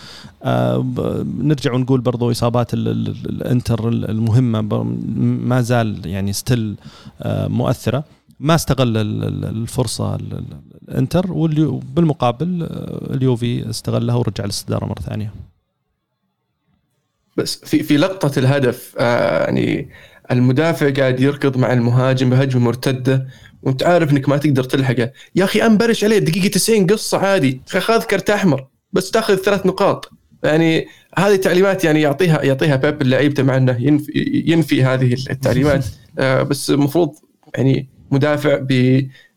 نرجع 1.39 1.73
ونقول 1.73 2.01
برضو 2.01 2.31
إصابات 2.31 2.75
الإنتر 2.75 3.89
المهمة 3.89 4.61
ما 5.49 5.61
زال 5.61 6.07
يعني 6.07 6.33
ستيل 6.33 6.77
آه، 7.23 7.49
مؤثرة. 7.49 8.05
ما 8.41 8.55
استغل 8.55 8.97
الفرصة 9.45 10.19
الإنتر 10.89 11.33
وبالمقابل 11.33 12.63
آه، 12.63 13.15
اليوفي 13.15 13.71
استغلها 13.71 14.15
ورجع 14.15 14.45
للصداره 14.45 14.87
مرة 14.87 15.01
ثانية. 15.01 15.33
بس 17.39 17.61
في 17.65 17.83
في 17.83 17.97
لقطة 17.97 18.39
الهدف 18.39 18.95
آه 18.99 19.45
يعني 19.45 19.89
المدافع 20.31 20.91
قاعد 20.91 21.21
يركض 21.21 21.57
مع 21.57 21.73
المهاجم 21.73 22.31
بهجمة 22.31 22.63
مرتدة 22.63 23.27
وأنت 23.63 23.83
عارف 23.83 24.13
إنك 24.13 24.29
ما 24.29 24.37
تقدر 24.37 24.65
تلحقه. 24.65 25.11
يا 25.35 25.45
أخي 25.45 25.67
انبرش 25.67 26.05
عليه 26.05 26.19
دقيقة 26.19 26.49
90 26.49 26.87
قصة 26.87 27.19
عادي 27.19 27.61
خذ 27.69 28.03
كرت 28.03 28.31
أحمر 28.31 28.67
بس 28.93 29.11
تأخذ 29.11 29.37
ثلاث 29.37 29.67
نقاط. 29.67 30.11
يعني 30.43 30.87
هذه 31.19 31.37
تعليمات 31.37 31.85
يعني 31.85 32.01
يعطيها 32.01 32.43
يعطيها 32.43 32.77
بيب 32.77 33.03
اللعيبة 33.03 33.43
مع 33.43 33.57
إنه 33.57 33.77
ينفي, 33.81 34.43
ينفي 34.47 34.85
هذه 34.85 35.17
التعليمات. 35.31 35.85
آه 36.19 36.43
بس 36.43 36.71
المفروض 36.71 37.15
يعني 37.55 37.89
مدافع 38.11 38.67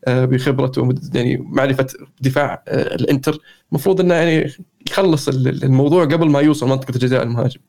آه، 0.04 0.24
بخبرته 0.24 0.94
يعني 1.14 1.36
معرفة 1.36 1.86
دفاع 2.20 2.62
الإنتر. 2.68 3.38
المفروض 3.72 4.00
إنه 4.00 4.14
يعني 4.14 4.52
يخلص 4.88 5.28
الموضوع 5.28 6.04
قبل 6.04 6.30
ما 6.30 6.40
يوصل 6.40 6.68
منطقة 6.68 6.98
جزاء 6.98 7.22
المهاجم. 7.22 7.60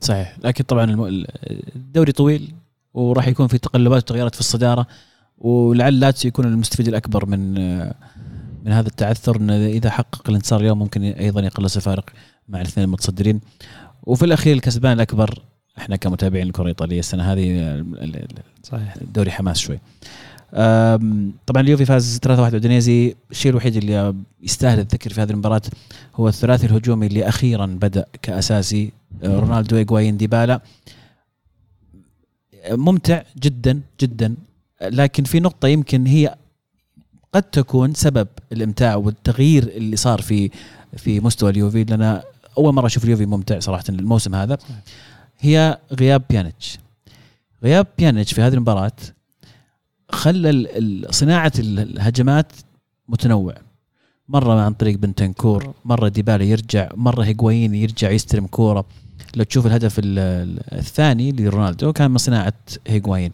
صحيح. 0.00 0.36
لكن 0.44 0.64
طبعا 0.64 1.08
الدوري 1.76 2.12
طويل 2.12 2.54
وراح 2.94 3.28
يكون 3.28 3.46
في 3.46 3.58
تقلبات 3.58 4.02
وتغييرات 4.02 4.34
في 4.34 4.40
الصدارة 4.40 4.86
ولعل 5.38 6.00
لاتسيو 6.00 6.28
يكون 6.28 6.44
المستفيد 6.44 6.88
الأكبر 6.88 7.26
من 7.26 7.54
من 8.64 8.72
هذا 8.72 8.88
التعثر 8.88 9.36
انه 9.36 9.66
إذا 9.66 9.90
حقق 9.90 10.28
الانتصار 10.28 10.60
اليوم 10.60 10.78
ممكن 10.78 11.02
أيضا 11.02 11.40
يقلص 11.40 11.76
الفارق 11.76 12.10
مع 12.48 12.60
الاثنين 12.60 12.84
المتصدرين. 12.86 13.40
وفي 14.02 14.24
الأخير 14.24 14.56
الكسبان 14.56 14.92
الأكبر 14.92 15.38
إحنا 15.78 15.96
كمتابعين 15.96 16.46
الكره 16.46 16.62
الايطاليه 16.62 16.98
السنة 16.98 17.32
هذه 17.32 17.84
صحيح. 18.62 18.94
الدوري 19.00 19.30
حماس 19.30 19.58
شوي. 19.58 19.78
طبعا 21.46 21.62
اليوفي 21.62 21.84
فاز 21.84 22.18
3-1 22.26 22.28
اودينيزي 22.28 23.16
الشيء 23.30 23.50
الوحيد 23.50 23.76
اللي 23.76 24.14
يستاهل 24.42 24.78
الذكر 24.78 25.12
في 25.12 25.20
هذه 25.20 25.30
المباراة 25.30 25.62
هو 26.14 26.28
الثلاثي 26.28 26.66
الهجومي 26.66 27.06
اللي 27.06 27.28
أخيرا 27.28 27.66
بدأ 27.66 28.06
كأساسي. 28.22 28.92
رونالدو 29.24 29.76
ايجواين 29.76 30.16
ديبالا. 30.16 30.60
ممتع 32.70 33.22
جدا 33.38 33.80
جدا. 34.00 34.36
لكن 34.82 35.24
في 35.24 35.40
نقطة 35.40 35.68
يمكن 35.68 36.06
هي 36.06 36.34
قد 37.32 37.42
تكون 37.42 37.94
سبب 37.94 38.28
الإمتاع 38.52 38.96
والتغيير 38.96 39.62
اللي 39.68 39.96
صار 39.96 40.22
في 40.22 40.50
في 40.96 41.20
مستوى 41.20 41.50
اليوفي 41.50 41.84
لأن 41.84 42.22
أول 42.58 42.74
مرة 42.74 42.86
أشوف 42.86 43.04
اليوفي 43.04 43.26
ممتع 43.26 43.58
صراحة 43.58 43.84
الموسم 43.88 44.34
هذا. 44.34 44.58
هي 45.40 45.78
غياب 45.92 46.22
بيانيتش. 46.30 46.78
غياب 47.64 47.86
بيانيتش 47.98 48.34
في 48.34 48.42
هذه 48.42 48.54
المباراة 48.54 48.92
خلى 50.10 50.68
صناعة 51.10 51.52
الهجمات 51.58 52.52
متنوع 53.08 53.54
مرة 54.28 54.60
عن 54.60 54.72
طريق 54.74 54.98
بنتنكور 54.98 55.74
مرة 55.84 56.08
ديبالا 56.08 56.44
يرجع 56.44 56.88
مرة 56.94 57.24
هيغوايين 57.24 57.74
يرجع 57.74 58.10
يستلم 58.10 58.46
كورة. 58.46 58.84
لو 59.36 59.44
تشوف 59.44 59.66
الهدف 59.66 60.00
الثاني 60.04 61.32
لرونالدو 61.32 61.92
كان 61.92 62.10
من 62.10 62.18
صناعة 62.18 62.52
هيغوايين. 62.86 63.32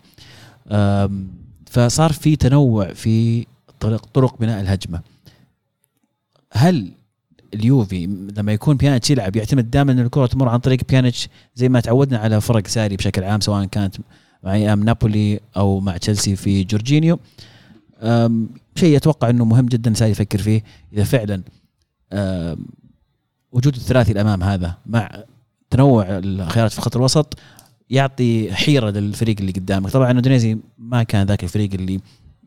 فصار 1.67 2.13
في 2.13 2.37
تنوع 2.37 2.93
في 2.93 3.47
طرق 3.81 4.07
طرق 4.07 4.41
بناء 4.41 4.61
الهجمة. 4.61 5.01
هل 6.53 6.93
اليوفي 7.55 8.07
لما 8.37 8.53
يكون 8.53 8.77
بيانيتش 8.77 9.11
يلعب 9.11 9.37
يعتمد 9.37 9.71
دائما 9.71 9.93
إن 9.93 9.99
الكرة 9.99 10.27
تمر 10.27 10.49
عن 10.49 10.59
طريق 10.59 10.81
بيانيتش 10.89 11.29
زي 11.55 11.69
ما 11.69 11.81
تعودنا 11.81 12.19
على 12.19 12.41
فرق 12.41 12.67
ساري 12.67 12.97
بشكل 12.97 13.25
عام 13.25 13.41
سواء 13.41 13.65
كانت 13.65 13.97
مع 14.43 14.53
أيام 14.53 14.85
نابولي 14.85 15.41
أو 15.57 15.81
مع 15.81 15.97
تشيلسي 15.97 16.37
في 16.37 16.65
جورجينيو. 16.65 17.19
شيء 18.75 18.97
أتوقع 18.97 19.31
إنه 19.31 19.45
مهم 19.45 19.67
جدا 19.67 19.95
ساري 19.95 20.11
يفكر 20.11 20.39
فيه 20.39 20.63
إذا 20.93 21.05
فعلا 21.05 21.43
وجود 23.53 23.75
الثلاثي 23.75 24.13
الأمامي 24.13 24.43
هذا 24.43 24.77
مع 24.87 25.25
تنوع 25.71 26.07
الخيارات 26.09 26.73
في 26.73 26.81
خط 26.81 26.97
الوسط 26.97 27.39
يعطي 27.91 28.55
حيرة 28.55 28.91
للفريق 28.91 29.37
اللي 29.41 29.53
قدامك. 29.53 29.91
طبعا 29.91 30.11
أودينيزي 30.11 30.59
ما 30.79 31.03
كان 31.03 31.27
ذاك 31.27 31.45
الفريق 31.45 31.71
اللي 31.75 32.01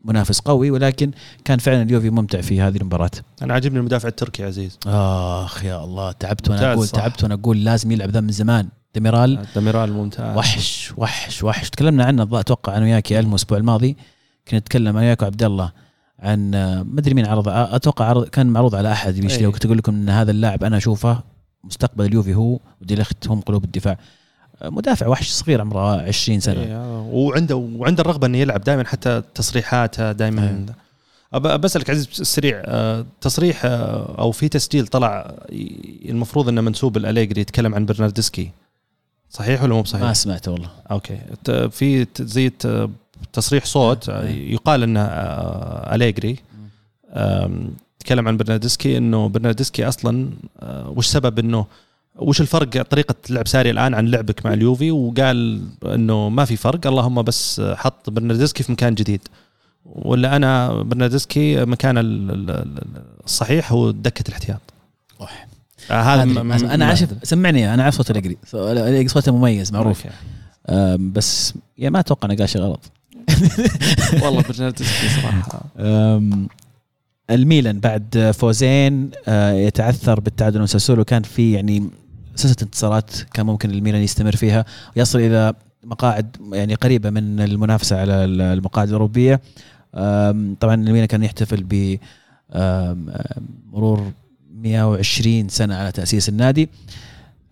منافس 0.04 0.40
قوي 0.40 0.70
ولكن 0.70 1.10
كان 1.44 1.58
فعلا 1.58 1.82
اليوفي 1.82 2.10
ممتع 2.10 2.40
في 2.40 2.60
هذه 2.60 2.76
المباراة. 2.76 3.10
أنا 3.42 3.54
عاجبني 3.54 3.78
المدافع 3.78 4.08
التركي 4.08 4.44
عزيز. 4.44 4.78
آخ 4.86 5.64
يا 5.64 5.84
الله 5.84 6.12
تعبت 6.12 6.48
وأنا 6.50 6.72
أقول 6.72 6.88
تعبت 6.88 7.22
وأنا 7.22 7.34
أقول 7.34 7.64
لازم 7.64 7.92
يلعب 7.92 8.10
ذا 8.10 8.20
من 8.20 8.32
زمان. 8.32 8.68
ديميرال. 8.94 9.46
ديميرال 9.54 9.92
ممتاز. 9.92 10.36
وحش 10.36 10.92
وحش 10.96 11.42
وحش. 11.42 11.70
تكلمنا 11.70 12.04
عنه 12.04 12.40
أتوقع 12.40 12.76
أنا 12.76 12.84
وياك 12.84 13.10
يا 13.10 13.20
الأسبوع 13.20 13.58
الماضي. 13.58 13.96
كنا 14.48 14.58
نتكلم 14.58 14.96
أنا 14.96 15.06
وياك 15.06 15.22
وعبد 15.22 15.42
الله 15.42 15.72
عن 16.18 16.50
ما 16.50 16.98
أدري 16.98 17.14
مين 17.14 17.26
عرض 17.26 17.48
أتوقع 17.48 18.04
عرض 18.04 18.28
كان 18.28 18.46
معروض 18.46 18.74
على 18.74 18.92
أحد 18.92 19.14
بيشتري 19.14 19.40
أيه. 19.40 19.46
وكنت 19.46 19.64
أقول 19.64 19.78
لكم 19.78 19.94
إن 19.94 20.08
هذا 20.08 20.30
اللاعب 20.30 20.64
أنا 20.64 20.76
أشوفه 20.76 21.33
مستقبل 21.66 22.04
اليوفي 22.04 22.34
هو 22.34 22.58
وديليخت 22.82 23.28
هم 23.28 23.40
قلوب 23.40 23.64
الدفاع 23.64 23.98
مدافع 24.62 25.06
وحش 25.06 25.30
صغير 25.30 25.60
عمره 25.60 26.02
20 26.02 26.40
سنة 26.40 26.62
أيه. 26.62 27.02
وعنده 27.12 27.56
وعنده 27.56 28.00
الرغبة 28.00 28.26
إنه 28.26 28.38
يلعب 28.38 28.60
دائما 28.60 28.84
حتى 28.84 29.22
تصريحاته 29.34 30.12
دائما 30.12 30.66
أيه. 31.32 31.56
بسالك 31.56 31.90
عزيز 31.90 32.08
السريع 32.20 32.62
آه، 32.64 33.06
تصريح 33.20 33.64
آه، 33.64 34.14
أو 34.18 34.32
في 34.32 34.48
تسجيل 34.48 34.86
طلع 34.86 35.34
المفروض 36.08 36.48
إنه 36.48 36.60
منسوب 36.60 36.96
الاليجري 36.96 37.40
يتكلم 37.40 37.74
عن 37.74 37.86
برناردسكي 37.86 38.50
صحيح 39.30 39.62
ولا 39.62 39.74
مو 39.74 39.82
بصحيح؟ 39.82 40.02
ما 40.02 40.12
سمعته 40.12 40.52
والله 40.52 40.70
أوكي 40.90 41.18
في 41.70 42.06
زي 42.20 42.52
تصريح 43.32 43.64
صوت 43.64 44.08
إيه. 44.08 44.52
يقال 44.52 44.82
إنه 44.82 45.00
آه، 45.00 45.94
أليجري 45.94 46.38
تكلم 48.04 48.28
عن 48.28 48.36
برناردسكي 48.36 48.96
إنه 48.98 49.28
برناردسكي 49.28 49.88
أصلا 49.88 50.30
آه، 50.60 50.92
وش 50.96 51.06
سبب 51.06 51.38
إنه 51.38 51.66
وش 52.16 52.40
الفرق 52.40 52.82
طريقة 52.82 53.14
لعب 53.30 53.48
ساري 53.48 53.70
الآن 53.70 53.94
عن 53.94 54.06
لعبك 54.06 54.46
مع 54.46 54.52
اليوفي؟ 54.52 54.90
وقال 54.90 55.62
إنه 55.84 56.28
ما 56.28 56.44
في 56.44 56.56
فرق 56.56 56.86
اللهم 56.86 57.22
بس 57.22 57.62
حط 57.74 58.10
برناردسكي 58.10 58.62
في 58.62 58.72
مكان 58.72 58.94
جديد. 58.94 59.20
ولا 59.84 60.36
أنا 60.36 60.82
برناردسكي 60.82 61.64
مكان 61.64 61.94
الصحيح 63.24 63.72
هو 63.72 63.90
دكة 63.90 64.28
الاحتياط. 64.28 64.60
أوح. 65.20 65.46
آه 65.90 66.02
هذا 66.02 66.22
أنا 66.74 66.86
عارف 66.86 67.08
سمعني 67.22 67.74
أنا 67.74 67.82
عارف 67.82 67.94
صوت 67.94 68.10
الاجري 68.10 68.36
الاجري 68.54 69.08
صوته 69.08 69.36
مميز 69.36 69.72
معروف. 69.72 70.02
بس 70.98 71.54
يعني 71.78 71.92
ما 71.92 72.00
أتوقع 72.00 72.28
إنه 72.28 72.36
قال 72.36 72.48
شيء 72.48 72.62
غلط. 72.62 72.80
والله 74.22 74.42
برناردسكي 74.42 75.08
صراحة. 75.08 75.64
الميلان 77.30 77.80
بعد 77.80 78.32
فوزين 78.38 79.10
آه، 79.28 79.52
يتعثر 79.52 80.20
بالتعادل 80.20 80.58
مع 80.60 80.66
ساسولو. 80.66 81.04
كان 81.04 81.22
في 81.22 81.52
يعني 81.52 81.90
سلسلة 82.34 82.56
انتصارات 82.62 83.10
كان 83.34 83.46
ممكن 83.46 83.70
الميلان 83.70 84.02
يستمر 84.02 84.36
فيها. 84.36 84.64
ويصل 84.96 85.18
إلى 85.18 85.54
مقاعد 85.84 86.36
يعني 86.52 86.74
قريبة 86.74 87.10
من 87.10 87.40
المنافسة 87.40 88.00
على 88.00 88.14
المقاعد 88.24 88.88
الأوروبية. 88.88 89.40
طبعا 90.60 90.74
الميلان 90.74 91.04
كان 91.04 91.22
يحتفل 91.22 91.62
ب 91.68 91.98
مرور 93.72 94.12
120 94.54 95.48
سنة 95.48 95.74
على 95.74 95.92
تأسيس 95.92 96.28
النادي. 96.28 96.68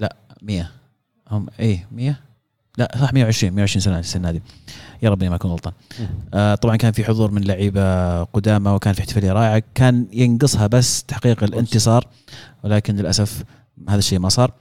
لا 0.00 0.16
100 0.42 0.70
هم 1.30 1.46
إيه 1.60 1.86
100 1.92 2.16
لا 2.78 2.96
صح 3.00 3.12
120 3.12 3.52
120 3.52 3.80
سنة 3.82 3.96
تاسيس 3.96 4.16
النادي 4.16 4.42
يا 5.02 5.10
رب 5.10 5.20
إني 5.20 5.30
ما 5.30 5.36
أكون 5.36 5.50
غلطان. 5.50 5.72
آه 6.34 6.54
طبعا 6.54 6.76
كان 6.76 6.92
في 6.92 7.04
حضور 7.04 7.30
من 7.30 7.44
لعيبة 7.44 8.22
قدامى 8.22 8.70
وكان 8.70 8.92
في 8.94 9.00
احتفالية 9.00 9.32
رائعة. 9.32 9.62
كان 9.74 10.06
ينقصها 10.12 10.66
بس 10.66 11.04
تحقيق 11.04 11.44
الانتصار 11.44 12.06
ولكن 12.64 12.96
للأسف 12.96 13.44
هذا 13.88 13.98
الشيء 13.98 14.18
ما 14.18 14.28
صار. 14.28 14.52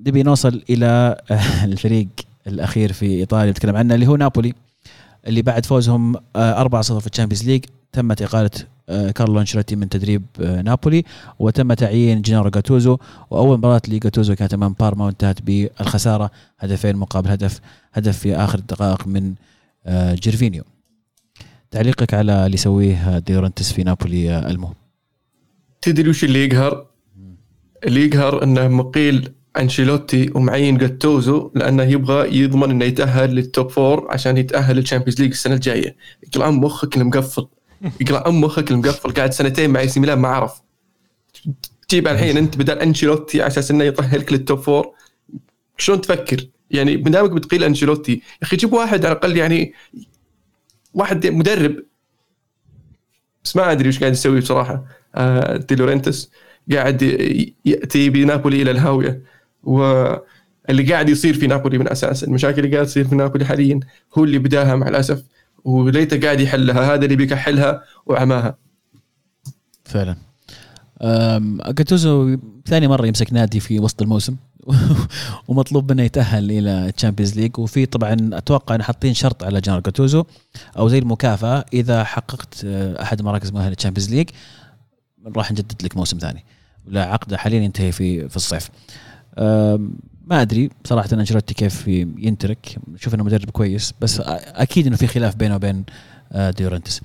نبي 0.00 0.22
نوصل 0.22 0.62
إلى 0.70 1.20
الفريق 1.64 2.08
الأخير 2.46 2.92
في 2.92 3.06
إيطاليا 3.06 3.50
نتكلم 3.50 3.76
عنه 3.76 3.94
اللي 3.94 4.06
هو 4.06 4.16
نابولي. 4.16 4.54
اللي 5.28 5.42
بعد 5.42 5.66
فوزهم 5.66 6.16
آه، 6.36 6.62
4-0 6.64 6.98
في 6.98 7.06
ال 7.06 7.10
Champions 7.10 7.44
League. 7.44 7.64
تمت 7.92 8.22
إقالة 8.22 8.50
آه، 8.88 9.10
كارلو 9.10 9.40
أنشيلوتي 9.40 9.76
من 9.76 9.88
تدريب 9.88 10.22
آه، 10.40 10.62
نابولي. 10.62 11.04
وتم 11.38 11.72
تعيين 11.72 12.22
جينارو 12.22 12.50
جاتوزو. 12.50 12.98
وأول 13.30 13.58
مباراة 13.58 13.82
لجاتوزو 13.88 14.34
كانت 14.34 14.54
أمام 14.54 14.74
بارما 14.80 15.04
وانتهت 15.04 15.42
بالخسارة. 15.42 16.30
هدفين 16.58 16.96
مقابل 16.96 17.30
هدف. 17.30 17.60
هدف 17.92 18.18
في 18.18 18.36
آخر 18.36 18.58
الدقائق 18.58 19.06
من 19.06 19.34
آه، 19.86 20.14
جيرفينيو. 20.14 20.62
تعليقك 21.70 22.14
على 22.14 22.46
اللي 22.46 22.54
يسويه 22.54 23.18
دي 23.18 23.31
لورنتس 23.31 23.72
في 23.72 23.82
نابولي 23.82 24.30
آه، 24.30 24.50
المو 24.50 24.72
تدري 25.82 26.08
وش 26.10 26.24
اللي 26.24 26.44
يقهر؟ 26.44 26.86
اللي 27.84 28.04
يقهر 28.06 28.42
إنه 28.44 28.68
مقيل 28.68 29.32
انشيلوتي 29.56 30.30
ومعين 30.34 30.78
جاتوزو 30.78 31.50
لأنه 31.54 31.82
يبغى 31.82 32.38
يضمن 32.38 32.70
إنه 32.70 32.84
يتأهل 32.84 33.34
لل 33.34 33.48
top 33.48 33.70
four 33.70 34.06
عشان 34.10 34.36
يتأهل 34.36 34.76
لل 34.76 34.84
Champions 34.84 35.20
League 35.20 35.30
السنة 35.30 35.54
الجاية. 35.54 35.96
يقلع 36.26 36.48
أم 36.48 36.60
مخك 36.60 36.96
المقفل. 36.96 37.46
يقلع 38.00 38.24
أم 38.26 38.40
مخك 38.40 38.70
المقفل. 38.70 39.10
قاعد 39.12 39.32
سنتين 39.32 39.70
مع 39.70 39.80
اي 39.80 39.88
سي 39.88 40.00
ميلان 40.00 40.18
ما 40.18 40.28
عرف 40.28 40.62
تجيب 41.88 42.08
الحين 42.08 42.36
أنت 42.36 42.56
بدل 42.56 42.78
أنشيلوتي 42.78 43.42
على 43.42 43.46
أساس 43.46 43.70
إنه 43.70 43.84
يأهلك 43.84 44.32
لل 44.32 44.42
top 44.42 44.58
four 44.58 44.92
شلون 45.78 46.00
تفكر؟ 46.00 46.46
يعني 46.70 46.96
من 46.96 47.10
دامك 47.10 47.30
بتقيل 47.30 47.64
أنشيلوتي. 47.64 48.12
يا 48.12 48.20
أخي 48.42 48.56
جيب 48.56 48.72
واحد 48.72 49.04
على 49.04 49.12
الأقل 49.12 49.36
يعني 49.36 49.72
واحد 50.94 51.26
مدرب. 51.26 51.76
بس 53.44 53.56
ما 53.56 53.72
أدري 53.72 53.88
وش 53.88 54.00
قاعد 54.00 54.12
يسوي 54.12 54.40
بصراحة. 54.40 54.84
آه، 55.14 55.56
دي 55.56 55.74
لورنتس 55.74 56.30
قاعد 56.72 57.02
يأتي 57.64 58.10
بنابولي 58.10 58.62
إلى 58.62 58.70
الهاوية. 58.70 59.22
واللي 59.62 60.92
قاعد 60.92 61.08
يصير 61.08 61.34
في 61.34 61.46
نابولي 61.46 61.78
من 61.78 61.88
أساس 61.90 62.24
المشاكل 62.24 62.64
اللي 62.64 62.74
قاعد 62.74 62.86
تصير 62.86 63.08
في 63.08 63.14
نابولي 63.14 63.44
حاليا 63.44 63.80
هو 64.18 64.24
اللي 64.24 64.38
بداها 64.38 64.76
مع 64.76 64.88
الأسف 64.88 65.22
وليته 65.64 66.20
قاعد 66.20 66.40
يحلها 66.40 66.94
هذا 66.94 67.04
اللي 67.04 67.16
بيكحلها 67.16 67.82
وعماها. 68.06 68.56
فعلا. 69.84 70.16
أم، 71.02 71.58
جاتوزو 71.62 72.36
ثاني 72.66 72.88
مرة 72.88 73.06
يمسك 73.06 73.32
نادي 73.32 73.60
في 73.60 73.78
وسط 73.80 74.02
الموسم 74.02 74.36
ومطلوب 75.48 75.92
منه 75.92 76.02
يتأهل 76.02 76.50
إلى 76.50 76.92
Champions 76.96 77.38
League 77.38 77.58
وفي 77.58 77.86
طبعا 77.86 78.16
أتوقع 78.32 78.74
إن 78.74 78.82
حاطين 78.82 79.14
شرط 79.14 79.44
على 79.44 79.60
جينارو 79.60 79.82
جاتوزو 79.82 80.24
أو 80.78 80.88
زي 80.88 80.98
المكافأة 80.98 81.64
إذا 81.72 82.04
حققت 82.04 82.64
آه، 82.64 83.02
أحد 83.02 83.22
مراكز 83.22 83.52
مؤهله 83.52 83.68
لل 83.68 83.76
Champions 83.76 84.14
League 84.14 84.30
راح 85.36 85.52
نجدد 85.52 85.82
لك 85.82 85.96
موسم 85.96 86.18
ثاني. 86.18 86.44
ولا 86.86 87.04
عقده 87.04 87.36
حاليا 87.36 87.60
ينتهي 87.60 87.92
في 87.92 88.28
في 88.28 88.36
الصيف. 88.36 88.70
ما 90.26 90.42
أدري 90.42 90.70
صراحة 90.84 91.08
أنشيلوتي 91.12 91.54
كيف 91.54 91.88
ينترك. 92.18 92.76
شوف 92.96 93.14
إنه 93.14 93.24
مدرب 93.24 93.50
كويس 93.50 93.94
بس 94.00 94.20
أكيد 94.20 94.86
إنه 94.86 94.96
في 94.96 95.06
خلاف 95.06 95.36
بينه 95.36 95.56
وبين 95.56 95.84
آه، 96.32 96.50
دي 96.50 96.61
لورنتس. 96.61 97.00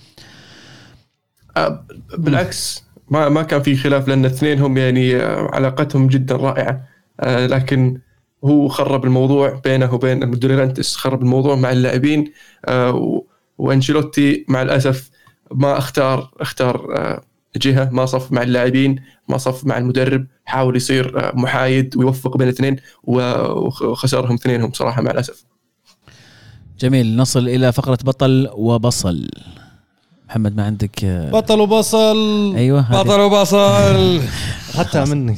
بالعكس 2.18 2.84
ما 3.10 3.30
ما 3.30 3.44
كان 3.44 3.62
في 3.62 3.76
خلاف 3.76 4.08
لأن 4.08 4.26
اثنينهم 4.26 4.78
يعني 4.78 5.16
آه، 5.16 5.50
علاقتهم 5.54 6.08
جدا 6.08 6.36
رائعة. 6.36 6.84
لكن 7.24 8.00
هو 8.44 8.68
خرب 8.68 9.06
الموضوع 9.06 9.62
بينه 9.64 9.94
وبين 9.94 10.24
المدرب 10.24 10.51
دي 10.51 10.62
لورنتس 10.62 10.96
خرب 10.96 11.22
الموضوع 11.22 11.56
مع 11.56 11.72
اللاعبين. 11.72 12.32
وأنشيلوتي 13.58 14.46
مع 14.48 14.62
الأسف 14.62 15.10
ما 15.52 15.78
اختار 15.78 16.32
اختار 16.40 17.22
جهة 17.58 17.90
ما 17.92 18.06
صف 18.06 18.32
مع 18.32 18.42
اللاعبين 18.42 18.96
ما 19.30 19.38
صف 19.38 19.66
مع 19.66 19.78
المدرب 19.78 20.26
حاول 20.46 20.76
يصير 20.76 21.20
آه، 21.20 21.32
محايد 21.36 21.98
ويوفق 21.98 22.38
بين 22.38 22.48
الاثنين 22.48 22.76
وخسرهم 23.04 24.34
اثنينهم 24.34 24.72
صراحة 24.74 25.02
مع 25.02 25.12
الأسف. 25.12 25.44
جميل 26.80 27.16
نصل 27.16 27.48
إلى 27.48 27.72
فقرة 27.72 27.98
بطل 28.04 28.50
وبصل. 28.54 29.28
محمد 30.30 30.56
ما 30.56 30.66
عندك 30.66 31.04
آه، 31.04 31.32
بطل 31.32 31.60
وبصل. 31.60 32.54
أيوه. 32.56 32.92
بطل 33.02 33.20
وبصل. 33.20 34.20
اخذتها 34.74 35.06
منك. 35.06 35.38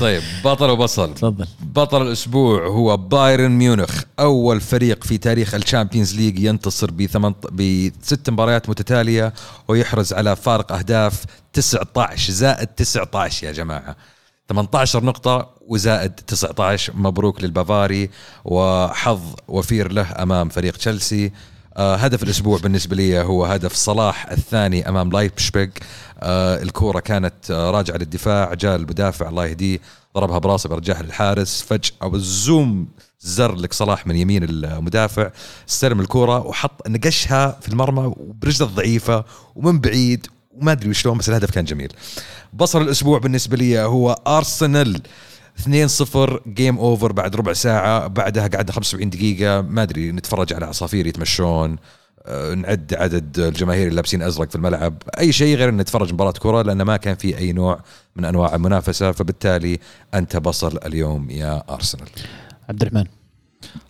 طيب 0.00 0.22
بطل 0.44 0.70
وبصل. 0.70 1.14
تفضل. 1.14 1.46
بطل 1.60 2.02
الأسبوع 2.02 2.66
هو 2.66 2.96
بايرن 2.96 3.50
ميونخ. 3.50 4.02
أول 4.20 4.60
فريق 4.60 5.04
في 5.04 5.18
تاريخ 5.18 5.54
ال 5.54 5.60
Champions 5.60 6.16
League 6.16 6.38
ينتصر 6.38 6.90
بثمان 6.90 7.34
بست 7.52 8.30
مباريات 8.30 8.68
متتالية 8.68 9.32
ويحرز 9.68 10.12
على 10.12 10.36
فارق 10.36 10.72
أهداف 10.72 11.24
19 11.58 12.32
زائد 12.32 12.66
19 12.66 13.46
يا 13.46 13.52
جماعة. 13.52 13.96
18 14.48 15.04
نقطة 15.04 15.50
وزائد 15.66 16.10
19 16.12 16.92
مبروك 16.96 17.42
للبافاري 17.42 18.10
وحظ 18.44 19.20
وفير 19.48 19.92
له 19.92 20.22
أمام 20.22 20.48
فريق 20.48 20.76
تشيلسي. 20.76 21.32
آه 21.76 21.96
هدف 21.96 22.22
الأسبوع 22.22 22.58
بالنسبة 22.58 22.96
لي 22.96 23.20
هو 23.20 23.44
هدف 23.44 23.72
صلاح 23.74 24.30
الثاني 24.30 24.88
أمام 24.88 25.10
لايبشبيغ 25.12 25.68
آه 26.20 26.62
الكورة 26.62 27.00
كانت 27.00 27.50
آه 27.50 27.70
راجعة 27.70 27.96
للدفاع 27.96 28.54
جاء 28.54 28.76
المدافع 28.76 29.28
الله 29.28 29.46
يهديه 29.46 29.78
ضربها 30.14 30.38
براسه 30.38 30.68
برجعها 30.68 31.02
للحارس. 31.02 31.62
فجأة 31.62 32.08
بالزوم 32.08 32.88
زر 33.20 33.54
لك 33.54 33.72
صلاح 33.72 34.06
من 34.06 34.16
يمين 34.16 34.44
المدافع. 34.44 35.30
استلم 35.68 36.00
الكورة 36.00 36.46
وحط 36.46 36.88
نقشها 36.88 37.58
في 37.60 37.68
المرمى 37.68 38.14
برجله 38.42 38.68
الضعيفه 38.68 39.24
ومن 39.54 39.80
بعيد 39.80 40.26
وما 40.60 40.72
أدري 40.72 40.94
شلون 40.94 41.18
بس 41.18 41.28
الهدف 41.28 41.50
كان 41.50 41.64
جميل. 41.64 41.92
بصل 42.52 42.82
الأسبوع 42.82 43.18
بالنسبة 43.18 43.56
لي 43.56 43.78
هو 43.80 44.12
ارسنال 44.26 45.00
2-0 45.58 45.68
game 46.48 46.78
over 46.78 47.12
بعد 47.12 47.36
ربع 47.36 47.52
ساعة. 47.52 48.06
بعدها 48.06 48.42
قعدنا 48.46 48.72
75 48.72 49.10
دقيقة. 49.10 49.60
ما 49.60 49.82
أدري 49.82 50.12
نتفرج 50.12 50.52
على 50.52 50.66
عصافير 50.66 51.06
يتمشون 51.06 51.76
آه، 52.26 52.54
نعد 52.54 52.94
عدد 52.94 53.38
الجماهير 53.38 53.82
اللي 53.84 53.94
لابسين 53.96 54.22
أزرق 54.22 54.48
في 54.50 54.56
الملعب. 54.56 55.02
أي 55.18 55.32
شيء 55.32 55.56
غير 55.56 55.68
إن 55.68 55.76
نتفرج 55.76 56.12
مباراة 56.12 56.32
كرة 56.32 56.62
لأن 56.62 56.82
ما 56.82 56.96
كان 56.96 57.14
في 57.14 57.38
أي 57.38 57.52
نوع 57.52 57.80
من 58.16 58.24
أنواع 58.24 58.54
المنافسة. 58.54 59.12
فبالتالي 59.12 59.78
أنت 60.14 60.36
بصل 60.36 60.78
اليوم 60.86 61.30
يا 61.30 61.62
ارسنال 61.70 62.08
عبد 62.68 62.82
الرحمن 62.82 63.04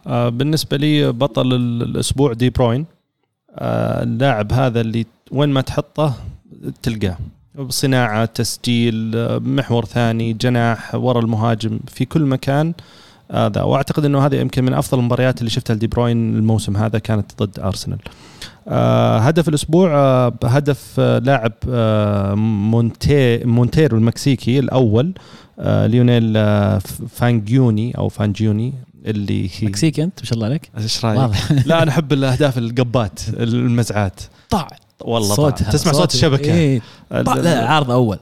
آه، 0.06 0.28
بالنسبة 0.28 0.76
لي 0.76 1.12
بطل 1.12 1.52
ال- 1.54 1.82
الأسبوع 1.82 2.32
دي 2.32 2.50
بروين. 2.50 2.86
آه، 3.54 4.02
اللاعب 4.02 4.52
هذا 4.52 4.80
اللي 4.80 5.06
وين 5.32 5.48
ما 5.48 5.60
تحطه 5.60 6.14
تلقاه. 6.82 7.18
صناعة 7.68 8.24
تسجيل 8.24 9.12
محور 9.40 9.84
ثاني 9.84 10.32
جناح 10.32 10.94
ورا 10.94 11.20
المهاجم 11.20 11.80
في 11.86 12.04
كل 12.04 12.22
مكان. 12.22 12.74
هذا 13.32 13.62
وأعتقد 13.62 14.04
إنه 14.04 14.26
هذه 14.26 14.36
يمكن 14.36 14.64
من 14.64 14.74
أفضل 14.74 14.98
المباريات 14.98 15.38
اللي 15.38 15.50
شفتها 15.50 15.74
لدي 15.74 15.86
بروين 15.86 16.36
الموسم 16.36 16.76
هذا 16.76 16.98
كانت 16.98 17.42
ضد 17.42 17.60
أرسنال. 17.60 17.98
آه 18.68 19.18
هدف 19.18 19.48
الأسبوع 19.48 19.94
آه 19.94 20.32
هدف 20.44 20.94
آه 20.98 21.18
لاعب 21.18 21.52
آه 21.70 22.34
مونتي 22.34 23.44
مونتيري 23.44 23.98
المكسيكي 23.98 24.58
الأول 24.58 25.12
آه 25.58 25.86
ليونيل 25.86 26.36
آه 26.36 26.78
فانجيوني 27.08 27.98
أو 27.98 28.08
فانجيوني 28.08 28.74
اللي 29.06 29.44
هي 29.48 29.68
مكسيكي 29.68 30.04
أنت؟ 30.04 30.20
ما 30.20 30.26
شاء 30.26 30.34
الله 30.34 30.46
عليك. 30.46 30.70
إيش 30.78 31.04
رأيك؟ 31.04 31.18
واضح. 31.18 31.52
لا 31.66 31.82
أنا 31.82 31.90
أحب 31.90 32.12
الأهداف 32.12 32.58
القبات 32.58 33.20
المزعات. 33.28 34.20
طع 34.50 34.68
والله 35.04 35.34
صوتها 35.34 35.58
طبعاً. 35.58 35.72
تسمع 35.72 35.92
صوت 35.92 36.14
الشبكة؟ 36.14 36.52
إيه. 36.54 36.80
لا 37.10 37.68
عارض 37.68 37.90
أول. 37.90 38.18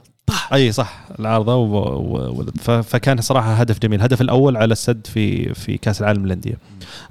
أي 0.53 0.71
صح 0.71 0.99
العارضه 1.19 1.55
و... 1.55 1.77
و... 1.77 2.41
و... 2.41 2.45
ف... 2.61 2.71
فكان 2.71 3.21
صراحة 3.21 3.53
هدف 3.53 3.79
جميل. 3.79 3.99
الهدف 3.99 4.21
الأول 4.21 4.57
على 4.57 4.71
السد 4.71 5.07
في 5.07 5.53
في 5.53 5.77
كأس 5.77 6.01
العالم 6.01 6.25
للأندية. 6.25 6.57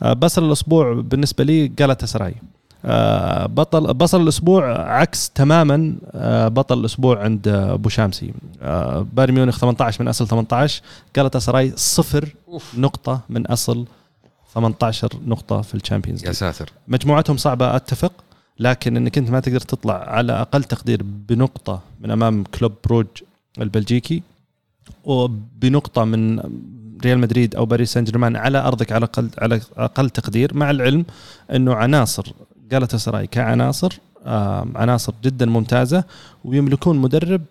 آه، 0.02 0.12
بصل 0.12 0.44
الأسبوع 0.46 0.92
بالنسبة 1.04 1.44
لي 1.44 1.68
جالاتا 1.68 2.06
سراي 2.06 2.34
آه، 2.84 3.46
بطل 3.46 3.94
بصل 3.94 4.22
الأسبوع 4.22 4.80
عكس 5.00 5.30
تماما 5.30 5.94
آه، 6.14 6.48
بطل 6.48 6.80
الأسبوع 6.80 7.22
عند 7.22 7.48
أبو 7.48 7.88
شامسي. 7.88 8.32
بايرن 9.12 9.34
ميونخ 9.34 9.58
18 9.58 10.02
من 10.02 10.08
أصل 10.08 10.28
18 10.28 10.82
جالاتا 11.16 11.38
سراي 11.38 11.72
صفر 11.76 12.34
نقطة 12.76 13.20
من 13.28 13.46
أصل 13.46 13.86
18 14.54 15.08
نقطة 15.26 15.60
في 15.62 15.74
ال 15.74 15.79
Champions 15.79 16.24
يا 16.26 16.32
ساتر. 16.32 16.72
مجموعتهم 16.88 17.36
صعبة 17.36 17.76
أتفق. 17.76 18.12
لكن 18.58 18.96
إنك 18.96 19.18
أنت 19.18 19.30
ما 19.30 19.40
تقدر 19.40 19.60
تطلع 19.60 19.94
على 19.94 20.32
أقل 20.32 20.64
تقدير 20.64 21.02
بنقطة 21.02 21.82
من 22.00 22.10
أمام 22.10 22.44
كلوب 22.44 22.72
بروج 22.84 23.06
البلجيكي 23.60 24.22
وبنقطة 25.04 26.04
من 26.04 26.38
ريال 27.04 27.18
مدريد 27.18 27.54
أو 27.54 27.66
باريس 27.66 27.92
سان 27.92 28.04
جيرمان 28.04 28.36
على 28.36 28.58
أرضك 28.58 28.92
على 28.92 29.04
أقل 29.04 29.30
على 29.38 29.60
أقل 29.76 30.10
تقدير 30.10 30.54
مع 30.54 30.70
العلم 30.70 31.04
إنه 31.54 31.74
عناصر 31.74 32.32
جالتا 32.70 32.96
سراي 32.96 33.26
كعناصر 33.26 33.98
عناصر 34.76 35.12
جدا 35.24 35.46
ممتازة 35.46 36.04
ويملكون 36.44 36.98
مدرب 36.98 37.42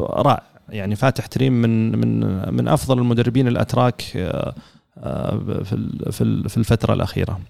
رائع 0.00 0.42
يعني 0.68 0.96
فاتح 0.96 1.26
تريم 1.26 1.52
من 1.52 1.98
من 1.98 2.20
من 2.54 2.68
أفضل 2.68 2.98
المدربين 2.98 3.48
الأتراك 3.48 4.02
آه، 4.16 4.54
آه، 4.98 5.38
في 5.64 5.64
في 6.12 6.20
ال- 6.24 6.48
في 6.48 6.56
الفترة 6.56 6.94
الأخيرة. 6.94 7.40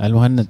المهند. 0.00 0.48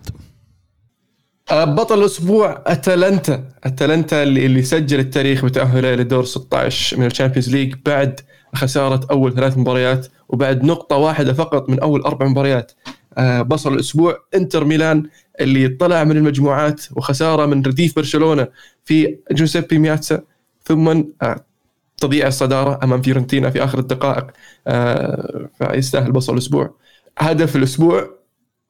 بطل 1.52 1.98
الأسبوع 1.98 2.62
أتلانتا. 2.66 3.44
أتلانتا 3.64 4.22
اللي, 4.22 4.46
اللي 4.46 4.62
سجل 4.62 4.98
التاريخ 5.00 5.44
بتاهله 5.44 5.94
لدور 5.94 6.24
16 6.24 6.98
من 6.98 7.06
ال 7.06 7.11
Champions 7.11 7.50
League 7.50 7.74
بعد 7.86 8.20
خسارة 8.54 9.06
أول 9.10 9.34
ثلاث 9.34 9.58
مباريات 9.58 10.06
وبعد 10.28 10.64
نقطة 10.64 10.96
واحدة 10.96 11.32
فقط 11.32 11.68
من 11.70 11.80
أول 11.80 12.00
أربع 12.00 12.26
مباريات. 12.26 12.72
آه، 13.18 13.42
بصل 13.42 13.74
الأسبوع 13.74 14.18
إنتر 14.34 14.64
ميلان 14.64 15.02
اللي 15.40 15.68
طلع 15.68 16.04
من 16.04 16.16
المجموعات 16.16 16.82
وخسارة 16.96 17.46
من 17.46 17.62
رديف 17.62 17.96
برشلونة 17.96 18.48
في 18.84 19.16
جوزيبي 19.32 19.78
مياتسا. 19.78 20.20
ثم 20.64 20.88
آه، 21.22 21.44
تضييع 21.96 22.26
الصدارة 22.26 22.80
أمام 22.82 23.02
فيورنتينا 23.02 23.50
في 23.50 23.64
آخر 23.64 23.78
الدقائق. 23.78 24.26
آه، 24.66 25.48
فيستاهل 25.58 26.12
بصل 26.12 26.32
الأسبوع. 26.32 26.74
هدف 27.18 27.56
الأسبوع 27.56 28.13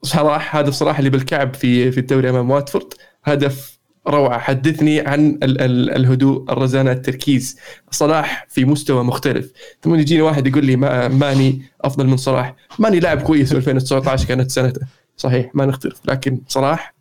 صلاح 0.05 0.56
هدف 0.56 0.72
صلاح 0.74 0.98
اللي 0.98 1.10
بالكعب 1.10 1.55
في 1.55 1.93
في 1.93 2.01
الدوري 2.01 2.31
أمام 2.31 2.51
واتفورد. 2.51 2.94
هدف 3.24 3.78
روعة 4.09 4.39
حدثني 4.39 5.01
عن 5.01 5.39
ال 5.43 5.60
ال 5.60 5.90
الهدوء 5.90 6.52
الرزانة 6.52 6.93
التركيز. 6.93 7.59
صلاح 7.90 8.47
في 8.48 8.64
مستوى 8.64 9.05
مختلف. 9.05 9.52
ثم 9.82 9.94
يجيني 9.94 10.22
واحد 10.22 10.47
يقول 10.47 10.64
لي 10.66 10.76
ما 10.76 11.09
ماني 11.09 11.62
أفضل 11.81 12.06
من 12.06 12.16
صلاح. 12.16 12.56
ماني 12.78 13.01
لاعب 13.01 13.22
كويس 13.22 13.48
في 13.52 13.56
2019 13.56 14.28
كانت 14.28 14.51
سنته. 14.51 14.81
صحيح 15.16 15.51
ما 15.55 15.66
نختلف. 15.66 16.01
لكن 16.05 16.40
صلاح 16.48 16.94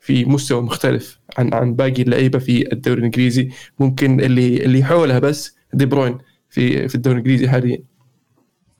في 0.00 0.24
مستوى 0.24 0.62
مختلف 0.62 1.18
عن 1.38 1.54
عن 1.54 1.74
باقي 1.74 2.02
اللعيبة 2.02 2.38
في 2.38 2.72
الدوري 2.72 2.98
الإنجليزي. 2.98 3.48
ممكن 3.78 4.20
اللي 4.20 4.64
اللي 4.64 4.84
حولها 4.84 5.18
بس 5.18 5.56
دي 5.74 5.86
بروين 5.86 6.18
في 6.50 6.88
في 6.88 6.94
الدوري 6.94 7.18
الإنجليزي 7.18 7.48
حاليا. 7.48 7.78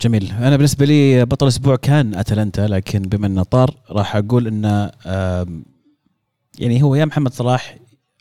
جميل. 0.02 0.32
أنا 0.32 0.56
بالنسبة 0.56 0.86
لي 0.86 1.24
بطل 1.24 1.46
الأسبوع 1.46 1.76
كان 1.76 2.14
أتلانتا 2.14 2.60
لكن 2.60 3.02
بما 3.02 3.26
إنه 3.26 3.42
طار 3.42 3.74
راح 3.90 4.16
أقول 4.16 4.46
إنه 4.46 4.90
يعني 6.58 6.82
هو 6.82 6.94
يا 6.94 7.04
محمد 7.04 7.32
صلاح 7.32 7.76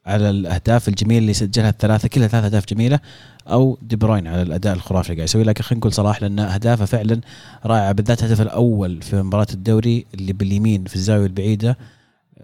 على 0.05 0.29
الأهداف 0.29 0.87
الجميلة 0.87 1.19
اللي 1.19 1.33
سجلها 1.33 1.69
الثلاثة 1.69 2.07
كلها 2.07 2.27
ثلاث 2.27 2.43
أهداف 2.43 2.65
جميلة 2.65 2.99
أو 3.47 3.77
دي 3.81 3.95
بروين 3.95 4.27
على 4.27 4.41
الأداء 4.41 4.73
الخرافي 4.73 5.09
اللي 5.09 5.17
قاعد 5.17 5.29
يسويه. 5.29 5.43
لكن 5.43 5.63
خلينا 5.63 5.79
نقول 5.79 5.93
صلاح 5.93 6.21
لأن 6.21 6.39
أهدافه 6.39 6.85
فعلا 6.85 7.21
رائعة 7.65 7.91
بالذات 7.91 8.23
الهدف 8.23 8.41
الأول 8.41 9.01
في 9.01 9.21
مباراة 9.21 9.47
الدوري 9.53 10.05
اللي 10.13 10.33
باليمين 10.33 10.83
في 10.83 10.95
الزاوية 10.95 11.25
البعيدة. 11.25 11.77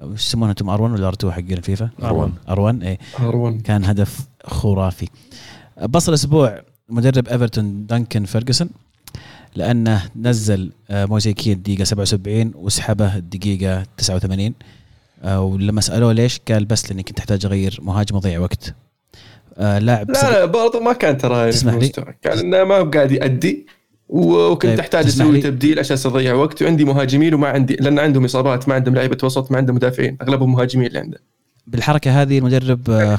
وش 0.04 0.26
يسمونها 0.26 0.52
أنتم 0.52 0.78
R1 0.78 0.82
ولا 0.82 1.12
R2 1.12 1.26
حقين 1.26 1.54
الفيفا؟ 1.54 1.90
أروان. 2.04 2.32
ار1 2.48 2.84
اي 2.86 3.00
هارون 3.18 3.60
كان 3.60 3.86
هدف 3.86 4.20
خرافي. 4.44 5.08
بصل 5.90 6.12
الأسبوع 6.12 6.62
مدرب 6.90 7.28
إيفرتون 7.28 7.86
دانكن 7.86 8.26
فيرجسون 8.26 8.70
لأنه 9.56 10.04
نزل 10.16 10.72
آه، 10.90 11.06
مويس 11.06 11.32
كين 11.32 11.52
الدقيقه 11.52 11.84
77 11.84 12.52
وسحبه 12.56 13.16
الدقيقه 13.16 13.84
89 13.98 14.54
آه، 15.24 15.42
ولما 15.42 15.82
سألوه 15.82 16.14
ليش 16.14 16.40
قال 16.52 16.66
بس 16.66 16.90
لاني 16.90 17.04
كنت 17.04 17.20
احتاج 17.20 17.46
اغير 17.46 17.80
مهاجم 17.82 18.16
وضيع 18.16 18.40
وقت. 18.40 18.76
آه، 19.58 19.80
لاعب 19.80 20.12
لا 20.12 20.32
لا 20.32 20.46
برضه 20.46 20.80
ما 20.80 20.94
كان 20.94 21.18
ترى 21.18 21.52
تسمح 21.52 21.74
لي؟ 21.74 21.90
كان 22.22 22.38
إنه 22.40 22.64
ما 22.64 22.78
هو 22.78 22.90
قاعد 22.90 23.12
يأدي 23.12 23.66
وكنت 24.10 24.72
طيب، 24.72 24.80
أحتاج 24.80 25.06
أسوي؟ 25.06 25.42
تبديل 25.42 25.80
عشان 25.80 25.98
أضيع 26.06 26.34
وقت 26.34 26.62
وعندي 26.62 26.86
مهاجمين 26.86 27.34
وما 27.34 27.48
عندي 27.48 27.76
لأن 27.76 28.00
عندهم 28.00 28.24
إصابات 28.26 28.70
ما 28.70 28.76
عندهم 28.76 28.96
لعيبة 28.96 29.18
وسط 29.24 29.52
ما 29.52 29.58
عندهم 29.58 29.76
مدافعين 29.76 30.18
أغلبهم 30.22 30.52
مهاجمين 30.52 30.88
اللي 30.88 31.00
عنده. 31.00 31.22
بالحركة 31.68 32.22
هذه 32.22 32.38
المدرب 32.38 33.16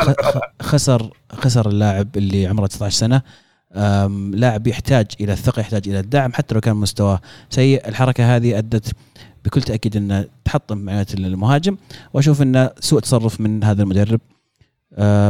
خسر 0.62 1.10
خسر 1.32 1.68
اللاعب 1.68 2.16
اللي 2.16 2.46
عمره 2.46 2.66
19 2.66 2.96
سنة. 2.96 3.22
لاعب 4.34 4.66
يحتاج 4.66 5.06
إلى 5.20 5.32
الثقة 5.32 5.60
يحتاج 5.60 5.88
إلى 5.88 6.00
الدعم 6.00 6.32
حتى 6.32 6.54
لو 6.54 6.60
كان 6.60 6.76
مستواه 6.76 7.20
سيء. 7.50 7.88
الحركة 7.88 8.36
هذه 8.36 8.58
أدت 8.58 8.92
بكل 9.44 9.62
تأكيد 9.62 9.96
انه 9.96 10.24
تحطم 10.44 10.78
معنويات 10.78 11.14
المهاجم. 11.14 11.76
وأشوف 12.14 12.42
انه 12.42 12.70
سوء 12.80 13.00
تصرف 13.00 13.40
من 13.40 13.64
هذا 13.64 13.82
المدرب. 13.82 14.20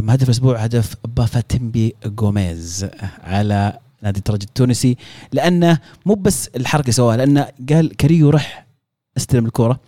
هدف 0.09 0.24
الأسبوع 0.24 0.59
هدف 0.59 0.94
بافيتمبي 1.16 1.94
جوميز 2.06 2.86
على 3.24 3.78
نادي 4.02 4.18
الترجي 4.18 4.47
التونسي. 4.47 4.97
لأنه 5.32 5.78
مو 6.06 6.14
بس 6.14 6.48
الحركة 6.56 6.93
سواها 6.93 7.16
لأنه 7.16 7.48
قال 7.73 7.97
كريو 7.97 8.31
رح 8.31 8.66
استلم 9.16 9.47
الكره 9.47 9.81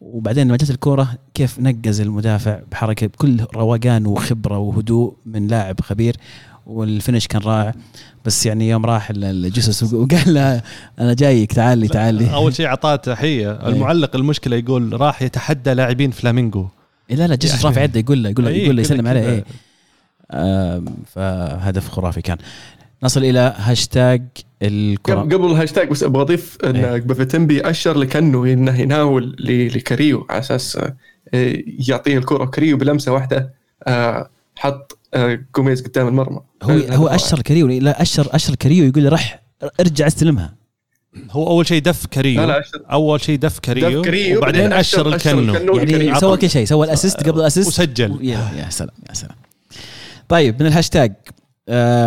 وبعدين 0.00 0.48
لما 0.48 0.56
جت 0.56 0.70
الكرة 0.70 1.18
كيف 1.34 1.58
نقز 1.58 2.00
المدافع 2.00 2.60
بحركة 2.70 3.06
بكل 3.06 3.40
روقان 3.54 4.06
وخبرة 4.06 4.58
وهدوء 4.58 5.16
من 5.26 5.46
لاعب 5.46 5.80
خبير. 5.80 6.16
وال 6.66 6.81
finish 6.81 7.26
كان 7.26 7.42
رائع. 7.42 7.74
بس 8.24 8.46
يعني 8.46 8.68
يوم 8.68 8.86
راح 8.86 9.10
ال- 9.10 9.24
الجيسس 9.24 9.92
وقال 9.92 10.34
له 10.34 10.62
أنا 10.98 11.14
جايك 11.14 11.52
تعال 11.52 11.78
لي 11.78 11.88
تعال 11.88 12.14
لي. 12.14 12.34
أول 12.34 12.54
شيء 12.54 12.66
أعطاه 12.66 12.96
تحية. 12.96 13.50
المعلق 13.68 14.16
المشكلة 14.16 14.56
يقول 14.56 15.00
راح 15.00 15.22
يتحدى 15.22 15.74
لاعبين 15.74 16.10
فلامينجو 16.10 16.66
إيه 17.10 17.16
لا 17.16 17.26
لا 17.26 17.34
جسس 17.34 17.50
يعني- 17.54 17.64
رافع 17.64 17.82
يده 17.82 18.00
يقول 18.00 18.22
له 18.22 18.30
يقول 18.30 18.44
له 18.44 18.50
إيه، 18.50 18.64
يقول 18.64 18.76
له 18.76 18.80
يسلم 18.82 19.06
عليه. 19.06 19.20
إيه. 19.28 19.44
آم، 20.32 20.84
فهدف 21.14 21.88
خرافي 21.88 22.22
كان. 22.22 22.36
نصل 23.02 23.24
إلى 23.24 23.54
هاشتاج 23.58 24.22
الكرة. 24.62 25.20
قبل 25.20 25.46
الهاشتاج 25.46 25.88
بس 25.88 26.02
أبغى 26.02 26.22
أضيف 26.22 26.58
إن 26.64 26.76
إيه. 26.76 27.00
بافيتمبي 27.00 27.60
أشر 27.70 27.98
لكنه 27.98 28.44
إنه 28.44 28.80
يناول 28.80 29.36
لكريو 29.40 30.26
على 30.30 30.38
أساس 30.38 30.76
آه، 30.76 30.94
يعطيه 31.88 32.18
الكرة. 32.18 32.44
كريو 32.44 32.76
بلمسة 32.76 33.12
واحدة 33.12 33.54
آه، 33.86 34.28
حط 34.58 34.98
جوميز 35.56 35.82
قدام 35.82 36.08
المرمى. 36.08 36.40
هو 36.62 36.70
آه، 36.70 36.96
هو 36.96 37.08
أشر 37.08 37.42
كريو 37.42 37.66
لا 37.66 38.02
اشر 38.02 38.28
أشر 38.30 38.54
كريو 38.54 38.84
يقول 38.84 39.04
له 39.04 39.10
رح 39.10 39.42
ارجع 39.80 40.06
استلمها. 40.06 40.54
هو 41.30 41.46
أول 41.46 41.66
شيء 41.66 41.82
دف 41.82 42.06
كريو. 42.06 42.40
لا 42.40 42.46
لا 42.46 42.62
أول 42.92 43.20
شيء 43.20 43.38
دف 43.38 43.58
كريو, 43.58 44.00
دف 44.02 44.06
كريو، 44.08 44.38
وبعدين 44.38 44.60
بعدين 44.62 44.78
أشر 44.78 45.10
أشر- 45.10 45.14
أشر 45.14 45.38
الكنو. 45.38 45.54
الكنو. 45.54 45.76
يعني 45.76 45.92
كريو. 45.92 46.14
سوى 46.14 46.36
كل 46.36 46.50
شيء 46.50 46.64
سوى 46.66 46.86
ال 46.86 46.92
assist 46.92 47.28
قبل 47.28 47.40
ال 47.40 47.43
assist. 47.43 47.68
وسجل. 47.68 48.18
يا 48.20 48.50
يا 48.56 48.70
سلام 48.70 48.94
يا 49.08 49.14
سلام. 49.14 49.36
طيب 50.28 50.62
من 50.62 50.66
الهاشتاج. 50.68 51.12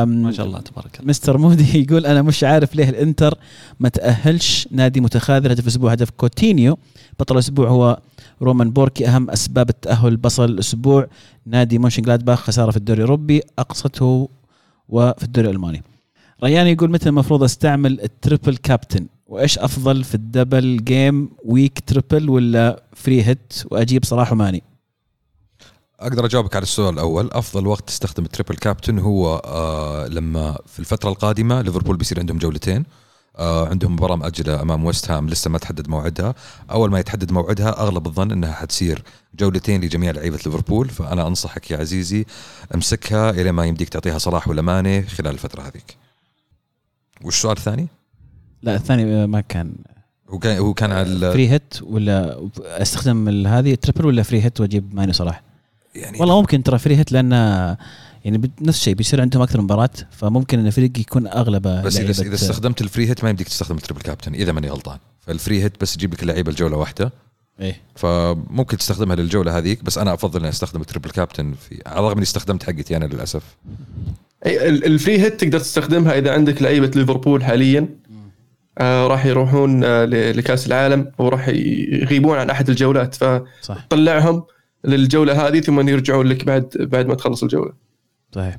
ما 0.06 0.32
شاء 0.38 0.46
الله 0.46 0.60
تبارك 0.60 0.96
الله. 1.00 1.10
مستر 1.10 1.38
مودي 1.38 1.80
يقول 1.84 2.06
أنا 2.06 2.22
مش 2.22 2.44
عارف 2.44 2.76
ليه 2.76 2.90
الإنتر 2.90 3.38
ما 3.80 3.90
تأهلش 3.90 4.68
نادي 4.72 5.02
متخاذل 5.02 5.52
هدف 5.52 5.64
الأسبوع 5.64 5.92
هدف 5.92 6.10
كوتينيو. 6.10 6.78
بطل 7.20 7.34
الأسبوع 7.36 7.70
هو 7.70 8.00
رومان 8.42 8.72
بوركي 8.72 9.08
أهم 9.08 9.30
أسباب 9.30 9.70
التاهل 9.70 10.18
بصل 10.18 10.46
الأسبوع 10.46 11.08
نادي 11.46 11.78
مونشن 11.78 12.02
جلادباخ 12.02 12.40
خسارة 12.40 12.72
في 12.72 12.78
الدوري 12.78 12.98
الأوروبي 12.98 13.42
أقصته 13.60 14.30
وفي 14.90 15.24
الدوري 15.24 15.50
الألماني. 15.50 15.84
ريان 16.44 16.68
يقول 16.68 16.92
متى 16.92 17.10
المفروض 17.10 17.44
أستعمل 17.44 18.02
ال 18.02 18.10
triple 18.10 18.58
captain؟ 18.58 19.08
وإيش 19.28 19.60
أفضل 19.60 20.04
في 20.04 20.16
ال 20.16 20.26
double 20.26 20.84
game 20.84 21.30
week 21.46 21.80
triple 21.80 22.30
ولا 22.30 22.84
free 22.94 23.24
hit 23.24 23.54
وأجيب 23.72 24.06
صلاح 24.06 24.32
وماني. 24.32 24.64
أقدر 26.00 26.26
أجاوبك 26.26 26.56
على 26.56 26.64
السؤال 26.64 26.94
الأول. 26.94 27.30
أفضل 27.32 27.68
وقت 27.68 27.88
تستخدم 27.88 28.24
ال 28.26 28.30
triple 28.30 28.56
captain 28.56 29.00
هو 29.00 29.42
آه 29.46 30.08
لما 30.08 30.58
في 30.66 30.80
الفترة 30.80 31.10
القادمة 31.10 31.62
ليفربول 31.62 31.98
بيصير 31.98 32.20
عندهم 32.20 32.38
جولتين. 32.38 32.86
عندهم 33.40 33.94
مباراة 33.94 34.16
مأجله 34.16 34.62
أمام 34.62 34.86
ويست 34.86 35.12
هام 35.12 35.30
لسه 35.30 35.50
ما 35.50 35.58
تحدد 35.58 35.90
موعدها. 35.90 36.36
أول 36.72 36.92
ما 36.92 37.00
يتحدد 37.00 37.32
موعدها 37.32 37.82
أغلب 37.82 38.08
الظن 38.08 38.32
إنها 38.32 38.52
حتصير 38.52 39.04
جولتين 39.36 39.82
لجميع 39.82 40.12
لعيبة 40.12 40.40
ليفربول. 40.46 40.90
فأنا 40.90 41.28
أنصحك 41.28 41.72
يا 41.72 41.78
عزيزي 41.78 42.26
امسكها 42.76 43.30
إلى 43.30 43.52
ما 43.52 43.66
يمديك 43.66 43.90
تعطيها 43.90 44.18
صلاح 44.18 44.48
ولا 44.48 44.62
ماني 44.62 45.04
خلال 45.04 45.32
الفترة 45.32 45.62
هذيك. 45.62 45.98
وش 47.24 47.36
السؤال 47.36 47.58
الثاني؟ 47.58 47.88
لا 48.62 48.76
الثاني 48.76 49.28
ما 49.28 49.42
كان. 49.42 49.76
هو 50.30 50.40
كان 50.40 50.58
هو 50.58 50.74
كان 50.74 50.92
على 50.92 51.32
فري 51.32 51.50
هيت 51.50 51.74
ولا 51.82 52.50
أستخدم 52.60 53.48
هذه 53.48 53.76
triple 53.76 54.06
ولا 54.06 54.24
free 54.24 54.44
hit 54.44 54.62
وأجيب 54.62 54.96
ماني 54.96 55.14
صلاح؟ 55.14 55.44
يعني 55.96 56.20
والله 56.20 56.42
ممكن 56.42 56.64
ترى 56.64 56.80
free 56.80 56.98
hit 56.98 57.12
لأن 57.12 57.34
يعني 58.26 58.52
نفس 58.62 58.78
الشيء 58.78 58.94
بيصير 58.94 59.22
عندهم 59.22 59.42
أكثر 59.42 59.58
من 59.58 59.64
مباراة 59.64 59.90
فممكن 60.12 60.60
إن 60.60 60.68
الفريق 60.68 61.00
يكون 61.00 61.28
اغلبه 61.28 61.82
بس 61.82 61.98
إذا 61.98 62.24
إذا 62.24 62.36
استخدمت 62.36 62.82
ال 62.82 62.87
free 62.87 63.10
hit 63.10 63.24
ما 63.24 63.30
يمديك 63.30 63.48
تستخدم 63.48 63.76
ال 63.76 63.80
triple 63.80 64.02
captain 64.02 64.34
إذا 64.34 64.52
ماني 64.52 64.70
غلطان. 64.70 64.98
فال 65.20 65.35
free 65.35 65.64
hit 65.64 65.82
بس 65.82 65.96
يجيب 65.96 66.14
لك 66.14 66.22
اللعيبة 66.24 66.52
الجولة 66.52 66.78
واحدة. 66.78 67.12
إيه. 67.62 67.82
فممكن 67.96 68.78
تستخدمها 68.78 69.16
للجولة 69.16 69.58
هذيك 69.58 69.84
بس 69.84 69.98
أنا 69.98 70.14
أفضل 70.14 70.40
إني 70.40 70.50
أستخدم 70.50 70.82
ال 70.82 70.86
triple 70.86 71.10
captain 71.10 71.54
في 71.70 71.82
على 71.86 72.00
الرغم 72.00 72.12
إني 72.14 72.24
استخدمت 72.24 72.64
حقتي 72.64 72.98
أنا 72.98 73.06
للأسف. 73.06 73.44
ال- 74.46 74.86
ال 74.86 74.93
free 74.93 75.20
hit 75.20 75.42
تقدر 75.42 75.60
تستخدمها 75.60 76.18
إذا 76.18 76.34
عندك 76.34 76.62
لعيبة 76.62 76.92
ليفربول 76.96 77.44
حاليا. 77.44 77.90
آه 78.78 79.08
راح 79.08 79.26
يروحون 79.26 79.84
آه 79.84 80.06
ل- 80.06 80.38
لكأس 80.38 80.68
العالم 80.68 81.12
وراح 81.18 81.48
يغيبون 81.48 82.38
عن 82.38 82.50
أحد 82.50 82.70
الجولات. 82.70 83.16
فطلعهم 83.16 84.44
للجولة 84.86 85.48
هذه 85.48 85.60
ثم 85.60 85.90
يرجعون 85.90 86.28
لك 86.28 86.46
بعد 86.46 86.70
بعد 86.80 87.06
ما 87.06 87.16
تخلص 87.16 87.44
الجولة. 87.44 87.85
صحيح. 88.36 88.58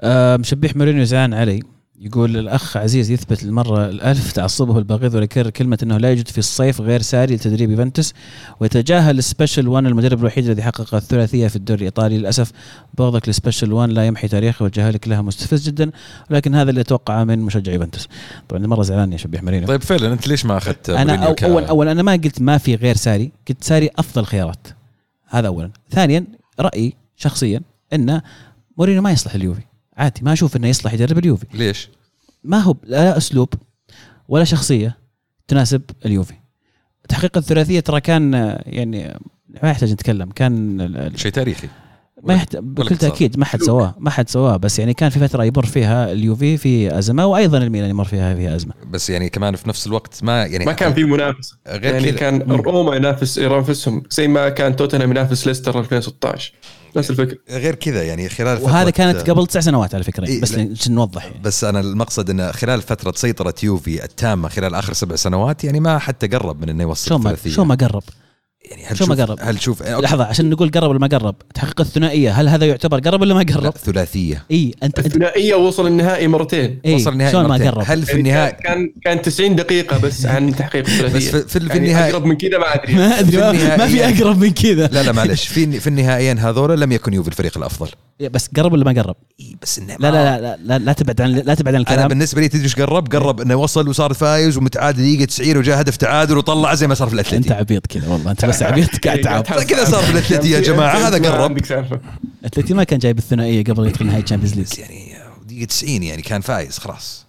آه 0.00 0.36
شبيح 0.36 0.76
مورينيو 0.76 1.04
زعلان 1.04 1.34
علي 1.34 1.60
يقول 2.00 2.36
الأخ 2.36 2.76
عزيز 2.76 3.10
يثبت 3.10 3.42
المره 3.42 3.88
الألف 3.88 4.32
تعصبه 4.32 4.78
البغيض 4.78 5.14
ويكرر 5.14 5.50
كلمة 5.50 5.78
إنه 5.82 5.98
لا 5.98 6.08
يوجد 6.10 6.28
في 6.28 6.38
الصيف 6.38 6.80
غير 6.80 7.02
ساري 7.02 7.34
لتدريب 7.34 7.70
يوفنتوس 7.70 8.14
ويتجاهل 8.60 9.22
special 9.22 9.68
1 9.68 9.86
المدرب 9.86 10.20
الوحيد 10.20 10.44
الذي 10.46 10.62
حقق 10.62 10.94
الثلاثية 10.94 11.48
في 11.48 11.56
الدوري 11.56 11.78
الإيطالي 11.80 12.18
للأسف. 12.18 12.52
بغضك 12.98 13.28
لسبيشل 13.28 13.72
1 13.72 13.90
لا 13.90 14.06
يمحي 14.06 14.28
تاريخه 14.28 14.64
وجهالك 14.64 15.08
لها 15.08 15.22
مستفز 15.22 15.66
جدا 15.68 15.90
ولكن 16.30 16.54
هذا 16.54 16.70
اللي 16.70 16.80
اتوقعه 16.80 17.24
من 17.24 17.38
مشجع 17.38 17.72
يوفنتوس. 17.72 18.08
طبعا 18.48 18.66
مره 18.66 18.82
زعلان 18.82 19.12
يا 19.12 19.16
شبيح 19.16 19.42
مرينو 19.42 19.66
طيب 19.66 19.82
فعلا 19.82 20.12
أنت 20.12 20.28
ليش 20.28 20.44
ما 20.46 20.56
أخذت 20.56 20.90
أنا 20.90 21.26
أو 21.26 21.34
ك- 21.34 21.44
اول 21.44 21.64
أول 21.64 21.88
أنا 21.88 22.02
ما 22.02 22.12
قلت 22.12 22.40
ما 22.42 22.58
في 22.58 22.74
غير 22.74 22.96
ساري 22.96 23.32
قلت 23.48 23.64
ساري 23.64 23.90
أفضل 23.98 24.24
خيارات. 24.24 24.66
هذا 25.28 25.46
اولا. 25.48 25.70
ثانيا 25.90 26.24
رأيي 26.60 26.94
شخصيا 27.16 27.60
ان 27.92 28.20
مورينيو 28.78 29.02
ما 29.02 29.10
يصلح 29.10 29.34
اليوفي. 29.34 29.62
عادي 29.96 30.20
ما 30.22 30.32
أشوف 30.32 30.56
إنه 30.56 30.68
يصلح 30.68 30.92
يدرب 30.92 31.18
اليوفي. 31.18 31.46
ليش؟ 31.54 31.88
ما 32.44 32.58
هو 32.58 32.76
لا 32.84 33.16
أسلوب 33.16 33.48
ولا 34.28 34.44
شخصية 34.44 34.96
تناسب 35.48 35.82
اليوفي. 36.06 36.34
تحقيق 37.08 37.36
الثلاثية 37.36 37.80
ترى 37.80 38.00
كان 38.00 38.32
يعني 38.66 39.18
ما 39.62 39.70
يحتاج 39.70 39.92
نتكلم. 39.92 40.30
كان 40.30 41.12
شيء 41.16 41.32
تاريخي. 41.32 41.68
ما 42.22 42.34
يحتاج 42.34 42.62
بكل. 42.62 42.96
تأكيد 42.96 43.38
ما 43.38 43.44
حد 43.44 43.62
سواه 43.62 43.94
ما 43.98 44.10
حد 44.10 44.28
سواه. 44.28 44.56
بس 44.56 44.78
يعني 44.78 44.94
كان 44.94 45.10
في 45.10 45.18
فترة 45.18 45.44
يمر 45.44 45.66
فيها 45.66 46.12
اليوفي 46.12 46.56
في 46.56 46.98
أزمة 46.98 47.26
وأيضا 47.26 47.58
الميلان 47.58 47.90
يمر 47.90 48.04
فيها 48.04 48.34
فيها 48.34 48.56
أزمة. 48.56 48.74
بس 48.90 49.10
يعني 49.10 49.28
كمان 49.28 49.56
في 49.56 49.68
نفس 49.68 49.86
الوقت 49.86 50.24
ما 50.24 50.46
يعني 50.46 50.64
ما 50.64 50.72
كان 50.72 50.94
في 50.94 51.04
منافسة. 51.04 51.56
غير 51.68 51.94
يعني 51.94 52.12
كان 52.12 52.42
روما 52.42 52.96
ينافس 52.96 53.38
ينافسهم 53.38 54.02
زي 54.10 54.28
ما 54.28 54.48
كان 54.48 54.76
توتنهام 54.76 55.10
ينافس 55.10 55.46
ليستر 55.46 55.80
2016 55.80 56.52
نفس 56.96 57.10
الفكرة 57.10 57.38
غير 57.50 57.74
كذا 57.74 58.02
يعني 58.02 58.28
خلال 58.28 58.62
وهذا 58.62 58.90
كانت 58.90 59.30
قبل 59.30 59.46
تسع 59.46 59.60
سنوات 59.60 59.94
على 59.94 60.04
فكرة 60.04 60.26
إيه، 60.26 60.40
بس. 60.40 60.58
عشان 60.58 60.94
نوضح 60.94 61.24
يعني. 61.24 61.38
بس 61.42 61.64
أنا 61.64 61.80
المقصد 61.80 62.30
انه 62.30 62.52
خلال 62.52 62.82
فترة 62.82 63.12
سيطرة 63.16 63.54
يوفي 63.62 64.04
التامة 64.04 64.48
خلال 64.48 64.74
آخر 64.74 64.92
سبع 64.92 65.16
سنوات 65.16 65.64
يعني 65.64 65.80
ما 65.80 65.98
حتى 65.98 66.26
قرب 66.26 66.60
من 66.60 66.68
إنه 66.68 66.82
يوصل 66.82 67.08
شو 67.08 67.18
ما 67.18 67.36
شو 67.46 67.64
ما 67.64 67.74
قرب 67.74 68.02
يعني 68.70 68.84
هل 68.86 68.96
شو 68.98 69.06
ما 69.06 69.14
شوف- 69.16 69.24
قرب؟ 69.26 69.38
هل 69.42 69.60
شوف 69.62 69.82
أوكي. 69.82 70.02
لحظة 70.02 70.24
عشان 70.24 70.50
نقول 70.50 70.70
قرب 70.70 70.90
ولا 70.90 70.98
ما 70.98 71.06
قرب 71.06 71.34
تحقيق 71.54 71.80
الثنائية 71.80 72.30
هل 72.32 72.48
هذا 72.48 72.66
يعتبر 72.66 72.98
قرب 73.00 73.20
ولا 73.20 73.34
ما 73.34 73.40
قرب؟ 73.54 73.70
ثلاثية 73.76 74.44
إي 74.50 74.74
انت 74.82 74.98
انت 74.98 75.06
الثنائية 75.06 75.54
وصل 75.54 75.86
النهائي 75.86 76.28
مرتين 76.28 76.80
إيه 76.84 76.94
وصل 76.94 77.12
النهائي 77.12 77.32
شلون 77.32 77.42
ما 77.44 77.48
مرتين. 77.48 77.70
قرب؟ 77.70 77.84
هل 77.86 78.02
في 78.02 78.10
يعني 78.12 78.20
النهائي 78.20 78.52
كان 78.64 78.92
كان 79.04 79.22
90 79.22 79.56
دقيقة 79.56 79.98
بس 79.98 80.26
عن 80.26 80.56
تحقيق 80.56 80.84
الثلاثيه 80.86 81.16
بس 81.16 81.24
في- 81.28 81.48
في- 81.48 81.60
في 81.60 81.66
يعني 81.68 81.94
النهاية- 81.94 82.10
أقرب 82.14 82.24
من 82.26 82.36
كذا 82.36 82.58
ما 82.58 82.74
أدري 82.74 82.94
ما 82.94 83.18
أدري 83.20 83.36
ما 83.76 83.86
في 83.86 84.04
أقرب 84.04 84.38
من 84.40 84.50
كذا 84.52 84.86
لا 84.86 85.02
لا 85.02 85.12
معلش 85.12 85.46
في 85.48 85.80
في 85.80 85.86
النهائيين 85.86 86.38
هذول 86.38 86.80
لم 86.80 86.92
يكن 86.92 87.12
يوفي 87.12 87.28
الفريق 87.28 87.58
الأفضل 87.58 87.88
بس 88.20 88.48
قرب 88.56 88.72
ولا 88.72 88.84
ما 88.84 89.02
قرب؟ 89.02 89.16
إي 89.40 89.56
بس 89.62 89.78
إنه 89.78 89.96
لا 90.00 90.10
لا 90.10 90.40
لا 90.40 90.56
لا, 90.64 90.78
لا, 90.78 90.92
تبعد 90.92 91.20
عن 91.20 91.30
لا 91.30 91.54
تبعد 91.54 91.74
عن 91.74 91.80
أنا 91.80 91.90
الكلام 91.90 92.08
بالنسبة 92.08 92.40
لي 92.40 92.48
تدري 92.48 92.64
إيش 92.64 92.76
قرب؟ 92.76 93.12
قرب 93.14 93.40
إنه 93.40 93.56
وصل 93.56 93.88
وصار 93.88 94.14
فايز 94.14 94.56
ومتعادل 94.56 95.02
دقيقة 95.02 95.24
90 95.24 95.56
وجاء 95.56 95.80
هدف 95.80 95.96
تعادل 95.96 96.38
وطلع 96.38 96.74
زي 96.74 96.86
ما 96.86 96.94
صار 96.94 97.08
في 97.08 97.20
أنت 97.20 97.28
الاتلتي 97.28 97.54
عبيط 97.54 97.86
كذا 97.86 98.08
والله 98.08 98.30
أنت 98.30 98.44
بس 98.44 98.62
عبيط 98.62 98.88
قاعد 99.06 99.20
تعب 99.20 99.42
كذا 99.70 99.84
صار 99.84 100.02
في 100.02 100.10
الأتلتي 100.12 100.50
يا 100.50 100.60
جماعة، 100.60 100.98
هذا 101.08 101.30
قرب. 101.30 101.42
عندك 101.42 101.64
سالفة 101.66 102.00
اتلتي 102.44 102.74
ما 102.74 102.84
كان 102.84 102.98
جايب 102.98 103.18
الثنائية 103.18 103.64
قبل 103.64 103.86
يدخل 103.86 104.06
نهائي 104.06 104.22
ال 104.22 104.25
Champions 104.25 104.54
League 104.54 104.78
يعني 104.78 105.14
دقيقة 105.46 105.64
90 105.66 106.02
يعني 106.02 106.22
كان 106.22 106.40
فايز 106.40 106.78
خلاص 106.78 107.26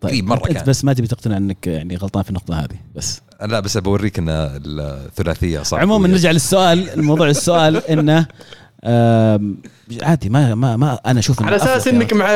طيب 0.00 0.10
قريب 0.10 0.24
مرة 0.26 0.48
أنت 0.48 0.56
كان. 0.56 0.64
بس 0.64 0.84
ما 0.84 0.92
تبي 0.92 1.06
تقتنع 1.06 1.36
إنك 1.36 1.66
يعني 1.66 1.96
غلطان 1.96 2.22
في 2.22 2.28
النقطة 2.28 2.54
هذه 2.60 2.76
بس 2.94 3.20
لا 3.42 3.60
بس 3.60 3.78
بوريك 3.78 4.18
إن 4.18 4.26
الثلاثية 4.28 5.62
صعبه 5.62 5.82
عموما 5.82 6.08
نرجع 6.08 6.30
للسؤال 6.30 6.90
الموضوع 6.90 7.28
السؤال 7.28 7.76
إنه 7.76 8.26
عادي 10.02 10.28
ما 10.28 10.54
ما 10.54 10.76
ما 10.76 10.98
أنا 11.06 11.18
أشوف 11.18 11.42
على 11.42 11.56
أساس 11.56 11.88
إنك 11.88 12.12
مع 12.12 12.32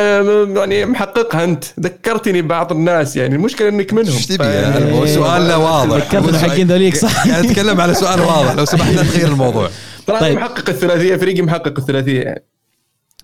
يعني 0.57 0.87
محققها 0.87 1.45
أنت. 1.45 1.65
ذكرتني 1.81 2.43
بعض 2.43 2.73
الناس 2.73 3.17
يعني 3.17 3.35
المشكلة 3.35 3.69
إنك 3.69 3.93
منهم. 3.93 4.15
إيش 4.15 4.27
تبي؟ 4.27 4.45
يعني 4.45 5.07
سؤالنا 5.07 5.57
واضح. 5.57 5.97
ذكرتنا 5.97 6.39
حقين 6.39 6.67
ذوليك 6.67 6.97
صح؟ 6.97 7.29
قاعد 7.29 7.45
أتكلم 7.45 7.81
على 7.81 7.95
سؤال 7.95 8.21
واضح 8.31 8.53
لو 8.53 8.65
سمحت 8.65 8.93
لا 8.95 9.03
تغير 9.03 9.29
الموضوع. 9.29 9.71
ترى 10.07 10.21
طيب. 10.21 10.37
محقق 10.37 10.69
الثلاثية 10.69 11.17
فريقي 11.17 11.43
محقق 11.43 11.79
الثلاثية 11.79 12.21
يعني. 12.21 12.45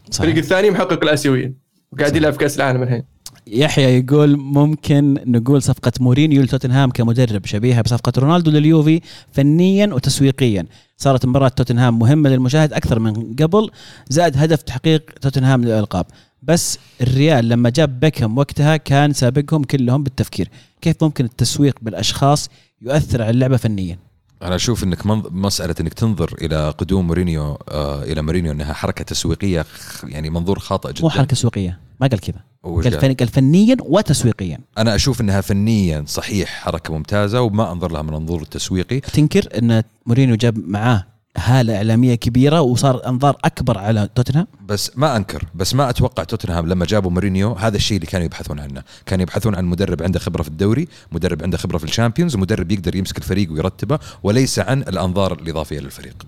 الفريق. 0.08 0.36
الثاني 0.36 0.70
محقق 0.70 1.02
الآسيويين. 1.02 1.54
وقاعد 1.92 2.16
يلعب 2.16 2.36
كأس 2.36 2.56
العالم 2.56 2.82
الحين. 2.82 3.04
يحيى 3.52 3.98
يقول 3.98 4.36
ممكن 4.36 5.18
نقول 5.26 5.62
صفقة 5.62 5.92
مورينيو 6.00 6.42
لتوتنهام 6.42 6.90
كمدرب 6.90 7.46
شبيهة 7.46 7.82
بصفقة 7.82 8.12
رونالدو 8.18 8.50
لليوفي 8.50 9.00
فنيا 9.32 9.94
وتسويقيا. 9.94 10.66
صارت 10.96 11.26
مباراة 11.26 11.48
توتنهام 11.48 11.98
مهمة 11.98 12.30
للمشاهد 12.30 12.72
أكثر 12.72 12.98
من 12.98 13.34
قبل 13.34 13.70
زاد 14.08 14.36
هدف 14.36 14.62
تحقيق 14.62 15.10
توتنهام 15.20 15.64
للألقاب. 15.64 16.06
بس 16.42 16.78
الريال 17.00 17.48
لما 17.48 17.70
جاب 17.70 18.00
بيكهام 18.00 18.38
وقتها 18.38 18.76
كان 18.76 19.12
سابقهم 19.12 19.64
كلهم 19.64 20.02
بالتفكير. 20.02 20.48
كيف 20.80 20.96
ممكن 21.02 21.24
التسويق 21.24 21.78
بالأشخاص 21.82 22.48
يؤثر 22.82 23.22
على 23.22 23.30
اللعبة 23.30 23.56
فنيا؟ 23.56 23.98
أنا 24.42 24.54
أشوف 24.54 24.84
إنك. 24.84 25.06
مسألة 25.06 25.74
إنك 25.80 25.94
تنظر 25.94 26.34
إلى 26.42 26.70
قدوم 26.70 27.06
مورينيو 27.06 27.58
آه 27.68 28.02
إلى 28.02 28.22
مورينيو 28.22 28.52
إنها 28.52 28.72
حركة 28.72 29.04
تسويقية 29.04 29.66
يعني 30.04 30.30
منظور 30.30 30.58
خاطئ 30.58 30.92
جدا 30.92 31.02
مو 31.02 31.10
حركة 31.10 31.24
تسويقية 31.26 31.80
ما 32.00 32.06
قال 32.06 32.20
كذا 32.20 32.38
قال؟ 32.64 33.00
فن... 33.00 33.14
قال 33.14 33.28
فنيا 33.28 33.76
وتسويقيا 33.80 34.58
أنا 34.78 34.94
أشوف 34.94 35.20
إنها 35.20 35.40
فنيا 35.40 36.04
صحيح 36.06 36.48
حركة 36.48 36.94
ممتازة 36.94 37.40
وما 37.42 37.72
أنظر 37.72 37.92
لها 37.92 38.02
من 38.02 38.08
المنظور 38.08 38.42
التسويقي 38.42 39.00
تنكر 39.00 39.48
إن 39.58 39.82
مورينيو 40.06 40.36
جاب 40.36 40.58
معاه 40.68 41.06
هالة 41.36 41.76
إعلامية 41.76 42.14
كبيرة 42.14 42.60
وصار 42.60 43.06
أنظار 43.08 43.36
أكبر 43.44 43.78
على 43.78 44.08
توتنهام؟ 44.14 44.46
بس 44.66 44.98
ما 44.98 45.16
أنكر 45.16 45.44
بس 45.54 45.74
ما 45.74 45.90
أتوقع 45.90 46.24
توتنهام 46.24 46.66
لما 46.68 46.84
جابوا 46.86 47.10
مورينيو 47.10 47.52
هذا 47.52 47.76
الشيء 47.76 47.96
اللي 47.96 48.06
كانوا 48.06 48.26
يبحثون 48.26 48.60
عنه. 48.60 48.82
كانوا 49.06 49.22
يبحثون 49.22 49.54
عن 49.54 49.64
مدرب 49.64 50.02
عنده 50.02 50.18
خبرة 50.18 50.42
في 50.42 50.48
الدوري 50.48 50.88
مدرب 51.12 51.42
عنده 51.42 51.58
خبرة 51.58 51.78
في 51.78 51.84
ال 51.84 51.89
Champions 51.89 52.34
ومدرب 52.36 52.72
يقدر 52.72 52.96
يمسك 52.96 53.18
الفريق 53.18 53.52
ويرتبه 53.52 53.98
وليس 54.22 54.58
عن 54.58 54.82
الأنظار 54.82 55.32
الإضافية 55.32 55.78
للفريق. 55.80 56.22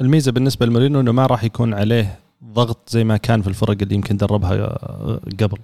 الميزة 0.00 0.32
بالنسبة 0.32 0.66
لمورينو 0.66 1.00
إنه 1.00 1.12
ما 1.12 1.26
راح 1.26 1.44
يكون 1.44 1.74
عليه 1.74 2.18
ضغط 2.44 2.88
زي 2.90 3.04
ما 3.04 3.16
كان 3.16 3.42
في 3.42 3.48
الفرق 3.48 3.76
اللي 3.82 3.94
يمكن 3.94 4.16
دربها 4.16 4.52
آه، 4.54 5.20
قبل. 5.40 5.58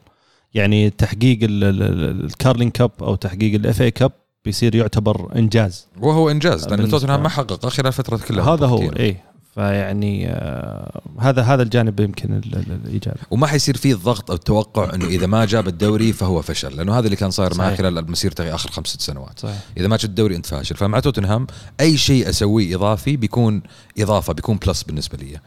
يعني 0.54 0.90
تحقيق 0.90 1.38
ال- 1.42 1.64
ال- 1.64 1.82
ال- 1.82 2.24
ال 2.24 2.30
Carling 2.30 2.70
Cup 2.70 2.90
أو 3.00 3.14
تحقيق 3.14 3.54
ال 3.54 3.82
FA 3.82 3.90
Cup 3.90 4.12
بيصير 4.46 4.74
يعتبر 4.74 5.32
إنجاز. 5.36 5.86
وهو 6.00 6.30
إنجاز 6.30 6.68
لأن 6.68 6.88
توتنهام 6.88 7.22
ما 7.22 7.28
حققه 7.28 7.68
خلال 7.68 7.92
فترة 7.92 8.16
كلها 8.16 8.54
هذا 8.54 8.66
هو. 8.66 8.82
إيه. 8.82 9.24
فيعني 9.54 10.28
آه 10.28 11.00
هذا 11.20 11.42
هذا 11.42 11.62
الجانب 11.62 12.00
يمكن 12.00 12.32
ال- 12.34 12.54
ال- 12.56 12.78
الإيجابي. 12.84 13.18
وما 13.30 13.46
حيصير 13.46 13.76
فيه 13.76 13.94
الضغط 13.94 14.30
أو 14.30 14.36
التوقع 14.36 14.94
إنه 14.94 15.04
إذا 15.04 15.26
ما 15.26 15.44
جاب 15.44 15.68
الدوري 15.68 16.12
فهو 16.12 16.42
فشل 16.42 16.76
لأنه 16.76 16.98
هذا 16.98 17.04
اللي 17.04 17.16
كان 17.16 17.30
صاير 17.30 17.54
معه 17.58 17.66
صحيح. 17.66 17.78
خلال 17.78 18.10
مسيرته 18.10 18.54
آخر 18.54 18.70
خمس 18.70 18.86
ست 18.86 19.00
سنوات. 19.00 19.38
صحيح. 19.38 19.58
إذا 19.76 19.88
ما 19.88 19.96
جبت 19.96 20.04
الدوري 20.04 20.36
أنت 20.36 20.46
فاشل. 20.46 20.76
فمع 20.76 21.00
توتنهام 21.00 21.46
أي 21.80 21.96
شيء 21.96 22.28
أسويه 22.28 22.76
إضافي 22.76 23.16
بيكون 23.16 23.62
إضافة 23.98 24.32
بيكون 24.32 24.56
plus 24.66 24.82
بالنسبة 24.82 25.18
لي. 25.18 25.38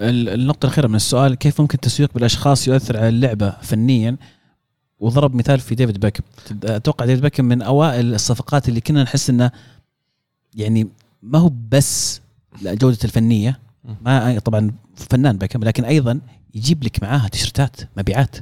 ال- 0.00 0.28
النقطة 0.28 0.66
الأخيرة 0.66 0.86
من 0.86 0.94
السؤال 0.94 1.34
كيف 1.34 1.60
ممكن 1.60 1.74
التسويق 1.74 2.10
بالأشخاص 2.14 2.68
يؤثر 2.68 2.96
على 2.96 3.08
اللعبة 3.08 3.54
فنيا؟ 3.62 4.16
وضرب 5.00 5.34
مثال 5.34 5.60
في 5.60 5.74
ديفيد 5.74 6.00
بيكهام 6.00 6.22
أتوقع 6.64 7.04
ديفيد 7.04 7.22
بيكهام 7.22 7.44
من 7.44 7.62
أوائل 7.62 8.14
الصفقات 8.14 8.68
اللي 8.68 8.80
كنا 8.80 9.02
نحس 9.02 9.30
إنه 9.30 9.50
يعني 10.54 10.88
ما 11.22 11.38
هو 11.38 11.52
بس 11.70 12.20
جودة 12.62 12.98
الفنية 13.04 13.60
ما 14.02 14.38
طبعا 14.38 14.72
فنان 14.96 15.36
بيكهام 15.38 15.64
لكن 15.64 15.84
أيضا 15.84 16.20
يجيب 16.54 16.84
لك 16.84 17.02
معاها 17.02 17.28
تيشرتات 17.28 17.76
مبيعات. 17.96 18.36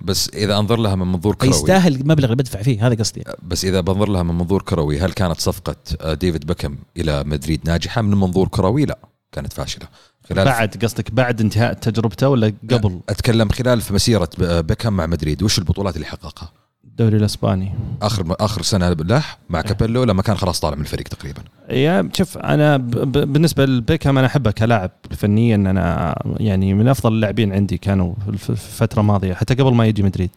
بس 0.00 0.28
إذا 0.28 0.58
أنظر 0.58 0.76
لها 0.76 0.94
من 0.94 1.06
منظور 1.06 1.34
كروي. 1.34 1.52
فيستاهل 1.52 1.94
المبلغ 1.94 2.24
اللي 2.24 2.36
بدفع 2.36 2.62
فيه 2.62 2.86
هذا 2.86 2.94
قصدي. 2.94 3.24
بس 3.42 3.64
إذا 3.64 3.80
بنظر 3.80 4.08
لها 4.08 4.22
من 4.22 4.34
منظور 4.34 4.62
كروي 4.62 5.00
هل 5.00 5.12
كانت 5.12 5.40
صفقة 5.40 6.14
ديفيد 6.14 6.46
بكم 6.46 6.78
إلى 6.96 7.24
مدريد 7.24 7.60
ناجحة؟ 7.64 8.02
من 8.02 8.10
منظور 8.10 8.48
كروي 8.48 8.84
لا 8.84 8.98
كانت 9.32 9.52
فاشلة. 9.52 9.88
خلال 10.28 10.44
بعد 10.44 10.84
قصدك 10.84 11.10
بعد 11.10 11.40
انتهاء 11.40 11.72
تجربته 11.72 12.28
ولا 12.28 12.52
قبل؟ 12.70 13.00
أتكلم 13.08 13.48
خلال 13.48 13.80
في 13.80 13.94
مسيرة 13.94 14.28
بيكهام 14.38 14.96
مع 14.96 15.06
مدريد. 15.06 15.42
وش 15.42 15.58
البطولات 15.58 15.96
اللي 15.96 16.06
حققها؟ 16.06 16.52
الدوري 16.84 17.16
الإسباني. 17.16 17.72
آخر 18.02 18.36
آخر 18.40 18.62
سنة 18.62 18.92
له 18.92 19.24
مع 19.48 19.60
كابيلو 19.60 20.04
لما 20.04 20.22
كان 20.22 20.36
خلاص 20.36 20.60
طالع 20.60 20.76
من 20.76 20.82
الفريق 20.82 21.08
تقريبا. 21.08 21.42
يا 21.70 22.10
شوف 22.12 22.38
أنا 22.38 22.76
بالنسبة 22.76 23.64
لبيكهام 23.66 24.18
أنا 24.18 24.26
أحبه 24.26 24.50
كلاعب. 24.50 24.90
فنيا 25.10 25.56
أنا 25.56 26.14
يعني 26.36 26.74
من 26.74 26.88
أفضل 26.88 27.12
اللاعبين 27.12 27.52
عندي 27.52 27.78
كانوا 27.78 28.14
في 28.36 28.50
الفترة 28.50 29.00
الماضية 29.00 29.34
حتى 29.34 29.54
قبل 29.54 29.74
ما 29.74 29.86
يجي 29.86 30.02
مدريد. 30.02 30.30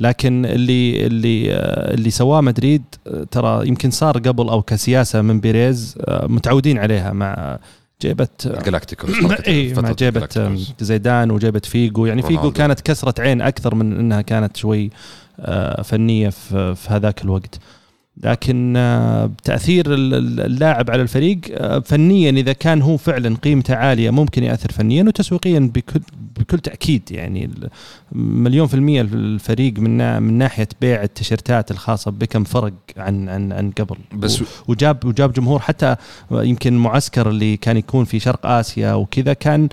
لكن 0.00 0.46
اللي 0.46 1.06
اللي 1.06 1.52
آه، 1.52 1.94
اللي 1.94 2.10
سواه 2.10 2.40
مدريد 2.40 2.82
آه، 3.06 3.24
ترى 3.30 3.68
يمكن 3.68 3.90
صار 3.90 4.18
قبل 4.18 4.48
أو 4.48 4.62
كسياسة 4.62 5.22
من 5.22 5.40
بيريز 5.40 5.94
آه، 6.00 6.26
متعودين 6.26 6.78
عليها 6.78 7.12
مع 7.12 7.58
جيبه 8.04 8.28
آه، 8.46 8.58
الجلاكتيكوس 8.58 9.10
اي 9.48 9.74
مع 9.74 9.94
آه، 10.36 10.56
زيدان 10.80 11.30
وجيبه 11.30 11.60
فيجو. 11.64 12.06
يعني 12.06 12.22
فيجو. 12.22 12.50
كانت 12.50 12.80
كسره 12.80 13.14
عين 13.18 13.42
أكثر 13.42 13.74
من 13.74 13.98
إنها 13.98 14.22
كانت 14.22 14.56
شوي 14.56 14.90
آه، 15.40 15.82
فنية 15.82 16.28
في 16.28 16.86
هذاك 16.88 17.24
الوقت. 17.24 17.58
لكن 18.22 18.74
آه، 18.76 19.30
تأثير 19.44 19.94
ال- 19.94 20.14
ال- 20.14 20.40
اللاعب 20.40 20.90
على 20.90 21.02
الفريق 21.02 21.40
آه، 21.50 21.78
فنيا 21.78 22.30
إذا 22.30 22.52
كان 22.52 22.82
هو 22.82 22.96
فعلا 22.96 23.36
قيمته 23.36 23.74
عالية 23.74 24.10
ممكن 24.10 24.42
يأثر 24.44 24.72
فنيا 24.72 25.04
وتسويقيا 25.04 25.58
بكل 25.74 26.00
بكل 26.40 26.58
تأكيد. 26.58 27.02
يعني 27.10 27.50
مليون 28.12 28.66
في 28.66 28.74
المية 28.74 29.00
الفريق 29.00 29.78
من 29.78 30.22
من 30.22 30.32
ناحية 30.38 30.68
بيع 30.80 31.02
التيشيرتات 31.02 31.70
الخاصة 31.70 32.10
بكم 32.10 32.44
فرق 32.44 32.72
عن 32.96 33.28
عن 33.28 33.52
عن 33.52 33.70
قبل. 33.70 33.96
بس 34.12 34.42
وجاب 34.68 35.04
وجاب 35.04 35.32
جمهور 35.32 35.60
حتى 35.60 35.96
يمكن 36.30 36.74
المعسكر 36.74 37.28
اللي 37.28 37.56
كان 37.56 37.76
يكون 37.76 38.04
في 38.04 38.18
شرق 38.20 38.46
آسيا 38.46 38.94
وكذا 38.94 39.32
كان 39.32 39.62
آه، 39.64 39.68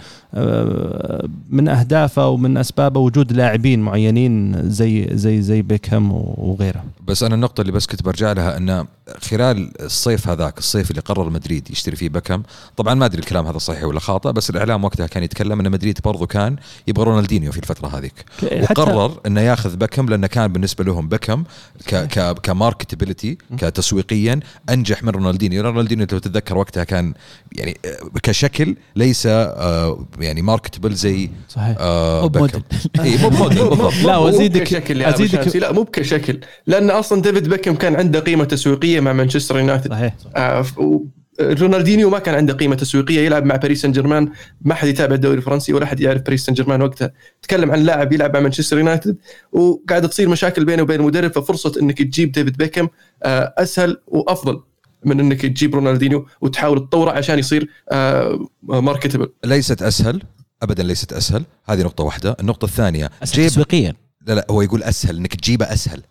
من 1.50 1.68
أهدافه 1.68 2.28
ومن 2.28 2.58
أسبابه 2.58 3.00
وجود 3.00 3.32
لاعبين 3.32 3.80
معينين 3.80 4.62
زي 4.70 5.08
زي 5.12 5.42
زي 5.42 5.62
بيكهام 5.62 6.12
وغيره. 6.12 6.84
بس 7.08 7.24
أنا 7.24 7.36
النقطة 7.36 7.62
اللي 7.62 7.72
بس 7.72 7.86
كنت 7.86 8.04
برجع 8.04 8.32
لها 8.32 8.58
أن 8.58 8.86
خلال 9.22 9.72
الصيف 9.82 10.28
هذاك 10.28 10.58
الصيف 10.58 10.92
اللي 10.92 11.02
قرر 11.02 11.30
مدريد 11.30 11.72
يشتري 11.72 11.96
فيه 11.96 12.10
بكم 12.10 12.44
طبعا 12.78 12.94
ما 12.94 13.06
أدري 13.06 13.20
الكلام 13.20 13.48
هذا 13.48 13.58
صحيح 13.58 13.84
ولا 13.84 14.00
خاطئ 14.00 14.32
بس 14.32 14.50
الإعلام 14.50 14.84
وقتها 14.84 15.08
كان 15.08 15.24
يتكلم 15.24 15.60
أن 15.60 15.72
مدريد 15.72 16.00
برضو 16.04 16.28
كان 16.28 16.56
يبغى 16.88 17.06
رونالدينيو 17.06 17.52
في 17.52 17.58
الفترة 17.58 17.88
هذيك. 17.98 18.26
وقرر 18.44 19.20
أنه 19.26 19.42
ياخذ 19.42 19.76
بكم 19.76 20.06
لأنه 20.06 20.28
كان 20.28 20.54
بالنسبة 20.54 20.84
لهم 20.84 21.08
بكم 21.08 21.44
ك 21.88 21.96
ك 21.96 22.40
ك 22.40 22.47
marketability 22.47 23.38
كتسويقيا 23.58 24.40
أنجح 24.70 25.04
من 25.04 25.10
رونالدينيو. 25.10 25.64
رونالدينيو 25.64 26.08
لو 26.12 26.20
تتذكر 26.20 26.58
وقتها 26.58 26.84
كان 26.84 27.14
يعني 27.52 27.78
آه، 27.86 28.20
كشكل 28.24 28.76
less 28.96 29.26
آه، 29.26 30.06
يعني 30.24 30.42
marketable 30.42 30.94
زي 30.94 31.30
صحيح. 31.50 31.76
آه 31.80 32.22
مو 32.22 32.28
بكم 32.28 32.40
بموديل. 32.40 32.64
اي 33.00 33.18
مو 33.18 33.30
بموديل 33.30 33.68
بالضبط. 33.70 33.94
لا، 34.06 34.20
مو 34.20 34.32
وأزيدك- 34.32 34.58
كشكل 34.58 35.02
شامسي، 35.28 35.60
لا 35.60 35.72
مو 35.72 35.84
بكشكل. 35.84 36.40
لأن 36.68 36.90
أصلا 36.90 37.22
ديفيد 37.22 37.50
بيكم 37.50 37.76
كان 37.76 37.96
عنده 37.96 38.20
قيمة 38.20 38.44
تسويقية 38.44 39.00
مع 39.00 39.14
مانشستر 39.14 39.60
يونايتد. 39.60 39.90
صحيح. 39.92 40.14
آه، 40.36 40.62
ف- 40.62 40.78
و- 40.80 41.06
رونالدينيو 41.42 42.10
ما 42.10 42.20
كان 42.20 42.36
عنده 42.36 42.54
قيمة 42.54 42.76
تسويقية 42.76 43.20
يلعب 43.20 43.46
مع 43.46 43.56
باريس 43.56 43.82
سان 43.82 43.92
جيرمان 43.92 44.30
ما 44.62 44.74
حد 44.74 44.88
يتابع 44.88 45.16
الدوري 45.16 45.38
الفرنسي 45.38 45.74
ولا 45.74 45.86
حد 45.86 46.00
يعرف 46.00 46.22
باريس 46.22 46.46
سان 46.46 46.54
جيرمان 46.56 46.82
وقتها. 46.82 47.12
تكلم 47.42 47.72
عن 47.72 47.80
لاعب 47.84 48.14
يلعب 48.14 48.34
مع 48.34 48.40
مانشستر 48.40 48.78
يونايتد 48.78 49.18
وقاعدة 49.52 50.08
تصير 50.08 50.30
مشاكل 50.30 50.66
بينه 50.66 50.82
وبين 50.84 51.00
المدرب 51.00 51.32
ففرصة 51.32 51.74
إنك 51.82 51.98
تجيب 51.98 52.32
ديفيد 52.32 52.58
بيكم 52.58 52.88
آه، 53.24 53.54
أسهل 53.58 53.98
وأفضل. 54.08 54.60
من 55.06 55.20
إنك 55.20 55.42
تجيب 55.42 55.76
رونالدينيو 55.76 56.26
وتحاول 56.42 56.80
تطوره 56.90 57.12
عشان 57.12 57.40
يصير 57.40 57.70
آه، 57.92 58.48
marketable 58.64 59.30
ليست 59.46 59.82
أسهل 59.82 60.22
ابدا 60.64 60.84
ليست 60.84 61.14
أسهل. 61.14 61.44
هذه 61.66 61.82
نقطة 61.82 62.04
واحدة. 62.04 62.36
النقطة 62.40 62.66
الثانية 62.66 63.10
أسهل 63.24 63.36
جيب 63.42 63.48
تسويقيا. 63.50 63.94
لا 64.28 64.34
لا 64.34 64.46
هو 64.50 64.62
يقول 64.62 64.84
أسهل 64.84 65.18
إنك 65.18 65.36
تجيبه 65.36 65.66
أسهل. 65.74 66.02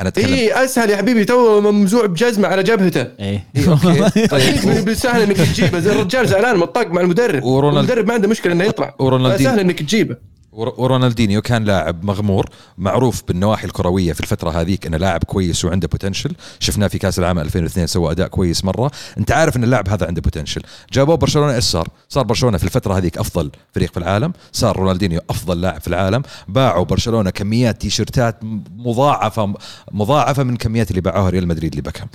أنا 0.00 0.08
اتكلم 0.08 0.34
اي 0.34 0.64
أسهل 0.64 0.90
يا 0.90 0.96
حبيبي 0.96 1.24
تو 1.24 1.60
ممزوع 1.60 2.06
بجزمة 2.06 2.48
على 2.48 2.62
جبهته. 2.62 3.00
إيه. 3.20 3.46
أكيد 4.16 4.84
بالسهل 4.84 5.22
إنك 5.22 5.36
تجيبه. 5.36 5.80
زي 5.80 5.92
الرجال 5.92 6.28
زعلان 6.28 6.56
مطاق 6.56 6.86
مع 6.86 7.00
المدرب. 7.00 7.42
ورونالد- 7.42 7.76
المدرب 7.78 8.08
ما 8.08 8.14
عنده 8.14 8.28
مشكلة 8.28 8.52
إنه 8.52 8.64
يطلع. 8.64 8.94
ورونالدينيو 8.98 9.50
سهل 9.52 9.60
إنك 9.60 9.78
تجيبه. 9.78 10.16
ورونالدينيو 10.52 11.42
كان 11.42 11.64
لاعب 11.64 12.04
مغمور 12.04 12.46
معروف 12.78 13.22
بالنواحي 13.28 13.66
الكروية 13.66 14.12
في 14.12 14.20
الفترة 14.20 14.50
هذيك 14.50 14.86
إنه 14.86 14.96
لاعب 14.96 15.24
كويس 15.24 15.64
وعنده 15.64 15.88
potential 15.88 16.32
شفناه 16.60 16.86
في 16.88 16.98
كأس 16.98 17.18
العالم 17.18 17.38
2002 17.38 17.86
سوى 17.86 18.10
أداء 18.12 18.28
كويس 18.28 18.64
مرة. 18.64 18.90
أنت 19.18 19.32
عارف 19.32 19.56
إن 19.56 19.64
اللاعب 19.64 19.88
هذا 19.88 20.06
عنده 20.06 20.20
potential 20.20 20.62
جابوه 20.92 21.16
برشلونة 21.16 21.54
إيش 21.54 21.64
صار؟ 21.64 21.88
صار 22.08 22.24
برشلونة 22.24 22.58
في 22.58 22.64
الفترة 22.64 22.94
هذيك 22.98 23.18
أفضل 23.18 23.50
فريق 23.72 23.90
في 23.92 23.96
العالم. 23.96 24.32
صار 24.52 24.76
رونالدينيو 24.76 25.20
أفضل 25.30 25.60
لاعب 25.60 25.80
في 25.80 25.88
العالم. 25.88 26.22
باعوا 26.48 26.84
برشلونة 26.84 27.30
كميات 27.30 27.80
تيشرتات 27.80 28.36
مضاعفة 28.76 29.54
مضاعفة 29.92 30.42
من 30.42 30.56
كميات 30.56 30.90
اللي 30.90 31.00
باعوها 31.00 31.30
ريال 31.30 31.48
مدريد 31.48 31.76
لبكم 31.76 32.06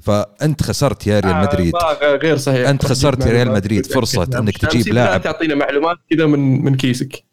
فأنت 0.00 0.62
خسرت 0.62 1.06
يا 1.06 1.20
ريال 1.20 1.36
مدريد. 1.36 1.74
آه، 1.76 1.98
ما- 2.02 2.16
غير 2.16 2.36
صحيح. 2.36 2.68
أنت 2.68 2.86
خسرت 2.86 3.26
يا 3.26 3.32
ريال 3.32 3.50
مدريد 3.52 3.86
إنك 3.86 4.56
شامسي، 4.58 4.66
تجيب 4.66 4.86
لا 4.94 5.04
لاعب. 5.04 5.22
تعطينا 5.22 5.54
معلومات 5.54 5.96
كذا 6.10 6.26
من 6.26 6.64
من 6.64 6.74
كيسك. 6.76 7.29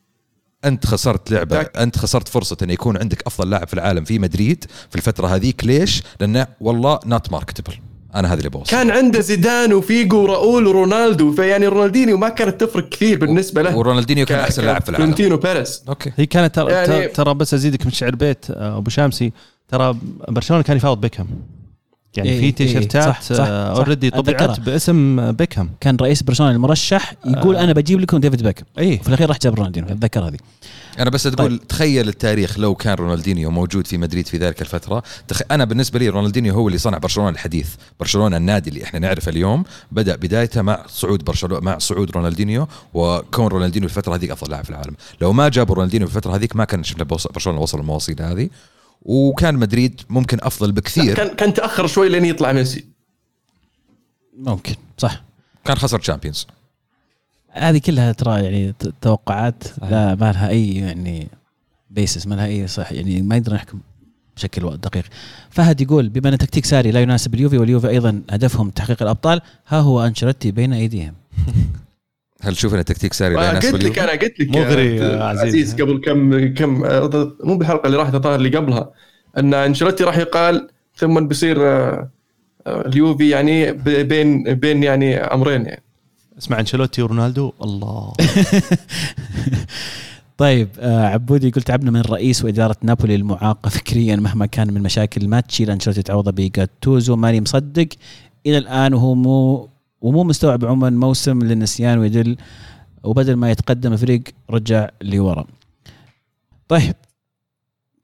أنت 0.67 0.85
خسرت 0.85 1.31
لعبة 1.31 1.55
تاك. 1.55 1.77
أنت 1.77 1.97
خسرت 1.97 2.27
فرصة 2.27 2.57
انه 2.63 2.73
يكون 2.73 2.97
عندك 2.97 3.23
أفضل 3.27 3.49
لاعب 3.49 3.67
في 3.67 3.73
العالم 3.73 4.03
في 4.03 4.19
مدريد 4.19 4.65
في 4.89 4.95
الفترة 4.95 5.27
هذيك. 5.27 5.65
ليش؟ 5.65 6.03
لأنه 6.19 6.47
والله 6.61 6.99
not 7.05 7.31
marketable 7.31 7.73
أنا 8.15 8.27
هذا 8.27 8.37
اللي 8.39 8.49
بوصل 8.49 8.71
كان 8.71 8.91
عنده 8.91 9.19
زيدان 9.19 9.73
وفيجو 9.73 10.23
وراؤول 10.23 10.67
ورونالدو 10.67 11.31
فيعني 11.33 11.67
رونالدينيو 11.67 12.17
ما 12.17 12.29
كانت 12.29 12.61
تفرق 12.63 12.89
كثير 12.89 13.19
بالنسبة 13.19 13.61
له. 13.61 13.77
ورونالدينيو 13.77 14.25
كان 14.25 14.39
أحسن 14.39 14.65
لاعب 14.65 14.81
في 14.81 14.89
العالم. 14.89 15.05
فلورنتينو 15.05 15.37
بيريز 15.37 15.83
أوكي. 15.89 16.11
هي 16.17 16.25
كانت 16.25 16.55
ترى 16.55 16.71
يعني- 16.71 17.07
ترى 17.07 17.33
بس 17.33 17.53
أزيدك 17.53 17.85
من 17.85 17.91
شعر 17.91 18.15
بيت 18.15 18.45
أبو 18.49 18.89
شامسي. 18.89 19.31
ترى 19.67 19.95
برشلونة 20.27 20.63
كان 20.63 20.77
يفاوض 20.77 21.01
بيكهام. 21.01 21.27
يعني 22.17 22.29
إيه، 22.29 22.39
في 22.39 22.45
إيه، 22.45 22.55
تيشرتات 22.55 23.03
صح، 23.03 23.21
صح، 23.21 23.35
صح. 23.35 23.47
already 23.47 24.09
طبعت. 24.09 24.59
باسم 24.59 25.31
بيكهام. 25.31 25.69
كان 25.79 25.95
رئيس 25.95 26.23
برشلونة 26.23 26.51
المرشح 26.51 27.13
يقول 27.25 27.55
آه. 27.55 27.63
أنا 27.63 27.73
بجيب 27.73 27.99
لكم 27.99 28.17
ديفيد 28.17 28.43
بيكم 28.43 28.63
اي 28.79 28.93
وفي 28.93 29.07
الأخير 29.07 29.29
راح 29.29 29.37
جاب 29.39 29.55
رونالدينو 29.55 29.87
أتذكر 29.87 30.27
هذه. 30.27 30.37
أنا 30.99 31.09
بس 31.09 31.23
تقول 31.23 31.35
طيب. 31.35 31.67
تخيل 31.67 32.07
التاريخ 32.07 32.59
لو 32.59 32.75
كان 32.75 32.93
رونالدينيو 32.93 33.51
موجود 33.51 33.87
في 33.87 33.97
مدريد 33.97 34.27
في 34.27 34.37
ذلك 34.37 34.61
الفترة. 34.61 35.03
تخ... 35.27 35.41
أنا 35.51 35.65
بالنسبة 35.65 35.99
لي 35.99 36.09
رونالدينيو 36.09 36.53
هو 36.53 36.67
اللي 36.67 36.77
صنع 36.77 36.97
برشلونة 36.97 37.29
الحديث. 37.29 37.69
برشلونة 37.99 38.37
النادي 38.37 38.69
اللي 38.69 38.83
إحنا 38.83 38.99
نعرفه 38.99 39.29
اليوم 39.29 39.63
بدأ 39.91 40.15
بدايته 40.15 40.61
مع 40.61 40.85
صعود 40.87 41.23
برشلونه 41.23 41.59
مع 41.59 41.77
صعود 41.77 42.11
رونالدينيو 42.11 42.67
وكون 42.93 43.47
رونالدينيو 43.47 43.89
في 43.89 43.97
الفترة 43.97 44.15
هذيك 44.15 44.31
أفضل 44.31 44.51
لاعب 44.51 44.63
في 44.63 44.69
العالم. 44.69 44.95
لو 45.21 45.33
ما 45.33 45.49
جابوا 45.49 45.75
رونالدينيو 45.75 46.07
في 46.07 46.17
الفترة 46.17 46.35
هذيك 46.35 46.55
ما 46.55 46.65
كان 46.65 46.83
شفنا 46.83 47.03
برشلونة 47.03 47.61
وصل 47.61 47.79
المواصيل 47.79 48.21
هذه. 48.21 48.49
وكان 49.01 49.55
مدريد 49.55 50.01
ممكن 50.09 50.37
أفضل 50.41 50.71
بكثير. 50.71 51.15
كان 51.15 51.35
كان 51.35 51.53
تأخر 51.53 51.87
شوي 51.87 52.09
لين 52.09 52.25
يطلع 52.25 52.51
ميسي. 52.51 52.85
ممكن 54.37 54.75
صح. 54.97 55.23
كان 55.65 55.77
خسر 55.77 55.99
Champions 55.99 56.47
هذه 57.49 57.77
كلها 57.77 58.11
ترى 58.11 58.43
يعني 58.43 58.73
توقعات 59.01 59.63
لا 59.81 60.15
ما 60.15 60.31
لها 60.31 60.49
أي 60.49 60.75
يعني 60.75 61.27
basis 61.89 62.27
ما 62.27 62.35
لها 62.35 62.45
أي 62.45 62.67
صح 62.67 62.91
يعني 62.91 63.21
ما 63.21 63.39
نقدر 63.39 63.53
نحكم 63.53 63.79
بشكل 64.35 64.77
دقيق. 64.77 65.05
فهد 65.49 65.81
يقول 65.81 66.09
بما 66.09 66.29
أن 66.29 66.37
تكتيك 66.37 66.65
ساري 66.65 66.91
لا 66.91 67.01
يناسب 67.01 67.33
اليوفي 67.33 67.57
واليوفي 67.57 67.89
أيضا 67.89 68.21
هدفهم 68.29 68.69
تحقيق 68.69 69.01
الأبطال 69.03 69.41
ها 69.67 69.79
هو 69.79 70.05
أنشيلوتي 70.05 70.51
بين 70.51 70.73
أيديهم. 70.73 71.13
هل 72.41 72.55
تشوف 72.55 72.73
أن 72.73 72.79
التكتيك 72.79 73.13
ساري 73.13 73.35
لا 73.35 73.49
قلت 73.49 73.83
لك؟ 73.83 73.99
أنا 73.99 74.11
قلت 74.11 74.39
لك 74.39 74.49
مغري 74.49 75.01
عزيز. 75.03 75.41
عزيز 75.41 75.81
قبل 75.81 76.01
كم 76.05 76.47
كم 76.53 76.71
مو 77.43 77.57
بالحلقة 77.57 77.87
اللي 77.87 77.97
راحت 77.97 78.15
الظاهر 78.15 78.35
اللي 78.35 78.57
قبلها 78.57 78.89
أن 79.37 79.53
أنشيلوتي 79.53 80.03
راح 80.03 80.17
يقال 80.17 80.67
ثم 80.95 81.27
بيصير 81.27 81.67
آه، 81.67 82.09
آه، 82.67 82.87
اليوفي 82.87 83.29
يعني 83.29 83.71
ب- 83.71 83.83
بين 83.83 84.43
بين 84.53 84.83
يعني 84.83 85.17
أمرين 85.17 85.65
يعني 85.65 85.83
اسمع 86.37 86.59
أنشيلوتي 86.59 87.01
ورونالدو 87.01 87.53
الله 87.63 88.13
طيب 90.37 90.67
آه 90.79 91.05
عبودي 91.07 91.47
يقول 91.47 91.63
تعبنا 91.63 91.91
من 91.91 91.99
الرئيس 91.99 92.45
وإدارة 92.45 92.75
نابولي 92.81 93.15
المعاقة 93.15 93.69
فكريا 93.69 94.15
مهما 94.15 94.45
كان 94.45 94.73
من 94.73 94.81
مشاكل 94.83 95.27
ما 95.27 95.39
تشيل 95.39 95.69
أنشيلوتي 95.69 96.01
تعوضه 96.01 96.31
بجاتوزو 96.31 97.15
ماني 97.15 97.41
مصدق 97.41 97.87
إلى 98.45 98.57
الآن 98.57 98.93
وهو 98.93 99.15
مو 99.15 99.69
ومو 100.01 100.23
مستوعب 100.23 100.65
عموما 100.65 100.89
موسم 100.89 101.39
للنسيان 101.39 101.99
ويدل 101.99 102.37
وبدل 103.03 103.35
ما 103.35 103.51
يتقدم 103.51 103.93
الفريق 103.93 104.23
رجع 104.49 104.89
لورا. 105.01 105.45
طيب 106.67 106.95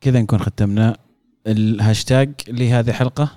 كذا 0.02 0.22
نكون 0.22 0.40
ختمنا 0.40 0.98
الهاشتاج 1.48 2.34
لهذه 2.48 2.90
الحلقة. 2.90 3.32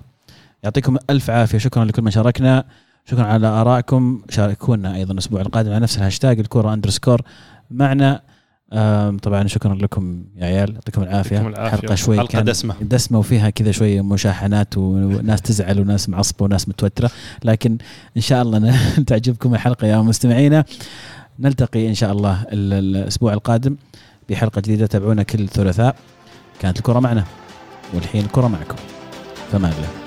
يعطيكم 0.62 0.96
ألف 1.10 1.30
عافية. 1.30 1.58
شكرا 1.58 1.84
لكل 1.84 2.02
من 2.02 2.10
شاركنا. 2.10 2.64
شكرا 3.04 3.24
على 3.24 3.46
آرائكم. 3.46 4.22
شاركونا 4.30 4.94
أيضا 4.94 5.12
الأسبوع 5.12 5.40
القادم 5.40 5.70
على 5.70 5.80
نفس 5.80 5.98
الهاشتاج 5.98 6.38
الكورة 6.40 6.74
underscore 6.74 7.22
معنا. 7.70 8.22
طبعا 9.22 9.46
شكرا 9.46 9.74
لكم 9.74 10.24
يا 10.36 10.46
عيال 10.46 10.74
يعطيكم 10.74 11.02
العافية. 11.02 11.38
حلقة 11.68 11.94
شوي 11.94 12.18
حلقة 12.18 12.30
كان 12.32 12.44
دسمة. 12.44 12.74
دسمة 12.80 13.18
وفيها 13.18 13.50
كذا 13.50 13.70
شوية 13.70 14.00
مشاحنات 14.00 14.78
وناس 14.78 15.42
تزعل 15.42 15.80
وناس 15.80 16.08
معصبة 16.08 16.44
وناس 16.44 16.68
متوترة. 16.68 17.10
لكن 17.44 17.78
إن 18.16 18.22
شاء 18.22 18.42
الله 18.42 18.78
تعجبكم 19.06 19.54
الحلقة 19.54 19.86
يا 19.86 19.98
مستمعينا. 19.98 20.64
نلتقي 21.40 21.88
إن 21.88 21.94
شاء 21.94 22.12
الله 22.12 22.42
ال- 22.42 22.72
الأسبوع 22.96 23.32
القادم 23.32 23.76
بحلقة 24.30 24.60
جديدة. 24.60 24.86
تابعونا 24.86 25.22
كل 25.22 25.48
ثلاثاء. 25.48 25.96
كانت 26.60 26.78
الكرة 26.78 26.98
معنا 27.00 27.24
والحين 27.94 28.24
الكرة 28.24 28.46
معكم. 28.48 28.76
فما 29.52 29.68
الله. 29.68 30.05